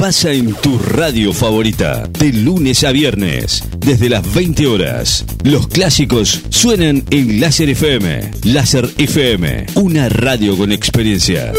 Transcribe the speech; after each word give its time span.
pasa 0.00 0.32
en 0.32 0.54
tu 0.54 0.78
radio 0.78 1.34
favorita, 1.34 2.08
de 2.18 2.32
lunes 2.32 2.84
a 2.84 2.90
viernes, 2.90 3.62
desde 3.76 4.08
las 4.08 4.32
20 4.32 4.66
horas. 4.66 5.26
Los 5.44 5.68
clásicos 5.68 6.40
suenan 6.48 7.04
en 7.10 7.38
Láser 7.38 7.68
FM. 7.68 8.30
Láser 8.44 8.88
FM, 8.96 9.66
una 9.74 10.08
radio 10.08 10.56
con 10.56 10.72
experiencia. 10.72 11.52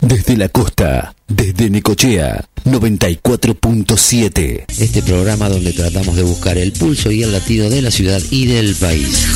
Desde 0.00 0.36
la 0.36 0.50
costa, 0.50 1.14
desde 1.26 1.70
Necochea, 1.70 2.44
94.7. 2.66 4.66
Este 4.78 5.02
programa 5.02 5.48
donde 5.48 5.72
tratamos 5.72 6.14
de 6.14 6.24
buscar 6.24 6.58
el 6.58 6.72
pulso 6.72 7.10
y 7.10 7.22
el 7.22 7.32
latido 7.32 7.70
de 7.70 7.80
la 7.80 7.90
ciudad 7.90 8.20
y 8.30 8.44
del 8.44 8.74
país. 8.74 9.28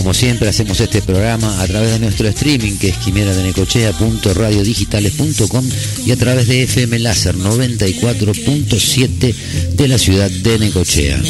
Como 0.00 0.14
siempre 0.14 0.48
hacemos 0.48 0.80
este 0.80 1.02
programa 1.02 1.60
a 1.60 1.66
través 1.66 1.90
de 1.90 1.98
nuestro 1.98 2.26
streaming 2.26 2.78
que 2.78 2.88
es 2.88 2.96
quimeradenecochea.radiodigitales.com 2.96 5.68
y 6.06 6.12
a 6.12 6.16
través 6.16 6.48
de 6.48 6.62
FM 6.62 7.00
Láser 7.00 7.36
94.7 7.36 9.34
de 9.74 9.88
la 9.88 9.98
ciudad 9.98 10.30
de 10.30 10.58
Necochea. 10.58 11.20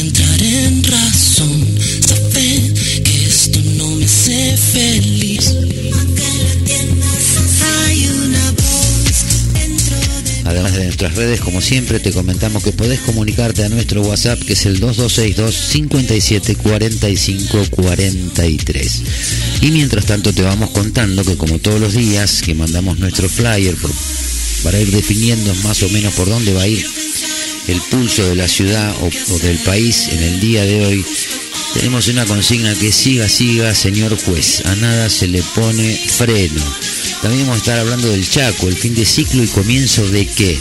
Además 10.60 10.76
de 10.76 10.84
nuestras 10.84 11.14
redes, 11.14 11.40
como 11.40 11.62
siempre, 11.62 12.00
te 12.00 12.12
comentamos 12.12 12.62
que 12.62 12.72
podés 12.72 13.00
comunicarte 13.00 13.64
a 13.64 13.70
nuestro 13.70 14.02
WhatsApp, 14.02 14.38
que 14.42 14.52
es 14.52 14.66
el 14.66 14.78
2262 14.78 15.54
57 15.54 16.54
45 16.56 17.64
43. 17.70 19.02
Y 19.62 19.70
mientras 19.70 20.04
tanto 20.04 20.34
te 20.34 20.42
vamos 20.42 20.68
contando 20.72 21.24
que 21.24 21.38
como 21.38 21.58
todos 21.60 21.80
los 21.80 21.94
días 21.94 22.42
que 22.42 22.54
mandamos 22.54 22.98
nuestro 22.98 23.26
flyer 23.30 23.74
para 24.62 24.78
ir 24.78 24.90
definiendo 24.90 25.54
más 25.64 25.82
o 25.82 25.88
menos 25.88 26.12
por 26.12 26.28
dónde 26.28 26.52
va 26.52 26.60
a 26.60 26.68
ir 26.68 26.84
el 27.66 27.80
pulso 27.90 28.28
de 28.28 28.36
la 28.36 28.46
ciudad 28.46 28.94
o 29.30 29.38
del 29.38 29.56
país 29.60 30.08
en 30.08 30.22
el 30.22 30.40
día 30.40 30.62
de 30.64 30.84
hoy, 30.84 31.06
tenemos 31.74 32.08
una 32.08 32.26
consigna 32.26 32.74
que 32.74 32.92
siga, 32.92 33.28
siga, 33.28 33.74
señor 33.74 34.18
juez. 34.22 34.62
A 34.66 34.74
nada 34.76 35.08
se 35.08 35.28
le 35.28 35.42
pone 35.54 35.96
freno. 35.96 36.62
También 37.22 37.46
vamos 37.46 37.56
a 37.56 37.58
estar 37.58 37.78
hablando 37.78 38.08
del 38.08 38.28
Chaco, 38.28 38.68
el 38.68 38.76
fin 38.76 38.94
de 38.94 39.04
ciclo 39.04 39.42
y 39.42 39.46
comienzo 39.46 40.08
de 40.08 40.26
qué. 40.26 40.58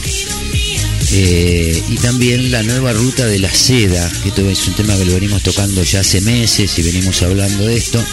Eh, 1.12 1.84
y 1.90 1.96
también 1.96 2.52
la 2.52 2.62
nueva 2.62 2.94
ruta 2.94 3.26
de 3.26 3.40
la 3.40 3.52
seda, 3.52 4.12
que 4.22 4.30
esto 4.30 4.48
es 4.48 4.68
un 4.68 4.76
tema 4.76 4.96
que 4.96 5.06
lo 5.06 5.16
venimos 5.16 5.42
tocando 5.42 5.82
ya 5.84 6.02
hace 6.02 6.22
meses 6.22 6.78
y 6.78 6.84
venimos 6.84 7.22
hablando 7.24 7.66
de 7.66 7.78
esto. 7.78 8.04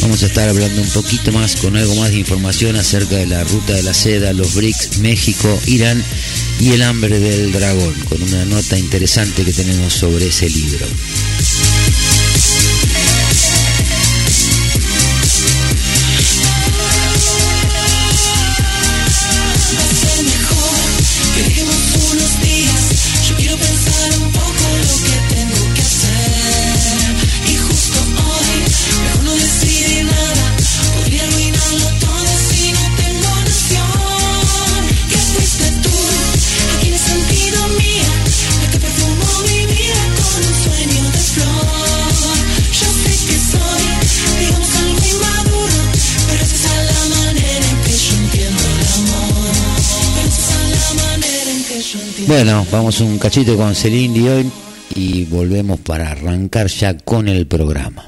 Vamos 0.00 0.22
a 0.22 0.26
estar 0.26 0.48
hablando 0.48 0.82
un 0.82 0.90
poquito 0.90 1.32
más 1.32 1.56
con 1.56 1.76
algo 1.76 1.94
más 1.94 2.10
de 2.10 2.18
información 2.18 2.76
acerca 2.76 3.16
de 3.16 3.26
la 3.26 3.42
ruta 3.44 3.72
de 3.72 3.82
la 3.82 3.94
seda, 3.94 4.32
los 4.34 4.54
BRICS, 4.54 4.98
México, 4.98 5.58
Irán 5.66 6.04
y 6.60 6.72
el 6.72 6.82
hambre 6.82 7.18
del 7.18 7.50
dragón, 7.52 7.94
con 8.08 8.22
una 8.22 8.44
nota 8.44 8.78
interesante 8.78 9.44
que 9.44 9.52
tenemos 9.52 9.94
sobre 9.94 10.28
ese 10.28 10.50
libro. 10.50 10.86
Bueno, 52.28 52.66
vamos 52.70 53.00
un 53.00 53.18
cachito 53.18 53.56
con 53.56 53.74
Celine 53.74 54.12
Dion 54.12 54.52
y 54.94 55.24
volvemos 55.24 55.80
para 55.80 56.10
arrancar 56.10 56.66
ya 56.66 56.94
con 56.98 57.26
el 57.26 57.46
programa. 57.46 58.06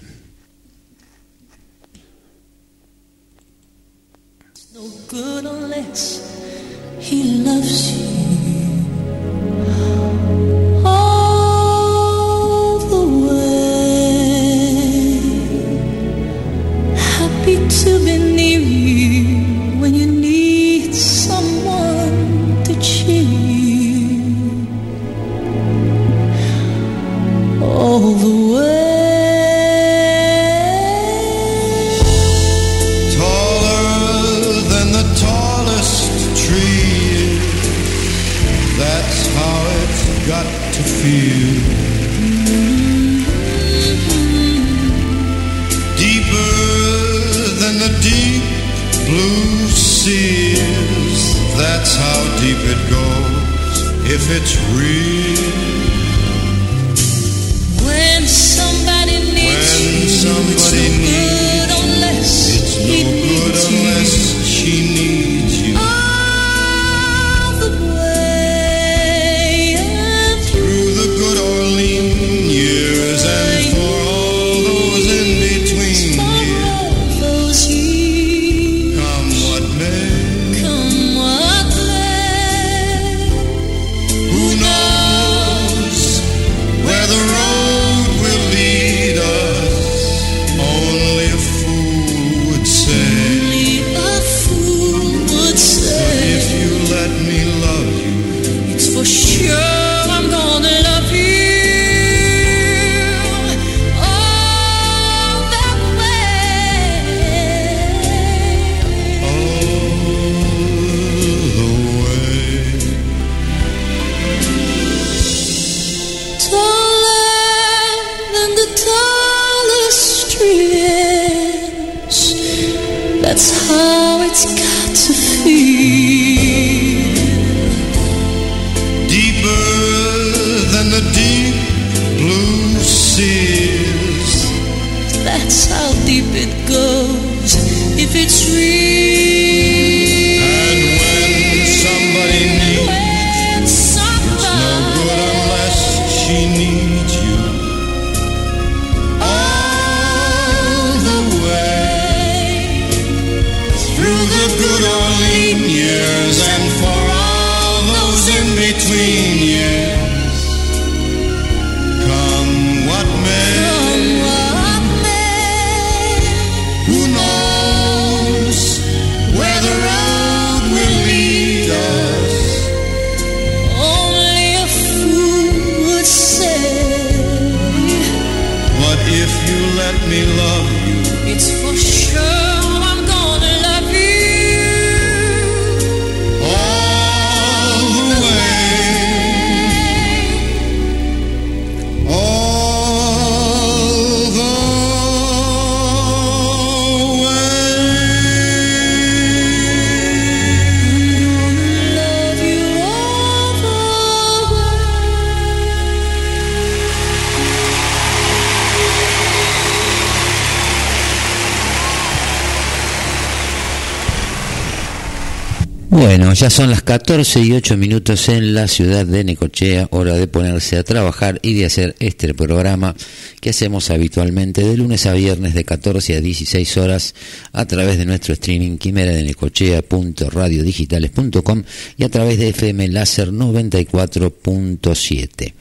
Ya 216.41 216.48
son 216.48 216.71
las 216.71 216.83
14 216.83 217.42
y 217.42 217.53
8 217.53 217.77
minutos 217.77 218.31
en 218.31 218.54
la 218.54 218.66
ciudad 218.66 219.04
de 219.04 219.25
Necochea, 219.25 219.89
hora 219.91 220.15
de 220.15 220.27
ponerse 220.27 220.78
a 220.78 220.84
trabajar 220.84 221.39
y 221.42 221.53
de 221.53 221.66
hacer 221.66 221.95
este 221.98 222.33
programa 222.33 222.97
que 223.42 223.51
hacemos 223.51 223.91
habitualmente 223.91 224.63
de 224.63 224.78
lunes 224.78 225.04
a 225.04 225.13
viernes 225.13 225.53
de 225.53 225.65
14 225.65 226.16
a 226.16 226.22
16 226.22 226.78
horas 226.78 227.15
a 227.53 227.66
través 227.66 227.98
de 227.98 228.07
nuestro 228.07 228.33
streaming 228.33 228.78
quimera 228.78 229.13
de 229.13 229.22
necochea.radiodigitales.com 229.22 231.63
y 231.98 232.04
a 232.04 232.09
través 232.09 232.39
de 232.39 232.48
FM 232.48 232.89
Láser 232.89 233.33
94.7. 233.33 235.53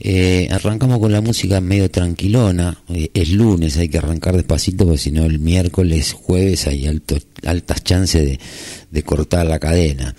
Eh, 0.00 0.48
arrancamos 0.52 1.00
con 1.00 1.10
la 1.10 1.20
música 1.20 1.60
medio 1.60 1.90
tranquilona. 1.90 2.78
Eh, 2.88 3.10
es 3.12 3.30
lunes, 3.30 3.76
hay 3.76 3.88
que 3.88 3.98
arrancar 3.98 4.36
despacito 4.36 4.84
porque 4.84 4.98
si 4.98 5.10
no 5.10 5.24
el 5.24 5.40
miércoles, 5.40 6.12
jueves 6.12 6.66
hay 6.66 6.86
alto, 6.86 7.16
altas 7.44 7.82
chances 7.82 8.24
de, 8.24 8.40
de 8.90 9.02
cortar 9.02 9.46
la 9.46 9.58
cadena. 9.58 10.14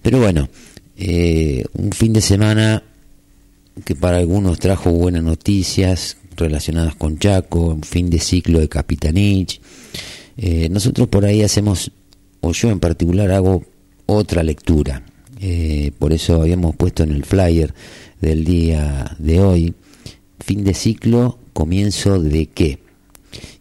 Pero 0.00 0.20
bueno, 0.20 0.48
eh, 0.96 1.64
un 1.74 1.92
fin 1.92 2.12
de 2.12 2.20
semana 2.20 2.82
que 3.84 3.94
para 3.94 4.18
algunos 4.18 4.58
trajo 4.58 4.90
buenas 4.90 5.22
noticias 5.22 6.18
relacionadas 6.36 6.94
con 6.94 7.18
Chaco, 7.18 7.66
un 7.66 7.82
fin 7.82 8.10
de 8.10 8.18
ciclo 8.18 8.60
de 8.60 8.68
Capitanich. 8.68 9.60
Eh, 10.36 10.68
nosotros 10.70 11.08
por 11.08 11.24
ahí 11.24 11.42
hacemos, 11.42 11.90
o 12.40 12.52
yo 12.52 12.70
en 12.70 12.80
particular 12.80 13.30
hago 13.32 13.64
otra 14.06 14.42
lectura. 14.42 15.02
Eh, 15.40 15.92
por 15.98 16.12
eso 16.12 16.40
habíamos 16.40 16.76
puesto 16.76 17.02
en 17.02 17.10
el 17.10 17.24
flyer 17.24 17.74
del 18.20 18.44
día 18.44 19.16
de 19.18 19.40
hoy, 19.40 19.74
fin 20.38 20.62
de 20.62 20.74
ciclo, 20.74 21.38
comienzo 21.52 22.20
de 22.20 22.46
qué. 22.46 22.78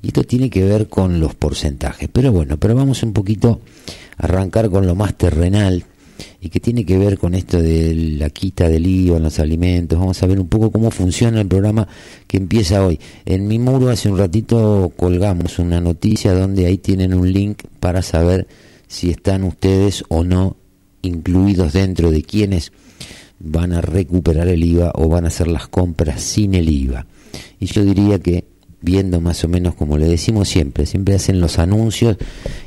Y 0.04 0.08
esto 0.08 0.24
tiene 0.24 0.50
que 0.50 0.64
ver 0.64 0.90
con 0.90 1.20
los 1.20 1.34
porcentajes. 1.36 2.10
Pero 2.12 2.32
bueno, 2.32 2.58
pero 2.58 2.76
vamos 2.76 3.04
un 3.04 3.14
poquito 3.14 3.62
arrancar 4.18 4.70
con 4.70 4.88
lo 4.88 4.96
más 4.96 5.16
terrenal 5.16 5.86
y 6.40 6.50
que 6.50 6.60
tiene 6.60 6.86
que 6.86 6.98
ver 6.98 7.18
con 7.18 7.34
esto 7.34 7.62
de 7.62 7.94
la 8.18 8.30
quita 8.30 8.70
del 8.70 8.86
IVA 8.86 9.18
en 9.18 9.24
los 9.24 9.40
alimentos. 9.40 10.00
Vamos 10.00 10.22
a 10.22 10.28
ver 10.28 10.40
un 10.40 10.48
poco 10.48 10.72
cómo 10.72 10.92
funciona 10.92 11.42
el 11.42 11.48
programa 11.48 11.88
que 12.28 12.38
empieza 12.38 12.86
hoy. 12.86 13.00
En 13.26 13.48
mi 13.48 13.60
muro 13.60 13.90
hace 13.90 14.10
un 14.10 14.18
ratito 14.18 14.92
colgamos 14.96 15.60
una 15.60 15.82
noticia 15.82 16.34
donde 16.34 16.66
ahí 16.66 16.78
tienen 16.78 17.14
un 17.14 17.32
link 17.32 17.64
para 17.80 18.02
saber 18.02 18.48
si 18.88 19.10
están 19.10 19.44
ustedes 19.44 20.04
o 20.10 20.24
no 20.24 20.58
incluidos 21.02 21.74
dentro 21.74 22.12
de 22.12 22.24
quienes 22.24 22.72
van 23.40 23.74
a 23.74 23.82
recuperar 23.82 24.48
el 24.48 24.64
IVA 24.64 24.92
o 24.96 25.08
van 25.08 25.26
a 25.26 25.30
hacer 25.30 25.48
las 25.48 25.68
compras 25.68 26.22
sin 26.22 26.54
el 26.54 26.70
IVA. 26.70 27.06
Y 27.60 27.66
yo 27.68 27.84
diría 27.84 28.20
que 28.20 28.46
viendo 28.82 29.22
más 29.22 29.44
o 29.44 29.48
menos 29.48 29.76
como 29.76 29.98
le 29.98 30.08
decimos 30.08 30.50
siempre, 30.50 30.86
siempre 30.86 31.16
hacen 31.16 31.40
los 31.40 31.60
anuncios 31.60 32.18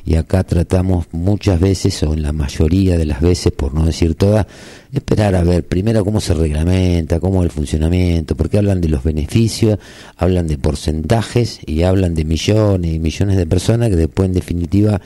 y 0.04 0.16
acá 0.16 0.44
tratamos 0.44 1.06
muchas 1.12 1.60
veces 1.60 2.02
o 2.02 2.14
en 2.14 2.22
la 2.22 2.32
mayoría 2.32 2.96
de 2.96 3.04
las 3.04 3.20
veces, 3.20 3.52
por 3.52 3.74
no 3.74 3.84
decir 3.86 4.14
todas, 4.14 4.46
esperar 4.92 5.34
a 5.34 5.42
ver 5.42 5.66
primero 5.66 6.04
cómo 6.04 6.20
se 6.20 6.34
reglamenta, 6.34 7.20
cómo 7.20 7.40
es 7.40 7.46
el 7.46 7.50
funcionamiento, 7.50 8.36
porque 8.36 8.58
hablan 8.58 8.80
de 8.80 8.88
los 8.88 9.02
beneficios, 9.02 9.78
hablan 10.16 10.46
de 10.46 10.58
porcentajes 10.58 11.60
y 11.66 11.82
hablan 11.82 12.14
de 12.14 12.24
millones 12.24 12.94
y 12.94 12.98
millones 12.98 13.36
de 13.36 13.46
personas 13.46 13.90
que 13.90 13.96
después 13.96 14.28
en 14.28 14.34
definitiva 14.34 15.00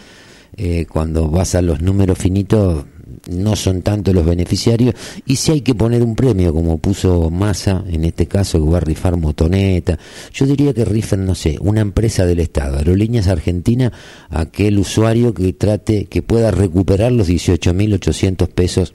eh, 0.56 0.86
cuando 0.86 1.28
vas 1.28 1.54
a 1.54 1.62
los 1.62 1.80
números 1.80 2.18
finitos 2.18 2.84
no 3.28 3.54
son 3.56 3.82
tanto 3.82 4.12
los 4.12 4.24
beneficiarios 4.26 4.94
y 5.26 5.36
si 5.36 5.52
hay 5.52 5.60
que 5.60 5.74
poner 5.74 6.02
un 6.02 6.16
premio 6.16 6.52
como 6.52 6.78
puso 6.78 7.30
Massa 7.30 7.84
en 7.88 8.04
este 8.04 8.26
caso 8.26 8.62
que 8.62 8.70
va 8.70 8.78
a 8.78 8.80
rifar 8.80 9.16
motoneta. 9.16 9.98
Yo 10.32 10.46
diría 10.46 10.72
que 10.74 10.84
rifen 10.84 11.24
no 11.26 11.34
sé 11.34 11.56
una 11.60 11.80
empresa 11.80 12.26
del 12.26 12.40
estado 12.40 12.78
aerolíneas 12.78 13.28
argentina 13.28 13.92
aquel 14.30 14.78
usuario 14.78 15.34
que 15.34 15.52
trate 15.52 16.06
que 16.06 16.22
pueda 16.22 16.50
recuperar 16.50 17.12
los 17.12 17.28
18.800 17.28 18.48
pesos 18.48 18.94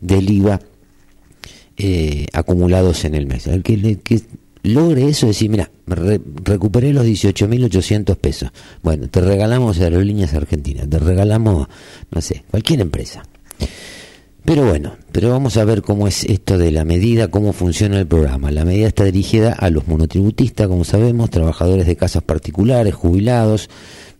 del 0.00 0.30
IVA 0.30 0.60
eh, 1.76 2.26
acumulados 2.32 3.04
en 3.04 3.14
el 3.14 3.26
mes. 3.26 3.46
El 3.46 3.62
que 3.62 3.96
logre 4.62 5.08
eso 5.08 5.26
decir 5.26 5.48
mira 5.48 5.70
re- 5.86 6.20
recuperé 6.44 6.92
los 6.92 7.06
18.800 7.06 8.14
pesos 8.16 8.50
bueno 8.82 9.08
te 9.08 9.22
regalamos 9.22 9.80
aerolíneas 9.80 10.34
argentinas 10.34 10.86
te 10.86 10.98
regalamos 10.98 11.66
no 12.10 12.20
sé 12.20 12.44
cualquier 12.50 12.82
empresa 12.82 13.22
pero 14.44 14.66
bueno, 14.66 14.96
pero 15.12 15.30
vamos 15.30 15.56
a 15.56 15.64
ver 15.64 15.82
cómo 15.82 16.08
es 16.08 16.24
esto 16.24 16.56
de 16.56 16.70
la 16.70 16.84
medida, 16.84 17.28
cómo 17.28 17.52
funciona 17.52 17.98
el 17.98 18.06
programa. 18.06 18.50
La 18.50 18.64
medida 18.64 18.88
está 18.88 19.04
dirigida 19.04 19.52
a 19.52 19.70
los 19.70 19.86
monotributistas, 19.86 20.66
como 20.66 20.84
sabemos, 20.84 21.30
trabajadores 21.30 21.86
de 21.86 21.96
casas 21.96 22.22
particulares, 22.22 22.94
jubilados, 22.94 23.68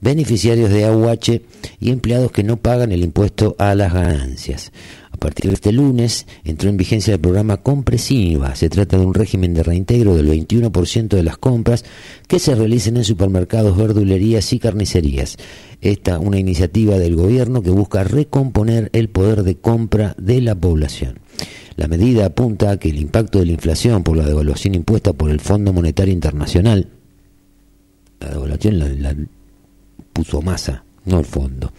beneficiarios 0.00 0.70
de 0.70 0.84
AUH 0.84 1.42
y 1.80 1.90
empleados 1.90 2.32
que 2.32 2.42
no 2.42 2.58
pagan 2.58 2.92
el 2.92 3.02
impuesto 3.02 3.56
a 3.58 3.74
las 3.74 3.92
ganancias. 3.92 4.72
A 5.20 5.28
partir 5.28 5.50
de 5.50 5.54
este 5.54 5.70
lunes 5.70 6.26
entró 6.44 6.70
en 6.70 6.78
vigencia 6.78 7.12
el 7.12 7.20
programa 7.20 7.58
Compresiva. 7.58 8.56
Se 8.56 8.70
trata 8.70 8.96
de 8.96 9.04
un 9.04 9.12
régimen 9.12 9.52
de 9.52 9.62
reintegro 9.62 10.16
del 10.16 10.26
21% 10.26 11.08
de 11.08 11.22
las 11.22 11.36
compras 11.36 11.84
que 12.26 12.38
se 12.38 12.54
realicen 12.54 12.96
en 12.96 13.04
supermercados, 13.04 13.76
verdulerías 13.76 14.50
y 14.54 14.58
carnicerías. 14.58 15.36
Esta 15.82 16.18
una 16.18 16.38
iniciativa 16.38 16.96
del 16.96 17.16
gobierno 17.16 17.62
que 17.62 17.68
busca 17.68 18.02
recomponer 18.02 18.88
el 18.94 19.10
poder 19.10 19.42
de 19.42 19.56
compra 19.56 20.14
de 20.16 20.40
la 20.40 20.54
población. 20.54 21.18
La 21.76 21.86
medida 21.86 22.24
apunta 22.24 22.70
a 22.70 22.78
que 22.78 22.88
el 22.88 22.98
impacto 22.98 23.40
de 23.40 23.46
la 23.46 23.52
inflación 23.52 24.02
por 24.02 24.16
la 24.16 24.24
devaluación 24.24 24.74
impuesta 24.74 25.12
por 25.12 25.30
el 25.30 25.40
Fondo 25.40 25.74
Monetario 25.74 26.14
Internacional, 26.14 26.88
la 28.20 28.30
devaluación 28.30 29.02
la 29.02 29.14
puso 30.14 30.40
masa, 30.40 30.82
no 31.04 31.18
el 31.18 31.24
fondo, 31.24 31.72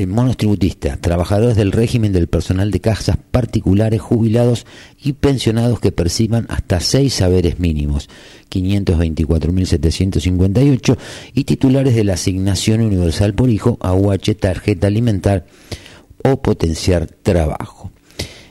monotributistas, 0.07 1.01
trabajadores 1.01 1.57
del 1.57 1.73
régimen 1.73 2.13
del 2.13 2.29
personal 2.29 2.71
de 2.71 2.81
casas 2.81 3.17
particulares, 3.31 4.01
jubilados 4.01 4.67
y 5.03 5.15
pensionados 5.15 5.81
que 5.81 5.91
perciban 5.93 6.47
hasta 6.49 6.81
seis 6.81 7.15
saberes 7.15 7.59
mínimos, 7.59 8.11
524.758, 8.51 10.99
y 11.35 11.45
titulares 11.45 11.95
de 11.95 12.05
la 12.05 12.13
asignación 12.15 12.81
universal 12.83 13.35
por 13.35 13.51
hijo, 13.51 13.79
AUH, 13.81 14.35
tarjeta 14.39 14.87
alimentar 14.87 15.47
o 16.23 16.43
potenciar 16.43 17.07
trabajo. 17.07 17.91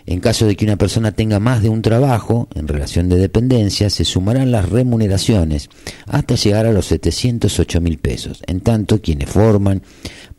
En 0.09 0.21
caso 0.21 0.48
de 0.48 0.55
que 0.55 0.65
una 0.65 0.75
persona 0.75 1.12
tenga 1.12 1.39
más 1.39 1.62
de 1.62 1.69
un 1.69 1.83
trabajo 1.83 2.48
en 2.55 2.67
relación 2.67 3.09
de 3.09 3.17
dependencia, 3.17 3.91
se 3.91 4.05
sumarán 4.05 4.51
las 4.51 4.67
remuneraciones 4.67 5.69
hasta 6.07 6.33
llegar 6.33 6.65
a 6.65 6.71
los 6.71 6.88
708 6.88 7.79
mil 7.79 8.00
pesos. 8.00 8.41
En 8.48 8.62
tanto, 8.62 9.03
quienes 9.03 9.29
forman 9.29 9.83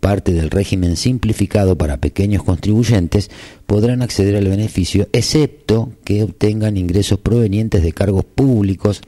parte 0.00 0.32
del 0.32 0.50
régimen 0.50 0.96
simplificado 0.96 1.76
para 1.78 1.98
pequeños 1.98 2.42
contribuyentes 2.42 3.30
podrán 3.66 4.02
acceder 4.02 4.36
al 4.36 4.48
beneficio, 4.48 5.08
excepto 5.12 5.92
que 6.04 6.22
obtengan 6.22 6.76
ingresos 6.76 7.18
provenientes 7.18 7.82
de 7.82 7.92
cargos 7.92 8.24
públicos, 8.24 9.02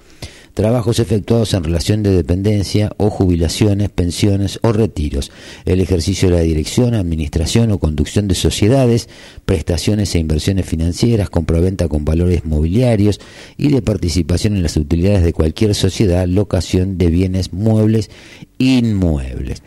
trabajos 0.55 0.99
efectuados 0.99 1.55
en 1.55 1.65
relación 1.65 2.03
de 2.03 2.11
dependencia 2.11 2.93
o 2.97 3.11
jubilaciones, 3.11 3.91
pensiones 3.91 4.59
o 4.63 4.73
retiros, 4.73 5.31
el 5.65 5.81
ejercicio 5.81 6.29
de 6.29 6.37
la 6.37 6.43
dirección, 6.43 6.95
administración 6.95 7.71
o 7.71 7.79
conducción 7.79 8.29
de 8.29 8.35
sociedades, 8.35 9.09
prestaciones 9.45 10.15
e 10.15 10.19
inversiones 10.19 10.67
financieras, 10.67 11.31
compraventa 11.31 11.89
con 11.89 12.05
valores 12.05 12.45
mobiliarios 12.45 13.21
y 13.57 13.69
de 13.69 13.83
participación 13.83 14.57
en 14.57 14.63
las 14.63 14.77
utilidades 14.77 15.23
de 15.23 15.33
cualquier 15.33 15.75
sociedad, 15.75 16.27
locación 16.27 16.99
de 16.99 17.09
bienes 17.09 17.53
muebles 17.53 18.11
inmuebles. 18.59 19.63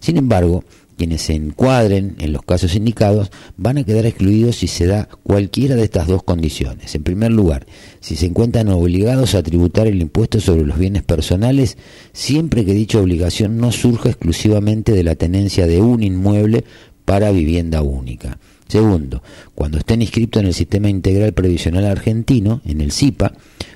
Sin 0.00 0.16
embargo, 0.16 0.64
quienes 1.00 1.22
se 1.22 1.32
encuadren 1.32 2.16
en 2.18 2.34
los 2.34 2.42
casos 2.42 2.74
indicados 2.74 3.30
van 3.56 3.78
a 3.78 3.84
quedar 3.84 4.04
excluidos 4.04 4.56
si 4.56 4.66
se 4.66 4.84
da 4.84 5.08
cualquiera 5.22 5.74
de 5.74 5.84
estas 5.84 6.06
dos 6.06 6.22
condiciones. 6.22 6.94
En 6.94 7.02
primer 7.02 7.32
lugar, 7.32 7.64
si 8.00 8.16
se 8.16 8.26
encuentran 8.26 8.68
obligados 8.68 9.34
a 9.34 9.42
tributar 9.42 9.86
el 9.86 10.02
impuesto 10.02 10.40
sobre 10.40 10.66
los 10.66 10.78
bienes 10.78 11.02
personales, 11.02 11.78
siempre 12.12 12.66
que 12.66 12.74
dicha 12.74 13.00
obligación 13.00 13.56
no 13.56 13.72
surja 13.72 14.10
exclusivamente 14.10 14.92
de 14.92 15.02
la 15.02 15.14
tenencia 15.14 15.66
de 15.66 15.80
un 15.80 16.02
inmueble 16.02 16.64
para 17.06 17.30
vivienda 17.30 17.80
única. 17.80 18.38
Segundo, 18.68 19.22
cuando 19.54 19.78
estén 19.78 20.02
inscritos 20.02 20.42
en 20.42 20.48
el 20.48 20.54
Sistema 20.54 20.90
Integral 20.90 21.32
Previsional 21.32 21.86
Argentino, 21.86 22.60
en 22.66 22.82
el 22.82 22.92
CIPA, 22.92 23.32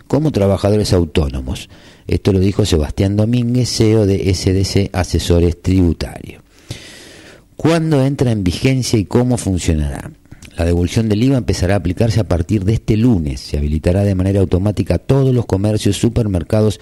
como 0.06 0.30
trabajadores 0.30 0.92
autónomos. 0.92 1.70
Esto 2.06 2.34
lo 2.34 2.38
dijo 2.38 2.66
Sebastián 2.66 3.16
Domínguez, 3.16 3.70
CEO 3.74 4.04
de 4.04 4.34
SDC 4.34 4.94
Asesores 4.94 5.62
Tributarios. 5.62 6.43
¿Cuándo 7.56 8.04
entra 8.04 8.32
en 8.32 8.42
vigencia 8.42 8.98
y 8.98 9.04
cómo 9.04 9.36
funcionará? 9.38 10.10
La 10.56 10.64
devolución 10.64 11.08
del 11.08 11.22
IVA 11.22 11.38
empezará 11.38 11.74
a 11.74 11.78
aplicarse 11.78 12.20
a 12.20 12.28
partir 12.28 12.64
de 12.64 12.74
este 12.74 12.96
lunes. 12.96 13.40
Se 13.40 13.56
habilitará 13.56 14.02
de 14.02 14.14
manera 14.14 14.40
automática 14.40 14.98
todos 14.98 15.34
los 15.34 15.46
comercios, 15.46 15.96
supermercados, 15.96 16.80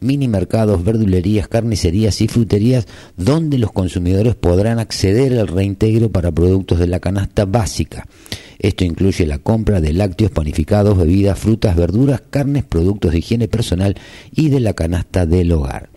mini 0.00 0.28
mercados, 0.28 0.84
verdulerías, 0.84 1.48
carnicerías 1.48 2.20
y 2.20 2.28
fruterías 2.28 2.86
donde 3.16 3.58
los 3.58 3.72
consumidores 3.72 4.34
podrán 4.34 4.78
acceder 4.78 5.38
al 5.38 5.48
reintegro 5.48 6.10
para 6.10 6.32
productos 6.32 6.78
de 6.78 6.86
la 6.86 7.00
canasta 7.00 7.44
básica. 7.44 8.06
Esto 8.58 8.84
incluye 8.84 9.26
la 9.26 9.38
compra 9.38 9.80
de 9.80 9.92
lácteos, 9.92 10.30
panificados, 10.30 10.96
bebidas, 10.96 11.38
frutas, 11.38 11.76
verduras, 11.76 12.22
carnes, 12.30 12.64
productos 12.64 13.12
de 13.12 13.18
higiene 13.18 13.48
personal 13.48 13.96
y 14.30 14.50
de 14.50 14.60
la 14.60 14.74
canasta 14.74 15.26
del 15.26 15.52
hogar. 15.52 15.90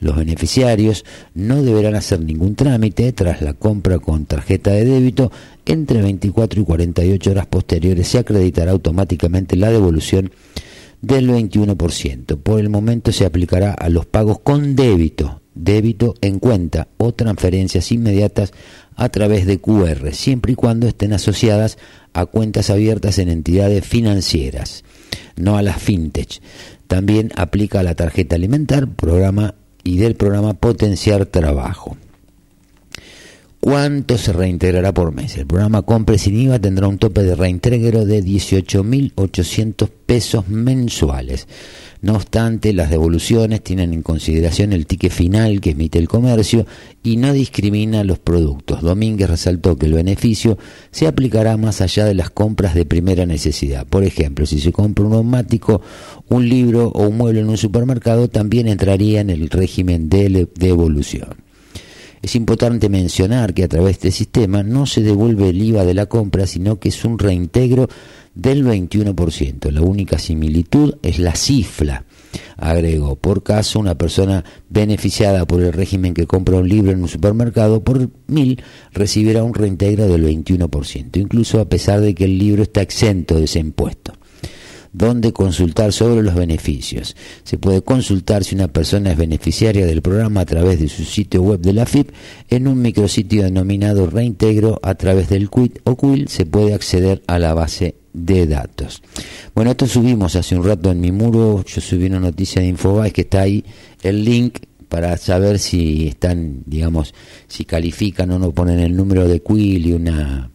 Los 0.00 0.16
beneficiarios 0.16 1.04
no 1.34 1.62
deberán 1.62 1.94
hacer 1.94 2.20
ningún 2.20 2.54
trámite 2.54 3.12
tras 3.12 3.42
la 3.42 3.54
compra 3.54 3.98
con 3.98 4.26
tarjeta 4.26 4.70
de 4.70 4.84
débito. 4.84 5.32
Entre 5.66 6.00
24 6.02 6.60
y 6.60 6.64
48 6.64 7.30
horas 7.30 7.46
posteriores 7.46 8.08
se 8.08 8.18
acreditará 8.18 8.72
automáticamente 8.72 9.56
la 9.56 9.70
devolución 9.70 10.30
del 11.00 11.30
21%. 11.30 12.38
Por 12.38 12.60
el 12.60 12.70
momento 12.70 13.12
se 13.12 13.26
aplicará 13.26 13.72
a 13.72 13.88
los 13.88 14.06
pagos 14.06 14.40
con 14.40 14.74
débito, 14.74 15.42
débito 15.54 16.14
en 16.20 16.38
cuenta 16.38 16.88
o 16.96 17.12
transferencias 17.12 17.92
inmediatas 17.92 18.52
a 18.96 19.08
través 19.10 19.46
de 19.46 19.60
QR, 19.60 20.12
siempre 20.12 20.52
y 20.52 20.56
cuando 20.56 20.88
estén 20.88 21.12
asociadas 21.12 21.78
a 22.14 22.26
cuentas 22.26 22.70
abiertas 22.70 23.18
en 23.18 23.28
entidades 23.28 23.86
financieras, 23.86 24.84
no 25.36 25.56
a 25.56 25.62
las 25.62 25.80
fintech. 25.80 26.40
También 26.88 27.30
aplica 27.36 27.80
a 27.80 27.82
la 27.84 27.94
tarjeta 27.94 28.34
alimentar, 28.34 28.88
programa 28.88 29.54
y 29.88 29.96
del 29.96 30.16
programa 30.16 30.52
Potenciar 30.52 31.24
Trabajo. 31.24 31.96
¿Cuánto 33.60 34.18
se 34.18 34.32
reintegrará 34.32 34.94
por 34.94 35.12
mes? 35.12 35.36
El 35.36 35.46
programa 35.46 35.82
Compre 35.82 36.16
sin 36.16 36.38
IVA 36.38 36.60
tendrá 36.60 36.86
un 36.86 36.96
tope 36.96 37.24
de 37.24 37.34
reintegro 37.34 38.06
de 38.06 38.22
18.800 38.22 39.90
pesos 40.06 40.48
mensuales. 40.48 41.48
No 42.00 42.14
obstante, 42.14 42.72
las 42.72 42.88
devoluciones 42.88 43.60
tienen 43.64 43.92
en 43.92 44.02
consideración 44.02 44.72
el 44.72 44.86
ticket 44.86 45.10
final 45.10 45.60
que 45.60 45.70
emite 45.70 45.98
el 45.98 46.06
comercio 46.06 46.66
y 47.02 47.16
no 47.16 47.32
discrimina 47.32 48.04
los 48.04 48.20
productos. 48.20 48.80
Domínguez 48.80 49.28
resaltó 49.28 49.76
que 49.76 49.86
el 49.86 49.94
beneficio 49.94 50.56
se 50.92 51.08
aplicará 51.08 51.56
más 51.56 51.80
allá 51.80 52.04
de 52.04 52.14
las 52.14 52.30
compras 52.30 52.76
de 52.76 52.86
primera 52.86 53.26
necesidad. 53.26 53.84
Por 53.88 54.04
ejemplo, 54.04 54.46
si 54.46 54.60
se 54.60 54.70
compra 54.70 55.04
un 55.04 55.10
neumático, 55.10 55.82
un 56.28 56.48
libro 56.48 56.92
o 56.94 57.08
un 57.08 57.16
mueble 57.16 57.40
en 57.40 57.48
un 57.48 57.58
supermercado, 57.58 58.28
también 58.28 58.68
entraría 58.68 59.20
en 59.20 59.30
el 59.30 59.50
régimen 59.50 60.08
de 60.08 60.48
devolución. 60.54 61.47
Es 62.22 62.34
importante 62.34 62.88
mencionar 62.88 63.54
que 63.54 63.64
a 63.64 63.68
través 63.68 64.00
de 64.00 64.08
este 64.08 64.10
sistema 64.10 64.62
no 64.62 64.86
se 64.86 65.02
devuelve 65.02 65.50
el 65.50 65.62
IVA 65.62 65.84
de 65.84 65.94
la 65.94 66.06
compra, 66.06 66.46
sino 66.46 66.78
que 66.78 66.88
es 66.88 67.04
un 67.04 67.18
reintegro 67.18 67.88
del 68.34 68.64
21%. 68.64 69.70
La 69.70 69.82
única 69.82 70.18
similitud 70.18 70.94
es 71.02 71.18
la 71.18 71.34
cifra. 71.34 72.04
Agregó, 72.56 73.16
por 73.16 73.42
caso, 73.42 73.78
una 73.78 73.96
persona 73.96 74.44
beneficiada 74.68 75.46
por 75.46 75.62
el 75.62 75.72
régimen 75.72 76.14
que 76.14 76.26
compra 76.26 76.58
un 76.58 76.68
libro 76.68 76.92
en 76.92 77.02
un 77.02 77.08
supermercado 77.08 77.82
por 77.82 78.10
mil 78.26 78.62
recibirá 78.92 79.44
un 79.44 79.54
reintegro 79.54 80.06
del 80.08 80.24
21%, 80.24 81.16
incluso 81.16 81.60
a 81.60 81.68
pesar 81.68 82.00
de 82.00 82.14
que 82.14 82.24
el 82.24 82.38
libro 82.38 82.62
está 82.62 82.82
exento 82.82 83.36
de 83.36 83.44
ese 83.44 83.60
impuesto 83.60 84.12
donde 84.92 85.32
consultar 85.32 85.92
sobre 85.92 86.22
los 86.22 86.34
beneficios. 86.34 87.16
Se 87.44 87.58
puede 87.58 87.82
consultar 87.82 88.44
si 88.44 88.54
una 88.54 88.68
persona 88.68 89.12
es 89.12 89.16
beneficiaria 89.16 89.86
del 89.86 90.02
programa 90.02 90.40
a 90.40 90.46
través 90.46 90.80
de 90.80 90.88
su 90.88 91.04
sitio 91.04 91.42
web 91.42 91.60
de 91.60 91.72
la 91.72 91.86
FIP 91.86 92.10
en 92.50 92.68
un 92.68 92.80
micrositio 92.80 93.42
denominado 93.42 94.08
Reintegro 94.08 94.80
a 94.82 94.94
través 94.94 95.28
del 95.28 95.50
QUIT 95.50 95.80
o 95.84 95.96
QUIL 95.96 96.28
se 96.28 96.46
puede 96.46 96.74
acceder 96.74 97.22
a 97.26 97.38
la 97.38 97.54
base 97.54 97.96
de 98.12 98.46
datos. 98.46 99.02
Bueno, 99.54 99.72
esto 99.72 99.86
subimos 99.86 100.34
hace 100.36 100.56
un 100.56 100.64
rato 100.64 100.90
en 100.90 101.00
mi 101.00 101.12
muro, 101.12 101.64
yo 101.64 101.80
subí 101.80 102.06
una 102.06 102.20
noticia 102.20 102.62
de 102.62 102.68
Infobae 102.68 103.12
que 103.12 103.22
está 103.22 103.42
ahí 103.42 103.64
el 104.02 104.24
link 104.24 104.58
para 104.88 105.16
saber 105.18 105.58
si 105.58 106.08
están, 106.08 106.62
digamos, 106.66 107.14
si 107.46 107.64
califican 107.64 108.30
o 108.30 108.38
no 108.38 108.52
ponen 108.52 108.80
el 108.80 108.96
número 108.96 109.28
de 109.28 109.40
QUIL 109.40 109.86
y 109.86 109.92
una 109.92 110.50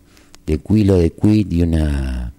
de 0.46 0.58
QUIL 0.58 0.90
o 0.92 0.98
de 0.98 1.12
QUIT 1.12 1.54
y 1.54 1.62
una 1.62 2.33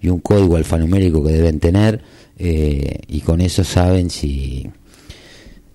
y 0.00 0.08
un 0.08 0.20
código 0.20 0.56
alfanumérico 0.56 1.24
que 1.24 1.32
deben 1.32 1.60
tener 1.60 2.02
eh, 2.38 3.00
y 3.08 3.20
con 3.20 3.40
eso 3.40 3.64
saben 3.64 4.10
si 4.10 4.68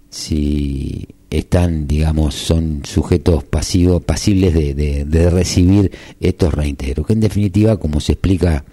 si 0.09 1.07
están 1.29 1.87
digamos 1.87 2.35
son 2.35 2.81
sujetos 2.85 3.43
pasivos 3.43 4.03
pasibles 4.03 4.53
de, 4.53 5.29
recibir 5.29 5.91
estos 6.19 6.53
reintegros 6.53 7.07
que 7.07 7.13
en 7.13 7.21
definitiva 7.21 7.77
como 7.77 7.99
se 7.99 8.13
explica 8.13 8.65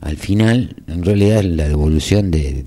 al 0.00 0.16
final 0.16 0.76
en 0.88 1.04
realidad 1.04 1.42
la 1.42 1.68
devolución 1.68 2.30
de 2.30 2.64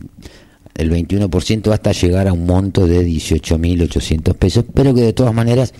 el 0.75 0.91
21% 0.91 1.71
hasta 1.73 1.91
llegar 1.91 2.27
a 2.27 2.33
un 2.33 2.45
monto 2.45 2.87
de 2.87 3.05
18.800 3.05 4.35
pesos 4.35 4.65
pero 4.73 4.93
que 4.93 5.01
de 5.01 5.13
todas 5.13 5.33
maneras 5.33 5.73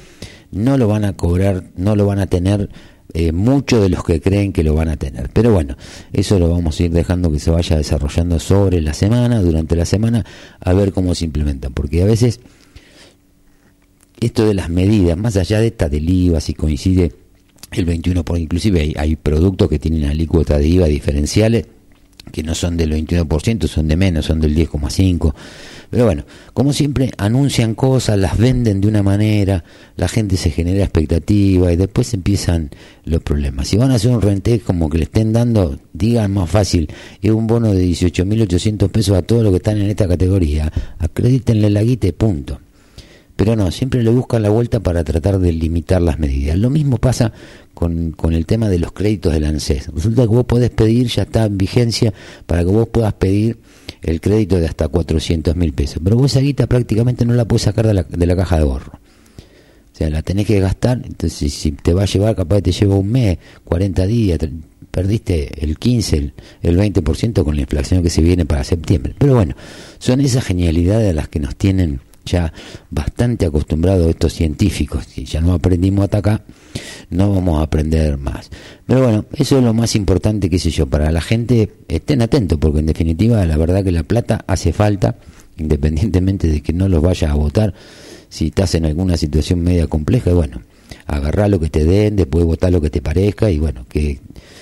no 0.52 0.78
lo 0.78 0.88
van 0.88 1.06
a 1.06 1.14
cobrar 1.14 1.66
no 1.78 1.96
lo 1.96 2.06
van 2.08 2.20
a 2.20 2.28
tener 2.28 2.70
eh, 3.14 3.32
muchos 3.32 3.82
de 3.82 3.90
los 3.90 4.04
que 4.04 4.22
creen 4.22 4.54
que 4.54 4.64
lo 4.64 4.74
van 4.74 4.90
a 4.90 4.98
tener. 4.98 5.30
Pero 5.30 5.52
bueno, 5.52 5.78
eso 6.14 6.40
lo 6.40 6.50
vamos 6.50 6.80
a 6.80 6.84
ir 6.84 6.92
dejando 6.92 7.32
que 7.32 7.40
se 7.40 7.52
vaya 7.52 7.78
desarrollando 7.78 8.40
sobre 8.40 8.82
la 8.82 8.94
semana, 8.94 9.42
durante 9.42 9.76
la 9.76 9.86
semana, 9.86 10.26
a 10.60 10.74
ver 10.74 10.92
cómo 10.92 11.16
se 11.16 11.26
implementan. 11.26 11.74
Porque 11.74 12.02
a 12.02 12.06
veces 12.06 12.40
esto 14.20 14.46
de 14.46 14.54
las 14.54 14.70
medidas, 14.70 15.18
más 15.18 15.36
allá 15.38 15.60
de 15.60 15.68
esta 15.68 15.90
del 15.90 16.10
IVA, 16.10 16.42
si 16.42 16.54
coincide 16.54 17.12
el 17.72 17.88
21%, 17.88 18.24
por, 18.24 18.38
inclusive 18.38 18.82
hay, 18.82 18.94
hay 18.98 19.16
productos 19.16 19.70
que 19.70 19.80
tienen 19.80 20.06
alícuota 20.06 20.58
de 20.58 20.68
IVA 20.68 20.88
diferenciales 20.88 21.66
que 22.32 22.44
no 22.44 22.56
son 22.56 22.78
del 22.78 22.92
21%, 22.92 23.68
son 23.68 23.88
de 23.88 23.98
menos, 23.98 24.26
son 24.26 24.40
del 24.40 24.56
10,5%. 24.56 25.34
Pero 25.92 26.06
bueno, 26.06 26.24
como 26.54 26.72
siempre, 26.72 27.12
anuncian 27.18 27.76
cosas, 27.76 28.18
las 28.18 28.38
venden 28.38 28.80
de 28.80 28.88
una 28.88 29.04
manera, 29.04 29.66
la 29.98 30.08
gente 30.08 30.38
se 30.38 30.50
genera 30.50 30.86
expectativa 30.86 31.72
y 31.72 31.76
después 31.76 32.14
empiezan 32.14 32.72
los 33.04 33.22
problemas. 33.22 33.68
Si 33.68 33.76
van 33.76 33.92
a 33.92 33.96
hacer 33.96 34.10
un 34.12 34.22
rente 34.22 34.62
como 34.62 34.90
que 34.90 35.00
le 35.00 35.04
estén 35.04 35.34
dando, 35.34 35.78
digan 35.92 36.32
más 36.32 36.50
fácil, 36.50 36.90
es 37.22 37.32
un 37.32 37.46
bono 37.46 37.74
de 37.74 37.86
18.800 37.86 38.90
pesos 38.90 39.18
a 39.18 39.22
todos 39.22 39.44
los 39.44 39.52
que 39.52 39.58
están 39.58 39.80
en 39.82 39.90
esta 39.90 40.08
categoría, 40.08 40.72
acredítenle 40.98 41.70
la 41.70 41.84
guita 41.84 42.08
y 42.08 42.14
punto. 42.14 42.62
Pero 43.36 43.56
no, 43.58 43.72
siempre 43.72 44.02
le 44.04 44.12
buscan 44.12 44.44
la 44.44 44.50
vuelta 44.50 44.80
para 44.80 45.04
tratar 45.04 45.40
de 45.40 45.52
limitar 45.52 46.02
las 46.02 46.20
medidas. 46.20 46.58
Lo 46.58 46.70
mismo 46.70 46.98
pasa 46.98 47.34
con, 47.82 48.34
el 48.34 48.46
tema 48.46 48.70
de 48.70 48.78
los 48.78 48.92
créditos 48.92 49.34
del 49.34 49.44
ANSES. 49.44 49.88
Resulta 49.88 50.22
que 50.22 50.28
vos 50.28 50.46
podés 50.46 50.70
pedir, 50.70 51.08
ya 51.08 51.24
está 51.24 51.46
en 51.46 51.58
vigencia, 51.58 52.14
para 52.46 52.64
que 52.64 52.70
vos 52.70 52.88
puedas 52.90 53.14
pedir 53.14 53.58
el 54.04 54.22
crédito 54.22 54.60
de 54.60 54.68
hasta 54.68 54.88
400 54.88 55.56
mil 55.56 55.74
pesos. 55.74 56.00
Pero 56.04 56.16
vos 56.16 56.32
esa 56.32 56.42
guita 56.42 56.68
prácticamente 56.68 57.26
no 57.26 57.34
la 57.34 57.46
puedes 57.46 57.64
sacar 57.64 57.88
de 57.88 57.96
la, 57.96 58.04
de 58.04 58.26
la 58.28 58.36
caja 58.36 58.58
de 58.58 58.62
ahorro. 58.62 59.00
O 59.94 59.98
sea, 59.98 60.12
la 60.12 60.22
tenés 60.22 60.46
que 60.46 60.60
gastar, 60.60 61.02
entonces 61.04 61.54
si 61.54 61.72
te 61.72 61.94
va 61.94 62.04
a 62.04 62.06
llevar, 62.06 62.36
capaz 62.36 62.62
te 62.62 62.72
lleva 62.72 62.96
un 62.96 63.12
mes, 63.12 63.40
40 63.66 64.06
días, 64.06 64.40
perdiste 64.92 65.64
el 65.64 65.80
15, 65.80 66.18
el, 66.18 66.34
el 66.62 66.78
20% 66.78 67.44
con 67.44 67.56
la 67.56 67.62
inflación 67.62 68.04
que 68.04 68.12
se 68.12 68.22
viene 68.22 68.46
para 68.46 68.64
septiembre. 68.64 69.16
Pero 69.18 69.34
bueno, 69.34 69.56
son 69.98 70.22
esas 70.22 70.46
genialidades 70.46 71.10
a 71.10 71.14
las 71.14 71.30
que 71.30 71.40
nos 71.40 71.56
tienen 71.56 72.00
ya 72.26 72.54
bastante 72.92 73.48
acostumbrados 73.48 74.08
estos 74.08 74.34
científicos. 74.34 75.06
Si 75.08 75.26
ya 75.26 75.42
no 75.42 75.54
aprendimos 75.54 76.04
hasta 76.04 76.20
acá, 76.20 76.44
no 77.10 77.34
vamos 77.34 77.60
a 77.60 77.64
aprender 77.64 78.18
más. 78.18 78.50
Pero 78.86 79.04
bueno, 79.04 79.26
eso 79.34 79.58
es 79.58 79.64
lo 79.64 79.74
más 79.74 79.96
importante, 79.96 80.50
qué 80.50 80.60
sé 80.60 80.72
yo, 80.72 80.88
para 80.88 81.12
la 81.12 81.22
gente, 81.22 81.72
estén 81.88 82.22
atentos, 82.22 82.58
porque 82.60 82.80
en 82.80 82.86
definitiva 82.86 83.46
la 83.46 83.58
verdad 83.58 83.84
que 83.84 83.92
la 83.92 84.04
plata 84.04 84.44
hace 84.48 84.74
falta, 84.74 85.16
independientemente 85.58 86.48
de 86.48 86.62
que 86.62 86.74
no 86.74 86.88
los 86.88 87.02
vayas 87.02 87.32
a 87.32 87.36
votar, 87.36 87.74
si 88.30 88.48
estás 88.48 88.76
en 88.76 88.86
alguna 88.86 89.18
situación 89.18 89.62
media 89.62 89.88
compleja, 89.88 90.34
bueno, 90.34 90.62
agarrar 91.06 91.50
lo 91.50 91.60
que 91.60 91.70
te 91.70 91.86
den, 91.86 92.16
después 92.16 92.46
votar 92.46 92.72
lo 92.72 92.82
que 92.82 92.90
te 92.90 93.02
parezca 93.02 93.52
y 93.52 93.60
bueno, 93.60 93.86
que 93.90 94.20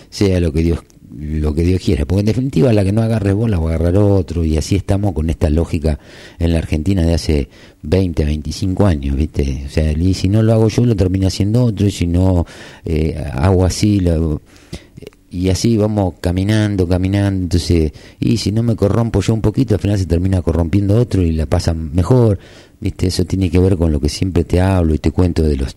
sea 0.10 0.40
lo 0.40 0.52
que 0.52 0.64
Dios 0.64 0.80
lo 1.18 1.54
que 1.54 1.64
Dios 1.64 1.82
quiera, 1.84 2.06
porque 2.06 2.22
en 2.22 2.26
definitiva 2.28 2.74
la 2.74 2.84
que 2.84 2.92
no 2.92 3.02
agarre 3.02 3.34
vos 3.34 3.50
la 3.50 3.60
va 3.60 3.72
a 3.72 3.76
agarrar 3.76 3.98
otro 3.98 4.44
y 4.44 4.58
así 4.58 4.76
estamos 4.76 5.14
con 5.14 5.30
esta 5.30 5.50
lógica 5.50 6.00
en 6.38 6.52
la 6.52 6.60
Argentina 6.60 7.02
de 7.02 7.14
hace 7.14 7.50
20, 7.82 8.26
25 8.26 8.86
años, 8.86 9.16
¿viste? 9.16 9.64
O 9.66 9.70
sea, 9.70 9.92
y 9.92 10.14
si 10.14 10.30
no 10.30 10.44
lo 10.44 10.54
hago 10.54 10.68
yo 10.68 10.86
lo 10.86 10.96
termina 10.96 11.28
haciendo 11.28 11.64
otro 11.66 11.88
y 11.88 11.92
si 11.92 12.08
no 12.08 12.46
eh, 12.86 13.16
hago 13.34 13.66
así 13.66 14.00
lo, 14.00 14.42
y 15.32 15.50
así 15.50 15.78
vamos 15.78 16.16
caminando, 16.22 16.88
caminando, 16.88 17.44
entonces, 17.44 17.92
y 18.20 18.38
si 18.38 18.52
no 18.52 18.64
me 18.64 18.76
corrompo 18.76 19.22
yo 19.22 19.34
un 19.34 19.42
poquito, 19.42 19.76
al 19.76 19.80
final 19.80 19.98
se 19.98 20.06
termina 20.06 20.42
corrompiendo 20.42 20.98
otro 20.98 21.22
y 21.22 21.32
la 21.32 21.46
pasa 21.46 21.74
mejor, 21.74 22.40
¿viste? 22.80 23.08
Eso 23.08 23.26
tiene 23.26 23.50
que 23.50 23.60
ver 23.60 23.78
con 23.78 23.92
lo 23.92 24.00
que 24.00 24.10
siempre 24.10 24.44
te 24.44 24.60
hablo 24.60 24.94
y 24.94 24.98
te 24.98 25.12
cuento 25.12 25.44
de 25.44 25.58
los 25.58 25.76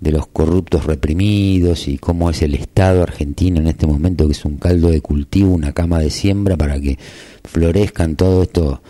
de 0.00 0.12
los 0.12 0.26
corruptos 0.26 0.86
reprimidos 0.86 1.86
y 1.88 1.98
cómo 1.98 2.30
es 2.30 2.42
el 2.42 2.54
Estado 2.54 3.02
argentino 3.02 3.60
en 3.60 3.66
este 3.66 3.86
momento, 3.86 4.26
que 4.26 4.32
es 4.32 4.44
un 4.44 4.56
caldo 4.56 4.90
de 4.90 5.00
cultivo, 5.00 5.52
una 5.52 5.72
cama 5.72 5.98
de 5.98 6.10
siembra 6.10 6.56
para 6.56 6.80
que 6.80 6.98
florezcan 7.44 8.16
todos 8.16 8.46
estos 8.46 8.80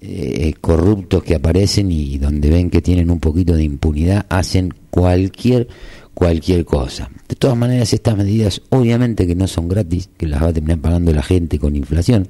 eh, 0.00 0.54
corruptos 0.60 1.24
que 1.24 1.34
aparecen 1.34 1.90
y 1.90 2.18
donde 2.18 2.48
ven 2.48 2.70
que 2.70 2.80
tienen 2.80 3.10
un 3.10 3.18
poquito 3.18 3.54
de 3.54 3.64
impunidad, 3.64 4.26
hacen 4.28 4.72
cualquier 4.90 5.68
cualquier 6.14 6.64
cosa. 6.64 7.10
De 7.28 7.36
todas 7.36 7.58
maneras, 7.58 7.92
estas 7.92 8.16
medidas 8.16 8.62
obviamente 8.70 9.26
que 9.26 9.34
no 9.34 9.46
son 9.46 9.68
gratis, 9.68 10.08
que 10.16 10.26
las 10.26 10.42
va 10.42 10.48
a 10.48 10.52
terminar 10.52 10.78
pagando 10.78 11.12
la 11.12 11.22
gente 11.22 11.58
con 11.58 11.76
inflación 11.76 12.28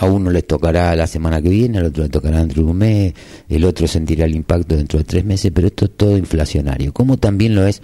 a 0.00 0.06
uno 0.06 0.30
les 0.30 0.46
tocará 0.46 0.96
la 0.96 1.06
semana 1.06 1.42
que 1.42 1.50
viene, 1.50 1.76
al 1.76 1.84
otro 1.84 2.02
le 2.02 2.08
tocará 2.08 2.38
dentro 2.38 2.62
de 2.62 2.70
un 2.70 2.78
mes, 2.78 3.12
el 3.50 3.64
otro 3.66 3.86
sentirá 3.86 4.24
el 4.24 4.34
impacto 4.34 4.74
dentro 4.74 4.98
de 4.98 5.04
tres 5.04 5.26
meses, 5.26 5.52
pero 5.54 5.66
esto 5.66 5.84
es 5.84 5.90
todo 5.94 6.16
inflacionario, 6.16 6.94
como 6.94 7.18
también 7.18 7.54
lo 7.54 7.66
es 7.66 7.82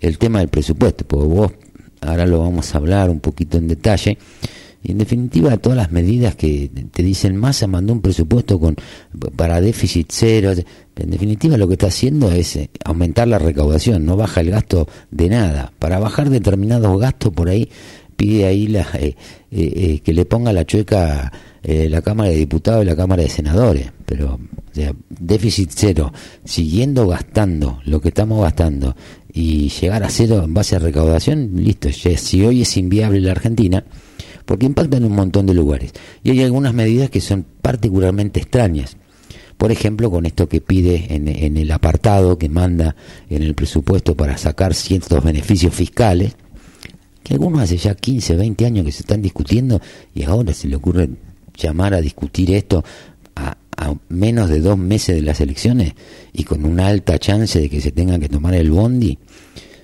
el 0.00 0.16
tema 0.16 0.38
del 0.38 0.48
presupuesto, 0.48 1.06
porque 1.06 1.26
vos 1.26 1.52
ahora 2.00 2.24
lo 2.24 2.40
vamos 2.40 2.74
a 2.74 2.78
hablar 2.78 3.10
un 3.10 3.20
poquito 3.20 3.58
en 3.58 3.68
detalle, 3.68 4.16
y 4.82 4.92
en 4.92 4.98
definitiva 4.98 5.58
todas 5.58 5.76
las 5.76 5.92
medidas 5.92 6.36
que 6.36 6.70
te 6.90 7.02
dicen 7.02 7.36
Massa 7.36 7.66
mandó 7.66 7.92
un 7.92 8.00
presupuesto 8.00 8.58
con 8.58 8.74
para 9.36 9.60
déficit 9.60 10.08
cero, 10.10 10.52
en 10.96 11.10
definitiva 11.10 11.58
lo 11.58 11.68
que 11.68 11.74
está 11.74 11.88
haciendo 11.88 12.32
es 12.32 12.56
eh, 12.56 12.70
aumentar 12.82 13.28
la 13.28 13.38
recaudación, 13.38 14.06
no 14.06 14.16
baja 14.16 14.40
el 14.40 14.52
gasto 14.52 14.88
de 15.10 15.28
nada, 15.28 15.74
para 15.78 15.98
bajar 15.98 16.30
determinados 16.30 16.98
gastos 16.98 17.30
por 17.34 17.50
ahí 17.50 17.68
pide 18.18 18.46
ahí 18.46 18.66
la, 18.66 18.86
eh, 18.94 19.14
eh, 19.52 20.00
que 20.00 20.12
le 20.12 20.24
ponga 20.24 20.52
la 20.52 20.64
chueca 20.64 21.32
eh, 21.62 21.88
la 21.88 22.02
Cámara 22.02 22.30
de 22.30 22.36
Diputados 22.36 22.84
y 22.84 22.86
la 22.86 22.96
Cámara 22.96 23.22
de 23.22 23.28
Senadores, 23.28 23.92
pero 24.06 24.34
o 24.34 24.74
sea, 24.74 24.92
déficit 25.08 25.70
cero, 25.74 26.12
siguiendo 26.44 27.06
gastando 27.08 27.80
lo 27.84 28.00
que 28.00 28.08
estamos 28.08 28.42
gastando 28.42 28.94
y 29.32 29.68
llegar 29.68 30.02
a 30.04 30.10
cero 30.10 30.42
en 30.44 30.54
base 30.54 30.76
a 30.76 30.78
recaudación, 30.78 31.52
listo, 31.56 31.88
si 31.92 32.44
hoy 32.44 32.62
es 32.62 32.76
inviable 32.76 33.20
la 33.20 33.32
Argentina, 33.32 33.84
porque 34.44 34.66
impacta 34.66 34.96
en 34.96 35.04
un 35.04 35.12
montón 35.12 35.46
de 35.46 35.54
lugares. 35.54 35.92
Y 36.22 36.30
hay 36.30 36.42
algunas 36.42 36.72
medidas 36.74 37.10
que 37.10 37.20
son 37.20 37.44
particularmente 37.60 38.40
extrañas. 38.40 38.96
Por 39.56 39.72
ejemplo, 39.72 40.10
con 40.10 40.24
esto 40.24 40.48
que 40.48 40.60
pide 40.60 41.14
en, 41.14 41.28
en 41.28 41.56
el 41.56 41.70
apartado 41.70 42.38
que 42.38 42.48
manda 42.48 42.96
en 43.28 43.42
el 43.42 43.54
presupuesto 43.54 44.16
para 44.16 44.38
sacar 44.38 44.74
ciertos 44.74 45.22
beneficios 45.22 45.74
fiscales, 45.74 46.36
que 47.22 47.34
algunos 47.34 47.60
hace 47.60 47.76
ya 47.76 47.94
15, 47.94 48.36
20 48.36 48.64
años 48.66 48.86
que 48.86 48.92
se 48.92 49.02
están 49.02 49.20
discutiendo 49.20 49.80
y 50.14 50.22
ahora 50.22 50.54
se 50.54 50.66
le 50.66 50.76
ocurre 50.76 51.10
llamar 51.58 51.94
a 51.94 52.00
discutir 52.00 52.52
esto 52.52 52.84
a, 53.36 53.56
menos 54.08 54.48
de 54.48 54.60
dos 54.60 54.76
meses 54.76 55.14
de 55.14 55.22
las 55.22 55.40
elecciones 55.40 55.94
y 56.32 56.42
con 56.42 56.64
una 56.64 56.88
alta 56.88 57.16
chance 57.18 57.60
de 57.60 57.70
que 57.70 57.80
se 57.80 57.92
tengan 57.92 58.20
que 58.20 58.28
tomar 58.28 58.54
el 58.54 58.70
bondi. 58.72 59.18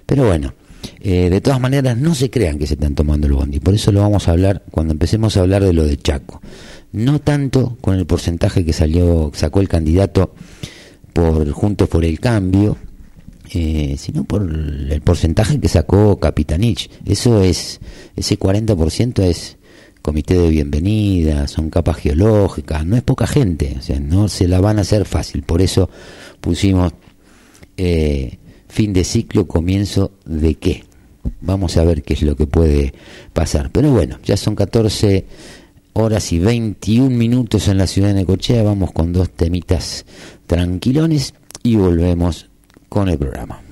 Pero 0.04 0.26
bueno, 0.26 0.52
eh, 1.00 1.30
de 1.30 1.40
todas 1.40 1.60
maneras 1.60 1.96
no 1.96 2.14
se 2.14 2.28
crean 2.28 2.58
que 2.58 2.66
se 2.66 2.74
están 2.74 2.96
tomando 2.96 3.28
el 3.28 3.34
bondi. 3.34 3.60
Por 3.60 3.72
eso 3.72 3.92
lo 3.92 4.00
vamos 4.00 4.26
a 4.26 4.32
hablar 4.32 4.64
cuando 4.70 4.92
empecemos 4.92 5.37
a 5.37 5.40
hablar 5.40 5.62
de 5.62 5.72
lo 5.72 5.84
de 5.84 5.96
Chaco. 5.96 6.42
No 6.90 7.20
tanto 7.20 7.76
con 7.80 7.96
el 7.96 8.04
porcentaje 8.04 8.64
que 8.64 8.72
salió, 8.72 9.30
sacó 9.32 9.60
el 9.60 9.68
candidato 9.68 10.34
por 11.12 11.48
Juntos 11.52 11.88
por 11.88 12.04
el 12.04 12.18
Cambio, 12.18 12.76
eh, 13.52 13.96
sino 13.98 14.24
por 14.24 14.42
el 14.42 15.00
porcentaje 15.02 15.60
que 15.60 15.68
sacó 15.68 16.18
Capitanich. 16.18 16.90
Eso 17.04 17.42
es, 17.42 17.80
ese 18.16 18.38
40% 18.38 19.22
es 19.22 19.56
comité 20.04 20.34
de 20.34 20.50
bienvenida, 20.50 21.48
son 21.48 21.70
capas 21.70 21.96
geológicas, 21.96 22.84
no 22.84 22.94
es 22.94 23.02
poca 23.02 23.26
gente, 23.26 23.76
o 23.78 23.80
sea, 23.80 23.98
no 24.00 24.28
se 24.28 24.46
la 24.46 24.60
van 24.60 24.76
a 24.76 24.82
hacer 24.82 25.06
fácil, 25.06 25.44
por 25.44 25.62
eso 25.62 25.88
pusimos 26.42 26.92
eh, 27.78 28.36
fin 28.68 28.92
de 28.92 29.02
ciclo, 29.02 29.48
comienzo 29.48 30.12
de 30.26 30.56
qué. 30.56 30.84
Vamos 31.40 31.78
a 31.78 31.84
ver 31.84 32.02
qué 32.02 32.12
es 32.12 32.22
lo 32.22 32.36
que 32.36 32.46
puede 32.46 32.92
pasar. 33.32 33.70
Pero 33.72 33.92
bueno, 33.92 34.18
ya 34.22 34.36
son 34.36 34.54
14 34.54 35.24
horas 35.94 36.32
y 36.34 36.38
21 36.38 37.08
minutos 37.08 37.68
en 37.68 37.78
la 37.78 37.86
ciudad 37.86 38.08
de 38.08 38.14
Necochea, 38.14 38.62
vamos 38.62 38.92
con 38.92 39.14
dos 39.14 39.30
temitas 39.30 40.04
tranquilones 40.46 41.32
y 41.62 41.76
volvemos 41.76 42.50
con 42.90 43.08
el 43.08 43.16
programa. 43.16 43.62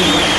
It's 0.00 0.37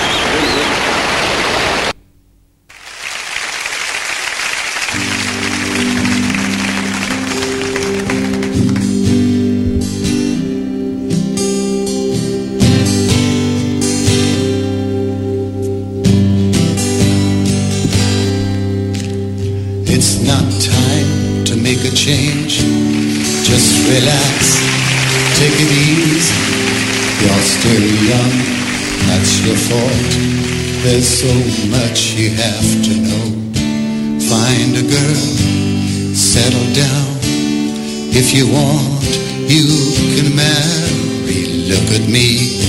If 38.32 38.38
you 38.38 38.54
want, 38.54 39.10
you 39.50 39.66
can 40.14 40.36
marry. 40.38 41.66
Look 41.66 41.90
at 41.98 42.06
me. 42.06 42.62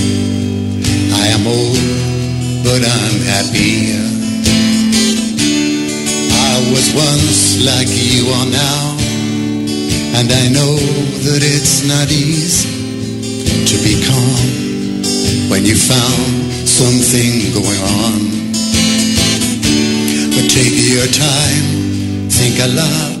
I 1.13 1.29
am 1.37 1.45
old, 1.45 1.77
but 2.65 2.81
I'm 2.81 3.21
happier. 3.29 4.01
I 6.33 6.65
was 6.73 6.89
once 6.97 7.61
like 7.61 7.85
you 7.93 8.25
are 8.41 8.49
now, 8.49 8.97
and 10.17 10.33
I 10.33 10.49
know 10.49 10.73
that 11.29 11.45
it's 11.45 11.85
not 11.85 12.09
easy 12.09 12.65
to 13.69 13.77
be 13.85 14.01
calm 14.01 15.51
when 15.51 15.63
you 15.63 15.75
found 15.77 16.57
something 16.65 17.53
going 17.53 17.81
on. 18.01 18.17
But 20.33 20.49
take 20.49 20.73
your 20.89 21.05
time, 21.05 22.29
think 22.33 22.57
a 22.57 22.69
lot, 22.73 23.20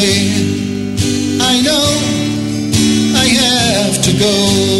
I 0.00 1.60
know 1.60 1.86
I 3.16 3.26
have 3.26 4.00
to 4.02 4.12
go. 4.16 4.77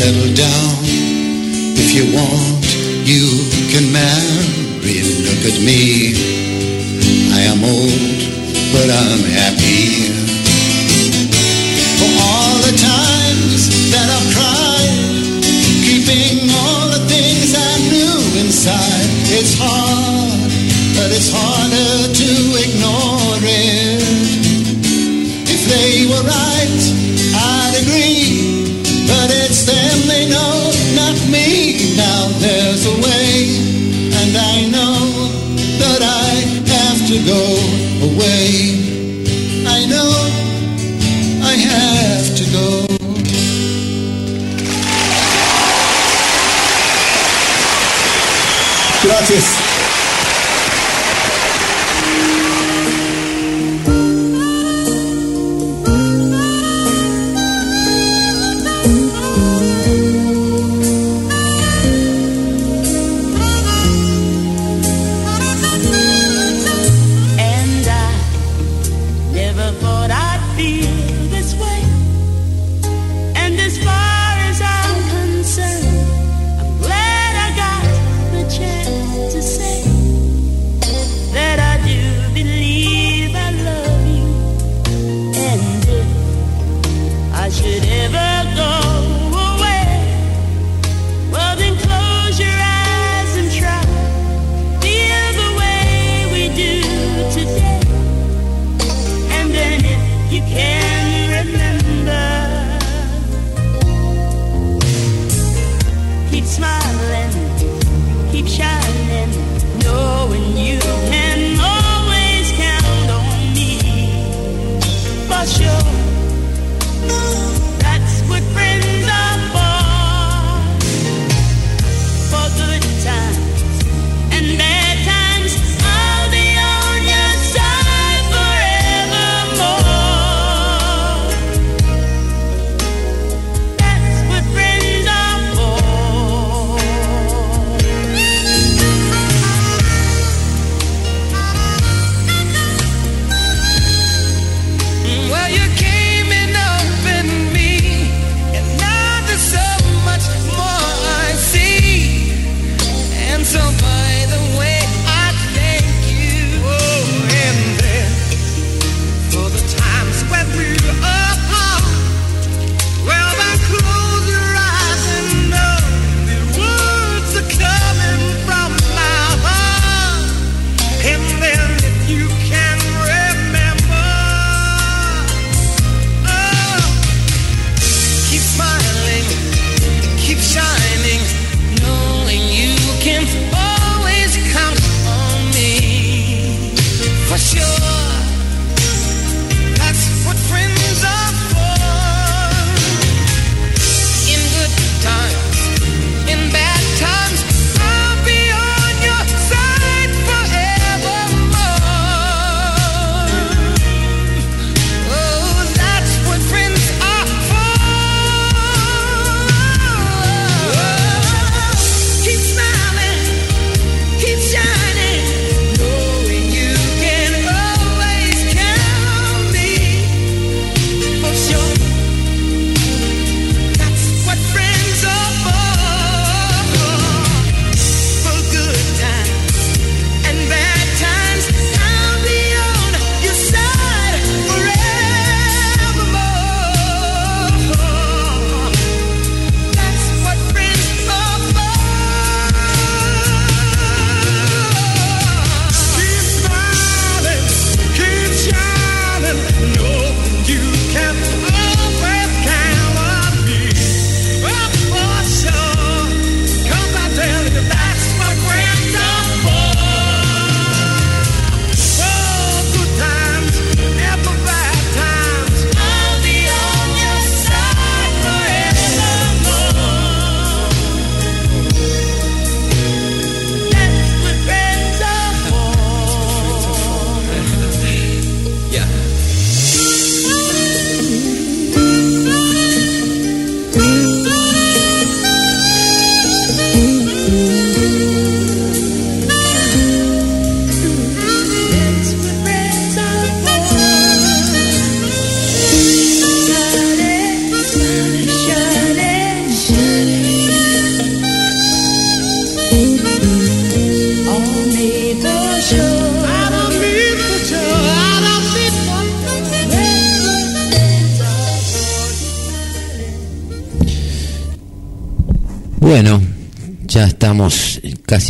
Settle 0.00 0.32
down. 0.32 0.80
If 1.76 1.92
you 1.92 2.08
want, 2.16 2.64
you 3.04 3.20
can 3.68 3.92
marry. 3.92 4.96
Look 5.28 5.42
at 5.44 5.60
me. 5.60 6.16
I 7.36 7.40
am 7.52 7.60
old, 7.60 8.20
but 8.72 8.88
I'm 8.88 9.22
happy 9.28 10.08
for 12.00 12.10
all 12.16 12.56
the 12.64 12.74
times 12.80 13.60
that 13.92 14.08
I've 14.16 14.28
cried, 14.32 15.44
keeping 15.84 16.48
all 16.48 16.88
the 16.96 17.04
things 17.04 17.52
I 17.52 17.72
knew 17.92 18.40
inside. 18.40 19.10
It's 19.36 19.52
hard, 19.60 20.48
but 20.96 21.12
it's 21.12 21.28
harder 21.28 21.92
to 22.08 22.30
ignore 22.64 23.36
it. 23.44 24.00
If 25.44 25.60
they 25.68 26.08
were 26.08 26.24
right, 26.24 26.49
me. 31.30 31.96
Now 31.96 32.28
there's 32.38 32.86
a 32.86 32.96
way, 33.06 33.30
and 34.20 34.32
I 34.36 34.66
know 34.74 34.98
that 35.80 36.02
I 36.02 36.30
have 36.74 37.00
to 37.10 37.16
go 37.24 37.44
away. 38.10 38.50
I 39.66 39.86
know 39.86 40.10
I 41.42 41.54
have 41.54 42.36
to 42.36 42.44
go. 42.52 42.79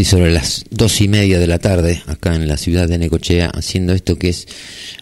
Casi 0.01 0.11
sobre 0.11 0.31
las 0.31 0.65
dos 0.71 1.03
y 1.03 1.09
media 1.09 1.39
de 1.39 1.47
la 1.47 1.59
tarde 1.59 2.03
acá 2.07 2.35
en 2.35 2.49
la 2.49 2.57
ciudad 2.57 2.89
de 2.89 2.97
Necochea 2.97 3.51
haciendo 3.51 3.93
esto 3.93 4.17
que 4.17 4.31
es 4.31 4.49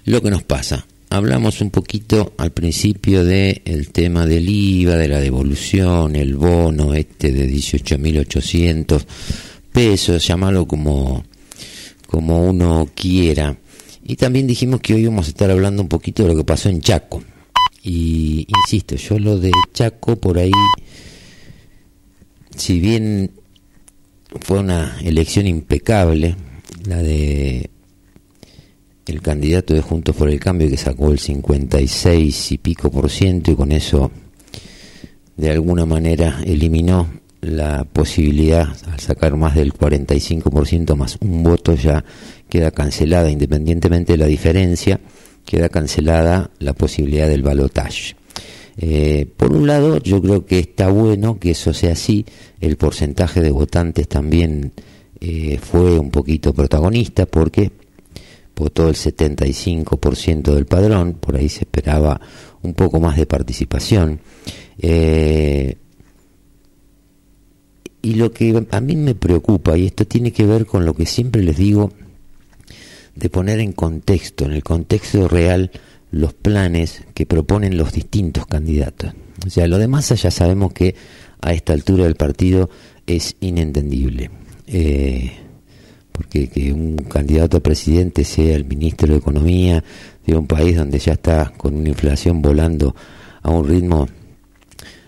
lo 0.04 0.20
que 0.20 0.30
nos 0.30 0.42
pasa. 0.42 0.86
Hablamos 1.08 1.60
un 1.60 1.70
poquito 1.70 2.32
al 2.36 2.50
principio 2.50 3.24
del 3.24 3.62
el 3.64 3.90
tema 3.90 4.26
del 4.26 4.48
IVA, 4.48 4.96
de 4.96 5.06
la 5.06 5.20
devolución, 5.20 6.16
el 6.16 6.34
bono 6.34 6.94
este 6.94 7.30
de 7.30 7.48
18.800 7.48 9.04
pesos, 9.70 10.26
llamarlo 10.26 10.66
como, 10.66 11.24
como 12.08 12.48
uno 12.48 12.90
quiera. 12.92 13.56
Y 14.04 14.16
también 14.16 14.48
dijimos 14.48 14.80
que 14.80 14.94
hoy 14.94 15.06
vamos 15.06 15.26
a 15.26 15.30
estar 15.30 15.48
hablando 15.48 15.80
un 15.80 15.88
poquito 15.88 16.24
de 16.24 16.30
lo 16.30 16.36
que 16.36 16.44
pasó 16.44 16.70
en 16.70 16.80
Chaco. 16.80 17.22
Y 17.84 18.48
insisto, 18.48 18.96
yo 18.96 19.18
lo 19.20 19.38
de 19.38 19.52
Chaco 19.72 20.16
por 20.16 20.38
ahí, 20.38 20.50
si 22.56 22.80
bien 22.80 23.37
fue 24.40 24.58
una 24.60 24.98
elección 25.02 25.46
impecable, 25.46 26.36
la 26.84 27.02
de 27.02 27.70
el 29.06 29.22
candidato 29.22 29.72
de 29.72 29.80
Juntos 29.80 30.14
por 30.14 30.28
el 30.28 30.38
Cambio 30.38 30.68
que 30.68 30.76
sacó 30.76 31.10
el 31.10 31.18
56 31.18 32.52
y 32.52 32.58
pico 32.58 32.90
por 32.90 33.08
ciento 33.08 33.50
y 33.50 33.56
con 33.56 33.72
eso 33.72 34.10
de 35.36 35.50
alguna 35.50 35.86
manera 35.86 36.40
eliminó 36.44 37.08
la 37.40 37.84
posibilidad 37.84 38.68
al 38.90 39.00
sacar 39.00 39.34
más 39.36 39.54
del 39.54 39.72
45 39.72 40.50
por 40.50 40.66
ciento 40.66 40.94
más 40.94 41.16
un 41.20 41.42
voto 41.42 41.74
ya 41.74 42.04
queda 42.50 42.70
cancelada 42.70 43.30
independientemente 43.30 44.12
de 44.12 44.18
la 44.18 44.26
diferencia 44.26 45.00
queda 45.46 45.70
cancelada 45.70 46.50
la 46.58 46.74
posibilidad 46.74 47.28
del 47.28 47.42
balotaje 47.42 48.17
eh, 48.80 49.26
por 49.36 49.52
un 49.52 49.66
lado, 49.66 49.98
yo 49.98 50.22
creo 50.22 50.46
que 50.46 50.60
está 50.60 50.88
bueno 50.88 51.40
que 51.40 51.50
eso 51.50 51.74
sea 51.74 51.92
así, 51.92 52.24
el 52.60 52.76
porcentaje 52.76 53.40
de 53.40 53.50
votantes 53.50 54.06
también 54.06 54.72
eh, 55.20 55.58
fue 55.60 55.98
un 55.98 56.12
poquito 56.12 56.54
protagonista 56.54 57.26
porque 57.26 57.72
votó 58.54 58.88
el 58.88 58.94
75% 58.94 60.54
del 60.54 60.66
padrón, 60.66 61.14
por 61.14 61.34
ahí 61.34 61.48
se 61.48 61.60
esperaba 61.60 62.20
un 62.62 62.74
poco 62.74 63.00
más 63.00 63.16
de 63.16 63.26
participación. 63.26 64.20
Eh, 64.78 65.74
y 68.00 68.14
lo 68.14 68.30
que 68.30 68.64
a 68.70 68.80
mí 68.80 68.94
me 68.94 69.16
preocupa, 69.16 69.76
y 69.76 69.86
esto 69.86 70.06
tiene 70.06 70.30
que 70.32 70.46
ver 70.46 70.66
con 70.66 70.84
lo 70.84 70.94
que 70.94 71.04
siempre 71.04 71.42
les 71.42 71.56
digo, 71.56 71.90
de 73.16 73.28
poner 73.28 73.58
en 73.58 73.72
contexto, 73.72 74.44
en 74.44 74.52
el 74.52 74.62
contexto 74.62 75.26
real, 75.26 75.72
los 76.10 76.34
planes 76.34 77.02
que 77.14 77.26
proponen 77.26 77.76
los 77.76 77.92
distintos 77.92 78.46
candidatos. 78.46 79.12
O 79.46 79.50
sea, 79.50 79.66
lo 79.66 79.78
demás 79.78 80.08
ya 80.08 80.30
sabemos 80.30 80.72
que 80.72 80.94
a 81.40 81.52
esta 81.52 81.72
altura 81.72 82.04
del 82.04 82.16
partido 82.16 82.70
es 83.06 83.36
inentendible. 83.40 84.30
Eh, 84.66 85.32
porque 86.12 86.48
que 86.48 86.72
un 86.72 86.96
candidato 86.96 87.58
a 87.58 87.60
presidente 87.60 88.24
sea 88.24 88.56
el 88.56 88.64
ministro 88.64 89.12
de 89.12 89.18
Economía 89.18 89.84
de 90.26 90.36
un 90.36 90.48
país 90.48 90.76
donde 90.76 90.98
ya 90.98 91.12
está 91.12 91.52
con 91.56 91.76
una 91.76 91.90
inflación 91.90 92.42
volando 92.42 92.94
a 93.40 93.50
un 93.50 93.68
ritmo 93.68 94.08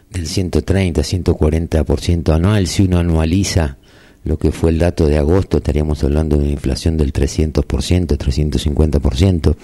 del 0.09 0.27
130, 0.27 1.03
140% 1.03 2.33
anual, 2.33 2.67
si 2.69 2.85
uno 2.85 2.99
anualiza 2.99 3.79
lo 4.25 4.39
que 4.39 4.53
fue 4.53 4.71
el 4.71 4.79
dato 4.79 5.07
de 5.07 5.19
agosto, 5.19 5.59
estaríamos 5.59 6.05
hablando 6.05 6.37
de 6.37 6.45
una 6.45 6.53
inflación 6.53 6.97
del 6.97 7.13
300%, 7.13 7.65
350%. 8.17 9.57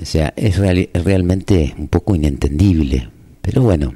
O 0.00 0.04
sea, 0.04 0.32
es 0.36 0.56
realmente 0.56 1.74
un 1.78 1.88
poco 1.88 2.14
inentendible. 2.14 3.08
Pero 3.40 3.62
bueno, 3.62 3.94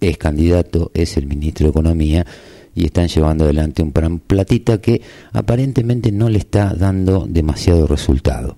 es 0.00 0.18
candidato, 0.18 0.90
es 0.94 1.16
el 1.16 1.26
ministro 1.26 1.66
de 1.66 1.70
Economía 1.70 2.26
y 2.74 2.84
están 2.84 3.08
llevando 3.08 3.44
adelante 3.44 3.82
un 3.82 3.92
plan 3.92 4.18
platita 4.18 4.80
que 4.80 5.00
aparentemente 5.32 6.12
no 6.12 6.28
le 6.28 6.38
está 6.38 6.74
dando 6.74 7.26
demasiado 7.28 7.86
resultado. 7.86 8.56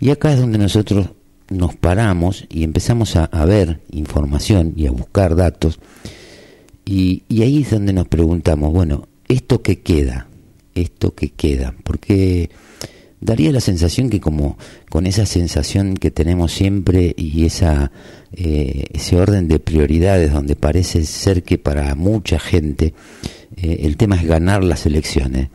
Y 0.00 0.10
acá 0.10 0.32
es 0.32 0.38
donde 0.38 0.58
nosotros 0.58 1.10
nos 1.50 1.74
paramos 1.74 2.46
y 2.50 2.62
empezamos 2.62 3.16
a, 3.16 3.26
ver 3.46 3.80
información 3.90 4.74
y 4.76 4.86
a 4.86 4.92
buscar 4.92 5.34
datos. 5.34 5.80
Y, 6.84 7.24
y, 7.28 7.42
ahí 7.42 7.62
es 7.62 7.70
donde 7.70 7.92
nos 7.92 8.06
preguntamos, 8.06 8.72
bueno, 8.72 9.08
¿esto 9.28 9.60
qué 9.60 9.80
queda? 9.80 10.28
¿Esto 10.74 11.14
qué 11.14 11.30
queda? 11.30 11.74
Porque 11.82 12.50
daría 13.20 13.52
la 13.52 13.60
sensación 13.60 14.10
que 14.10 14.20
como 14.20 14.56
con 14.88 15.06
esa 15.06 15.26
sensación 15.26 15.94
que 15.94 16.10
tenemos 16.10 16.52
siempre 16.52 17.14
y 17.16 17.46
eh, 17.46 18.84
ese 18.92 19.16
orden 19.16 19.48
de 19.48 19.58
prioridades 19.58 20.32
donde 20.32 20.56
parece 20.56 21.04
ser 21.04 21.42
que 21.42 21.58
para 21.58 21.94
mucha 21.94 22.38
gente 22.38 22.94
eh, 23.56 23.80
el 23.82 23.96
tema 23.96 24.16
es 24.16 24.24
ganar 24.24 24.62
las 24.62 24.86
elecciones 24.86 25.48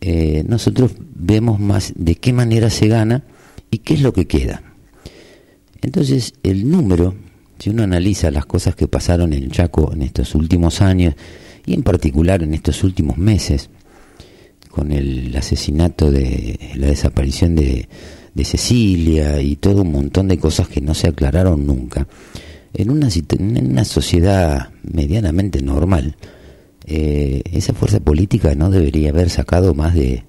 eh, 0.00 0.44
nosotros 0.46 0.92
vemos 1.14 1.58
más 1.60 1.94
de 1.96 2.16
qué 2.16 2.32
manera 2.32 2.68
se 2.68 2.88
gana 2.88 3.24
y 3.70 3.78
qué 3.78 3.94
es 3.94 4.02
lo 4.02 4.12
que 4.12 4.26
queda. 4.26 4.62
Entonces 5.80 6.34
el 6.42 6.70
número 6.70 7.14
si 7.58 7.70
uno 7.70 7.84
analiza 7.84 8.30
las 8.30 8.44
cosas 8.44 8.74
que 8.74 8.88
pasaron 8.88 9.32
en 9.32 9.50
Chaco 9.50 9.92
en 9.94 10.02
estos 10.02 10.34
últimos 10.34 10.82
años 10.82 11.14
y 11.64 11.72
en 11.72 11.82
particular 11.82 12.42
en 12.42 12.52
estos 12.52 12.84
últimos 12.84 13.16
meses 13.16 13.70
con 14.74 14.90
el 14.90 15.34
asesinato 15.36 16.10
de 16.10 16.58
la 16.74 16.88
desaparición 16.88 17.54
de, 17.54 17.88
Cecilia 18.42 19.40
y 19.40 19.54
todo 19.54 19.82
un 19.82 19.92
montón 19.92 20.26
de 20.26 20.38
cosas 20.38 20.66
que 20.66 20.80
no 20.80 20.94
se 20.94 21.06
aclararon 21.06 21.64
nunca. 21.64 22.08
En 22.72 22.90
una, 22.90 23.84
sociedad 23.84 24.70
medianamente 24.82 25.62
normal, 25.62 26.16
eh, 26.86 27.42
esa 27.52 27.72
fuerza 27.72 28.00
política 28.00 28.56
no 28.56 28.70
debería 28.70 29.10
haber 29.10 29.30
sacado 29.30 29.72
más 29.74 29.94
de 29.94 30.24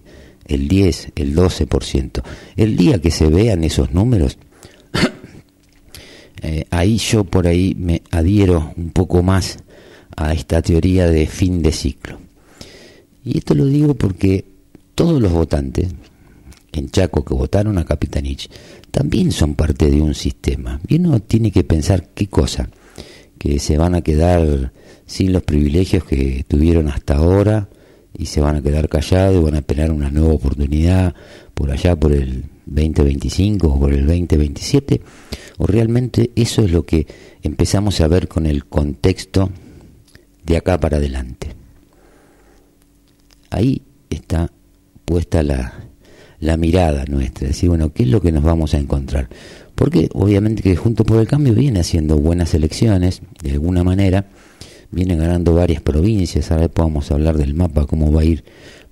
el 0.46 0.68
10, 0.68 1.14
el 1.16 1.36
12%. 1.36 2.22
El 2.56 2.78
día 2.78 3.02
que 3.02 3.10
se 3.10 3.26
vean 3.26 3.64
esos 3.64 3.92
números, 3.92 4.38
eh, 6.44 6.66
ahí 6.70 6.98
yo 6.98 7.24
por 7.24 7.48
ahí 7.48 7.76
me 7.76 8.04
adhiero 8.12 8.72
un 8.78 8.92
poco 8.92 9.24
más 9.24 9.58
a 10.16 10.34
esta 10.34 10.62
teoría 10.62 11.08
de 11.08 11.26
fin 11.26 11.64
de 11.64 11.72
ciclo. 11.72 12.25
Y 13.26 13.40
esto 13.40 13.56
lo 13.56 13.66
digo 13.66 13.96
porque 13.96 14.46
todos 14.94 15.20
los 15.20 15.32
votantes 15.32 15.88
en 16.72 16.90
Chaco 16.90 17.26
que 17.26 17.34
votaron 17.34 17.78
a 17.80 17.86
Capitanich 17.86 18.50
también 18.92 19.32
son 19.32 19.56
parte 19.56 19.90
de 19.90 20.00
un 20.00 20.14
sistema. 20.14 20.80
Y 20.88 20.98
uno 20.98 21.20
tiene 21.20 21.52
que 21.52 21.64
pensar 21.64 22.10
qué 22.14 22.28
cosa, 22.28 22.70
que 23.40 23.60
se 23.60 23.78
van 23.78 23.96
a 23.96 24.02
quedar 24.02 24.72
sin 25.08 25.34
los 25.34 25.44
privilegios 25.44 26.04
que 26.04 26.46
tuvieron 26.48 26.88
hasta 26.88 27.16
ahora 27.16 27.68
y 28.18 28.28
se 28.28 28.42
van 28.42 28.58
a 28.58 28.62
quedar 28.62 28.88
callados 28.90 29.42
y 29.42 29.44
van 29.44 29.56
a 29.56 29.60
esperar 29.60 29.92
una 29.92 30.10
nueva 30.10 30.34
oportunidad 30.34 31.14
por 31.54 31.72
allá 31.72 31.96
por 31.96 32.14
el 32.14 32.46
2025 32.66 33.68
o 33.68 33.80
por 33.80 33.94
el 33.94 34.06
2027 34.08 35.02
o 35.58 35.68
realmente 35.68 36.32
eso 36.36 36.64
es 36.64 36.72
lo 36.72 36.86
que 36.86 37.06
empezamos 37.44 38.02
a 38.02 38.08
ver 38.08 38.28
con 38.28 38.46
el 38.46 38.66
contexto 38.66 39.52
de 40.46 40.58
acá 40.58 40.80
para 40.80 40.98
adelante 40.98 41.65
ahí 43.56 43.82
está 44.10 44.52
puesta 45.06 45.44
la, 45.44 45.74
la 46.40 46.58
mirada 46.58 47.06
nuestra, 47.06 47.48
decir, 47.48 47.70
bueno, 47.70 47.94
¿qué 47.94 48.04
es 48.04 48.10
lo 48.10 48.22
que 48.22 48.32
nos 48.32 48.44
vamos 48.44 48.74
a 48.74 48.78
encontrar? 48.78 49.30
Porque 49.76 50.10
obviamente 50.14 50.62
que 50.62 50.76
Junto 50.76 51.04
por 51.04 51.20
el 51.20 51.28
Cambio 51.28 51.54
viene 51.54 51.80
haciendo 51.80 52.18
buenas 52.18 52.54
elecciones, 52.54 53.22
de 53.42 53.52
alguna 53.52 53.84
manera, 53.84 54.26
viene 54.92 55.16
ganando 55.16 55.54
varias 55.54 55.82
provincias, 55.82 56.52
ahora 56.52 56.68
podemos 56.68 57.12
hablar 57.12 57.38
del 57.38 57.54
mapa, 57.54 57.86
cómo 57.86 58.12
va 58.12 58.22
a 58.22 58.26
ir 58.26 58.44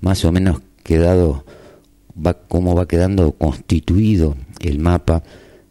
más 0.01 0.23
o 0.23 0.31
menos 0.31 0.61
quedado, 0.83 1.45
va, 2.15 2.33
cómo 2.33 2.75
va 2.75 2.87
quedando 2.87 3.33
constituido 3.33 4.35
el 4.61 4.79
mapa 4.79 5.23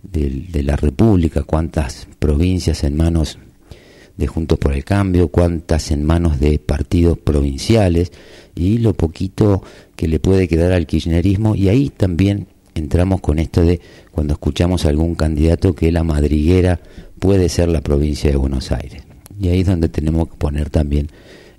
de, 0.02 0.46
de 0.50 0.62
la 0.62 0.76
República, 0.76 1.42
cuántas 1.44 2.09
provincias 2.18 2.85
en 2.85 2.96
manos 2.96 3.38
de 4.16 4.27
Juntos 4.27 4.59
por 4.59 4.72
el 4.72 4.85
Cambio, 4.85 5.29
cuántas 5.29 5.90
en 5.90 6.05
manos 6.05 6.38
de 6.40 6.59
partidos 6.59 7.18
provinciales 7.18 8.12
y 8.55 8.79
lo 8.79 8.94
poquito 8.94 9.62
que 9.96 10.09
le 10.09 10.20
puede 10.20 10.48
quedar 10.48 10.72
al 10.72 10.87
kirchnerismo 10.87 11.55
y 11.55 11.68
ahí 11.68 11.88
también 11.88 12.46
entramos 12.75 13.20
con 13.20 13.38
esto 13.38 13.62
de 13.62 13.81
cuando 14.11 14.35
escuchamos 14.35 14.85
a 14.85 14.88
algún 14.88 15.14
candidato 15.14 15.75
que 15.75 15.92
la 15.92 16.05
madriguera 16.05 16.81
puede 17.18 17.48
ser 17.48 17.68
la 17.68 17.81
provincia 17.81 18.31
de 18.31 18.37
Buenos 18.37 18.72
Aires. 18.72 19.03
Y 19.40 19.48
ahí 19.48 19.61
es 19.61 19.66
donde 19.66 19.88
tenemos 19.88 20.29
que 20.29 20.37
poner 20.37 20.70
también 20.70 21.09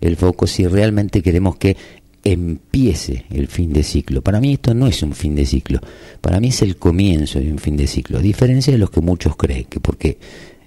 el 0.01 0.15
foco 0.17 0.47
si 0.47 0.67
realmente 0.67 1.21
queremos 1.21 1.55
que 1.55 1.75
empiece 2.23 3.25
el 3.29 3.47
fin 3.47 3.73
de 3.73 3.83
ciclo. 3.83 4.21
Para 4.21 4.39
mí 4.39 4.53
esto 4.53 4.73
no 4.73 4.87
es 4.87 5.03
un 5.03 5.13
fin 5.13 5.35
de 5.35 5.45
ciclo, 5.45 5.79
para 6.21 6.39
mí 6.39 6.49
es 6.49 6.61
el 6.61 6.77
comienzo 6.77 7.39
de 7.39 7.51
un 7.51 7.59
fin 7.59 7.75
de 7.75 7.87
ciclo, 7.87 8.19
a 8.19 8.21
diferencia 8.21 8.71
de 8.71 8.79
los 8.79 8.91
que 8.91 9.01
muchos 9.01 9.35
creen, 9.35 9.65
que 9.65 9.79
porque 9.79 10.17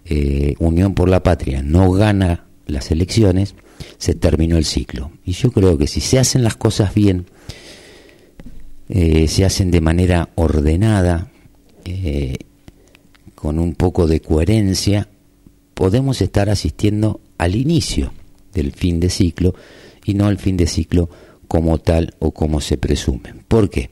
eh, 0.08 0.54
Unión 0.58 0.94
por 0.94 1.08
la 1.08 1.22
Patria 1.22 1.62
no 1.62 1.90
gana 1.92 2.46
las 2.66 2.90
elecciones, 2.90 3.54
se 3.98 4.14
terminó 4.14 4.56
el 4.56 4.64
ciclo. 4.64 5.10
Y 5.24 5.32
yo 5.32 5.50
creo 5.50 5.78
que 5.78 5.86
si 5.86 6.00
se 6.00 6.18
hacen 6.18 6.42
las 6.42 6.56
cosas 6.56 6.94
bien, 6.94 7.26
eh, 8.88 9.26
se 9.28 9.44
hacen 9.44 9.70
de 9.70 9.80
manera 9.80 10.30
ordenada, 10.36 11.30
eh, 11.84 12.36
con 13.34 13.58
un 13.58 13.74
poco 13.74 14.06
de 14.06 14.20
coherencia, 14.20 15.08
podemos 15.74 16.20
estar 16.22 16.50
asistiendo 16.50 17.20
al 17.38 17.54
inicio 17.54 18.12
del 18.54 18.72
fin 18.72 18.98
de 18.98 19.10
ciclo 19.10 19.54
y 20.04 20.14
no 20.14 20.26
al 20.26 20.38
fin 20.38 20.56
de 20.56 20.66
ciclo 20.66 21.10
como 21.46 21.78
tal 21.78 22.14
o 22.18 22.32
como 22.32 22.60
se 22.60 22.78
presume. 22.78 23.34
¿Por 23.46 23.70
qué? 23.70 23.90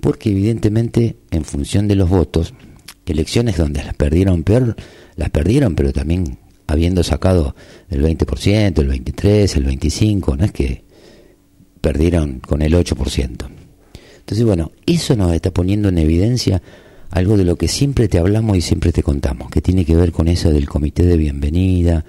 Porque 0.00 0.30
evidentemente 0.30 1.16
en 1.30 1.44
función 1.44 1.88
de 1.88 1.94
los 1.94 2.08
votos, 2.08 2.54
elecciones 3.06 3.56
donde 3.56 3.84
las 3.84 3.94
perdieron 3.94 4.42
peor, 4.42 4.76
las 5.16 5.30
perdieron, 5.30 5.74
pero 5.74 5.92
también 5.92 6.38
habiendo 6.66 7.02
sacado 7.02 7.54
el 7.90 8.02
20%, 8.02 8.78
el 8.78 9.04
23%, 9.04 9.56
el 9.56 9.66
25%, 9.66 10.36
no 10.36 10.44
es 10.44 10.52
que 10.52 10.84
perdieron 11.80 12.40
con 12.40 12.62
el 12.62 12.74
8%. 12.74 13.48
Entonces, 14.18 14.44
bueno, 14.44 14.72
eso 14.86 15.14
nos 15.16 15.32
está 15.32 15.52
poniendo 15.52 15.88
en 15.88 15.98
evidencia 15.98 16.60
algo 17.10 17.36
de 17.36 17.44
lo 17.44 17.56
que 17.56 17.68
siempre 17.68 18.08
te 18.08 18.18
hablamos 18.18 18.56
y 18.56 18.60
siempre 18.60 18.92
te 18.92 19.02
contamos, 19.02 19.50
que 19.50 19.60
tiene 19.60 19.84
que 19.84 19.94
ver 19.94 20.10
con 20.10 20.26
eso 20.28 20.50
del 20.50 20.68
comité 20.68 21.04
de 21.04 21.16
bienvenida, 21.16 22.04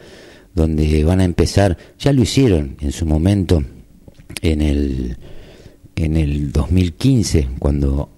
donde 0.55 1.03
van 1.03 1.19
a 1.19 1.23
empezar, 1.23 1.77
ya 1.99 2.11
lo 2.11 2.23
hicieron 2.23 2.75
en 2.81 2.91
su 2.91 3.05
momento 3.05 3.63
en 4.41 4.61
el 4.61 5.17
en 5.95 6.15
el 6.15 6.51
2015 6.51 7.47
cuando 7.59 8.16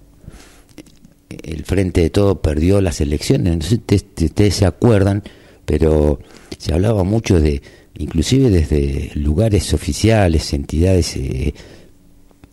el 1.30 1.64
Frente 1.64 2.02
de 2.02 2.10
Todo 2.10 2.42
perdió 2.42 2.80
las 2.80 3.00
elecciones, 3.00 3.56
no 3.56 3.62
sé 3.62 3.80
ustedes 4.24 4.54
se 4.54 4.66
acuerdan, 4.66 5.22
pero 5.64 6.18
se 6.58 6.72
hablaba 6.72 7.04
mucho 7.04 7.40
de, 7.40 7.62
inclusive 7.96 8.50
desde 8.50 9.12
lugares 9.14 9.72
oficiales, 9.72 10.52
entidades, 10.52 11.16
eh, 11.16 11.54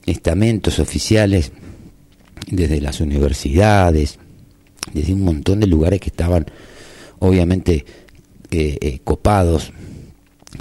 estamentos 0.05 0.79
oficiales, 0.79 1.51
desde 2.49 2.79
las 2.79 3.01
universidades, 3.01 4.19
desde 4.93 5.13
un 5.13 5.21
montón 5.21 5.59
de 5.59 5.67
lugares 5.67 5.99
que 5.99 6.09
estaban 6.09 6.45
obviamente 7.19 7.85
eh, 8.51 8.77
eh, 8.79 8.99
copados 9.03 9.73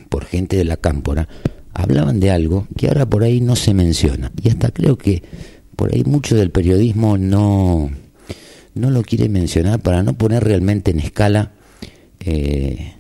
por 0.09 0.24
gente 0.24 0.57
de 0.57 0.64
la 0.64 0.76
cámpora, 0.76 1.29
hablaban 1.72 2.18
de 2.18 2.31
algo 2.31 2.66
que 2.76 2.88
ahora 2.88 3.07
por 3.07 3.22
ahí 3.22 3.40
no 3.40 3.55
se 3.55 3.74
menciona. 3.74 4.33
Y 4.42 4.48
hasta 4.48 4.70
creo 4.70 4.96
que 4.96 5.22
por 5.76 5.94
ahí 5.94 6.02
mucho 6.05 6.35
del 6.35 6.50
periodismo 6.50 7.18
no, 7.18 7.90
no 8.77 8.91
lo 8.91 9.03
quiere 9.03 9.29
mencionar 9.29 9.81
para 9.81 10.03
no 10.03 10.15
poner 10.15 10.45
realmente 10.45 10.91
en 10.91 11.01
escala 11.01 11.53
eh, 12.21 12.95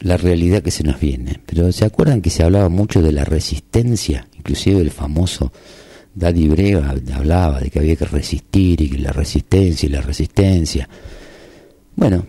la 0.00 0.16
realidad 0.16 0.62
que 0.62 0.70
se 0.70 0.84
nos 0.84 0.98
viene. 0.98 1.40
Pero 1.46 1.70
¿se 1.72 1.84
acuerdan 1.84 2.22
que 2.22 2.30
se 2.30 2.42
hablaba 2.42 2.68
mucho 2.68 3.02
de 3.02 3.12
la 3.12 3.24
resistencia? 3.24 4.26
Inclusive 4.36 4.80
el 4.80 4.90
famoso 4.90 5.52
Daddy 6.14 6.48
Breva 6.48 6.94
hablaba 7.14 7.60
de 7.60 7.70
que 7.70 7.78
había 7.78 7.96
que 7.96 8.06
resistir 8.06 8.80
y 8.80 8.90
que 8.90 8.98
la 8.98 9.12
resistencia 9.12 9.86
y 9.86 9.92
la 9.92 10.00
resistencia. 10.00 10.88
Bueno, 11.94 12.26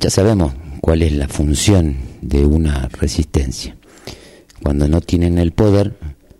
ya 0.00 0.10
sabemos 0.10 0.54
cuál 0.80 1.02
es 1.02 1.12
la 1.12 1.28
función 1.28 1.96
de 2.20 2.44
una 2.44 2.88
resistencia 2.88 3.76
cuando 4.64 4.88
no 4.88 5.02
tienen 5.02 5.36
el 5.36 5.52
poder 5.52 5.94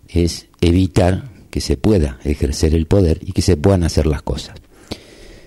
es 0.09 0.47
evitar 0.59 1.29
que 1.51 1.61
se 1.61 1.77
pueda 1.77 2.19
ejercer 2.23 2.73
el 2.73 2.87
poder 2.87 3.19
y 3.21 3.33
que 3.33 3.43
se 3.43 3.55
puedan 3.55 3.83
hacer 3.83 4.07
las 4.07 4.23
cosas. 4.23 4.55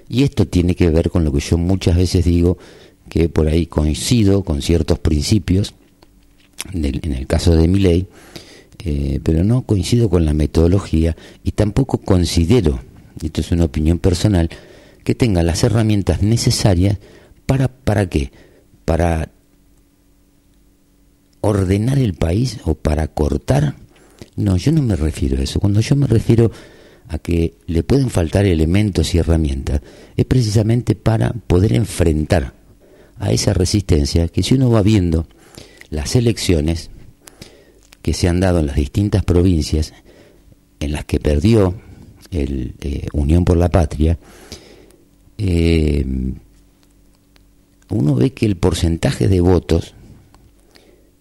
Y 0.08 0.22
esto 0.22 0.46
tiene 0.46 0.74
que 0.74 0.90
ver 0.90 1.10
con 1.10 1.24
lo 1.24 1.32
que 1.32 1.40
yo 1.40 1.58
muchas 1.58 1.96
veces 1.96 2.24
digo, 2.24 2.58
que 3.08 3.28
por 3.28 3.48
ahí 3.48 3.66
coincido 3.66 4.42
con 4.42 4.62
ciertos 4.62 4.98
principios, 4.98 5.74
en 6.72 7.12
el 7.12 7.26
caso 7.26 7.54
de 7.54 7.68
mi 7.68 7.78
ley, 7.78 8.08
eh, 8.84 9.20
pero 9.22 9.42
no 9.44 9.62
coincido 9.62 10.08
con 10.08 10.24
la 10.24 10.34
metodología 10.34 11.16
y 11.42 11.52
tampoco 11.52 11.98
considero, 11.98 12.80
esto 13.20 13.40
es 13.40 13.50
una 13.50 13.64
opinión 13.64 13.98
personal, 13.98 14.48
que 15.04 15.14
tenga 15.14 15.42
las 15.42 15.64
herramientas 15.64 16.22
necesarias 16.22 16.98
para, 17.46 17.68
¿para 17.68 18.08
qué? 18.08 18.30
Para 18.84 19.30
ordenar 21.40 21.98
el 21.98 22.14
país 22.14 22.58
o 22.64 22.74
para 22.74 23.08
cortar. 23.08 23.76
No, 24.36 24.56
yo 24.56 24.70
no 24.70 24.82
me 24.82 24.96
refiero 24.96 25.38
a 25.38 25.42
eso. 25.42 25.60
Cuando 25.60 25.80
yo 25.80 25.96
me 25.96 26.06
refiero 26.06 26.50
a 27.08 27.18
que 27.18 27.54
le 27.66 27.82
pueden 27.82 28.10
faltar 28.10 28.44
elementos 28.44 29.14
y 29.14 29.18
herramientas, 29.18 29.80
es 30.16 30.24
precisamente 30.26 30.94
para 30.94 31.32
poder 31.32 31.72
enfrentar 31.72 32.54
a 33.18 33.32
esa 33.32 33.54
resistencia 33.54 34.28
que 34.28 34.42
si 34.42 34.54
uno 34.54 34.70
va 34.70 34.82
viendo 34.82 35.26
las 35.90 36.14
elecciones 36.16 36.90
que 38.02 38.12
se 38.12 38.28
han 38.28 38.40
dado 38.40 38.60
en 38.60 38.66
las 38.66 38.76
distintas 38.76 39.24
provincias 39.24 39.92
en 40.80 40.92
las 40.92 41.04
que 41.04 41.18
perdió 41.18 41.74
el 42.30 42.74
eh, 42.80 43.06
Unión 43.12 43.44
por 43.44 43.56
la 43.56 43.70
Patria, 43.70 44.18
eh, 45.38 46.04
uno 47.90 48.14
ve 48.14 48.34
que 48.34 48.46
el 48.46 48.56
porcentaje 48.56 49.28
de 49.28 49.40
votos 49.40 49.94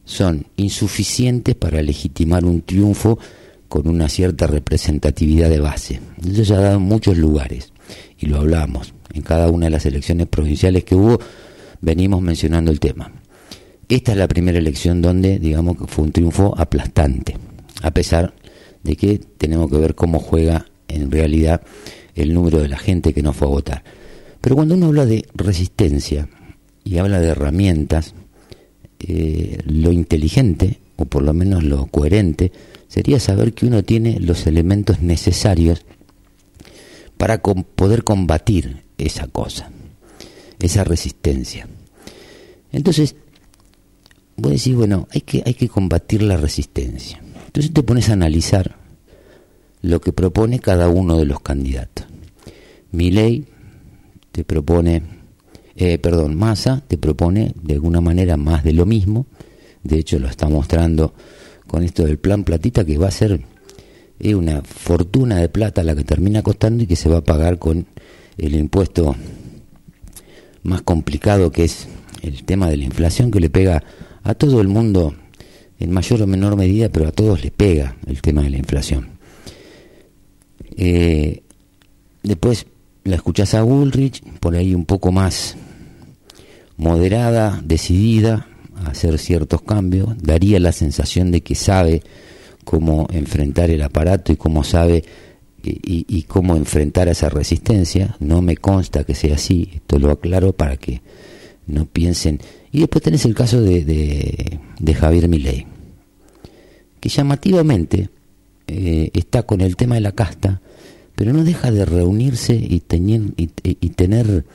son 0.04 0.48
insuficientes 0.58 1.56
para 1.56 1.82
legitimar 1.82 2.46
un 2.46 2.62
triunfo 2.62 3.20
con 3.68 3.88
una 3.88 4.10
cierta 4.10 4.48
representatividad 4.48 5.50
de 5.50 5.60
base. 5.60 6.00
Eso 6.26 6.46
se 6.46 6.54
ha 6.54 6.60
dado 6.60 6.78
en 6.78 6.84
muchos 6.84 7.18
lugares 7.18 7.74
y 8.20 8.28
lo 8.28 8.38
hablamos. 8.38 8.94
En 9.14 9.22
cada 9.22 9.50
una 9.50 9.66
de 9.68 9.72
las 9.72 9.86
elecciones 9.86 10.28
provinciales 10.28 10.84
que 10.84 10.96
hubo 10.96 11.20
venimos 11.82 12.22
mencionando 12.22 12.72
el 12.72 12.80
tema. 12.80 13.12
Esta 13.90 14.12
es 14.12 14.18
la 14.18 14.28
primera 14.28 14.58
elección 14.58 15.02
donde 15.02 15.40
digamos 15.40 15.78
que 15.78 15.88
fue 15.88 16.06
un 16.06 16.12
triunfo 16.12 16.54
aplastante, 16.58 17.38
a 17.82 17.92
pesar 17.92 18.34
de 18.84 18.96
que 18.96 19.18
tenemos 19.38 19.70
que 19.72 19.78
ver 19.78 19.96
cómo 19.96 20.20
juega 20.20 20.66
en 20.88 21.10
realidad 21.10 21.62
el 22.16 22.34
número 22.34 22.60
de 22.60 22.68
la 22.68 22.78
gente 22.78 23.14
que 23.14 23.22
no 23.22 23.34
fue 23.34 23.48
a 23.48 23.52
votar. 23.52 23.84
Pero 24.42 24.56
cuando 24.56 24.76
uno 24.76 24.88
habla 24.88 25.06
de 25.06 25.26
resistencia 25.34 26.28
y 26.84 26.98
habla 26.98 27.20
de 27.20 27.30
herramientas, 27.30 28.14
eh, 29.00 29.60
lo 29.66 29.92
inteligente, 29.92 30.80
o 30.96 31.06
por 31.06 31.24
lo 31.24 31.34
menos 31.34 31.64
lo 31.64 31.86
coherente, 31.86 32.52
sería 32.88 33.20
saber 33.20 33.54
que 33.54 33.66
uno 33.66 33.84
tiene 33.84 34.20
los 34.20 34.48
elementos 34.48 35.02
necesarios 35.02 35.86
para 37.18 37.42
poder 37.42 38.04
combatir 38.04 38.84
esa 38.98 39.28
cosa, 39.28 39.72
esa 40.60 40.84
resistencia. 40.84 41.68
Entonces, 42.72 43.16
voy 44.36 44.52
a 44.52 44.54
decir, 44.54 44.76
bueno, 44.76 45.08
hay 45.12 45.22
que, 45.22 45.44
hay 45.46 45.54
que 45.54 45.68
combatir 45.70 46.22
la 46.22 46.38
resistencia. 46.38 47.22
Entonces 47.48 47.74
te 47.74 47.84
pones 47.84 48.10
a 48.10 48.14
analizar 48.14 48.76
lo 49.82 50.02
que 50.02 50.14
propone 50.14 50.60
cada 50.60 50.90
uno 50.90 51.18
de 51.18 51.26
los 51.26 51.40
candidatos. 51.40 52.06
Mi 52.92 53.12
ley 53.12 53.46
te 54.32 54.44
propone 54.44 55.18
eh, 55.80 56.00
perdón, 56.00 56.36
Massa 56.36 56.82
te 56.88 56.98
propone 56.98 57.54
de 57.62 57.76
alguna 57.76 58.02
manera 58.02 58.36
más 58.36 58.64
de 58.64 58.74
lo 58.74 58.88
mismo, 58.88 59.28
de 59.84 60.00
hecho 60.00 60.18
lo 60.18 60.28
está 60.28 60.50
mostrando 60.50 61.14
con 61.68 61.84
esto 61.84 62.06
del 62.06 62.18
plan 62.18 62.44
platita 62.44 62.86
que 62.86 62.98
va 62.98 63.08
a 63.08 63.12
ser 63.12 63.42
una 64.20 64.62
fortuna 64.64 65.38
de 65.38 65.50
plata 65.50 65.84
la 65.84 65.96
que 65.96 66.04
termina 66.04 66.42
costando 66.42 66.84
y 66.84 66.88
que 66.88 66.96
se 66.96 67.10
va 67.10 67.18
a 67.18 67.24
pagar 67.24 67.60
con 67.60 67.86
el 68.38 68.56
impuesto 68.56 69.16
más 70.64 70.82
complicado 70.82 71.52
que 71.52 71.66
es 71.66 71.88
el 72.24 72.44
tema 72.44 72.70
de 72.70 72.78
la 72.78 72.86
inflación 72.86 73.32
que 73.32 73.40
le 73.40 73.50
pega 73.50 73.84
a 74.24 74.34
todo 74.34 74.60
el 74.60 74.68
mundo 74.68 75.14
en 75.80 75.92
mayor 75.92 76.22
o 76.24 76.28
menor 76.28 76.56
medida, 76.56 76.90
pero 76.90 77.08
a 77.08 77.12
todos 77.12 77.44
le 77.44 77.52
pega 77.52 77.96
el 78.08 78.22
tema 78.22 78.42
de 78.42 78.50
la 78.50 78.58
inflación. 78.58 79.10
Eh, 80.76 81.44
después 82.24 82.66
la 83.04 83.16
escuchás 83.16 83.54
a 83.54 83.62
Bullrich, 83.62 84.24
por 84.40 84.56
ahí 84.56 84.74
un 84.74 84.86
poco 84.86 85.12
más 85.12 85.56
moderada, 86.78 87.62
decidida 87.64 88.48
hacer 88.86 89.18
ciertos 89.20 89.62
cambios, 89.62 90.10
daría 90.22 90.60
la 90.60 90.72
sensación 90.72 91.32
de 91.32 91.42
que 91.42 91.56
sabe 91.56 92.02
cómo 92.64 93.08
enfrentar 93.12 93.70
el 93.70 93.82
aparato 93.82 94.32
y 94.32 94.36
cómo 94.36 94.64
sabe 94.64 95.04
y, 95.64 96.24
cómo 96.24 96.56
enfrentar 96.56 97.08
esa 97.08 97.30
resistencia. 97.30 98.16
No 98.20 98.42
me 98.42 98.58
consta 98.58 99.04
que 99.04 99.16
sea 99.16 99.36
así, 99.36 99.70
esto 99.74 100.00
lo 100.00 100.12
aclaro 100.12 100.54
para 100.54 100.78
que 100.78 101.02
no 101.66 101.86
piensen. 101.86 102.40
Y 102.72 102.80
después 102.80 103.04
tenés 103.04 103.26
el 103.26 103.36
caso 103.36 103.62
de, 103.62 103.84
de, 104.80 104.94
Javier 104.94 105.28
Milei, 105.28 105.66
que 107.00 107.10
llamativamente 107.10 108.10
eh, 108.68 109.12
está 109.14 109.44
con 109.44 109.62
el 109.62 109.76
tema 109.76 109.96
de 109.96 110.02
la 110.02 110.12
casta, 110.12 110.62
pero 111.16 111.34
no 111.34 111.44
deja 111.44 111.72
de 111.72 111.86
reunirse 111.86 112.54
y, 112.56 112.80
tener, 112.82 113.22
y 113.36 113.90
tener 113.90 114.46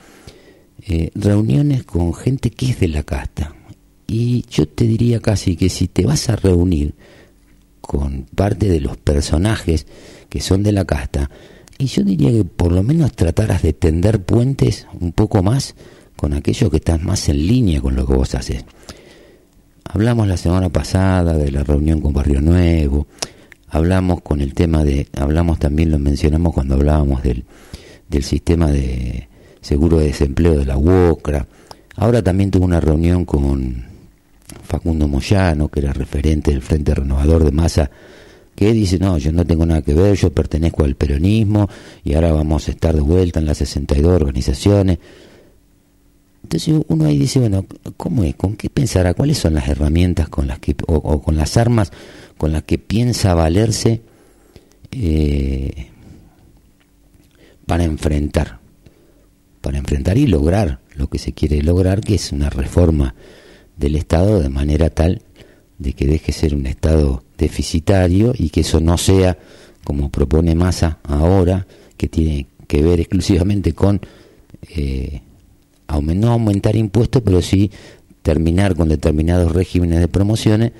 eh, 0.85 1.11
reuniones 1.15 1.83
con 1.83 2.13
gente 2.13 2.49
que 2.49 2.71
es 2.71 2.79
de 2.79 2.89
la 2.89 3.03
casta. 3.03 3.55
Y 4.07 4.45
yo 4.49 4.67
te 4.67 4.85
diría 4.85 5.19
casi 5.19 5.55
que 5.55 5.69
si 5.69 5.87
te 5.87 6.05
vas 6.05 6.29
a 6.29 6.35
reunir 6.35 6.93
con 7.81 8.23
parte 8.35 8.69
de 8.69 8.79
los 8.79 8.97
personajes 8.97 9.87
que 10.29 10.41
son 10.41 10.63
de 10.63 10.71
la 10.71 10.85
casta, 10.85 11.29
y 11.77 11.87
yo 11.87 12.03
diría 12.03 12.31
que 12.31 12.45
por 12.45 12.71
lo 12.71 12.83
menos 12.83 13.13
trataras 13.13 13.61
de 13.61 13.73
tender 13.73 14.23
puentes 14.23 14.87
un 14.99 15.11
poco 15.11 15.43
más 15.43 15.75
con 16.15 16.33
aquellos 16.33 16.69
que 16.69 16.77
están 16.77 17.03
más 17.05 17.27
en 17.29 17.45
línea 17.45 17.81
con 17.81 17.95
lo 17.95 18.05
que 18.05 18.13
vos 18.13 18.35
haces. 18.35 18.63
Hablamos 19.83 20.27
la 20.27 20.37
semana 20.37 20.69
pasada 20.69 21.35
de 21.35 21.51
la 21.51 21.63
reunión 21.63 21.99
con 21.99 22.13
Barrio 22.13 22.41
Nuevo, 22.41 23.07
hablamos 23.67 24.21
con 24.21 24.39
el 24.39 24.53
tema 24.53 24.83
de, 24.83 25.07
hablamos 25.17 25.59
también, 25.59 25.91
lo 25.91 25.99
mencionamos 25.99 26.53
cuando 26.53 26.75
hablábamos 26.75 27.21
del, 27.23 27.43
del 28.07 28.23
sistema 28.23 28.71
de, 28.71 29.27
seguro 29.59 29.97
de 29.97 30.05
desempleo 30.05 30.57
de 30.57 30.65
la 30.65 30.77
UOCRA. 30.77 31.47
Ahora 31.95 32.21
también 32.21 32.51
tuve 32.51 32.65
una 32.65 32.79
reunión 32.79 33.25
con 33.25 33.85
Facundo 34.61 35.07
Moyano, 35.07 35.69
que 35.69 35.79
era 35.79 35.93
referente 35.93 36.51
del 36.51 36.61
Frente 36.61 36.93
Renovador 36.93 37.43
de 37.43 37.51
Masa, 37.51 37.89
que 38.55 38.71
dice, 38.71 38.99
no, 38.99 39.17
yo 39.17 39.31
no 39.31 39.45
tengo 39.45 39.65
nada 39.65 39.81
que 39.81 39.93
ver, 39.93 40.15
yo 40.15 40.31
pertenezco 40.31 40.83
al 40.83 40.95
peronismo 40.95 41.67
y 42.03 42.13
ahora 42.13 42.31
vamos 42.31 42.67
a 42.67 42.71
estar 42.71 42.93
de 42.93 43.01
vuelta 43.01 43.39
en 43.39 43.45
las 43.45 43.57
62 43.57 44.13
organizaciones. 44.13 44.99
Entonces 46.43 46.83
uno 46.87 47.05
ahí 47.05 47.17
dice, 47.17 47.39
bueno, 47.39 47.65
¿cómo 47.97 48.23
es? 48.23 48.35
¿Con 48.35 48.55
qué 48.55 48.69
pensará? 48.69 49.13
¿Cuáles 49.13 49.37
son 49.37 49.55
las 49.55 49.67
herramientas 49.67 50.29
con 50.29 50.47
las 50.47 50.59
que, 50.59 50.75
o, 50.87 51.21
con 51.21 51.35
las 51.35 51.57
armas 51.57 51.91
con 52.37 52.51
las 52.51 52.63
que 52.63 52.77
piensa 52.77 53.33
valerse 53.33 54.01
eh, 54.91 55.87
para 57.65 57.85
enfrentar? 57.85 58.59
Para 59.61 59.77
enfrentar 59.77 60.17
y 60.17 60.27
lograr 60.27 60.79
lo 60.95 61.09
que 61.09 61.17
se 61.17 61.31
quiere 61.31 61.61
lograr, 61.63 62.01
que 62.01 62.15
es 62.15 62.31
una 62.31 62.49
reforma 62.49 63.15
del 63.77 63.95
Estado 63.95 64.39
de 64.39 64.49
manera 64.49 64.89
tal 64.89 65.21
de 65.77 65.93
que 65.93 66.05
deje 66.05 66.31
ser 66.31 66.55
un 66.55 66.65
Estado 66.65 67.23
deficitario 67.37 68.33
y 68.37 68.49
que 68.49 68.61
eso 68.61 68.79
no 68.79 68.97
sea, 68.97 69.37
como 69.83 70.09
propone 70.09 70.55
Massa 70.55 70.99
ahora, 71.03 71.67
que 71.97 72.07
tiene 72.07 72.47
que 72.67 72.81
ver 72.81 72.99
exclusivamente 72.99 73.73
con 73.73 74.01
eh, 74.75 75.21
no 75.87 76.31
aumentar 76.31 76.75
impuestos, 76.75 77.21
pero 77.23 77.41
sí 77.41 77.71
terminar 78.21 78.75
con 78.75 78.89
determinados 78.89 79.51
regímenes 79.51 79.99
de 79.99 80.07
promociones 80.07 80.71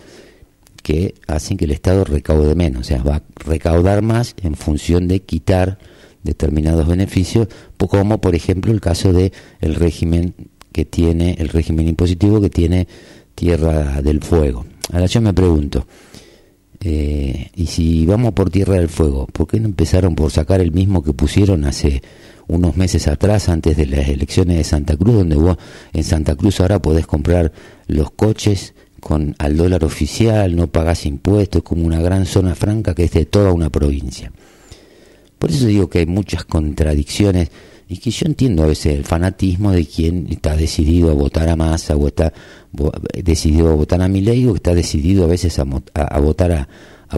que 0.81 1.15
hacen 1.27 1.57
que 1.57 1.65
el 1.65 1.71
Estado 1.71 2.03
recaude 2.03 2.55
menos, 2.55 2.81
o 2.81 2.83
sea, 2.83 3.03
va 3.03 3.17
a 3.17 3.23
recaudar 3.35 4.01
más 4.01 4.35
en 4.41 4.55
función 4.55 5.07
de 5.07 5.21
quitar 5.21 5.77
determinados 6.23 6.87
beneficios, 6.87 7.47
como 7.77 8.19
por 8.19 8.33
ejemplo 8.33 8.71
el 8.71 8.81
caso 8.81 9.11
de 9.11 9.33
el 9.59 9.75
régimen 9.75 10.33
que 10.73 10.83
tiene 10.83 11.37
el 11.39 11.47
régimen 11.47 11.87
impositivo 11.87 12.41
que 12.41 12.49
tiene 12.49 12.87
Tierra 13.35 14.01
del 14.01 14.21
Fuego. 14.21 14.65
Ahora 14.91 15.05
yo 15.05 15.21
me 15.21 15.33
pregunto, 15.33 15.87
eh, 16.81 17.49
y 17.55 17.65
si 17.67 18.05
vamos 18.05 18.33
por 18.33 18.49
Tierra 18.49 18.75
del 18.75 18.89
Fuego, 18.89 19.25
¿por 19.27 19.47
qué 19.47 19.59
no 19.59 19.67
empezaron 19.67 20.15
por 20.15 20.31
sacar 20.31 20.59
el 20.59 20.73
mismo 20.73 21.01
que 21.01 21.13
pusieron 21.13 21.63
hace 21.63 22.01
unos 22.47 22.75
meses 22.75 23.07
atrás, 23.07 23.47
antes 23.47 23.77
de 23.77 23.85
las 23.85 24.09
elecciones 24.09 24.57
de 24.57 24.63
Santa 24.65 24.97
Cruz, 24.97 25.15
donde 25.15 25.35
vos 25.35 25.57
en 25.93 26.03
Santa 26.03 26.35
Cruz 26.35 26.59
ahora 26.59 26.81
podés 26.81 27.07
comprar 27.07 27.53
los 27.87 28.11
coches 28.11 28.73
con 28.99 29.35
al 29.37 29.57
dólar 29.57 29.83
oficial, 29.83 30.55
no 30.55 30.67
pagás 30.67 31.05
impuestos, 31.05 31.63
como 31.63 31.85
una 31.85 32.01
gran 32.01 32.25
zona 32.25 32.55
franca 32.55 32.95
que 32.95 33.05
es 33.05 33.11
de 33.11 33.25
toda 33.25 33.53
una 33.53 33.69
provincia. 33.69 34.31
Por 35.39 35.51
eso 35.51 35.65
digo 35.65 35.89
que 35.89 35.99
hay 35.99 36.05
muchas 36.05 36.45
contradicciones 36.45 37.49
y 37.93 37.97
que 37.97 38.09
yo 38.09 38.25
entiendo 38.25 38.63
a 38.63 38.65
veces 38.65 38.95
el 38.95 39.03
fanatismo 39.03 39.71
de 39.71 39.85
quien 39.85 40.25
está 40.31 40.55
decidido 40.55 41.11
a 41.11 41.13
votar 41.13 41.47
a 41.47 41.55
Massa 41.55 41.95
o 41.95 42.07
está 42.07 42.33
decidido 43.23 43.69
a 43.69 43.75
votar 43.75 44.01
a 44.01 44.07
Milei 44.07 44.47
o 44.47 44.55
está 44.55 44.73
decidido 44.73 45.25
a 45.25 45.27
veces 45.27 45.59
a, 45.59 45.63
votar 46.19 46.51
a, 46.51 46.67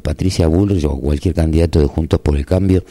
Patricia 0.03 0.47
Bullrich 0.47 0.83
o 0.83 0.99
cualquier 0.99 1.33
candidato 1.33 1.79
de 1.79 1.85
Juntos 1.85 2.19
por 2.19 2.35
el 2.35 2.45
Cambio 2.45 2.83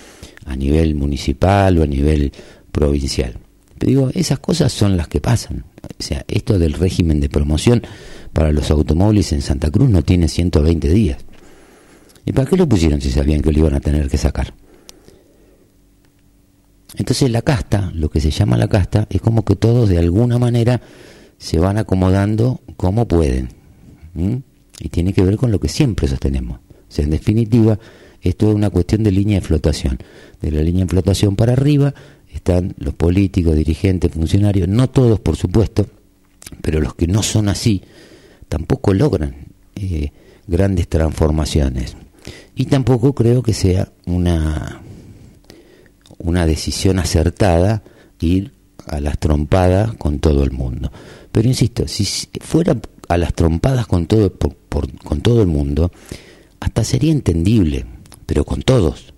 a 0.46 0.56
nivel 0.56 0.94
municipal 0.94 1.76
o 1.76 1.82
a 1.82 1.86
nivel 1.86 2.32
provincial. 2.72 3.36
Pero 3.76 3.90
digo, 3.90 4.10
esas 4.14 4.38
cosas 4.38 4.72
son 4.72 4.96
las 4.96 5.08
que 5.08 5.20
pasan. 5.20 5.66
O 5.82 6.02
sea, 6.02 6.24
esto 6.26 6.58
del 6.58 6.72
régimen 6.72 7.20
de 7.20 7.28
promoción 7.28 7.82
para 8.32 8.50
los 8.50 8.70
automóviles 8.70 9.30
en 9.32 9.42
Santa 9.42 9.70
Cruz 9.70 9.90
no 9.90 10.00
tiene 10.00 10.28
120 10.28 10.88
días. 10.88 11.18
¿Y 12.24 12.32
para 12.32 12.48
qué 12.48 12.56
lo 12.56 12.66
pusieron 12.66 13.02
si 13.02 13.10
sabían 13.10 13.42
que 13.42 13.52
lo 13.52 13.58
iban 13.58 13.74
a 13.74 13.80
tener 13.80 14.08
que 14.08 14.16
sacar? 14.16 14.54
Entonces 16.96 17.30
la 17.30 17.42
casta, 17.42 17.90
lo 17.94 18.08
que 18.08 18.20
se 18.20 18.30
llama 18.30 18.56
la 18.56 18.68
casta, 18.68 19.06
es 19.10 19.20
como 19.20 19.44
que 19.44 19.56
todos 19.56 19.88
de 19.88 19.98
alguna 19.98 20.38
manera 20.38 20.80
se 21.38 21.58
van 21.58 21.78
acomodando 21.78 22.60
como 22.76 23.06
pueden. 23.08 23.48
Y 24.78 24.88
tiene 24.88 25.12
que 25.12 25.22
ver 25.22 25.36
con 25.36 25.50
lo 25.50 25.58
que 25.58 25.68
siempre 25.68 26.06
sostenemos. 26.06 26.58
O 26.58 26.92
sea, 26.94 27.04
en 27.04 27.10
definitiva, 27.10 27.78
esto 28.22 28.48
es 28.48 28.54
una 28.54 28.70
cuestión 28.70 29.02
de 29.02 29.10
línea 29.10 29.40
de 29.40 29.46
flotación. 29.46 29.98
De 30.40 30.50
la 30.50 30.62
línea 30.62 30.84
de 30.84 30.90
flotación 30.90 31.36
para 31.36 31.52
arriba 31.52 31.94
están 32.32 32.74
los 32.78 32.94
políticos, 32.94 33.56
dirigentes, 33.56 34.12
funcionarios, 34.12 34.68
no 34.68 34.88
todos 34.88 35.20
por 35.20 35.36
supuesto, 35.36 35.86
pero 36.60 36.80
los 36.80 36.94
que 36.94 37.06
no 37.06 37.22
son 37.22 37.48
así 37.48 37.82
tampoco 38.48 38.94
logran 38.94 39.48
eh, 39.76 40.10
grandes 40.46 40.88
transformaciones. 40.88 41.96
Y 42.54 42.66
tampoco 42.66 43.14
creo 43.14 43.42
que 43.42 43.52
sea 43.52 43.92
una 44.06 44.83
una 46.18 46.46
decisión 46.46 46.98
acertada 46.98 47.82
ir 48.24 48.52
a 48.86 49.00
las 49.00 49.18
trompadas 49.18 49.94
con 49.94 50.18
todo 50.18 50.44
el 50.44 50.50
mundo. 50.50 50.90
Pero 51.32 51.48
insisto, 51.48 51.86
si 51.88 52.06
fuera 52.40 52.76
a 53.08 53.16
las 53.16 53.34
trompadas 53.34 53.86
con 53.86 54.06
todo, 54.06 54.32
con 54.32 55.20
todo 55.20 55.42
el 55.42 55.48
mundo, 55.48 55.90
hasta 56.60 56.84
sería 56.84 57.12
entendible, 57.12 57.84
pero 58.26 58.44
con 58.44 58.62
todos. 58.62 59.14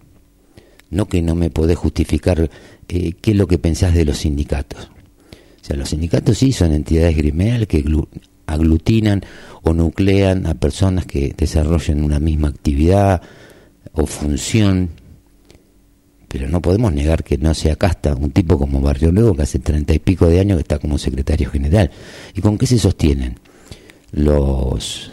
No 0.90 1.06
que 1.06 1.22
no 1.22 1.34
me 1.34 1.50
podés 1.50 1.78
justificar 1.78 2.50
eh, 2.88 3.12
qué 3.20 3.30
es 3.32 3.36
lo 3.36 3.46
que 3.46 3.58
pensás 3.58 3.94
de 3.94 4.04
los 4.04 4.18
sindicatos. 4.18 4.90
O 5.62 5.64
sea, 5.64 5.76
los 5.76 5.88
sindicatos 5.88 6.38
sí 6.38 6.52
son 6.52 6.72
entidades 6.72 7.16
gremiales 7.16 7.66
que 7.66 7.84
aglutinan 8.46 9.22
o 9.62 9.72
nuclean 9.72 10.46
a 10.46 10.54
personas 10.54 11.06
que 11.06 11.34
desarrollen 11.36 12.04
una 12.04 12.20
misma 12.20 12.48
actividad 12.48 13.20
o 13.92 14.06
función 14.06 14.90
pero 16.28 16.48
no 16.48 16.60
podemos 16.60 16.92
negar 16.92 17.22
que 17.22 17.38
no 17.38 17.54
sea 17.54 17.76
casta 17.76 18.14
un 18.14 18.30
tipo 18.30 18.58
como 18.58 18.80
Barrio 18.80 19.12
Nuevo 19.12 19.34
que 19.34 19.42
hace 19.42 19.58
treinta 19.58 19.94
y 19.94 19.98
pico 19.98 20.26
de 20.26 20.40
años 20.40 20.56
que 20.56 20.62
está 20.62 20.78
como 20.78 20.98
secretario 20.98 21.50
general. 21.50 21.90
¿Y 22.34 22.40
con 22.40 22.58
qué 22.58 22.66
se 22.66 22.78
sostienen 22.78 23.38
los 24.12 25.12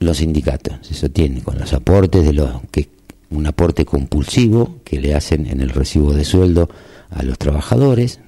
los 0.00 0.16
sindicatos? 0.18 0.78
Se 0.82 0.94
sostienen 0.94 1.40
con 1.40 1.58
los 1.58 1.72
aportes 1.72 2.24
de 2.24 2.32
los 2.32 2.60
que 2.70 2.88
un 3.30 3.46
aporte 3.46 3.84
compulsivo 3.84 4.80
que 4.84 5.00
le 5.00 5.14
hacen 5.14 5.46
en 5.46 5.60
el 5.60 5.70
recibo 5.70 6.12
de 6.12 6.24
sueldo 6.24 6.68
a 7.10 7.22
los 7.22 7.38
trabajadores. 7.38 8.20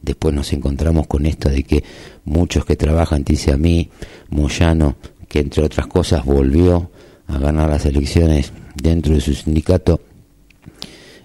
Después 0.00 0.34
nos 0.34 0.52
encontramos 0.52 1.06
con 1.06 1.26
esto 1.26 1.48
de 1.48 1.62
que 1.62 1.84
muchos 2.24 2.64
que 2.64 2.76
trabajan, 2.76 3.22
dice 3.24 3.52
a 3.52 3.56
mí, 3.56 3.90
Moyano, 4.30 4.96
que 5.28 5.40
entre 5.40 5.62
otras 5.62 5.86
cosas 5.86 6.24
volvió 6.24 6.90
a 7.26 7.38
ganar 7.38 7.70
las 7.70 7.86
elecciones 7.86 8.52
dentro 8.74 9.14
de 9.14 9.20
su 9.20 9.34
sindicato 9.34 10.00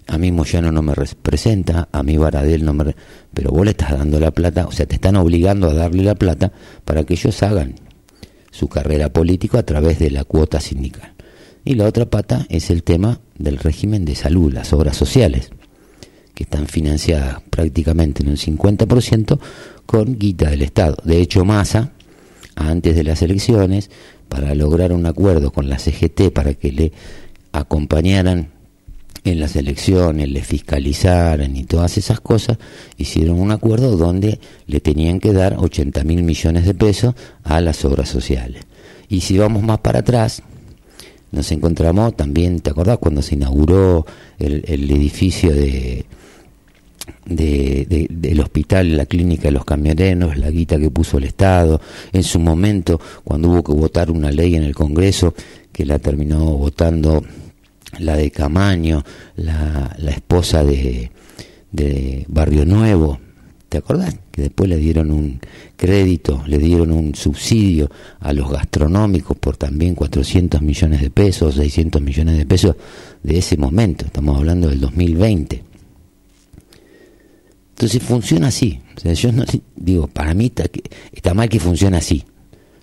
a 0.08 0.18
mí 0.18 0.32
Moyano 0.32 0.72
no 0.72 0.82
me 0.82 0.96
representa, 0.96 1.90
a 1.92 2.04
mí 2.04 2.18
Baradel 2.18 2.64
no 2.64 2.74
me... 2.74 2.96
Pero 3.34 3.52
vos 3.52 3.66
le 3.66 3.72
estás 3.72 3.92
dando 3.92 4.20
la 4.20 4.32
plata, 4.32 4.66
o 4.66 4.72
sea, 4.72 4.86
te 4.86 4.96
están 4.96 5.16
obligando 5.18 5.70
a 5.70 5.74
darle 5.74 6.04
la 6.04 6.16
plata 6.16 6.52
para 6.86 7.04
que 7.04 7.14
ellos 7.14 7.44
hagan 7.44 7.76
su 8.52 8.70
carrera 8.70 9.12
política 9.12 9.60
a 9.60 9.64
través 9.64 10.00
de 10.00 10.10
la 10.10 10.24
cuota 10.24 10.60
sindical. 10.60 11.14
Y 11.66 11.76
la 11.76 11.86
otra 11.86 12.06
pata 12.06 12.46
es 12.50 12.70
el 12.70 12.84
tema 12.84 13.20
del 13.38 13.58
régimen 13.58 14.06
de 14.06 14.16
salud, 14.16 14.54
las 14.54 14.72
obras 14.72 14.96
sociales, 14.96 15.52
que 16.34 16.44
están 16.44 16.68
financiadas 16.68 17.42
prácticamente 17.50 18.24
en 18.24 18.30
un 18.30 18.38
50% 18.38 19.40
con 19.86 20.18
guita 20.18 20.50
del 20.50 20.62
Estado. 20.62 20.98
De 21.04 21.20
hecho, 21.20 21.44
Massa, 21.44 21.92
antes 22.56 22.96
de 22.96 23.04
las 23.04 23.22
elecciones, 23.22 23.90
para 24.30 24.56
lograr 24.56 24.94
un 24.94 25.06
acuerdo 25.06 25.52
con 25.52 25.70
la 25.70 25.80
CGT 25.80 26.32
para 26.34 26.54
que 26.54 26.72
le 26.72 26.94
acompañaran 27.52 28.57
en 29.24 29.40
las 29.40 29.56
elecciones, 29.56 30.30
le 30.30 30.42
fiscalizaran 30.42 31.56
y 31.56 31.64
todas 31.64 31.98
esas 31.98 32.20
cosas, 32.20 32.58
hicieron 32.98 33.40
un 33.40 33.52
acuerdo 33.52 33.98
donde 33.98 34.40
le 34.68 34.80
tenían 34.80 35.20
que 35.20 35.34
dar 35.34 35.56
80 35.58 36.04
mil 36.04 36.24
millones 36.24 36.66
de 36.66 36.74
pesos 36.74 37.16
a 37.44 37.62
las 37.62 37.84
obras 37.86 38.10
sociales. 38.10 38.64
Y 39.10 39.22
si 39.22 39.38
vamos 39.38 39.64
más 39.64 39.80
para 39.80 40.00
atrás, 40.00 40.42
nos 41.32 41.52
encontramos 41.52 42.16
también, 42.16 42.60
¿te 42.60 42.70
acordás 42.70 42.98
cuando 43.00 43.22
se 43.22 43.36
inauguró 43.36 44.06
el, 44.40 44.64
edificio 44.92 45.54
de, 45.54 46.06
de, 47.26 48.08
del 48.10 48.40
hospital, 48.40 48.96
la 48.96 49.06
clínica 49.06 49.44
de 49.44 49.52
los 49.52 49.66
camioneros, 49.66 50.38
la 50.38 50.50
guita 50.50 50.80
que 50.80 50.90
puso 50.90 51.18
el 51.18 51.26
Estado, 51.26 51.82
en 52.14 52.24
su 52.24 52.40
momento 52.40 53.00
cuando 53.24 53.50
hubo 53.50 53.64
que 53.64 53.74
votar 53.74 54.10
una 54.10 54.32
ley 54.32 54.56
en 54.56 54.64
el 54.64 54.76
Congreso 54.76 55.34
que 55.72 55.86
la 55.86 56.00
terminó 56.00 56.46
votando 56.58 57.24
la 58.00 58.16
de 58.16 58.32
Camaño, 58.32 59.04
la, 59.36 59.96
la 60.00 60.12
esposa 60.12 60.64
de, 60.64 61.12
de 61.72 62.26
Barrio 62.28 62.66
Nuevo, 62.66 63.20
¿te 63.70 63.78
acordás? 63.78 64.18
Que 64.32 64.44
después 64.44 64.70
le 64.70 64.78
dieron 64.78 65.12
un 65.12 65.40
crédito, 65.76 66.44
le 66.48 66.58
dieron 66.58 66.92
un 66.92 67.16
subsidio 67.16 67.90
a 68.20 68.34
los 68.34 68.50
gastronómicos 68.52 69.38
por 69.38 69.58
también 69.58 69.96
400 69.96 70.62
millones 70.62 71.02
de 71.02 71.10
pesos, 71.10 71.56
600 71.56 72.02
millones 72.02 72.38
de 72.38 72.46
pesos 72.46 72.76
de 73.24 73.38
ese 73.38 73.58
momento, 73.58 74.06
estamos 74.06 74.38
hablando 74.38 74.70
del 74.70 74.80
2020. 74.80 75.64
Entonces 77.72 78.02
funciona 78.02 78.48
así. 78.48 78.80
O 78.96 79.00
sea, 79.00 79.14
yo 79.14 79.32
no 79.32 79.46
digo, 79.76 80.08
para 80.08 80.34
mí 80.34 80.46
está, 80.48 80.64
está 81.14 81.34
mal 81.36 81.48
que 81.48 81.60
funcione 81.60 81.98
así, 81.98 82.24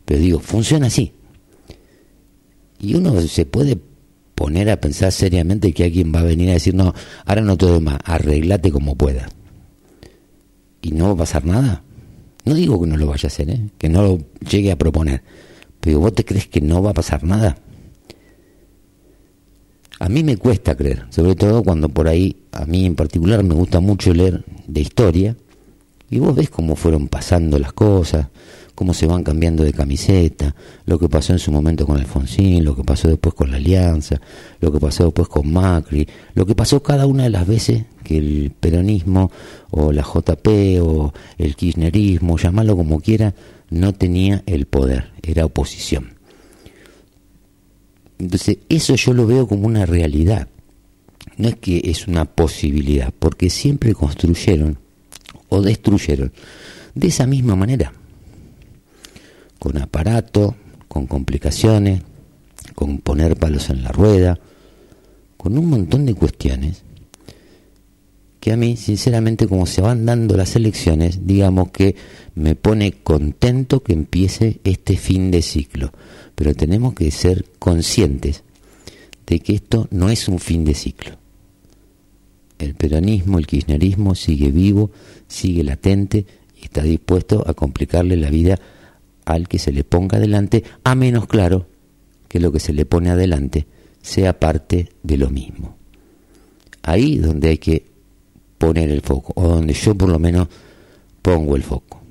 pero 0.04 0.20
digo, 0.20 0.38
funciona 0.38 0.86
así. 0.86 1.12
Y 2.78 2.94
uno 2.94 3.20
se 3.22 3.46
puede 3.46 3.78
poner 4.34 4.70
a 4.70 4.80
pensar 4.80 5.12
seriamente 5.12 5.72
que 5.72 5.84
alguien 5.84 6.12
va 6.14 6.20
a 6.20 6.24
venir 6.24 6.50
a 6.50 6.54
decir, 6.54 6.74
no, 6.74 6.94
ahora 7.24 7.42
no 7.42 7.56
todo 7.56 7.80
más, 7.80 7.98
arreglate 8.04 8.70
como 8.70 8.96
pueda. 8.96 9.28
Y 10.82 10.90
no 10.90 11.06
va 11.08 11.12
a 11.12 11.16
pasar 11.18 11.44
nada. 11.44 11.82
No 12.44 12.54
digo 12.54 12.80
que 12.80 12.86
no 12.86 12.96
lo 12.96 13.06
vaya 13.06 13.26
a 13.26 13.28
hacer, 13.28 13.50
¿eh? 13.50 13.60
que 13.78 13.88
no 13.88 14.02
lo 14.02 14.18
llegue 14.48 14.70
a 14.70 14.76
proponer, 14.76 15.22
pero 15.80 16.00
vos 16.00 16.14
te 16.14 16.24
crees 16.24 16.46
que 16.46 16.60
no 16.60 16.82
va 16.82 16.90
a 16.90 16.94
pasar 16.94 17.24
nada. 17.24 17.56
A 19.98 20.08
mí 20.08 20.22
me 20.22 20.36
cuesta 20.36 20.74
creer, 20.74 21.06
sobre 21.08 21.36
todo 21.36 21.62
cuando 21.62 21.88
por 21.88 22.08
ahí, 22.08 22.36
a 22.52 22.66
mí 22.66 22.84
en 22.84 22.96
particular 22.96 23.42
me 23.42 23.54
gusta 23.54 23.80
mucho 23.80 24.12
leer 24.12 24.44
de 24.66 24.80
historia, 24.80 25.36
y 26.10 26.18
vos 26.18 26.34
ves 26.34 26.50
cómo 26.50 26.76
fueron 26.76 27.08
pasando 27.08 27.58
las 27.58 27.72
cosas, 27.72 28.26
cómo 28.74 28.92
se 28.92 29.06
van 29.06 29.22
cambiando 29.22 29.62
de 29.62 29.72
camiseta, 29.72 30.54
lo 30.86 30.98
que 30.98 31.08
pasó 31.08 31.32
en 31.32 31.38
su 31.38 31.52
momento 31.52 31.86
con 31.86 31.96
Alfonsín, 31.96 32.64
lo 32.64 32.74
que 32.74 32.82
pasó 32.82 33.08
después 33.08 33.34
con 33.34 33.50
la 33.50 33.56
Alianza, 33.56 34.20
lo 34.60 34.72
que 34.72 34.80
pasó 34.80 35.04
después 35.04 35.28
con 35.28 35.52
Macri, 35.52 36.06
lo 36.34 36.44
que 36.44 36.54
pasó 36.54 36.82
cada 36.82 37.06
una 37.06 37.24
de 37.24 37.30
las 37.30 37.46
veces 37.46 37.84
que 38.02 38.18
el 38.18 38.52
peronismo 38.58 39.30
o 39.70 39.92
la 39.92 40.02
JP 40.02 40.48
o 40.82 41.12
el 41.38 41.56
kirchnerismo, 41.56 42.36
llamarlo 42.36 42.76
como 42.76 43.00
quiera, 43.00 43.34
no 43.70 43.94
tenía 43.94 44.42
el 44.46 44.66
poder, 44.66 45.12
era 45.22 45.44
oposición. 45.44 46.14
Entonces, 48.18 48.58
eso 48.68 48.94
yo 48.94 49.12
lo 49.12 49.26
veo 49.26 49.46
como 49.46 49.66
una 49.66 49.86
realidad. 49.86 50.48
No 51.36 51.48
es 51.48 51.56
que 51.56 51.80
es 51.84 52.06
una 52.06 52.26
posibilidad, 52.26 53.12
porque 53.18 53.50
siempre 53.50 53.94
construyeron 53.94 54.78
o 55.48 55.62
destruyeron 55.62 56.32
de 56.94 57.08
esa 57.08 57.26
misma 57.26 57.56
manera 57.56 57.92
con 59.64 59.78
aparato, 59.78 60.54
con 60.88 61.06
complicaciones, 61.06 62.02
con 62.74 62.98
poner 62.98 63.34
palos 63.34 63.70
en 63.70 63.82
la 63.82 63.92
rueda, 63.92 64.38
con 65.38 65.56
un 65.56 65.70
montón 65.70 66.04
de 66.04 66.12
cuestiones 66.12 66.82
que 68.40 68.52
a 68.52 68.58
mí, 68.58 68.76
sinceramente, 68.76 69.48
como 69.48 69.64
se 69.64 69.80
van 69.80 70.04
dando 70.04 70.36
las 70.36 70.54
elecciones, 70.54 71.26
digamos 71.26 71.70
que 71.70 71.96
me 72.34 72.56
pone 72.56 72.92
contento 72.92 73.82
que 73.82 73.94
empiece 73.94 74.60
este 74.64 74.98
fin 74.98 75.30
de 75.30 75.40
ciclo. 75.40 75.94
Pero 76.34 76.52
tenemos 76.52 76.92
que 76.92 77.10
ser 77.10 77.46
conscientes 77.58 78.42
de 79.26 79.40
que 79.40 79.54
esto 79.54 79.88
no 79.90 80.10
es 80.10 80.28
un 80.28 80.40
fin 80.40 80.66
de 80.66 80.74
ciclo. 80.74 81.12
El 82.58 82.74
peronismo, 82.74 83.38
el 83.38 83.46
kirchnerismo 83.46 84.14
sigue 84.14 84.50
vivo, 84.50 84.90
sigue 85.26 85.64
latente 85.64 86.26
y 86.60 86.64
está 86.64 86.82
dispuesto 86.82 87.42
a 87.48 87.54
complicarle 87.54 88.18
la 88.18 88.28
vida 88.28 88.60
al 89.24 89.48
que 89.48 89.58
se 89.58 89.72
le 89.72 89.84
ponga 89.84 90.18
adelante, 90.18 90.64
a 90.84 90.94
menos 90.94 91.26
claro 91.26 91.66
que 92.28 92.40
lo 92.40 92.52
que 92.52 92.60
se 92.60 92.72
le 92.72 92.84
pone 92.84 93.10
adelante 93.10 93.66
sea 94.02 94.38
parte 94.38 94.88
de 95.02 95.16
lo 95.16 95.30
mismo. 95.30 95.76
Ahí 96.82 97.16
donde 97.16 97.48
hay 97.50 97.58
que 97.58 97.86
poner 98.58 98.90
el 98.90 99.00
foco, 99.00 99.32
o 99.36 99.48
donde 99.48 99.72
yo 99.72 99.94
por 99.94 100.08
lo 100.08 100.18
menos 100.18 100.48
pongo 101.22 101.56
el 101.56 101.62
foco. 101.62 102.02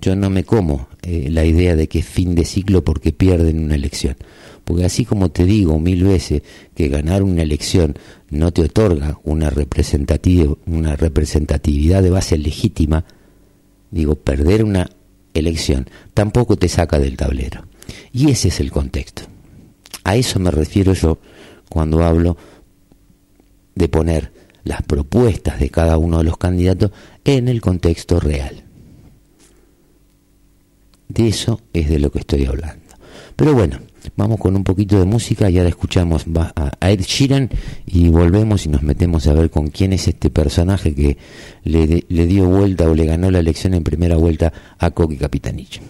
Yo 0.00 0.16
no 0.16 0.30
me 0.30 0.44
como 0.44 0.88
eh, 1.02 1.28
la 1.30 1.44
idea 1.44 1.76
de 1.76 1.88
que 1.88 2.00
es 2.00 2.06
fin 2.06 2.34
de 2.34 2.44
ciclo 2.44 2.84
porque 2.84 3.12
pierden 3.12 3.60
una 3.60 3.74
elección. 3.74 4.16
Porque 4.64 4.84
así 4.84 5.04
como 5.04 5.30
te 5.30 5.44
digo 5.44 5.78
mil 5.78 6.04
veces 6.04 6.42
que 6.74 6.88
ganar 6.88 7.22
una 7.22 7.42
elección 7.42 7.96
no 8.30 8.52
te 8.52 8.62
otorga 8.62 9.18
una, 9.24 9.52
una 10.66 10.96
representatividad 10.96 12.02
de 12.02 12.10
base 12.10 12.38
legítima, 12.38 13.04
digo, 13.90 14.14
perder 14.14 14.64
una 14.64 14.90
elección 15.34 15.88
tampoco 16.14 16.56
te 16.56 16.68
saca 16.68 16.98
del 16.98 17.16
tablero. 17.16 17.66
Y 18.12 18.30
ese 18.30 18.48
es 18.48 18.60
el 18.60 18.70
contexto. 18.70 19.22
A 20.04 20.16
eso 20.16 20.38
me 20.38 20.50
refiero 20.50 20.92
yo 20.92 21.18
cuando 21.68 22.02
hablo 22.02 22.36
de 23.74 23.88
poner 23.88 24.32
las 24.64 24.82
propuestas 24.82 25.58
de 25.58 25.70
cada 25.70 25.98
uno 25.98 26.18
de 26.18 26.24
los 26.24 26.36
candidatos 26.36 26.92
en 27.24 27.48
el 27.48 27.60
contexto 27.60 28.20
real. 28.20 28.64
De 31.08 31.28
eso 31.28 31.60
es 31.72 31.88
de 31.88 31.98
lo 31.98 32.10
que 32.10 32.20
estoy 32.20 32.46
hablando. 32.46 32.82
Pero 33.36 33.54
bueno, 33.54 33.78
vamos 34.16 34.38
con 34.38 34.56
un 34.56 34.64
poquito 34.64 34.98
de 34.98 35.04
música 35.04 35.50
y 35.50 35.58
ahora 35.58 35.68
escuchamos 35.68 36.24
a 36.56 36.88
Ed 36.88 37.00
Sheeran 37.00 37.50
y 37.86 38.08
volvemos 38.08 38.66
y 38.66 38.68
nos 38.68 38.82
metemos 38.82 39.26
a 39.26 39.32
ver 39.32 39.50
con 39.50 39.68
quién 39.68 39.92
es 39.92 40.08
este 40.08 40.30
personaje 40.30 40.94
que 40.94 41.16
le, 41.64 42.26
dio 42.26 42.48
vuelta 42.48 42.88
o 42.88 42.94
le 42.94 43.06
ganó 43.06 43.30
la 43.30 43.38
elección 43.38 43.74
en 43.74 43.84
primera 43.84 44.16
vuelta 44.16 44.52
a 44.78 44.90
Coqui 44.90 45.16
Capitanich. 45.16 45.80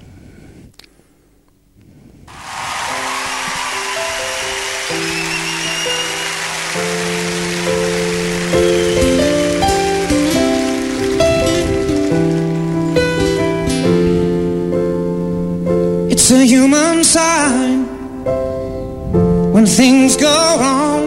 Things 19.83 20.17
go 20.17 20.39
wrong. 20.61 21.05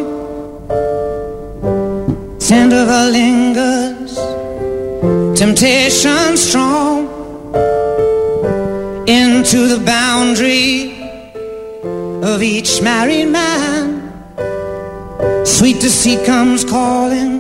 Tender 2.50 2.86
lingers, 3.18 4.14
temptation 5.40 6.36
strong 6.36 7.00
into 9.08 9.60
the 9.74 9.82
boundary 9.86 10.74
of 12.32 12.44
each 12.44 12.82
married 12.82 13.30
man. 13.40 13.86
Sweet 15.46 15.80
deceit 15.80 16.26
comes 16.26 16.66
calling, 16.66 17.34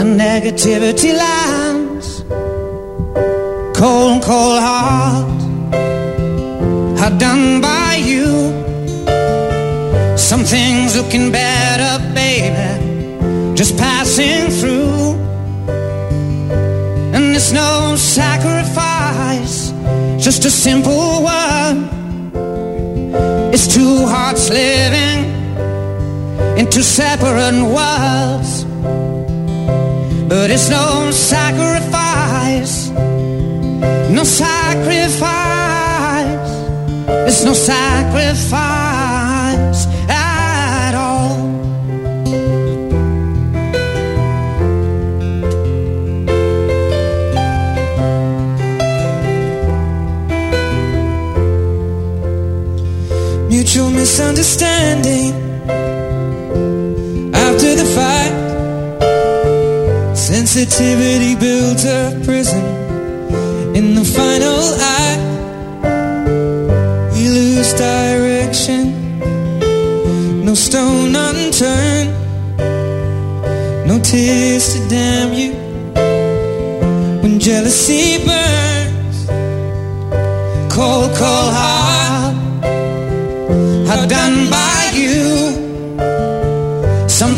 and 0.00 0.10
negativity 0.28 1.12
lands. 1.24 2.06
Cold, 3.80 4.22
cold 4.22 4.60
heart 4.68 5.40
are 7.02 7.14
done 7.18 7.60
by 7.60 7.96
you. 8.12 8.67
Some 10.28 10.44
things 10.44 10.94
looking 10.94 11.32
better, 11.32 12.04
baby, 12.12 13.56
just 13.56 13.78
passing 13.78 14.50
through. 14.50 15.16
And 17.14 17.34
it's 17.34 17.50
no 17.50 17.96
sacrifice, 17.96 19.72
just 20.22 20.44
a 20.44 20.50
simple 20.50 21.22
one. 21.22 21.88
It's 23.54 23.72
two 23.74 24.04
hearts 24.04 24.50
living 24.50 25.24
in 26.58 26.68
two 26.68 26.82
separate 26.82 27.62
worlds. 27.64 28.66
But 30.28 30.50
it's 30.50 30.68
no 30.68 31.10
sacrifice, 31.10 32.90
no 34.10 34.24
sacrifice. 34.24 35.22
It's 37.26 37.42
no 37.44 37.54
sacrifice 37.54 38.97
Mutual 54.38 54.54
misunderstanding 54.54 55.34
after 57.34 57.74
the 57.74 57.84
fight. 57.96 58.34
Sensitivity 60.16 61.34
builds 61.34 61.84
a 61.84 62.20
prison 62.24 62.62
in 63.74 63.94
the 63.96 64.04
final 64.04 64.74
act 64.80 65.22
we 67.14 67.28
lose 67.28 67.72
direction. 67.74 68.94
No 70.44 70.54
stone 70.54 71.16
unturned, 71.16 72.12
no 73.88 73.98
tears 74.00 74.74
to 74.74 74.88
damn 74.88 75.32
you. 75.32 75.52
When 77.22 77.40
jealousy 77.40 78.24
burns, 78.24 79.26
cold, 80.72 81.10
cold 81.16 81.54
heart, 81.54 81.77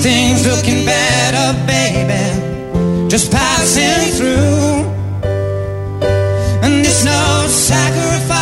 Things 0.02 0.46
looking 0.46 0.86
better, 0.86 1.46
baby, 1.66 3.08
just 3.08 3.30
passing 3.30 4.12
through. 4.16 4.84
And 6.62 6.80
it's 6.86 7.04
no 7.04 7.46
sacrifice 7.48 8.40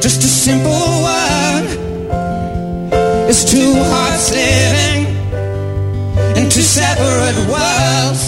just 0.00 0.22
a 0.22 0.28
simple 0.28 0.70
one. 0.70 1.66
It's 3.28 3.44
two 3.50 3.74
hearts 3.74 4.30
living 4.30 5.06
in 6.36 6.48
two 6.48 6.62
separate 6.62 7.36
worlds. 7.48 8.27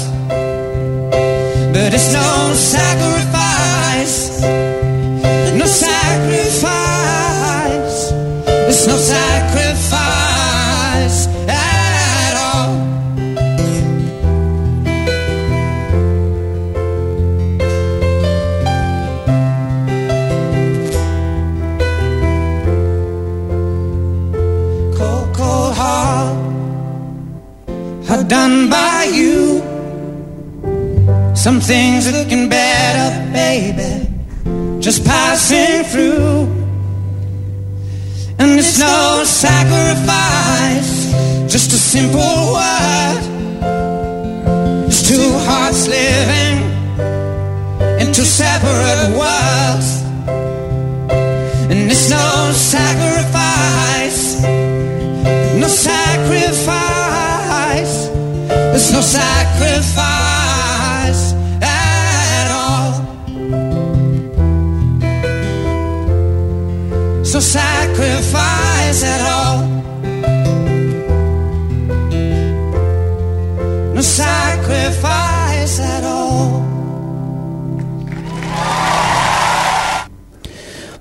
Some 31.41 31.59
things 31.59 32.05
looking 32.13 32.51
better, 32.51 33.33
baby, 33.33 34.07
just 34.79 35.07
passing 35.07 35.85
through. 35.85 36.47
And 38.39 38.59
it's 38.61 38.79
no 38.79 39.25
sacrifice, 39.25 41.13
just 41.51 41.73
a 41.73 41.79
simple 41.79 42.53
word. 42.53 43.23
It's 44.87 45.03
two 45.09 45.33
hearts 45.49 45.89
living 45.89 46.61
in 48.03 48.13
two 48.13 48.27
separate 48.27 49.17
worlds. 49.17 50.03
And 51.71 51.91
it's 51.91 52.11
no 52.11 52.53
sacrifice, 52.53 54.43
no 55.59 55.69
sacrifice, 55.69 56.59
there's 58.51 58.93
no 58.93 59.01
sacrifice 59.01 60.20
at 68.91 69.21
all. 69.21 69.59
No 73.95 74.03
sacrifice 74.03 75.81
at. 75.81 76.01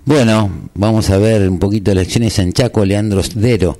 Bueno, 0.09 0.49
vamos 0.73 1.07
a 1.11 1.19
ver 1.19 1.47
un 1.47 1.59
poquito 1.59 1.91
de 1.91 2.01
elecciones 2.01 2.39
en 2.39 2.51
Chaco, 2.51 2.83
Leandro 2.83 3.21
Sdero. 3.21 3.77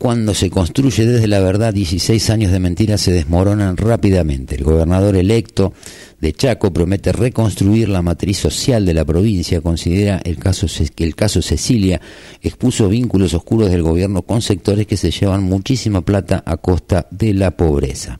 Cuando 0.00 0.32
se 0.32 0.48
construye 0.48 1.04
desde 1.04 1.26
la 1.26 1.40
verdad, 1.40 1.74
16 1.74 2.30
años 2.30 2.52
de 2.52 2.58
mentiras 2.58 3.02
se 3.02 3.12
desmoronan 3.12 3.76
rápidamente. 3.76 4.54
El 4.54 4.64
gobernador 4.64 5.14
electo 5.14 5.74
de 6.22 6.32
Chaco 6.32 6.72
promete 6.72 7.12
reconstruir 7.12 7.90
la 7.90 8.00
matriz 8.00 8.38
social 8.38 8.86
de 8.86 8.94
la 8.94 9.04
provincia. 9.04 9.60
Considera 9.60 10.18
el 10.24 10.38
caso, 10.38 10.68
que 10.94 11.04
el 11.04 11.14
caso 11.14 11.42
Cecilia 11.42 12.00
expuso 12.40 12.88
vínculos 12.88 13.34
oscuros 13.34 13.68
del 13.68 13.82
gobierno 13.82 14.22
con 14.22 14.40
sectores 14.40 14.86
que 14.86 14.96
se 14.96 15.10
llevan 15.10 15.42
muchísima 15.42 16.00
plata 16.00 16.42
a 16.46 16.56
costa 16.56 17.06
de 17.10 17.34
la 17.34 17.50
pobreza. 17.50 18.18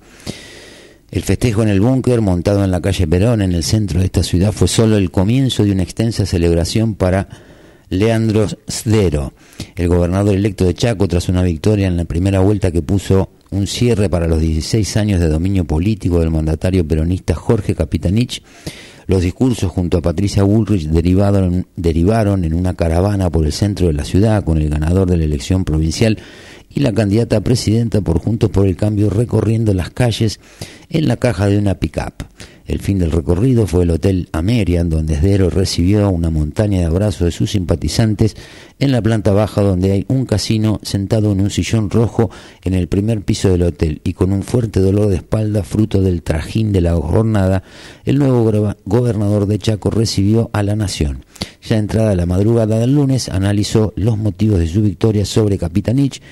El 1.11 1.23
festejo 1.23 1.63
en 1.63 1.71
el 1.71 1.81
búnker, 1.81 2.21
montado 2.21 2.63
en 2.63 2.73
la 2.73 2.83
calle 2.83 3.07
Perón, 3.07 3.41
en 3.41 3.53
el 3.53 3.65
centro 3.65 4.01
de 4.01 4.05
esta 4.05 4.23
ciudad, 4.23 4.53
fue 4.53 4.69
solo 4.69 4.99
el 4.99 5.11
comienzo 5.11 5.65
de 5.65 5.73
una 5.73 5.85
extensa 5.85 6.27
celebración 6.27 6.95
para 6.95 7.27
Leandro 7.89 8.49
Sdero, 8.69 9.33
el 9.77 9.89
gobernador 9.89 10.35
electo 10.35 10.65
de 10.65 10.75
Chaco, 10.75 11.09
tras 11.09 11.29
una 11.29 11.43
victoria 11.43 11.87
en 11.87 11.97
la 11.97 12.05
primera 12.05 12.41
vuelta 12.41 12.71
que 12.71 12.83
puso 12.83 13.31
un 13.51 13.67
cierre 13.67 14.09
para 14.09 14.27
los 14.27 14.41
16 14.41 14.97
años 14.97 15.21
de 15.21 15.29
dominio 15.29 15.65
político 15.65 16.21
del 16.21 16.31
mandatario 16.31 16.87
peronista 16.87 17.35
Jorge 17.35 17.75
Capitanich. 17.75 18.43
Los 19.07 19.23
discursos 19.23 19.73
junto 19.73 19.99
a 19.99 20.03
Patricia 20.03 20.45
Bullrich 20.45 20.87
derivaron, 20.89 21.67
derivaron 21.75 22.45
en 22.45 22.55
una 22.55 22.75
caravana 22.75 23.29
por 23.29 23.45
el 23.45 23.53
centro 23.53 23.89
de 23.89 23.93
la 23.93 24.05
ciudad 24.05 24.45
con 24.45 24.59
el 24.59 24.69
ganador 24.69 25.11
de 25.11 25.17
la 25.17 25.25
elección 25.25 25.65
provincial 25.65 26.19
y 26.73 26.81
la 26.81 26.93
candidata 26.93 27.39
a 27.39 27.41
presidenta 27.41 28.01
por 28.01 28.21
Juntos 28.21 28.51
por 28.51 28.67
el 28.67 28.77
Cambio 28.77 29.11
recorriendo 29.11 29.75
las 29.75 29.91
calles 29.91 30.39
en 30.89 31.09
la 31.09 31.17
caja 31.17 31.49
de 31.49 31.59
una 31.59 31.75
pick-up. 31.75 32.25
El 32.71 32.79
fin 32.79 33.01
del 33.01 33.11
recorrido 33.11 33.67
fue 33.67 33.83
el 33.83 33.91
Hotel 33.91 34.29
Amerian, 34.31 34.91
donde 34.91 35.15
Esdero 35.15 35.51
recibió 35.51 36.09
una 36.09 36.31
montaña 36.31 36.79
de 36.79 36.85
abrazos 36.85 37.25
de 37.25 37.33
sus 37.33 37.51
simpatizantes 37.51 38.37
en 38.79 38.93
la 38.93 39.03
planta 39.03 39.33
baja 39.33 39.61
donde 39.61 39.91
hay 39.91 40.05
un 40.07 40.25
casino 40.25 40.79
sentado 40.85 41.33
en 41.33 41.41
un 41.41 41.51
sillón 41.51 41.91
rojo 41.91 42.31
en 42.63 42.75
el 42.75 42.87
primer 42.87 43.23
piso 43.23 43.51
del 43.51 43.65
hotel 43.65 44.01
y 44.05 44.13
con 44.13 44.33
un 44.33 44.45
fuerte 44.45 44.79
dolor 44.79 45.09
de 45.09 45.17
espalda 45.17 45.65
fruto 45.65 46.01
del 46.01 46.23
trajín 46.23 46.71
de 46.71 46.81
la 46.81 46.95
jornada, 46.95 47.65
el 48.05 48.21
nuevo 48.21 48.75
gobernador 48.85 49.47
de 49.47 49.59
Chaco 49.59 49.91
recibió 49.91 50.49
a 50.53 50.63
la 50.63 50.77
nación. 50.77 51.25
Ya 51.69 51.77
entrada 51.77 52.15
la 52.15 52.27
madrugada 52.27 52.79
del 52.79 52.95
lunes, 52.95 53.31
analizó 53.31 53.93
los 53.97 54.17
motivos 54.17 54.61
de 54.61 54.69
su 54.69 54.81
victoria 54.83 55.25
sobre 55.25 55.59
Capitanich, 55.59 56.23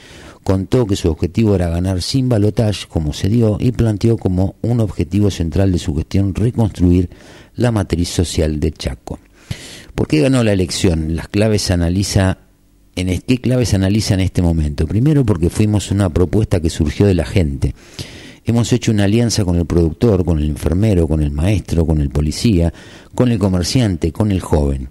contó 0.42 0.86
que 0.86 0.96
su 0.96 1.08
objetivo 1.10 1.54
era 1.54 1.68
ganar 1.68 2.02
sin 2.02 2.28
balotaje, 2.28 2.86
como 2.88 3.12
se 3.12 3.28
dio, 3.28 3.58
y 3.60 3.72
planteó 3.72 4.16
como 4.16 4.56
un 4.62 4.80
objetivo 4.80 5.30
central 5.30 5.72
de 5.72 5.78
su 5.78 5.94
gestión 5.94 6.34
reconstruir 6.34 7.10
la 7.54 7.70
matriz 7.70 8.08
social 8.08 8.60
de 8.60 8.72
Chaco. 8.72 9.18
¿Por 9.94 10.06
qué 10.06 10.20
ganó 10.20 10.42
la 10.44 10.52
elección? 10.52 11.16
Las 11.16 11.28
claves 11.28 11.70
analiza 11.70 12.38
en 12.96 13.20
qué 13.20 13.40
claves 13.40 13.74
analiza 13.74 14.14
en 14.14 14.20
este 14.20 14.42
momento. 14.42 14.86
Primero 14.86 15.24
porque 15.24 15.50
fuimos 15.50 15.90
una 15.90 16.08
propuesta 16.08 16.60
que 16.60 16.70
surgió 16.70 17.06
de 17.06 17.14
la 17.14 17.24
gente. 17.24 17.74
Hemos 18.44 18.72
hecho 18.72 18.90
una 18.90 19.04
alianza 19.04 19.44
con 19.44 19.56
el 19.56 19.66
productor, 19.66 20.24
con 20.24 20.38
el 20.38 20.48
enfermero, 20.48 21.06
con 21.06 21.22
el 21.22 21.30
maestro, 21.30 21.86
con 21.86 22.00
el 22.00 22.10
policía, 22.10 22.72
con 23.14 23.30
el 23.30 23.38
comerciante, 23.38 24.10
con 24.12 24.32
el 24.32 24.40
joven 24.40 24.88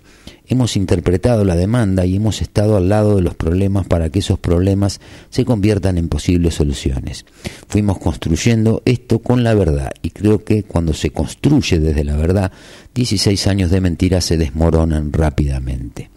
hemos 0.48 0.76
interpretado 0.76 1.44
la 1.44 1.56
demanda 1.56 2.06
y 2.06 2.16
hemos 2.16 2.42
estado 2.42 2.78
al 2.78 2.90
lado 2.90 3.16
de 3.16 3.22
los 3.22 3.36
problemas 3.36 3.86
para 3.88 4.10
que 4.10 4.20
esos 4.20 4.40
problemas 4.40 5.00
se 5.30 5.46
conviertan 5.46 5.98
en 5.98 6.10
posibles 6.10 6.56
soluciones. 6.56 7.26
Fuimos 7.68 8.00
construyendo 8.00 8.82
esto 8.86 9.20
con 9.20 9.44
la 9.44 9.54
verdad 9.54 9.92
y 10.02 10.12
creo 10.12 10.44
que 10.44 10.64
cuando 10.64 10.94
se 10.94 11.12
construye 11.12 11.80
desde 11.80 12.04
la 12.04 12.16
verdad, 12.16 12.52
16 12.96 13.48
años 13.48 13.72
de 13.72 13.82
mentiras 13.82 14.26
se 14.26 14.38
desmoronan 14.38 15.12
rápidamente. 15.14 16.10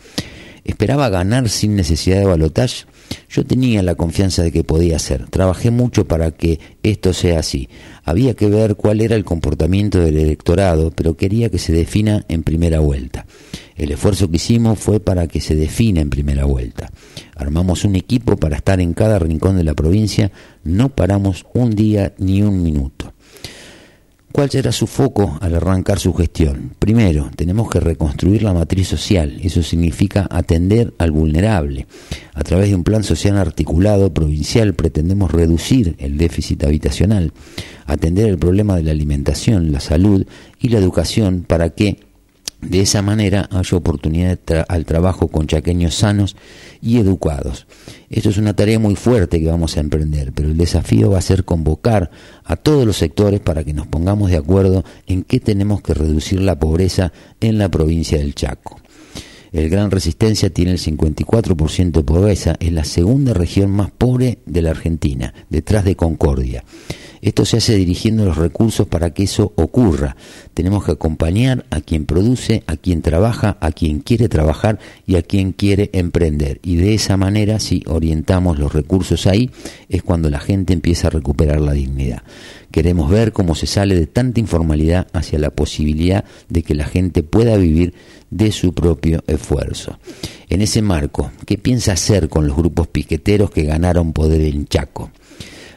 Esperaba 0.64 1.08
ganar 1.08 1.48
sin 1.48 1.74
necesidad 1.74 2.18
de 2.18 2.26
balotaje. 2.26 2.84
Yo 3.28 3.44
tenía 3.44 3.82
la 3.82 3.94
confianza 3.94 4.42
de 4.42 4.52
que 4.52 4.64
podía 4.64 4.98
ser. 4.98 5.28
Trabajé 5.28 5.70
mucho 5.70 6.06
para 6.06 6.30
que 6.32 6.58
esto 6.82 7.12
sea 7.12 7.40
así. 7.40 7.68
Había 8.04 8.34
que 8.34 8.48
ver 8.48 8.76
cuál 8.76 9.00
era 9.00 9.16
el 9.16 9.24
comportamiento 9.24 10.00
del 10.00 10.18
electorado, 10.18 10.90
pero 10.90 11.16
quería 11.16 11.48
que 11.48 11.58
se 11.58 11.72
defina 11.72 12.24
en 12.28 12.42
primera 12.42 12.80
vuelta. 12.80 13.26
El 13.76 13.92
esfuerzo 13.92 14.28
que 14.28 14.36
hicimos 14.36 14.78
fue 14.78 15.00
para 15.00 15.26
que 15.26 15.40
se 15.40 15.54
defina 15.54 16.00
en 16.00 16.10
primera 16.10 16.44
vuelta. 16.44 16.90
Armamos 17.36 17.84
un 17.84 17.96
equipo 17.96 18.36
para 18.36 18.56
estar 18.56 18.80
en 18.80 18.94
cada 18.94 19.18
rincón 19.18 19.56
de 19.56 19.64
la 19.64 19.74
provincia, 19.74 20.30
no 20.64 20.90
paramos 20.90 21.46
un 21.54 21.70
día 21.70 22.12
ni 22.18 22.42
un 22.42 22.62
minuto. 22.62 23.14
¿Cuál 24.32 24.48
será 24.48 24.70
su 24.70 24.86
foco 24.86 25.38
al 25.40 25.56
arrancar 25.56 25.98
su 25.98 26.14
gestión? 26.14 26.72
Primero, 26.78 27.30
tenemos 27.34 27.68
que 27.68 27.80
reconstruir 27.80 28.44
la 28.44 28.54
matriz 28.54 28.86
social. 28.86 29.40
Eso 29.42 29.60
significa 29.62 30.28
atender 30.30 30.94
al 30.98 31.10
vulnerable. 31.10 31.86
A 32.34 32.44
través 32.44 32.68
de 32.68 32.76
un 32.76 32.84
plan 32.84 33.02
social 33.02 33.36
articulado 33.36 34.14
provincial 34.14 34.74
pretendemos 34.74 35.32
reducir 35.32 35.96
el 35.98 36.16
déficit 36.16 36.62
habitacional, 36.62 37.32
atender 37.86 38.28
el 38.28 38.38
problema 38.38 38.76
de 38.76 38.84
la 38.84 38.92
alimentación, 38.92 39.72
la 39.72 39.80
salud 39.80 40.24
y 40.60 40.68
la 40.68 40.78
educación 40.78 41.44
para 41.46 41.70
que 41.70 41.98
de 42.60 42.80
esa 42.80 43.02
manera 43.02 43.48
hay 43.50 43.64
oportunidad 43.72 44.38
al 44.68 44.84
trabajo 44.84 45.28
con 45.28 45.46
chaqueños 45.46 45.94
sanos 45.94 46.36
y 46.82 46.98
educados. 46.98 47.66
Esto 48.10 48.30
es 48.30 48.38
una 48.38 48.54
tarea 48.54 48.78
muy 48.78 48.96
fuerte 48.96 49.40
que 49.40 49.46
vamos 49.46 49.76
a 49.76 49.80
emprender, 49.80 50.32
pero 50.32 50.48
el 50.48 50.56
desafío 50.56 51.10
va 51.10 51.18
a 51.18 51.22
ser 51.22 51.44
convocar 51.44 52.10
a 52.44 52.56
todos 52.56 52.86
los 52.86 52.96
sectores 52.96 53.40
para 53.40 53.64
que 53.64 53.72
nos 53.72 53.86
pongamos 53.86 54.30
de 54.30 54.36
acuerdo 54.36 54.84
en 55.06 55.22
qué 55.22 55.40
tenemos 55.40 55.82
que 55.82 55.94
reducir 55.94 56.40
la 56.40 56.58
pobreza 56.58 57.12
en 57.40 57.58
la 57.58 57.68
provincia 57.68 58.18
del 58.18 58.34
Chaco. 58.34 58.80
El 59.52 59.68
Gran 59.68 59.90
Resistencia 59.90 60.50
tiene 60.50 60.72
el 60.72 60.78
54% 60.78 61.90
de 61.90 62.02
pobreza, 62.04 62.56
es 62.60 62.72
la 62.72 62.84
segunda 62.84 63.34
región 63.34 63.70
más 63.70 63.90
pobre 63.90 64.38
de 64.46 64.62
la 64.62 64.70
Argentina, 64.70 65.34
detrás 65.48 65.84
de 65.84 65.96
Concordia. 65.96 66.62
Esto 67.22 67.44
se 67.44 67.58
hace 67.58 67.76
dirigiendo 67.76 68.24
los 68.24 68.36
recursos 68.36 68.86
para 68.86 69.10
que 69.10 69.24
eso 69.24 69.52
ocurra. 69.56 70.16
Tenemos 70.54 70.84
que 70.84 70.92
acompañar 70.92 71.66
a 71.70 71.80
quien 71.80 72.06
produce, 72.06 72.64
a 72.66 72.76
quien 72.76 73.02
trabaja, 73.02 73.58
a 73.60 73.72
quien 73.72 74.00
quiere 74.00 74.28
trabajar 74.28 74.78
y 75.06 75.16
a 75.16 75.22
quien 75.22 75.52
quiere 75.52 75.90
emprender. 75.92 76.60
Y 76.62 76.76
de 76.76 76.94
esa 76.94 77.16
manera, 77.16 77.60
si 77.60 77.82
orientamos 77.86 78.58
los 78.58 78.72
recursos 78.72 79.26
ahí, 79.26 79.50
es 79.88 80.02
cuando 80.02 80.30
la 80.30 80.40
gente 80.40 80.72
empieza 80.72 81.08
a 81.08 81.10
recuperar 81.10 81.60
la 81.60 81.72
dignidad. 81.72 82.22
Queremos 82.70 83.10
ver 83.10 83.32
cómo 83.32 83.54
se 83.54 83.66
sale 83.66 83.96
de 83.96 84.06
tanta 84.06 84.40
informalidad 84.40 85.08
hacia 85.12 85.38
la 85.38 85.50
posibilidad 85.50 86.24
de 86.48 86.62
que 86.62 86.74
la 86.74 86.84
gente 86.84 87.22
pueda 87.22 87.56
vivir 87.56 87.94
de 88.30 88.52
su 88.52 88.72
propio 88.72 89.24
esfuerzo. 89.26 89.98
En 90.48 90.62
ese 90.62 90.80
marco, 90.80 91.32
¿qué 91.46 91.58
piensa 91.58 91.92
hacer 91.92 92.28
con 92.28 92.46
los 92.46 92.56
grupos 92.56 92.86
piqueteros 92.86 93.50
que 93.50 93.64
ganaron 93.64 94.12
poder 94.12 94.40
en 94.42 94.66
Chaco? 94.66 95.10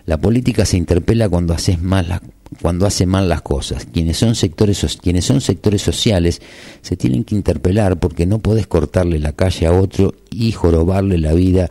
La 0.06 0.18
política 0.18 0.66
se 0.66 0.78
interpela 0.78 1.30
cuando 1.30 1.54
haces 1.54 1.82
mal 1.82 2.22
cuando 2.62 2.86
hace 2.86 3.06
mal 3.06 3.30
las 3.30 3.42
cosas. 3.42 3.88
Quienes 3.92 4.18
son 4.18 4.36
sectores 4.36 4.98
quienes 5.02 5.26
son 5.26 5.42
sectores 5.42 5.82
sociales 5.82 6.42
se 6.82 6.96
tienen 6.96 7.24
que 7.24 7.36
interpelar 7.36 8.00
porque 8.00 8.26
no 8.26 8.40
podés 8.40 8.68
cortarle 8.68 9.20
la 9.20 9.34
calle 9.34 9.66
a 9.66 9.72
otro 9.72 10.14
y 10.30 10.52
jorobarle 10.52 11.18
la 11.18 11.34
vida 11.34 11.70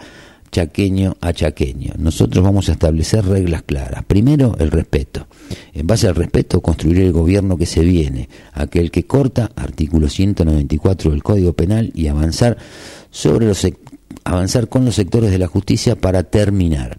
chaqueño 0.51 1.17
a 1.21 1.33
chaqueño. 1.33 1.95
Nosotros 1.99 2.45
vamos 2.45 2.69
a 2.69 2.73
establecer 2.73 3.25
reglas 3.25 3.63
claras. 3.63 4.05
Primero, 4.05 4.55
el 4.59 4.71
respeto. 4.71 5.27
En 5.73 5.87
base 5.87 6.09
al 6.09 6.15
respeto, 6.15 6.61
construir 6.61 6.99
el 7.01 7.13
gobierno 7.13 7.57
que 7.57 7.65
se 7.65 7.81
viene, 7.81 8.29
aquel 8.53 8.91
que 8.91 9.07
corta, 9.07 9.51
artículo 9.57 10.11
194 10.11 11.11
del 11.11 11.23
Código 11.23 11.55
Penal, 11.55 11.91
y 11.95 12.09
avanzar, 12.09 12.59
sobre 13.11 13.47
los, 13.47 13.67
avanzar 14.25 14.69
con 14.69 14.85
los 14.85 14.95
sectores 14.95 15.31
de 15.31 15.39
la 15.39 15.47
justicia 15.47 15.97
para 15.97 16.23
terminar 16.25 16.99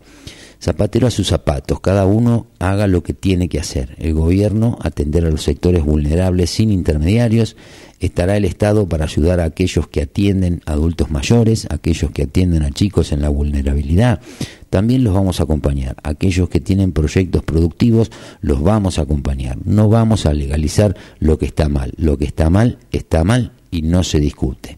Zapatero 0.64 1.08
a 1.08 1.12
sus 1.12 1.28
zapatos, 1.28 1.82
cada 1.82 2.06
uno 2.06 2.48
haga 2.58 2.88
lo 2.88 3.04
que 3.04 3.14
tiene 3.14 3.50
que 3.50 3.60
hacer. 3.60 3.98
El 4.00 4.14
gobierno 4.14 4.78
atender 4.82 5.26
a 5.26 5.30
los 5.30 5.44
sectores 5.44 5.84
vulnerables 5.84 6.52
sin 6.52 6.72
intermediarios, 6.72 7.58
estará 8.00 8.38
el 8.38 8.46
Estado 8.46 8.88
para 8.88 9.04
ayudar 9.04 9.42
a 9.42 9.44
aquellos 9.44 9.90
que 9.90 10.04
atienden 10.04 10.62
adultos 10.66 11.12
mayores, 11.12 11.68
aquellos 11.70 12.12
que 12.12 12.24
atienden 12.24 12.64
a 12.64 12.72
chicos 12.72 13.12
en 13.12 13.22
la 13.22 13.28
vulnerabilidad. 13.28 14.22
También 14.70 15.04
los 15.04 15.14
vamos 15.14 15.42
a 15.42 15.44
acompañar. 15.44 15.98
Aquellos 16.02 16.48
que 16.48 16.62
tienen 16.62 16.94
proyectos 16.94 17.44
productivos 17.44 18.10
los 18.40 18.64
vamos 18.64 19.00
a 19.00 19.02
acompañar. 19.02 19.58
No 19.66 19.90
vamos 19.90 20.26
a 20.26 20.34
legalizar 20.34 20.96
lo 21.20 21.38
que 21.38 21.46
está 21.46 21.68
mal. 21.68 21.92
Lo 21.98 22.18
que 22.18 22.24
está 22.24 22.50
mal 22.50 22.78
está 22.94 23.26
mal 23.26 23.52
y 23.70 23.82
no 23.82 24.06
se 24.06 24.22
discute. 24.22 24.78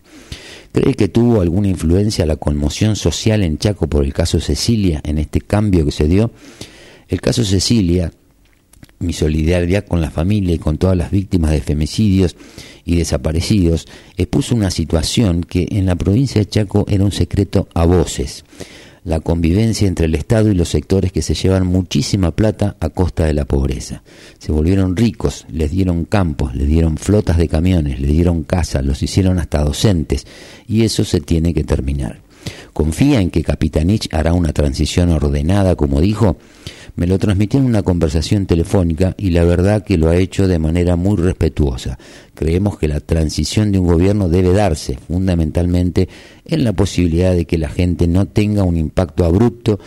¿Cree 0.76 0.94
que 0.94 1.08
tuvo 1.08 1.40
alguna 1.40 1.70
influencia 1.70 2.26
la 2.26 2.36
conmoción 2.36 2.98
social 2.98 3.44
en 3.44 3.58
Chaco 3.58 3.88
por 3.88 4.04
el 4.04 4.12
caso 4.12 4.42
Cecilia, 4.42 5.00
en 5.06 5.20
este 5.20 5.40
cambio 5.40 5.86
que 5.86 5.94
se 5.94 6.10
dio? 6.10 6.32
El 7.08 7.22
caso 7.22 7.46
Cecilia, 7.46 8.12
mi 9.00 9.14
solidaridad 9.14 9.86
con 9.86 10.02
la 10.02 10.12
familia 10.12 10.54
y 10.54 10.60
con 10.60 10.78
todas 10.78 10.98
las 10.98 11.12
víctimas 11.12 11.52
de 11.52 11.62
femicidios 11.62 12.36
y 12.84 12.98
desaparecidos, 12.98 13.88
expuso 14.18 14.54
una 14.54 14.70
situación 14.70 15.46
que 15.46 15.66
en 15.72 15.86
la 15.86 15.96
provincia 15.96 16.42
de 16.42 16.50
Chaco 16.50 16.84
era 16.90 17.06
un 17.06 17.14
secreto 17.14 17.70
a 17.74 17.86
voces 17.86 18.44
la 19.06 19.20
convivencia 19.20 19.88
entre 19.88 20.08
el 20.08 20.16
Estado 20.16 20.50
y 20.50 20.56
los 20.56 20.70
sectores 20.70 21.12
que 21.12 21.22
se 21.22 21.36
llevan 21.36 21.68
muchísima 21.68 22.32
plata 22.32 22.76
a 22.80 22.90
costa 22.90 23.26
de 23.26 23.34
la 23.34 23.46
pobreza. 23.46 24.02
Se 24.40 24.52
volvieron 24.52 24.98
ricos, 24.98 25.46
les 25.50 25.72
dieron 25.72 26.06
campos, 26.06 26.56
les 26.56 26.68
dieron 26.68 26.98
flotas 26.98 27.38
de 27.38 27.48
camiones, 27.48 28.02
les 28.02 28.12
dieron 28.12 28.44
casas, 28.44 28.84
los 28.84 29.04
hicieron 29.04 29.38
hasta 29.38 29.64
docentes, 29.64 30.26
y 30.68 30.84
eso 30.84 31.06
se 31.06 31.22
tiene 31.22 31.54
que 31.54 31.64
terminar. 31.64 32.20
¿Confía 32.74 33.22
en 33.22 33.30
que 33.30 33.44
Capitanich 33.44 34.12
hará 34.12 34.34
una 34.34 34.54
transición 34.54 35.12
ordenada, 35.12 35.76
como 35.76 36.02
dijo? 36.02 36.38
Me 36.96 37.08
lo 37.08 37.20
transmitió 37.20 37.60
en 37.60 37.66
una 37.66 37.84
conversación 37.84 38.46
telefónica 38.46 39.16
y 39.18 39.32
la 39.32 39.44
verdad 39.44 39.84
que 39.84 39.98
lo 39.98 40.10
ha 40.10 40.16
hecho 40.16 40.48
de 40.48 40.60
manera 40.60 40.96
muy 40.96 41.18
respetuosa. 41.18 42.00
Creemos 42.34 42.78
que 42.78 42.88
la 42.88 43.02
transición 43.02 43.72
de 43.74 43.80
un 43.80 43.88
gobierno 43.88 44.30
debe 44.30 44.54
darse 44.54 44.98
fundamentalmente 45.08 46.08
en 46.46 46.64
la 46.64 46.72
posibilidad 46.72 47.34
de 47.34 47.46
que 47.46 47.58
la 47.58 47.68
gente 47.68 48.08
no 48.08 48.28
tenga 48.28 48.64
un 48.64 48.78
impacto 48.78 49.26
abrupto 49.26 49.78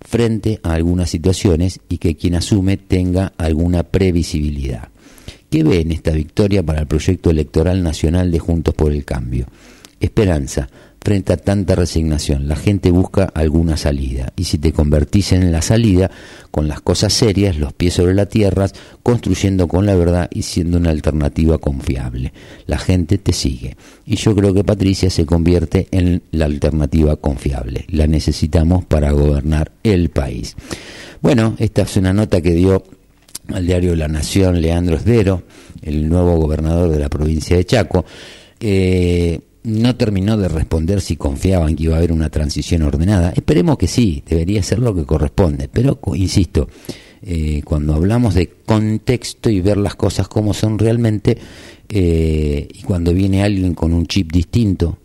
frente 0.00 0.60
a 0.64 0.74
algunas 0.74 1.08
situaciones 1.08 1.80
y 1.88 1.98
que 1.98 2.16
quien 2.16 2.34
asume 2.34 2.78
tenga 2.78 3.32
alguna 3.38 3.84
previsibilidad. 3.84 4.88
¿Qué 5.48 5.62
ve 5.62 5.80
en 5.80 5.92
esta 5.92 6.10
victoria 6.10 6.64
para 6.64 6.80
el 6.80 6.88
proyecto 6.88 7.30
electoral 7.30 7.80
nacional 7.82 8.32
de 8.32 8.40
Juntos 8.40 8.74
por 8.74 8.92
el 8.92 9.04
Cambio? 9.04 9.46
Esperanza, 10.00 10.68
frente 11.04 11.34
a 11.34 11.36
tanta 11.36 11.74
resignación. 11.74 12.48
La 12.48 12.56
gente 12.56 12.90
busca 12.90 13.24
alguna 13.34 13.76
salida. 13.76 14.32
Y 14.36 14.44
si 14.44 14.56
te 14.56 14.72
convertís 14.72 15.32
en 15.32 15.52
la 15.52 15.60
salida, 15.60 16.10
con 16.50 16.66
las 16.66 16.80
cosas 16.80 17.12
serias, 17.12 17.58
los 17.58 17.74
pies 17.74 17.94
sobre 17.94 18.14
la 18.14 18.26
tierra, 18.26 18.68
construyendo 19.02 19.68
con 19.68 19.84
la 19.84 19.94
verdad 19.94 20.28
y 20.32 20.42
siendo 20.42 20.78
una 20.78 20.90
alternativa 20.90 21.58
confiable. 21.58 22.32
La 22.66 22.78
gente 22.78 23.18
te 23.18 23.34
sigue. 23.34 23.76
Y 24.06 24.16
yo 24.16 24.34
creo 24.34 24.54
que 24.54 24.64
Patricia 24.64 25.10
se 25.10 25.26
convierte 25.26 25.88
en 25.90 26.22
la 26.32 26.46
alternativa 26.46 27.16
confiable. 27.16 27.84
La 27.88 28.06
necesitamos 28.06 28.86
para 28.86 29.10
gobernar 29.10 29.72
el 29.82 30.08
país. 30.08 30.56
Bueno, 31.20 31.54
esta 31.58 31.82
es 31.82 31.96
una 31.98 32.14
nota 32.14 32.40
que 32.40 32.52
dio 32.52 32.82
al 33.48 33.66
diario 33.66 33.94
La 33.94 34.08
Nación 34.08 34.62
Leandro 34.62 34.96
Esdero, 34.96 35.42
el 35.82 36.08
nuevo 36.08 36.36
gobernador 36.38 36.88
de 36.90 36.98
la 36.98 37.10
provincia 37.10 37.56
de 37.58 37.66
Chaco. 37.66 38.06
Eh, 38.58 39.38
no 39.64 39.96
terminó 39.96 40.36
de 40.36 40.48
responder 40.48 41.00
si 41.00 41.16
confiaba 41.16 41.68
en 41.68 41.76
que 41.76 41.84
iba 41.84 41.94
a 41.94 41.98
haber 41.98 42.12
una 42.12 42.28
transición 42.28 42.82
ordenada. 42.82 43.32
Esperemos 43.34 43.78
que 43.78 43.86
sí, 43.86 44.22
debería 44.28 44.62
ser 44.62 44.78
lo 44.78 44.94
que 44.94 45.04
corresponde. 45.04 45.68
Pero, 45.68 45.98
insisto, 46.14 46.68
eh, 47.22 47.62
cuando 47.64 47.94
hablamos 47.94 48.34
de 48.34 48.48
contexto 48.66 49.48
y 49.48 49.62
ver 49.62 49.78
las 49.78 49.94
cosas 49.94 50.28
como 50.28 50.52
son 50.52 50.78
realmente, 50.78 51.38
eh, 51.88 52.68
y 52.72 52.82
cuando 52.82 53.14
viene 53.14 53.42
alguien 53.42 53.74
con 53.74 53.94
un 53.94 54.06
chip 54.06 54.30
distinto 54.30 54.98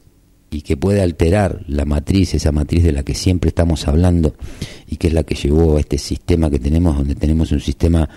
y 0.51 0.62
que 0.62 0.76
puede 0.76 1.01
alterar 1.01 1.64
la 1.68 1.86
matriz, 1.86 2.34
esa 2.34 2.51
matriz 2.51 2.84
de 2.84 2.91
la 2.91 3.03
que 3.03 3.14
siempre 3.14 3.49
estamos 3.49 3.88
hablando 3.88 4.36
y 4.88 4.97
que 4.97 5.07
es 5.07 5.14
la 5.14 5.24
que 5.24 5.36
llevó 5.36 5.78
a 5.78 5.80
este 5.80 5.97
sistema 5.97 6.49
que 6.49 6.60
tenemos, 6.60 6.97
donde 6.97 7.16
tenemos 7.16 7.53
un 7.53 7.62
sistema 7.62 8.10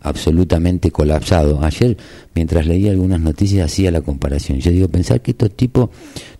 absolutamente 0.00 0.90
colapsado. 0.90 1.62
Ayer, 1.62 1.96
mientras 2.34 2.66
leía 2.66 2.90
algunas 2.90 3.20
noticias, 3.20 3.66
hacía 3.66 3.90
la 3.90 4.00
comparación. 4.00 4.60
Yo 4.60 4.70
digo, 4.70 4.88
pensar 4.88 5.20
que 5.20 5.32
estos 5.32 5.54
tipos 5.56 5.90